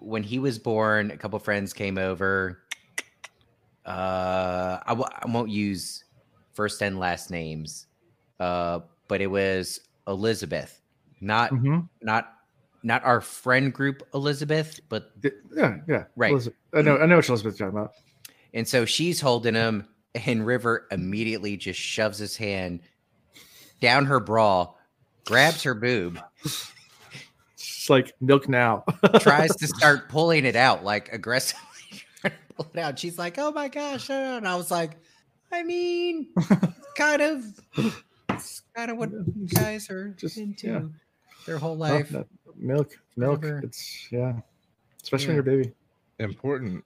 when 0.00 0.22
he 0.22 0.38
was 0.38 0.58
born, 0.58 1.10
a 1.10 1.16
couple 1.16 1.38
friends 1.38 1.72
came 1.72 1.98
over. 1.98 2.60
Uh, 3.86 4.80
I 4.84 4.88
w- 4.90 5.08
I 5.12 5.30
won't 5.30 5.48
use 5.50 6.04
first 6.54 6.82
and 6.82 6.98
last 6.98 7.30
names, 7.30 7.86
uh, 8.40 8.80
but 9.08 9.20
it 9.20 9.28
was 9.28 9.80
Elizabeth, 10.08 10.80
not 11.20 11.50
Mhm. 11.52 11.88
not 12.02 12.32
not 12.82 13.04
our 13.04 13.20
friend 13.20 13.72
group 13.72 14.02
Elizabeth, 14.14 14.80
but 14.88 15.10
Yeah, 15.56 15.78
yeah. 15.88 16.04
Right. 16.14 16.30
Elizabeth- 16.32 16.58
I 16.74 16.82
know. 16.82 16.98
I 16.98 17.06
know 17.06 17.16
what 17.16 17.28
Elizabeth's 17.28 17.58
talking 17.58 17.76
about. 17.76 17.92
And 18.54 18.66
so 18.68 18.84
she's 18.84 19.20
holding 19.20 19.54
him, 19.54 19.86
and 20.14 20.46
River 20.46 20.86
immediately 20.92 21.56
just 21.56 21.80
shoves 21.80 22.18
his 22.18 22.36
hand 22.36 22.80
down 23.80 24.06
her 24.06 24.20
bra, 24.20 24.72
grabs 25.24 25.62
her 25.64 25.74
boob, 25.74 26.20
It's 27.54 27.90
like 27.90 28.12
milk 28.20 28.48
now. 28.48 28.84
tries 29.20 29.54
to 29.56 29.66
start 29.66 30.08
pulling 30.08 30.44
it 30.44 30.56
out, 30.56 30.84
like 30.84 31.12
aggressively 31.12 31.65
trying 32.30 32.40
to 32.48 32.54
pull 32.54 32.70
it 32.74 32.78
out. 32.80 32.98
She's 32.98 33.18
like, 33.18 33.38
"Oh 33.38 33.52
my 33.52 33.68
gosh!" 33.68 34.08
no, 34.08 34.18
no," 34.18 34.36
And 34.38 34.48
I 34.48 34.54
was 34.56 34.70
like, 34.70 34.92
"I 35.52 35.62
mean, 35.62 36.28
kind 36.96 37.22
of, 37.22 37.44
it's 38.30 38.62
kind 38.74 38.90
of 38.90 38.96
what 38.98 39.10
guys 39.54 39.90
are 39.90 40.10
Just- 40.10 40.38
into 40.38 40.66
yeah. 40.66 40.80
their 41.46 41.58
whole 41.58 41.72
Oh, 41.72 41.74
life." 41.74 42.10
no, 42.12 42.24
milk, 42.56 42.92
milk. 43.16 43.42
Whatever. 43.42 43.60
It's 43.64 44.08
yeah, 44.10 44.34
especially 45.02 45.34
Yeah. 45.34 45.40
when 45.40 45.46
you're 45.46 45.54
a 45.54 45.58
baby. 45.64 45.72
Important. 46.18 46.84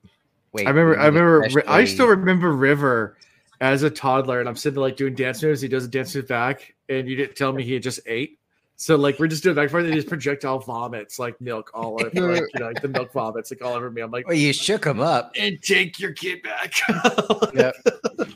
Wait, 0.53 0.67
I 0.67 0.69
remember. 0.71 0.99
I 0.99 1.05
remember. 1.05 1.39
Ri- 1.53 1.63
I 1.67 1.85
still 1.85 2.07
remember 2.07 2.51
River 2.51 3.17
as 3.61 3.83
a 3.83 3.89
toddler, 3.89 4.39
and 4.41 4.49
I'm 4.49 4.55
sitting 4.57 4.75
there 4.75 4.81
like 4.81 4.97
doing 4.97 5.15
dance 5.15 5.41
moves. 5.41 5.61
He 5.61 5.69
does 5.69 5.85
a 5.85 5.87
dance 5.87 6.13
move 6.15 6.27
back, 6.27 6.75
and 6.89 7.07
you 7.07 7.15
didn't 7.15 7.35
tell 7.37 7.53
me 7.53 7.63
he 7.63 7.73
had 7.73 7.83
just 7.83 8.01
ate. 8.05 8.39
So 8.81 8.95
like 8.95 9.19
we're 9.19 9.27
just 9.27 9.43
doing 9.43 9.55
back 9.55 9.65
and 9.65 9.71
forth, 9.71 9.85
and 9.85 9.93
just 9.93 10.07
projectile 10.07 10.57
vomits 10.57 11.19
like 11.19 11.39
milk 11.39 11.69
all 11.75 12.03
over, 12.03 12.05
like, 12.33 12.41
you 12.51 12.59
know, 12.59 12.65
like 12.65 12.81
the 12.81 12.87
milk 12.87 13.13
vomits 13.13 13.51
like 13.51 13.61
all 13.61 13.75
over 13.75 13.91
me. 13.91 14.01
I'm 14.01 14.09
like, 14.09 14.25
Well, 14.25 14.35
you 14.35 14.53
shook 14.53 14.83
him 14.83 14.99
up. 14.99 15.35
and 15.39 15.61
take 15.61 15.99
your 15.99 16.13
kid 16.13 16.41
back. 16.41 16.73
Yep. 17.53 17.75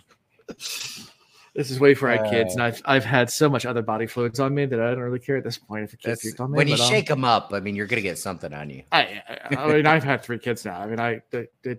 This 1.55 1.71
is 1.71 1.79
way 1.79 1.95
for 1.95 2.09
I 2.09 2.29
kids, 2.29 2.51
Uh, 2.51 2.53
and 2.53 2.61
I've 2.63 2.81
I've 2.85 3.05
had 3.05 3.31
so 3.31 3.49
much 3.49 3.65
other 3.65 3.81
body 3.81 4.05
fluids 4.05 4.39
on 4.39 4.53
me 4.53 4.65
that 4.67 4.79
I 4.79 4.91
don't 4.91 4.99
really 4.99 5.17
care 5.19 5.37
at 5.37 5.43
this 5.43 5.57
point 5.57 5.85
if 5.85 5.93
a 5.93 5.97
kid 5.97 6.09
That's, 6.11 6.25
puked 6.33 6.39
on 6.41 6.51
me. 6.51 6.57
when 6.57 6.67
you 6.67 6.75
but, 6.75 6.83
um, 6.83 6.89
shake 6.89 7.07
them 7.07 7.23
up, 7.23 7.51
I 7.51 7.59
mean, 7.59 7.75
you're 7.75 7.87
gonna 7.87 8.01
get 8.01 8.19
something 8.19 8.53
on 8.53 8.69
you. 8.69 8.83
I, 8.91 9.23
I, 9.27 9.55
I 9.55 9.73
mean, 9.73 9.87
I've 9.87 10.03
had 10.03 10.21
three 10.21 10.37
kids 10.37 10.63
now. 10.63 10.79
I 10.79 10.85
mean, 10.85 10.99
I, 10.99 11.21
they, 11.31 11.47
they, 11.63 11.77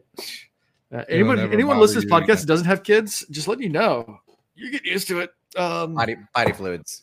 uh, 0.92 1.04
anyone, 1.08 1.38
anyone 1.38 1.76
bother 1.76 1.80
listening 1.82 2.02
to 2.02 2.08
this 2.08 2.12
podcast 2.12 2.40
that 2.40 2.46
doesn't 2.46 2.66
have 2.66 2.82
kids, 2.82 3.24
just 3.30 3.46
let 3.46 3.60
you 3.60 3.68
know, 3.68 4.18
you 4.56 4.72
get 4.72 4.84
used 4.84 5.06
to 5.08 5.20
it. 5.20 5.30
Um, 5.56 5.94
body, 5.94 6.14
Body 6.14 6.26
body 6.34 6.52
fluids 6.52 7.02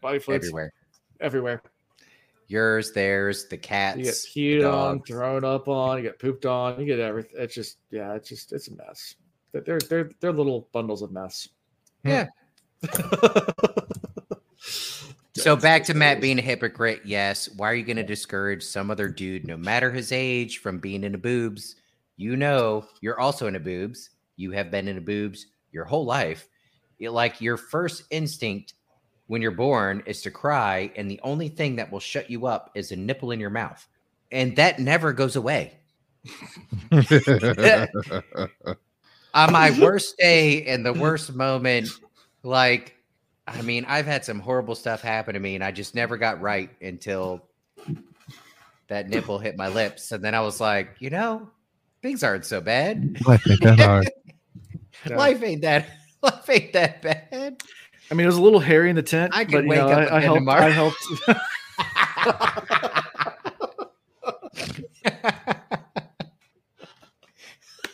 fluids 0.00 0.28
everywhere. 0.46 0.72
Everywhere. 1.22 1.52
everywhere. 1.52 1.62
Yours, 2.48 2.92
theirs, 2.92 3.46
the 3.48 3.56
cats. 3.56 3.96
You 3.98 4.04
get 4.04 4.10
cats, 4.10 4.34
the 4.34 4.40
peed 4.40 4.70
on, 4.72 5.00
thrown 5.02 5.44
up 5.44 5.68
on, 5.68 5.96
you 5.96 6.02
get 6.02 6.18
pooped 6.18 6.44
on, 6.44 6.78
you 6.78 6.84
get 6.86 6.98
everything. 6.98 7.32
It's 7.38 7.54
just, 7.54 7.78
yeah, 7.90 8.12
it's 8.14 8.28
just, 8.28 8.52
it's 8.52 8.68
a 8.68 8.74
mess. 8.74 9.14
They're, 9.52 9.62
they're, 9.62 9.80
they're, 9.80 10.10
they're 10.20 10.32
little 10.32 10.68
bundles 10.72 11.00
of 11.02 11.12
mess. 11.12 11.48
Hmm. 12.04 12.10
Yeah. 12.10 12.26
So 15.34 15.56
back 15.56 15.82
to 15.84 15.94
Mat 15.94 16.20
being 16.20 16.38
a 16.38 16.42
hypocrite. 16.42 17.00
Yes. 17.04 17.48
Why 17.56 17.70
are 17.70 17.74
you 17.74 17.84
going 17.84 17.96
to 17.96 18.02
discourage 18.02 18.62
some 18.62 18.90
other 18.90 19.08
dude, 19.08 19.46
no 19.46 19.56
matter 19.56 19.90
his 19.90 20.12
age, 20.12 20.58
from 20.58 20.78
being 20.78 21.04
into 21.04 21.16
boobs? 21.18 21.76
You 22.16 22.36
know, 22.36 22.86
you're 23.00 23.18
also 23.18 23.46
into 23.46 23.58
boobs. 23.58 24.10
You 24.36 24.50
have 24.52 24.70
been 24.70 24.88
into 24.88 25.00
boobs 25.00 25.46
your 25.72 25.84
whole 25.84 26.04
life. 26.04 26.48
It- 26.98 27.10
like 27.10 27.40
your 27.40 27.56
first 27.56 28.04
instinct 28.10 28.74
when 29.32 29.40
you're 29.40 29.50
born 29.50 30.02
is 30.04 30.20
to 30.20 30.30
cry, 30.30 30.92
and 30.94 31.10
the 31.10 31.18
only 31.22 31.48
thing 31.48 31.76
that 31.76 31.90
will 31.90 32.00
shut 32.00 32.28
you 32.28 32.44
up 32.44 32.70
is 32.74 32.92
a 32.92 32.96
nipple 32.96 33.30
in 33.30 33.40
your 33.40 33.48
mouth, 33.48 33.88
and 34.30 34.54
that 34.56 34.78
never 34.78 35.14
goes 35.14 35.36
away. 35.36 35.72
on 39.32 39.50
my 39.50 39.70
worst 39.80 40.18
day 40.18 40.66
and 40.66 40.84
the 40.84 40.92
worst 40.92 41.34
moment, 41.34 41.88
like, 42.42 42.94
I 43.46 43.62
mean, 43.62 43.86
I've 43.88 44.04
had 44.04 44.22
some 44.22 44.38
horrible 44.38 44.74
stuff 44.74 45.00
happen 45.00 45.32
to 45.32 45.40
me, 45.40 45.54
and 45.54 45.64
I 45.64 45.70
just 45.70 45.94
never 45.94 46.18
got 46.18 46.42
right 46.42 46.68
until 46.82 47.42
that 48.88 49.08
nipple 49.08 49.38
hit 49.38 49.56
my 49.56 49.68
lips, 49.68 50.12
and 50.12 50.22
then 50.22 50.34
I 50.34 50.42
was 50.42 50.60
like, 50.60 50.96
you 50.98 51.08
know, 51.08 51.48
things 52.02 52.22
aren't 52.22 52.44
so 52.44 52.60
bad. 52.60 53.16
Life 53.26 53.48
ain't 53.48 53.62
that 53.62 53.78
hard. 53.78 54.10
Life 55.08 55.42
ain't 55.42 55.62
that. 55.62 55.86
Life 56.22 56.50
ain't 56.50 56.74
that 56.74 57.00
bad. 57.00 57.62
I 58.12 58.14
mean, 58.14 58.24
it 58.24 58.28
was 58.28 58.36
a 58.36 58.42
little 58.42 58.60
hairy 58.60 58.90
in 58.90 58.96
the 58.96 59.02
tent, 59.02 59.32
I 59.34 59.44
but 59.44 59.52
could 59.52 59.64
you 59.64 59.70
wake 59.70 59.78
know, 59.78 59.88
up 59.88 60.12
I, 60.12 60.16
I 60.18 60.20
helped. 60.20 60.38
tomorrow. 60.40 60.66
I 60.66 60.68
helped. 60.68 60.98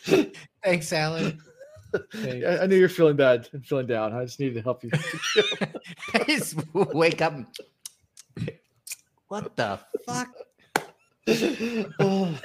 Thanks, 0.63 0.91
Alan. 0.91 1.39
I, 2.15 2.59
I 2.61 2.65
knew 2.67 2.75
you're 2.75 2.89
feeling 2.89 3.15
bad 3.15 3.47
and 3.53 3.65
feeling 3.65 3.87
down. 3.87 4.11
I 4.13 4.25
just 4.25 4.41
needed 4.41 4.55
to 4.55 4.61
help 4.61 4.83
you. 4.83 4.89
I 6.13 6.23
just 6.25 6.55
wake 6.73 7.21
up. 7.21 7.33
What 9.29 9.55
the 9.55 9.79
fuck, 10.05 10.27
Oh. 12.01 12.37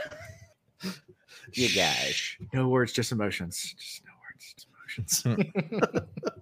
you 1.52 1.68
guys? 1.74 2.36
No 2.52 2.68
words, 2.68 2.92
just 2.92 3.10
emotions. 3.10 3.74
Just 3.76 4.02
no 4.06 4.12
words, 4.22 4.54
just 4.96 5.26
emotions. 5.26 6.00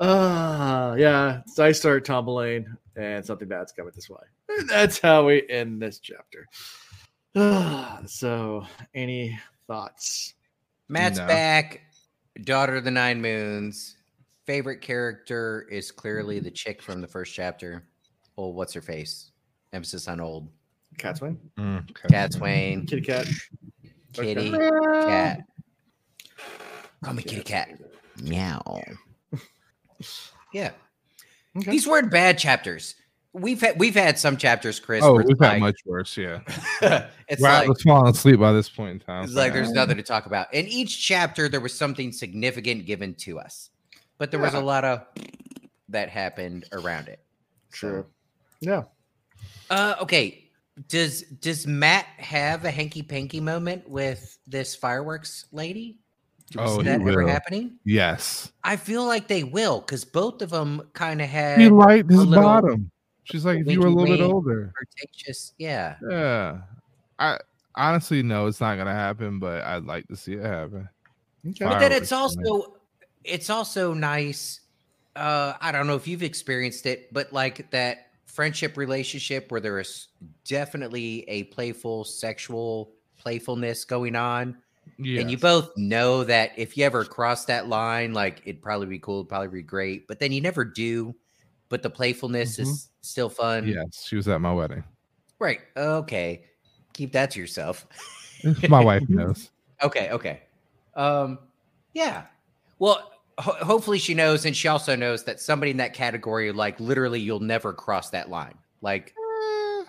uh 0.00 0.94
yeah. 0.98 1.42
So 1.46 1.64
I 1.64 1.72
start 1.72 2.04
tumbling 2.04 2.66
and 2.96 3.24
something 3.24 3.48
bad's 3.48 3.72
coming 3.72 3.92
this 3.94 4.08
way. 4.10 4.18
And 4.58 4.68
that's 4.68 5.00
how 5.00 5.26
we 5.26 5.42
end 5.48 5.82
this 5.82 5.98
chapter. 5.98 6.46
Ah, 7.34 8.00
so 8.06 8.64
any 8.94 9.36
thoughts? 9.66 10.34
Mat's 10.88 11.18
No. 11.18 11.26
back. 11.26 11.80
Daughter 12.44 12.76
of 12.76 12.84
the 12.84 12.90
Nine 12.90 13.20
Moons. 13.20 13.96
Favorite 14.46 14.80
character 14.80 15.66
is 15.72 15.90
clearly 15.90 16.38
the 16.38 16.50
chick 16.50 16.82
from 16.82 17.00
the 17.00 17.08
first 17.08 17.34
chapter. 17.34 17.88
Oh, 18.38 18.48
what's 18.48 18.72
her 18.74 18.82
face? 18.82 19.32
Emphasis 19.72 20.06
on 20.06 20.20
old. 20.20 20.48
Cadsuane? 20.98 21.38
Mm, 21.58 21.90
Cadsuane. 21.92 22.86
Kitty 22.86 23.02
cat. 23.02 23.26
Kitty 24.12 24.50
cat. 24.52 25.40
Call 27.02 27.14
me 27.14 27.22
kitty 27.24 27.42
cat. 27.42 27.70
Meow. 28.22 28.82
Yeah. 30.52 30.72
Okay. 31.56 31.70
These 31.70 31.86
weren't 31.86 32.10
bad 32.10 32.38
chapters. 32.38 32.96
We've 33.32 33.60
had 33.60 33.78
we've 33.78 33.94
had 33.94 34.18
some 34.18 34.36
chapters, 34.36 34.78
Chris. 34.78 35.02
Oh, 35.02 35.14
we've 35.14 35.38
had 35.40 35.54
like, 35.54 35.60
much 35.60 35.80
worse. 35.84 36.16
Yeah, 36.16 36.40
it's 37.28 37.42
We're 37.42 37.48
like 37.48 37.68
falling 37.80 38.08
asleep 38.08 38.38
by 38.38 38.52
this 38.52 38.68
point 38.68 38.90
in 38.92 39.00
time. 39.00 39.24
It's 39.24 39.34
like 39.34 39.52
there's 39.52 39.72
nothing 39.72 39.96
to 39.96 40.04
talk 40.04 40.26
about. 40.26 40.54
In 40.54 40.68
each 40.68 41.04
chapter, 41.04 41.48
there 41.48 41.60
was 41.60 41.74
something 41.74 42.12
significant 42.12 42.86
given 42.86 43.14
to 43.16 43.40
us, 43.40 43.70
but 44.18 44.30
there 44.30 44.38
was 44.38 44.54
a 44.54 44.60
lot 44.60 44.84
of 44.84 45.04
that 45.88 46.10
happened 46.10 46.66
around 46.72 47.08
it. 47.08 47.20
True. 47.72 48.06
Yeah. 48.60 48.84
Uh, 49.68 49.96
okay. 50.00 50.50
Does 50.88 51.22
does 51.22 51.66
Mat 51.66 52.06
have 52.18 52.64
a 52.64 52.70
hanky 52.70 53.02
panky 53.02 53.40
moment 53.40 53.88
with 53.88 54.38
this 54.46 54.76
fireworks 54.76 55.46
lady? 55.50 55.98
Oh, 56.58 56.82
that 56.82 57.00
ever 57.00 57.24
will. 57.24 57.28
happening? 57.28 57.78
Yes, 57.84 58.52
I 58.62 58.76
feel 58.76 59.04
like 59.06 59.28
they 59.28 59.44
will 59.44 59.80
because 59.80 60.04
both 60.04 60.42
of 60.42 60.50
them 60.50 60.82
kind 60.92 61.20
of 61.20 61.28
had 61.28 61.60
he 61.60 61.68
liked 61.68 62.10
his 62.10 62.24
little 62.24 62.42
bottom. 62.42 62.90
She's 63.24 63.44
like, 63.44 63.60
if 63.60 63.66
you 63.70 63.80
were 63.80 63.86
a 63.86 63.90
little 63.90 64.16
bit 64.16 64.22
older. 64.22 64.72
flirtatious. 64.76 65.54
Yeah. 65.58 65.96
Yeah, 66.08 66.58
I 67.18 67.38
honestly, 67.74 68.22
no, 68.22 68.46
it's 68.46 68.60
not 68.60 68.76
gonna 68.76 68.92
happen. 68.92 69.38
But 69.38 69.62
I'd 69.62 69.84
like 69.84 70.06
to 70.08 70.16
see 70.16 70.34
it 70.34 70.44
happen. 70.44 70.88
Okay. 71.46 71.64
But 71.64 71.78
then 71.78 71.92
it's 71.92 72.12
also 72.12 72.76
it's 73.24 73.50
also 73.50 73.94
nice. 73.94 74.60
Uh, 75.16 75.54
I 75.60 75.72
don't 75.72 75.86
know 75.86 75.96
if 75.96 76.06
you've 76.06 76.22
experienced 76.22 76.86
it, 76.86 77.12
but 77.12 77.32
like 77.32 77.70
that 77.70 78.08
friendship 78.26 78.76
relationship 78.76 79.50
where 79.50 79.60
there 79.60 79.78
is 79.78 80.08
definitely 80.44 81.24
a 81.28 81.44
playful 81.44 82.04
sexual 82.04 82.92
playfulness 83.16 83.84
going 83.84 84.16
on. 84.16 84.58
And 84.98 85.30
you 85.30 85.36
both 85.36 85.76
know 85.76 86.24
that 86.24 86.52
if 86.56 86.76
you 86.76 86.84
ever 86.84 87.04
cross 87.04 87.44
that 87.46 87.68
line, 87.68 88.12
like 88.12 88.42
it'd 88.44 88.62
probably 88.62 88.86
be 88.86 88.98
cool, 88.98 89.24
probably 89.24 89.48
be 89.48 89.62
great, 89.62 90.06
but 90.06 90.18
then 90.18 90.32
you 90.32 90.40
never 90.40 90.64
do. 90.64 91.14
But 91.68 91.82
the 91.82 91.90
playfulness 91.90 92.54
mm-hmm. 92.54 92.70
is 92.70 92.90
still 93.00 93.28
fun. 93.28 93.66
Yes, 93.66 94.04
she 94.06 94.16
was 94.16 94.28
at 94.28 94.40
my 94.40 94.52
wedding. 94.52 94.84
Right. 95.38 95.60
Okay. 95.76 96.44
Keep 96.92 97.12
that 97.12 97.32
to 97.32 97.40
yourself. 97.40 97.86
My 98.68 98.82
wife 98.82 99.02
knows. 99.08 99.50
Okay, 99.82 100.10
okay. 100.10 100.42
Um, 100.94 101.38
yeah. 101.92 102.24
Well, 102.78 103.10
ho- 103.38 103.64
hopefully 103.64 103.98
she 103.98 104.14
knows, 104.14 104.44
and 104.44 104.56
she 104.56 104.68
also 104.68 104.94
knows 104.94 105.24
that 105.24 105.40
somebody 105.40 105.70
in 105.70 105.76
that 105.78 105.94
category, 105.94 106.52
like 106.52 106.78
literally, 106.78 107.20
you'll 107.20 107.40
never 107.40 107.72
cross 107.72 108.10
that 108.10 108.30
line. 108.30 108.54
Like, 108.80 109.14
eh, 109.18 109.82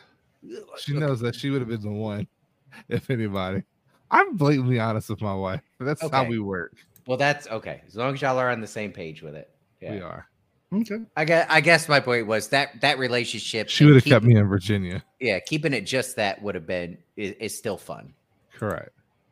uh, 0.50 0.78
She 0.78 0.94
knows 0.94 1.20
that 1.20 1.36
she 1.36 1.50
would 1.50 1.62
have 1.62 1.70
been 1.70 1.82
the 1.82 1.92
one, 1.92 2.28
if 2.90 3.10
anybody. 3.10 3.64
I'm 4.12 4.38
blatantly 4.38 4.80
honest 4.80 5.10
with 5.10 5.22
my 5.22 5.34
wife. 5.34 5.62
That's 5.80 6.02
how 6.10 6.24
we 6.26 6.40
work. 6.40 6.74
well, 7.08 7.18
that's 7.18 7.48
okay. 7.48 7.82
As 7.88 7.96
long 7.96 8.14
as 8.14 8.22
y'all 8.22 8.38
are 8.38 8.50
on 8.50 8.62
the 8.62 8.68
same 8.68 8.92
page 8.92 9.22
with 9.22 9.36
it. 9.36 9.50
Yeah. 9.82 9.92
We 9.96 10.02
are. 10.02 10.28
Okay. 10.74 10.98
I 11.16 11.26
guess. 11.26 11.48
I 11.50 11.62
guess 11.62 11.88
my 11.90 12.00
point 12.00 12.28
was 12.28 12.48
that 12.50 12.82
that 12.82 12.98
relationship. 13.00 13.70
She 13.70 13.86
would 13.86 13.96
have 13.96 14.04
kept 14.06 14.26
me 14.26 14.36
in 14.36 14.48
Virginia. 14.48 15.04
Yeah, 15.20 15.40
keeping 15.40 15.74
it 15.74 15.82
just 15.82 16.16
that 16.18 16.42
would 16.42 16.56
have 16.56 16.66
been 16.68 16.98
is, 17.16 17.34
is 17.40 17.58
still 17.58 17.78
fun. 17.78 18.14
Correct. 18.54 18.90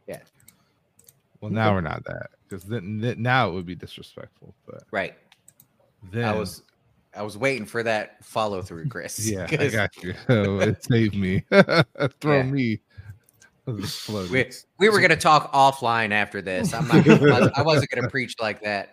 Yeah. 0.07 0.19
Well, 1.41 1.51
now 1.51 1.73
we're 1.73 1.81
not 1.81 2.03
that 2.05 2.27
because 2.47 2.63
then, 2.63 2.99
then 2.99 3.21
now 3.21 3.49
it 3.49 3.53
would 3.53 3.65
be 3.65 3.75
disrespectful. 3.75 4.53
But 4.65 4.83
Right. 4.91 5.15
then 6.11 6.25
I 6.25 6.33
was 6.33 6.63
I 7.15 7.21
was 7.23 7.37
waiting 7.37 7.65
for 7.65 7.83
that 7.83 8.23
follow 8.23 8.61
through, 8.61 8.87
Chris. 8.89 9.29
yeah, 9.31 9.47
I 9.49 9.67
got 9.69 9.95
you. 10.03 10.13
Oh, 10.29 10.59
it 10.61 10.83
saved 10.83 11.15
me. 11.15 11.43
Throw 11.49 12.37
Yeah. 12.37 12.43
me. 12.43 12.79
Exploded. 13.67 14.31
we, 14.31 14.51
we 14.79 14.89
were 14.89 14.99
gonna 14.99 15.15
talk 15.15 15.51
offline 15.53 16.11
after 16.11 16.41
this. 16.41 16.73
I'm 16.73 16.87
not. 16.87 17.05
Gonna, 17.05 17.51
I 17.55 17.61
wasn't 17.61 17.89
gonna 17.91 18.09
preach 18.09 18.35
like 18.41 18.61
that 18.61 18.89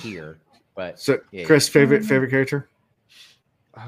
here, 0.00 0.38
but 0.76 1.00
So, 1.00 1.18
Yeah. 1.32 1.44
Chris, 1.44 1.68
favorite 1.68 2.04
favorite 2.04 2.30
character? 2.30 2.68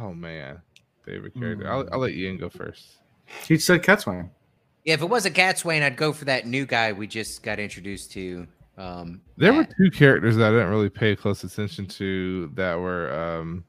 Oh 0.01 0.13
man, 0.13 0.61
favorite 1.05 1.35
character. 1.35 1.71
I'll, 1.71 1.89
I'll 1.93 2.01
let 2.01 2.13
Ian 2.13 2.39
go 2.39 2.49
first. 2.49 2.97
He 3.47 3.59
said 3.59 3.83
Cadsuane. 3.83 4.29
yeah, 4.85 4.95
if 4.95 5.03
it 5.03 5.07
wasn't 5.09 5.37
Cadsuane, 5.37 5.83
I'd 5.83 5.97
go 5.97 6.13
for 6.13 6.25
that 6.25 6.47
new 6.47 6.67
guy 6.67 6.93
we 6.93 7.07
just 7.07 7.43
got 7.43 7.59
introduced 7.61 8.11
to. 8.13 8.47
Um, 8.77 9.21
There 9.37 9.53
were 9.53 9.65
two 9.65 9.89
characters 9.93 10.35
that 10.37 10.49
I 10.49 10.51
didn't 10.51 10.71
really 10.71 10.91
pay 10.91 11.15
close 11.15 11.45
attention 11.45 11.87
to 11.87 12.51
that 12.55 12.75
were 12.75 13.13
um, 13.15 13.65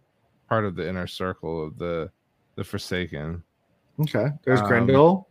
part 0.49 0.65
of 0.65 0.75
the 0.75 0.87
inner 0.89 1.05
circle 1.05 1.63
of 1.67 1.77
the 1.77 2.09
the 2.55 2.63
Forsaken. 2.63 3.43
Okay. 3.99 4.29
There's 4.45 4.61
Um, 4.61 4.67
Graendal. 4.67 5.25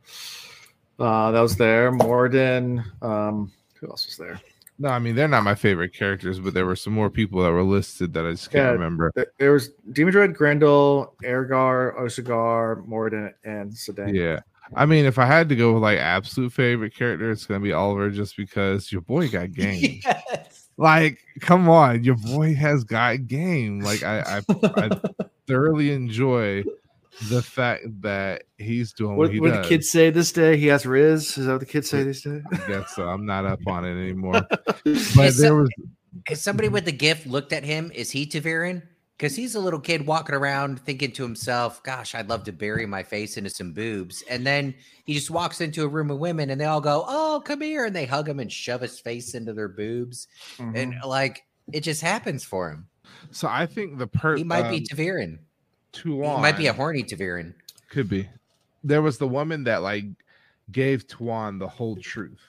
Uh, 0.98 1.30
that 1.32 1.40
was 1.40 1.56
there. 1.56 1.90
Moridin. 1.92 2.84
Um, 3.02 3.52
who 3.80 3.88
else 3.88 4.06
was 4.06 4.16
there? 4.16 4.40
No, 4.78 4.88
I 4.88 4.98
mean 4.98 5.14
they're 5.14 5.28
not 5.28 5.44
my 5.44 5.54
favorite 5.54 5.92
characters, 5.94 6.40
but 6.40 6.52
there 6.54 6.66
were 6.66 6.74
some 6.76 6.92
more 6.92 7.08
people 7.10 7.42
that 7.42 7.50
were 7.52 7.62
listed 7.62 8.12
that 8.14 8.26
I 8.26 8.32
just 8.32 8.50
can't 8.50 8.64
Yeah. 8.64 8.70
remember. 8.72 9.12
There- 9.14 9.32
There 9.38 9.52
was 9.52 9.70
Demandred, 9.92 10.36
Graendal, 10.36 11.12
Aran'gar, 11.22 11.96
Osan'gar, 11.96 12.84
Moridin, 12.88 13.32
and 13.44 13.72
Cyndane. 13.76 14.14
Yeah. 14.14 14.40
I 14.74 14.86
mean, 14.86 15.04
if 15.04 15.18
I 15.18 15.26
had 15.26 15.48
to 15.50 15.56
go 15.56 15.74
with 15.74 15.82
like 15.82 15.98
absolute 15.98 16.52
favorite 16.52 16.94
character, 16.94 17.30
it's 17.30 17.46
gonna 17.46 17.60
be 17.60 17.72
Oliver 17.72 18.10
just 18.10 18.36
because 18.36 18.90
your 18.90 19.02
boy 19.02 19.28
got 19.28 19.52
game. 19.52 20.00
Yes. 20.04 20.68
like, 20.76 21.18
come 21.40 21.68
on, 21.68 22.02
your 22.02 22.16
boy 22.16 22.54
has 22.56 22.82
got 22.82 23.28
game. 23.28 23.78
Like 23.80 24.02
I, 24.02 24.20
I, 24.38 24.42
I 24.76 24.90
thoroughly 25.46 25.92
enjoy 25.92 26.64
the 27.28 27.42
fact 27.42 27.84
that 28.02 28.44
he's 28.58 28.92
doing 28.92 29.16
what, 29.16 29.26
What, 29.28 29.32
he 29.34 29.40
what 29.40 29.52
does. 29.52 29.62
the 29.62 29.68
kids 29.68 29.88
say 29.90 30.10
this 30.10 30.32
day? 30.32 30.56
He 30.56 30.66
has 30.68 30.84
Riz. 30.86 31.38
Is 31.38 31.46
that 31.46 31.52
what 31.52 31.60
the 31.60 31.66
kids 31.66 31.88
say 31.88 32.02
this 32.02 32.22
day? 32.22 32.40
I 32.52 32.56
guess 32.68 32.94
so. 32.94 33.08
I'm 33.08 33.24
not 33.26 33.44
up 33.46 33.60
on 33.66 33.84
it 33.84 33.92
anymore. 34.00 34.42
But 34.84 34.86
Is 34.86 35.14
there 35.38 35.48
some- 35.50 35.60
was 35.60 35.70
Has 36.28 36.42
somebody 36.42 36.68
with 36.68 36.84
the 36.84 36.92
gift 36.92 37.26
looked 37.26 37.52
at 37.52 37.64
him? 37.64 37.90
Is 37.94 38.10
he 38.10 38.26
ta'veren? 38.26 38.82
Because 39.16 39.36
he's 39.36 39.54
a 39.54 39.60
little 39.60 39.78
kid 39.78 40.06
walking 40.06 40.34
around 40.34 40.80
thinking 40.80 41.12
to 41.12 41.22
himself, 41.22 41.80
"Gosh, 41.84 42.14
I'd 42.16 42.28
love 42.28 42.42
to 42.44 42.52
bury 42.52 42.84
my 42.84 43.02
face 43.04 43.36
into 43.36 43.48
some 43.48 43.72
boobs." 43.72 44.24
And 44.28 44.44
then 44.44 44.74
he 45.04 45.14
just 45.14 45.30
walks 45.30 45.60
into 45.60 45.84
a 45.84 45.88
room 45.88 46.10
of 46.10 46.18
women, 46.18 46.50
and 46.50 46.60
they 46.60 46.64
all 46.64 46.80
go, 46.80 47.04
"Oh, 47.06 47.40
come 47.44 47.60
here!" 47.60 47.84
and 47.86 47.94
they 47.94 48.06
hug 48.06 48.28
him 48.28 48.40
and 48.40 48.50
shove 48.50 48.80
his 48.80 48.98
face 48.98 49.34
into 49.34 49.52
their 49.52 49.68
boobs, 49.68 50.26
Mhm. 50.58 50.76
and 50.76 50.94
like 51.06 51.44
it 51.72 51.80
just 51.82 52.00
happens 52.02 52.42
for 52.44 52.70
him. 52.70 52.88
so 53.30 53.46
I 53.48 53.66
think 53.66 53.98
the 53.98 54.08
per 54.08 54.36
He 54.36 54.42
might 54.44 54.68
be 54.68 54.78
um, 54.78 54.82
ta'veren. 54.82 55.36
too 55.36 55.38
He 56.02 56.08
long. 56.10 56.42
might 56.42 56.56
be 56.56 56.66
a 56.66 56.72
horny 56.72 57.02
ta'veren. 57.02 57.54
could 57.90 58.08
be. 58.08 58.28
There 58.82 59.02
was 59.02 59.18
the 59.18 59.28
woman 59.28 59.64
that 59.64 59.82
like 59.82 60.04
gave 60.72 61.06
Tuon 61.06 61.58
the 61.58 61.68
whole 61.68 61.96
truth. 61.96 62.40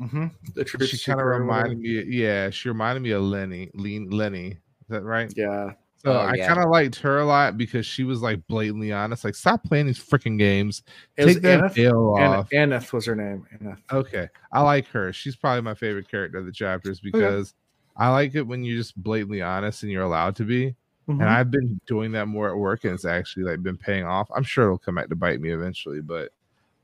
Mhm. 0.00 0.30
The 0.54 0.64
truth 0.64 0.88
she 0.88 0.98
kind 1.04 1.20
of 1.20 1.26
reminded 1.26 1.78
me. 1.78 2.02
Yeah, 2.04 2.50
she 2.50 2.68
reminded 2.68 3.00
me 3.02 3.10
of 3.10 3.22
Lenny. 3.22 3.70
Len, 3.74 4.08
Lenny, 4.10 4.50
is 4.52 4.88
that 4.88 5.02
right? 5.02 5.32
Yeah. 5.36 5.72
So 6.04 6.12
Oh, 6.12 6.18
I 6.18 6.34
yeah. 6.34 6.46
kind 6.46 6.60
of 6.60 6.70
liked 6.70 6.94
her 7.00 7.18
a 7.18 7.24
lot 7.24 7.58
because 7.58 7.84
she 7.84 8.04
was 8.04 8.22
like 8.22 8.46
blatantly 8.46 8.92
honest. 8.92 9.24
Like, 9.24 9.34
stop 9.34 9.64
playing 9.64 9.86
these 9.86 9.98
freaking 9.98 10.38
games. 10.38 10.84
It 11.16 11.26
Take 11.26 11.42
that 11.42 11.60
Anath? 11.60 11.74
veil 11.74 12.16
An- 12.16 12.22
off. 12.22 12.50
Anath 12.50 12.92
was 12.92 13.04
her 13.06 13.16
name. 13.16 13.44
Anath. 13.60 13.80
Okay, 13.90 14.28
I 14.52 14.62
like 14.62 14.86
her. 14.88 15.12
She's 15.12 15.34
probably 15.34 15.62
my 15.62 15.74
favorite 15.74 16.08
character 16.08 16.38
of 16.38 16.46
the 16.46 16.52
chapters 16.52 17.00
because 17.00 17.54
I 17.96 18.10
like 18.10 18.36
it 18.36 18.46
when 18.46 18.62
you're 18.62 18.78
just 18.78 18.96
blatantly 19.02 19.42
honest 19.42 19.82
and 19.82 19.90
you're 19.90 20.04
allowed 20.04 20.36
to 20.36 20.44
be. 20.44 20.76
Mhm. 21.08 21.20
And 21.20 21.24
I've 21.24 21.50
been 21.50 21.80
doing 21.86 22.12
that 22.12 22.26
more 22.28 22.48
at 22.50 22.56
work, 22.56 22.84
and 22.84 22.92
it's 22.94 23.04
actually 23.06 23.44
like 23.44 23.62
been 23.62 23.78
paying 23.78 24.04
off. 24.04 24.28
I'm 24.34 24.42
sure 24.44 24.64
it'll 24.64 24.78
come 24.78 24.96
back 24.96 25.08
to 25.08 25.16
bite 25.16 25.40
me 25.40 25.50
eventually, 25.50 26.00
but 26.02 26.32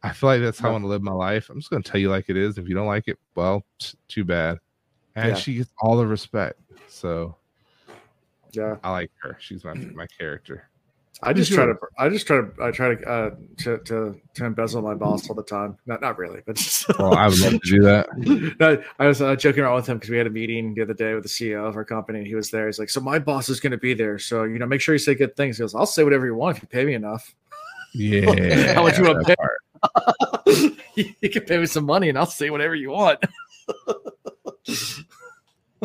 I 0.03 0.13
feel 0.13 0.29
like 0.31 0.43
that's 0.43 0.59
how 0.59 0.69
I 0.69 0.71
Yeah. 0.71 0.73
want 0.75 0.85
to 0.85 0.89
live 0.89 1.03
my 1.03 1.13
life. 1.13 1.51
I'm 1.51 1.59
just 1.61 1.71
gonna 1.71 1.83
tell 1.83 2.01
you 2.01 2.11
like 2.11 2.31
it 2.31 2.37
is. 2.37 2.59
If 2.59 2.69
you 2.69 2.75
don't 2.75 2.87
like 2.87 3.09
it, 3.09 3.19
well, 3.37 3.65
too 4.09 4.25
bad. 4.25 4.59
And 5.17 5.31
Yeah. 5.31 5.35
she 5.37 5.57
gets 5.57 5.73
all 5.81 5.97
the 5.97 6.07
respect, 6.07 6.61
so 6.89 7.37
yeah. 8.53 8.77
I 8.85 8.91
like 8.93 9.11
her. 9.23 9.37
She's 9.41 9.65
my 9.65 9.75
my 9.75 10.07
character. 10.07 10.69
I 11.25 11.33
just 11.33 11.53
try 11.53 11.67
to. 11.67 11.75
I 11.99 12.09
just 12.09 12.27
try 12.27 12.39
to. 12.39 12.51
I 12.63 12.71
try 12.71 12.95
to. 12.95 13.09
Uh, 13.09 13.31
to, 13.59 13.79
to 13.79 14.21
to 14.35 14.45
embezzle 14.45 14.83
my 14.83 14.95
boss 14.95 15.29
all 15.29 15.35
the 15.35 15.43
time. 15.43 15.79
Not 15.87 16.01
not 16.01 16.19
really, 16.19 16.41
but 16.47 16.57
just. 16.57 16.87
Well, 16.99 17.15
I 17.15 17.29
would 17.29 17.39
love 17.41 17.53
to 17.53 17.59
do 17.65 17.83
that. 17.83 18.07
no, 18.61 18.83
I 18.99 19.07
was 19.07 19.21
uh, 19.21 19.35
joking 19.37 19.63
around 19.63 19.77
with 19.77 19.89
him 19.89 19.99
because 19.99 20.11
we 20.11 20.19
had 20.19 20.27
a 20.27 20.31
meeting 20.31 20.75
the 20.75 20.83
other 20.83 20.95
day 20.95 21.15
with 21.15 21.23
the 21.23 21.29
CEO 21.29 21.67
of 21.67 21.77
our 21.77 21.85
company. 21.85 22.19
And 22.21 22.27
he 22.27 22.35
was 22.35 22.51
there. 22.51 22.67
He's 22.67 22.79
like, 22.79 22.91
"So 22.91 23.01
my 23.01 23.19
boss 23.19 23.49
is 23.49 23.61
going 23.61 23.73
to 23.73 23.79
be 23.79 23.95
there. 23.95 24.19
So 24.19 24.45
you 24.45 24.59
know, 24.59 24.67
make 24.67 24.81
sure 24.81 24.95
you 24.95 24.99
say 24.99 25.15
good 25.15 25.37
things." 25.37 25.57
He 25.57 25.63
goes, 25.63 25.75
"I'll 25.75 25.87
say 25.87 26.05
whatever 26.05 26.27
you 26.27 26.35
want 26.35 26.57
if 26.57 26.63
you 26.63 26.69
pay 26.69 26.85
me 26.85 26.95
enough. 26.95 27.35
Yeah. 27.95 28.73
How 28.75 28.83
much 28.83 28.99
you 28.99 29.05
want 29.05 29.27
to 29.27 29.37
pay? 29.37 31.05
you 31.21 31.31
can 31.31 31.43
pay 31.45 31.59
me 31.59 31.67
some 31.67 31.85
money, 31.85 32.09
and 32.09 32.19
I'll 32.19 32.27
say 32.27 32.51
whatever 32.51 32.75
you 32.75 32.91
want." 32.91 33.25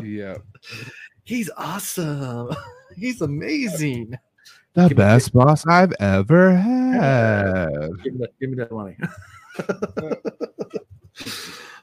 Yeah. 0.03 0.37
He's 1.23 1.49
awesome. 1.57 2.49
He's 2.95 3.21
amazing. 3.21 4.17
The 4.75 4.87
Give 4.87 4.97
me- 4.97 5.03
best 5.03 5.33
boss 5.33 5.65
I've 5.67 5.93
ever 5.99 6.55
had. 6.55 7.69
Give 8.03 8.13
me 8.13 8.19
that, 8.19 8.39
give 8.39 8.49
me 8.51 8.55
that 8.57 8.71
money. 8.71 8.95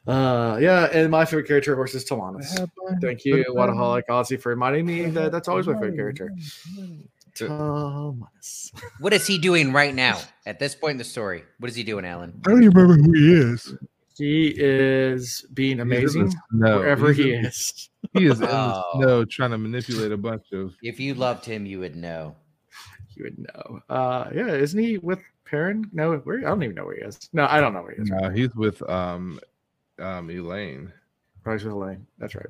uh, 0.07 0.59
yeah, 0.61 0.89
and 0.93 1.11
my 1.11 1.25
favorite 1.25 1.47
character, 1.49 1.73
of 1.73 1.77
course, 1.77 1.95
is 1.95 2.05
Talmanes. 2.05 2.47
Thank 3.01 3.25
you, 3.25 3.45
Wadaholic 3.51 4.05
Ozzy, 4.09 4.41
for 4.41 4.51
reminding 4.51 4.87
me 4.87 5.07
that 5.11 5.33
that's 5.33 5.49
always 5.49 5.67
my 5.67 5.75
favorite 5.75 5.97
character. 5.97 6.33
Talmanes. 7.35 8.73
What 9.01 9.13
is 9.13 9.27
he 9.27 9.39
doing 9.39 9.73
right 9.73 9.95
now 9.95 10.19
at 10.47 10.59
this 10.59 10.75
point 10.75 10.93
in 10.93 10.99
the 10.99 11.05
story? 11.05 11.45
What 11.59 11.69
is 11.69 11.75
he 11.77 11.83
doing, 11.83 12.05
Alan? 12.07 12.41
I 12.47 12.51
don't 12.51 12.63
even 12.63 12.75
remember 12.77 13.03
who 13.03 13.13
he 13.13 13.35
is. 13.35 13.75
He 14.17 14.55
is 14.57 15.45
being 15.53 15.81
amazing 15.81 16.33
No, 16.53 16.79
wherever 16.79 17.13
he 17.13 17.33
is. 17.33 17.91
He 18.15 18.27
is 18.27 18.41
in 18.41 18.47
the 18.47 18.51
Oh. 18.51 18.83
snow 18.95 19.25
trying 19.27 19.51
to 19.51 19.59
manipulate 19.59 20.13
a 20.13 20.17
bunch 20.17 20.45
of. 20.53 20.73
If 20.81 20.99
you 21.01 21.13
loved 21.15 21.45
him, 21.45 21.67
you 21.67 21.81
would 21.81 21.97
know. 21.97 22.37
You 23.17 23.25
would 23.25 23.39
know. 23.39 23.81
Uh, 23.89 24.31
yeah, 24.35 24.49
isn't 24.49 24.79
he 24.81 24.99
with 24.99 25.19
Perrin? 25.45 25.89
No, 25.93 26.17
where? 26.19 26.39
I 26.39 26.43
don't 26.43 26.63
even 26.63 26.77
know 26.77 26.85
where 26.85 26.97
he 26.97 27.03
is. 27.03 27.19
No, 27.33 27.47
I 27.49 27.61
don't 27.61 27.73
know 27.73 27.83
where 27.83 27.95
he 27.95 28.03
is. 28.03 28.11
No, 28.11 28.29
he's 28.31 28.55
with 28.55 28.83
um, 28.91 29.41
um, 29.99 30.29
Elayne. 30.29 30.93
Probably 31.43 31.65
with 31.65 31.73
Elayne. 31.75 32.07
That's 32.19 32.35
right. 32.35 32.47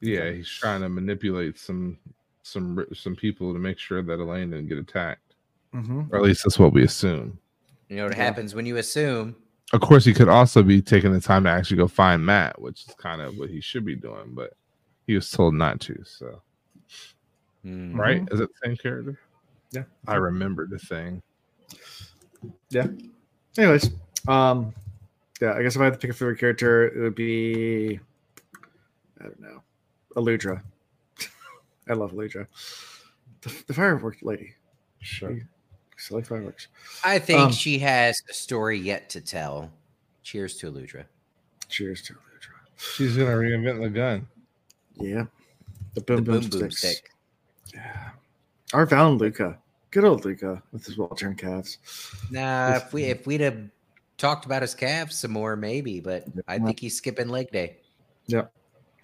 Yeah, 0.00 0.30
he's 0.30 0.48
trying 0.48 0.82
to 0.82 0.88
manipulate 0.90 1.58
some 1.58 1.96
some 2.42 2.84
some 2.92 3.16
people 3.16 3.54
to 3.54 3.58
make 3.58 3.78
sure 3.78 4.02
that 4.02 4.18
Elayne 4.18 4.50
didn't 4.50 4.68
get 4.68 4.78
attacked, 4.78 5.20
Mm-hmm. 5.74 6.02
or 6.12 6.18
at 6.18 6.22
least 6.22 6.44
that's 6.44 6.58
what 6.58 6.72
we 6.74 6.84
assume. 6.84 7.38
You 7.88 7.96
know 7.96 8.04
what 8.04 8.16
Yeah. 8.16 8.22
happens 8.24 8.54
when 8.54 8.66
you 8.66 8.76
assume. 8.76 9.34
Of 9.72 9.80
course, 9.80 10.04
he 10.04 10.12
could 10.12 10.28
also 10.28 10.62
be 10.62 10.82
taking 10.82 11.12
the 11.12 11.20
time 11.20 11.44
to 11.44 11.50
actually 11.50 11.78
go 11.78 11.88
find 11.88 12.24
Mat, 12.24 12.60
which 12.60 12.86
is 12.86 12.94
kind 12.98 13.22
of 13.22 13.38
what 13.38 13.48
he 13.48 13.60
should 13.62 13.84
be 13.86 13.94
doing, 13.96 14.34
but 14.34 14.52
he 15.06 15.14
was 15.14 15.30
told 15.30 15.54
not 15.54 15.80
to. 15.80 15.98
So, 16.04 16.42
Hmm. 17.62 17.98
right? 17.98 18.22
Is 18.30 18.40
it 18.40 18.50
the 18.50 18.68
same 18.68 18.76
character? 18.76 19.18
Yeah. 19.74 19.82
I 20.06 20.14
remember 20.16 20.66
the 20.66 20.78
thing. 20.78 21.20
Yeah. 22.70 22.86
Anyways, 23.58 23.90
um, 24.28 24.74
yeah, 25.40 25.54
I 25.54 25.62
guess 25.62 25.74
if 25.76 25.80
I 25.80 25.84
had 25.84 25.94
to 25.94 25.98
pick 25.98 26.10
a 26.10 26.14
favorite 26.14 26.38
character, 26.38 26.86
it 26.88 27.00
would 27.00 27.14
be 27.14 27.98
I 29.20 29.24
don't 29.24 29.40
know, 29.40 29.62
Aludra. 30.16 30.62
I 31.88 31.94
love 31.94 32.12
Aludra. 32.12 32.46
The, 33.42 33.62
the 33.66 33.74
firework 33.74 34.18
lady. 34.22 34.54
Sure. 35.00 35.38
Silly 35.96 36.22
fireworks. 36.22 36.68
I 37.04 37.18
think 37.18 37.40
Um, 37.40 37.52
she 37.52 37.78
has 37.80 38.20
a 38.30 38.34
story 38.34 38.78
yet 38.78 39.08
to 39.10 39.20
tell. 39.20 39.70
Cheers 40.22 40.56
to 40.58 40.70
Aludra. 40.70 41.04
Cheers 41.68 42.02
to 42.02 42.14
Aludra. 42.14 42.20
She's 42.76 43.16
gonna 43.16 43.30
reinvent 43.30 43.80
the 43.82 43.88
gun. 43.90 44.26
Yeah. 44.96 45.24
The 45.94 46.00
The 46.00 46.00
boom 46.00 46.24
boom, 46.24 46.40
boom 46.40 46.50
boom 46.50 46.70
sticks. 46.70 46.78
stick. 46.78 47.10
Yeah. 47.72 48.10
Our 48.72 48.86
Valan 48.86 49.18
Luca. 49.18 49.58
Good 49.94 50.04
old 50.04 50.24
Luca 50.24 50.54
uh, 50.54 50.60
with 50.72 50.84
his 50.86 50.98
well 50.98 51.06
turned 51.10 51.38
calves. 51.38 51.78
Nah, 52.28 52.74
if 52.74 52.92
we 52.92 53.04
if 53.04 53.28
we'd 53.28 53.40
have 53.40 53.56
talked 54.18 54.44
about 54.44 54.60
his 54.60 54.74
calves 54.74 55.14
some 55.14 55.30
more, 55.30 55.54
maybe, 55.54 56.00
but 56.00 56.24
I 56.48 56.58
think 56.58 56.80
he's 56.80 56.96
skipping 56.96 57.28
leg 57.28 57.52
day. 57.52 57.76
Yep. 58.26 58.52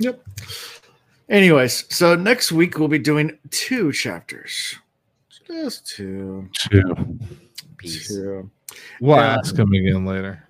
Yep. 0.01 0.21
Anyways, 1.29 1.95
so 1.95 2.17
next 2.17 2.51
week 2.51 2.77
we'll 2.77 2.89
be 2.89 2.99
doing 2.99 3.39
two 3.51 3.93
chapters. 3.93 4.75
Just 5.47 5.87
two. 5.87 6.49
Two. 6.59 7.19
Peace. 7.77 8.09
Two. 8.09 8.51
We'll 9.01 9.17
Yeah. 9.17 9.37
ask 9.39 9.57
him 9.57 9.73
again 9.73 10.05
later. 10.05 10.43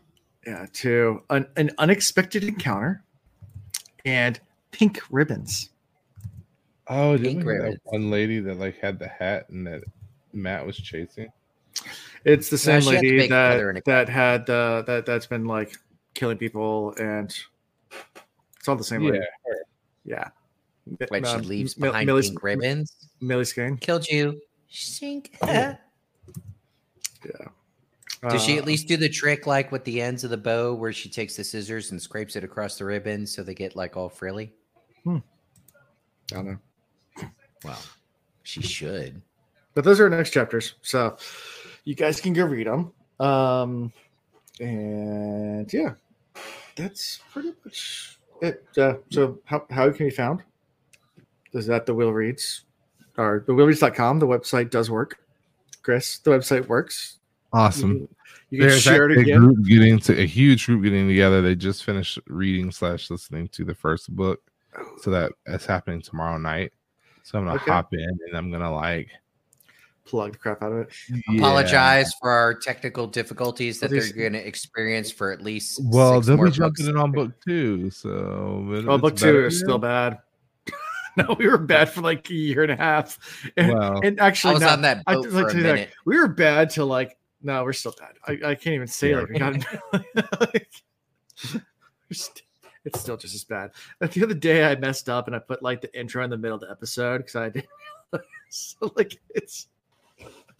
Yeah, 0.46 0.64
two. 0.72 1.22
An, 1.28 1.46
an 1.56 1.70
unexpected 1.76 2.44
encounter 2.44 3.04
and 4.06 4.40
pink 4.70 5.02
ribbons. 5.10 5.68
Oh, 6.88 7.12
Pink 7.18 7.24
didn't 7.24 7.44
we 7.44 7.52
have 7.52 7.60
that 7.60 7.64
ribbons. 7.64 7.80
one 7.84 8.10
lady 8.10 8.40
that 8.40 8.58
like 8.58 8.78
had 8.78 8.98
the 8.98 9.08
hat 9.08 9.50
and 9.50 9.66
that 9.66 9.82
Mat 10.32 10.64
was 10.66 10.76
chasing? 10.76 11.28
It's 12.24 12.50
the 12.50 12.58
same 12.58 12.80
she 12.80 12.88
had 12.94 13.00
the 13.02 13.06
lady 13.08 13.16
big 13.18 13.30
feather 13.30 13.70
in 13.70 13.74
that 13.76 13.84
that 13.86 14.08
had 14.08 14.46
the 14.46 14.84
that 14.86 15.06
that's 15.06 15.26
been 15.26 15.44
like 15.46 15.76
killing 16.14 16.36
people 16.38 16.94
and 16.98 17.34
it's 18.56 18.68
all 18.68 18.76
the 18.76 18.84
same 18.84 19.02
lady. 19.04 19.24
Yeah. 20.04 20.28
When 21.08 21.24
she 21.24 21.30
Um, 21.30 21.42
leaves 21.42 21.78
Mil- 21.78 21.90
behind 21.92 22.06
Millie- 22.06 22.22
pink 22.22 22.42
ribbons, 22.42 22.96
Millie 23.20 23.44
Skane. 23.44 23.76
killed 23.78 24.06
you. 24.08 24.40
Sink. 24.68 25.36
Yeah. 27.24 27.48
Does 28.30 28.42
she 28.42 28.54
Uh, 28.56 28.58
at 28.60 28.66
least 28.66 28.88
do 28.88 28.96
the 28.96 29.08
trick 29.08 29.46
like 29.46 29.70
with 29.72 29.84
the 29.84 30.00
ends 30.00 30.24
of 30.24 30.30
the 30.30 30.36
bow 30.38 30.72
where 30.74 30.92
she 30.92 31.08
takes 31.10 31.36
the 31.36 31.44
scissors 31.44 31.90
and 31.90 32.00
scrapes 32.00 32.34
it 32.36 32.44
across 32.44 32.76
the 32.78 32.84
ribbon 32.84 33.26
so 33.26 33.42
they 33.42 33.54
get 33.54 33.76
like 33.76 33.96
all 33.96 34.08
frilly? 34.08 34.52
Hmm. 35.04 35.18
I 36.32 36.34
don't 36.34 36.46
know. 36.46 36.58
Well, 37.64 37.78
she 38.42 38.62
should. 38.62 39.20
But 39.74 39.84
those 39.84 40.00
are 40.00 40.04
our 40.04 40.10
next 40.10 40.30
chapters 40.30 40.74
so 40.82 41.16
you 41.84 41.94
guys 41.94 42.20
can 42.20 42.32
go 42.32 42.44
read 42.44 42.66
them 42.66 42.92
um 43.20 43.92
and 44.60 45.72
yeah 45.72 45.94
that's 46.76 47.20
pretty 47.32 47.52
much 47.64 48.18
it 48.42 48.64
uh, 48.78 48.94
so 49.10 49.38
how, 49.44 49.64
how 49.70 49.86
it 49.86 49.96
can 49.96 50.06
be 50.06 50.10
found 50.10 50.42
is 51.52 51.66
that 51.66 51.86
the 51.86 51.94
wheel 51.94 52.12
reads 52.12 52.64
or 53.16 53.44
the 53.46 53.52
wheelreads.com 53.52 54.18
the 54.18 54.26
website 54.26 54.70
does 54.70 54.90
work 54.90 55.18
chris 55.82 56.18
the 56.18 56.30
website 56.30 56.66
works 56.68 57.18
Awesome. 57.52 57.92
you, 57.92 58.08
you 58.50 58.58
can 58.58 58.68
There's 58.68 58.82
share 58.82 59.10
it 59.10 59.18
again 59.18 59.38
group 59.38 59.66
getting 59.66 59.98
to 60.00 60.20
a 60.20 60.26
huge 60.26 60.66
group 60.66 60.82
getting 60.84 61.08
together. 61.08 61.42
They 61.42 61.54
just 61.54 61.84
finished 61.84 62.18
reading 62.26 62.70
slash 62.70 63.10
listening 63.10 63.48
to 63.48 63.64
the 63.64 63.74
first 63.74 64.14
book, 64.14 64.40
so 64.98 65.10
that 65.10 65.32
that's 65.46 65.66
happening 65.66 66.00
tomorrow 66.00 66.38
night. 66.38 66.72
So 67.22 67.38
I'm 67.38 67.46
gonna 67.46 67.56
Okay. 67.60 67.70
hop 67.70 67.92
in 67.92 68.18
and 68.26 68.36
I'm 68.36 68.50
gonna 68.52 68.72
like 68.72 69.08
plug 70.04 70.32
the 70.32 70.38
crap 70.38 70.62
out 70.62 70.72
of 70.72 70.78
it 70.78 70.88
yeah. 71.08 71.38
Apologize 71.38 72.12
for 72.20 72.30
our 72.30 72.54
technical 72.54 73.06
difficulties 73.06 73.78
that 73.80 73.90
they're 73.90 74.12
going 74.12 74.32
to 74.32 74.46
experience 74.46 75.10
for 75.10 75.30
at 75.30 75.40
least 75.42 75.80
Well, 75.84 76.14
six 76.16 76.26
they'll 76.26 76.36
more 76.36 76.46
be 76.46 76.52
jumping 76.52 76.86
in 76.86 76.96
on 76.96 77.12
book 77.12 77.32
two. 77.46 77.90
So 77.90 78.64
but 78.68 78.88
oh 78.88 78.98
book 78.98 79.16
two 79.16 79.46
is 79.46 79.60
still 79.60 79.78
bad 79.78 80.18
no 81.16 81.36
we 81.38 81.48
were 81.48 81.58
bad 81.58 81.88
for 81.90 82.00
like 82.00 82.28
a 82.30 82.34
year 82.34 82.62
and 82.62 82.72
a 82.72 82.76
half 82.76 83.18
and, 83.56 83.72
Well, 83.72 84.00
and 84.02 84.20
I 84.20 84.26
actually 84.26 84.54
was 84.54 84.62
no, 84.62 84.68
on 84.70 84.82
that 84.82 85.02
I 85.06 85.14
boat 85.14 85.22
did 85.24 85.32
for 85.32 85.36
like 85.42 85.44
a 85.44 85.48
to 85.48 85.52
say 85.52 85.62
that. 85.62 85.72
minute. 85.74 85.90
We 86.06 86.18
were 86.18 86.28
bad 86.28 86.70
till 86.70 86.86
like 86.86 87.16
no, 87.42 87.64
we're 87.64 87.72
still 87.72 87.94
bad. 87.98 88.12
I, 88.26 88.50
I 88.50 88.54
can't 88.54 88.74
even 88.74 88.86
say 88.86 89.10
Yeah. 89.10 89.20
like 89.20 89.28
we 89.30 89.38
got 89.38 89.54
like, 90.40 90.70
we're 92.10 92.16
it's 92.84 93.00
still 93.00 93.16
just 93.16 93.34
as 93.34 93.44
bad. 93.44 93.72
Like 94.00 94.12
the 94.12 94.24
other 94.24 94.34
day 94.34 94.64
I 94.64 94.74
messed 94.76 95.08
up 95.08 95.26
and 95.26 95.36
I 95.36 95.38
put 95.38 95.62
like 95.62 95.80
the 95.80 95.98
intro 95.98 96.24
in 96.24 96.30
the 96.30 96.38
middle 96.38 96.54
of 96.56 96.60
the 96.62 96.70
episode 96.70 97.18
because 97.18 97.36
I 97.36 97.48
did 97.50 97.66
so 98.50 98.92
like 98.96 99.18
it's 99.30 99.68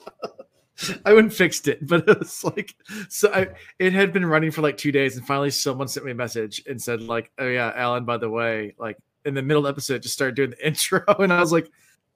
I 1.05 1.12
wouldn't 1.12 1.35
fixed 1.35 1.68
it, 1.68 1.86
but 1.86 2.09
it 2.09 2.18
was 2.18 2.43
like 2.44 2.74
so 3.09 3.32
I 3.32 3.48
it 3.78 3.93
had 3.93 4.12
been 4.12 4.24
running 4.24 4.51
for 4.51 4.62
like 4.62 4.77
two 4.77 4.93
days 4.93 5.16
and 5.16 5.27
finally 5.27 5.51
someone 5.51 5.89
sent 5.89 6.06
me 6.06 6.12
a 6.12 6.14
message 6.14 6.62
and 6.66 6.81
said 6.81 7.02
like, 7.02 7.31
Oh 7.39 7.48
yeah, 7.48 7.72
Alan, 7.74 8.05
by 8.05 8.16
the 8.16 8.31
way, 8.31 8.74
like 8.78 8.97
in 9.24 9.35
the 9.35 9.43
middle 9.43 9.64
the 9.64 9.68
episode 9.68 10.02
just 10.02 10.14
started 10.14 10.36
doing 10.36 10.51
the 10.51 10.66
intro 10.66 11.05
and 11.18 11.32
I 11.32 11.40
was 11.40 11.52
like, 11.52 11.70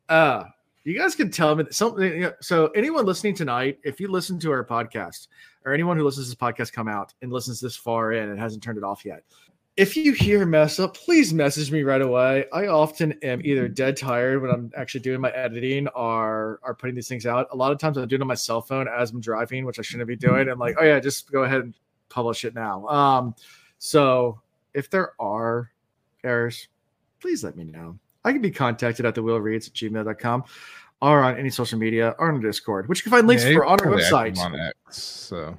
uh 0.09 0.45
you 0.85 0.99
guys 0.99 1.15
can 1.15 1.31
tell 1.31 1.55
me 1.55 1.65
something. 1.71 2.13
You 2.13 2.21
know, 2.21 2.33
so, 2.41 2.67
anyone 2.69 3.07
listening 3.07 3.35
tonight, 3.35 3.79
if 3.85 4.01
you 4.01 4.09
listen 4.09 4.39
to 4.41 4.53
our 4.53 4.65
podcast, 4.65 5.29
or 5.65 5.73
anyone 5.73 5.97
who 5.97 6.05
listens 6.05 6.27
to 6.27 6.31
this 6.31 6.37
podcast 6.37 6.75
come 6.75 6.89
out 6.89 7.15
and 7.23 7.33
listens 7.33 7.59
this 7.59 7.75
far 7.75 8.13
in 8.13 8.29
and 8.29 8.39
hasn't 8.39 8.63
turned 8.63 8.77
it 8.77 8.85
off 8.85 9.05
yet, 9.05 9.25
if 9.77 9.97
you 9.97 10.13
hear 10.13 10.47
mess 10.47 10.79
up, 10.79 10.97
please 10.97 11.35
message 11.35 11.73
me 11.73 11.83
right 11.83 12.01
away. 12.01 12.47
I 12.53 12.69
often 12.69 13.13
am 13.23 13.41
either 13.45 13.67
dead 13.67 13.97
tired 13.97 14.41
when 14.41 14.51
I'm 14.51 14.71
actually 14.77 15.01
doing 15.01 15.21
my 15.21 15.31
editing 15.31 15.89
or 15.89 16.61
are 16.63 16.75
putting 16.75 16.95
these 16.95 17.09
things 17.09 17.27
out. 17.27 17.49
A 17.51 17.57
lot 17.57 17.73
of 17.73 17.79
times 17.79 17.97
I'm 17.97 18.07
doing 18.07 18.21
it 18.21 18.23
on 18.23 18.29
my 18.29 18.35
cell 18.35 18.63
phone 18.63 18.87
as 18.87 19.11
I'm 19.11 19.21
driving, 19.21 19.65
which 19.65 19.81
I 19.81 19.83
shouldn't 19.83 20.07
be 20.07 20.15
doing. 20.15 20.49
I'm 20.49 20.61
like, 20.61 20.77
oh 20.79 20.85
yeah, 20.85 21.01
just 21.01 21.31
go 21.33 21.43
ahead 21.43 21.63
and 21.63 21.75
publish 22.09 22.45
it 22.45 22.55
now. 22.55 22.87
Um, 22.87 23.35
so 23.79 24.41
if 24.75 24.91
there 24.91 25.13
are 25.21 25.73
errors, 26.23 26.69
please 27.21 27.43
let 27.43 27.57
me 27.57 27.65
know. 27.65 27.99
I 28.25 28.33
can 28.33 28.41
be 28.41 28.53
contacted 28.53 29.05
at 29.05 29.17
the 29.17 29.23
wheel 29.23 29.41
reads 29.41 29.67
at 29.67 29.75
gmail.com 29.75 30.45
or 31.03 31.21
on 31.21 31.37
any 31.37 31.51
social 31.51 31.81
media 31.81 32.15
or 32.21 32.31
on 32.31 32.41
Discord, 32.41 32.89
which 32.89 33.01
you 33.01 33.03
can 33.05 33.11
find 33.11 33.27
links 33.27 33.45
yeah, 33.45 33.55
for 33.55 33.67
on 33.67 33.81
our 33.81 33.87
website. 33.89 34.39
on 34.39 34.55
X. 34.55 35.03
So 35.03 35.59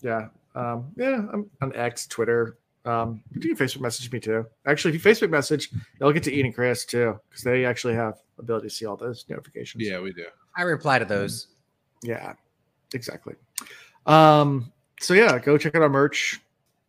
Yeah. 0.00 0.28
Um, 0.54 0.92
yeah, 0.96 1.26
I'm 1.32 1.50
on 1.60 1.74
X, 1.74 2.06
Twitter. 2.06 2.56
Um, 2.88 3.22
you 3.34 3.40
can 3.54 3.54
Facebook 3.54 3.82
message 3.82 4.10
me 4.10 4.18
too. 4.18 4.46
Actually, 4.66 4.94
if 4.94 5.04
you 5.04 5.12
Facebook 5.12 5.28
message, 5.28 5.70
they'll 5.98 6.10
get 6.10 6.22
to 6.22 6.34
Ian 6.34 6.46
and 6.46 6.54
Chris 6.54 6.86
too, 6.86 7.20
because 7.28 7.44
they 7.44 7.66
actually 7.66 7.94
have 7.94 8.14
ability 8.38 8.68
to 8.68 8.74
see 8.74 8.86
all 8.86 8.96
those 8.96 9.26
notifications. 9.28 9.84
yeah, 9.86 10.00
we 10.00 10.10
do. 10.12 10.24
I 10.56 10.62
reply 10.62 10.98
to 10.98 11.04
those. 11.04 11.48
Yeah, 12.02 12.32
exactly. 12.94 13.34
Um, 14.06 14.72
so 15.00 15.12
yeah, 15.12 15.38
go 15.38 15.58
check 15.58 15.74
out 15.74 15.82
our 15.82 15.90
merch, 15.90 16.40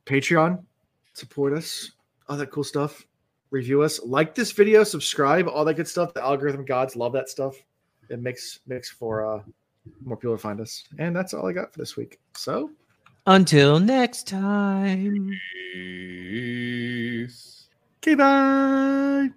Patreon, 0.06 0.64
support 1.14 1.52
us, 1.52 1.92
all 2.30 2.38
that 2.38 2.50
cool 2.52 2.64
stuff. 2.64 3.06
Review 3.52 3.82
us, 3.82 4.00
like 4.02 4.36
this 4.36 4.54
video, 4.54 4.86
subscribe, 4.86 5.50
all 5.50 5.66
that 5.66 5.74
good 5.74 5.88
stuff. 5.88 6.14
The 6.14 6.24
algorithm 6.24 6.64
gods 6.64 6.96
love 6.96 7.12
that 7.14 7.28
stuff. 7.28 7.56
It 8.10 8.22
makes 8.22 8.60
makes 8.68 8.90
for 8.90 9.26
uh 9.26 9.44
more 10.06 10.16
people 10.16 10.36
to 10.36 10.42
find 10.42 10.62
us. 10.62 10.86
And 10.98 11.14
that's 11.14 11.34
all 11.34 11.46
I 11.46 11.52
got 11.52 11.74
for 11.74 11.80
this 11.80 11.98
week. 11.98 12.20
So 12.36 12.70
Until 13.30 13.80
next 13.80 14.28
time. 14.28 15.40
Peace. 15.72 17.68
Okay, 18.02 18.16
bye. 18.16 19.30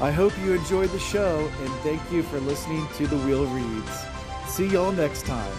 I 0.00 0.10
hope 0.10 0.32
you 0.44 0.54
enjoyed 0.54 0.90
the 0.90 0.98
show 0.98 1.48
and 1.60 1.70
thank 1.84 2.02
you 2.10 2.24
for 2.24 2.40
listening 2.40 2.84
to 2.96 3.06
The 3.06 3.16
Wheel 3.18 3.46
Reads. 3.46 4.06
See 4.48 4.66
y'all 4.66 4.90
next 4.90 5.24
time. 5.24 5.52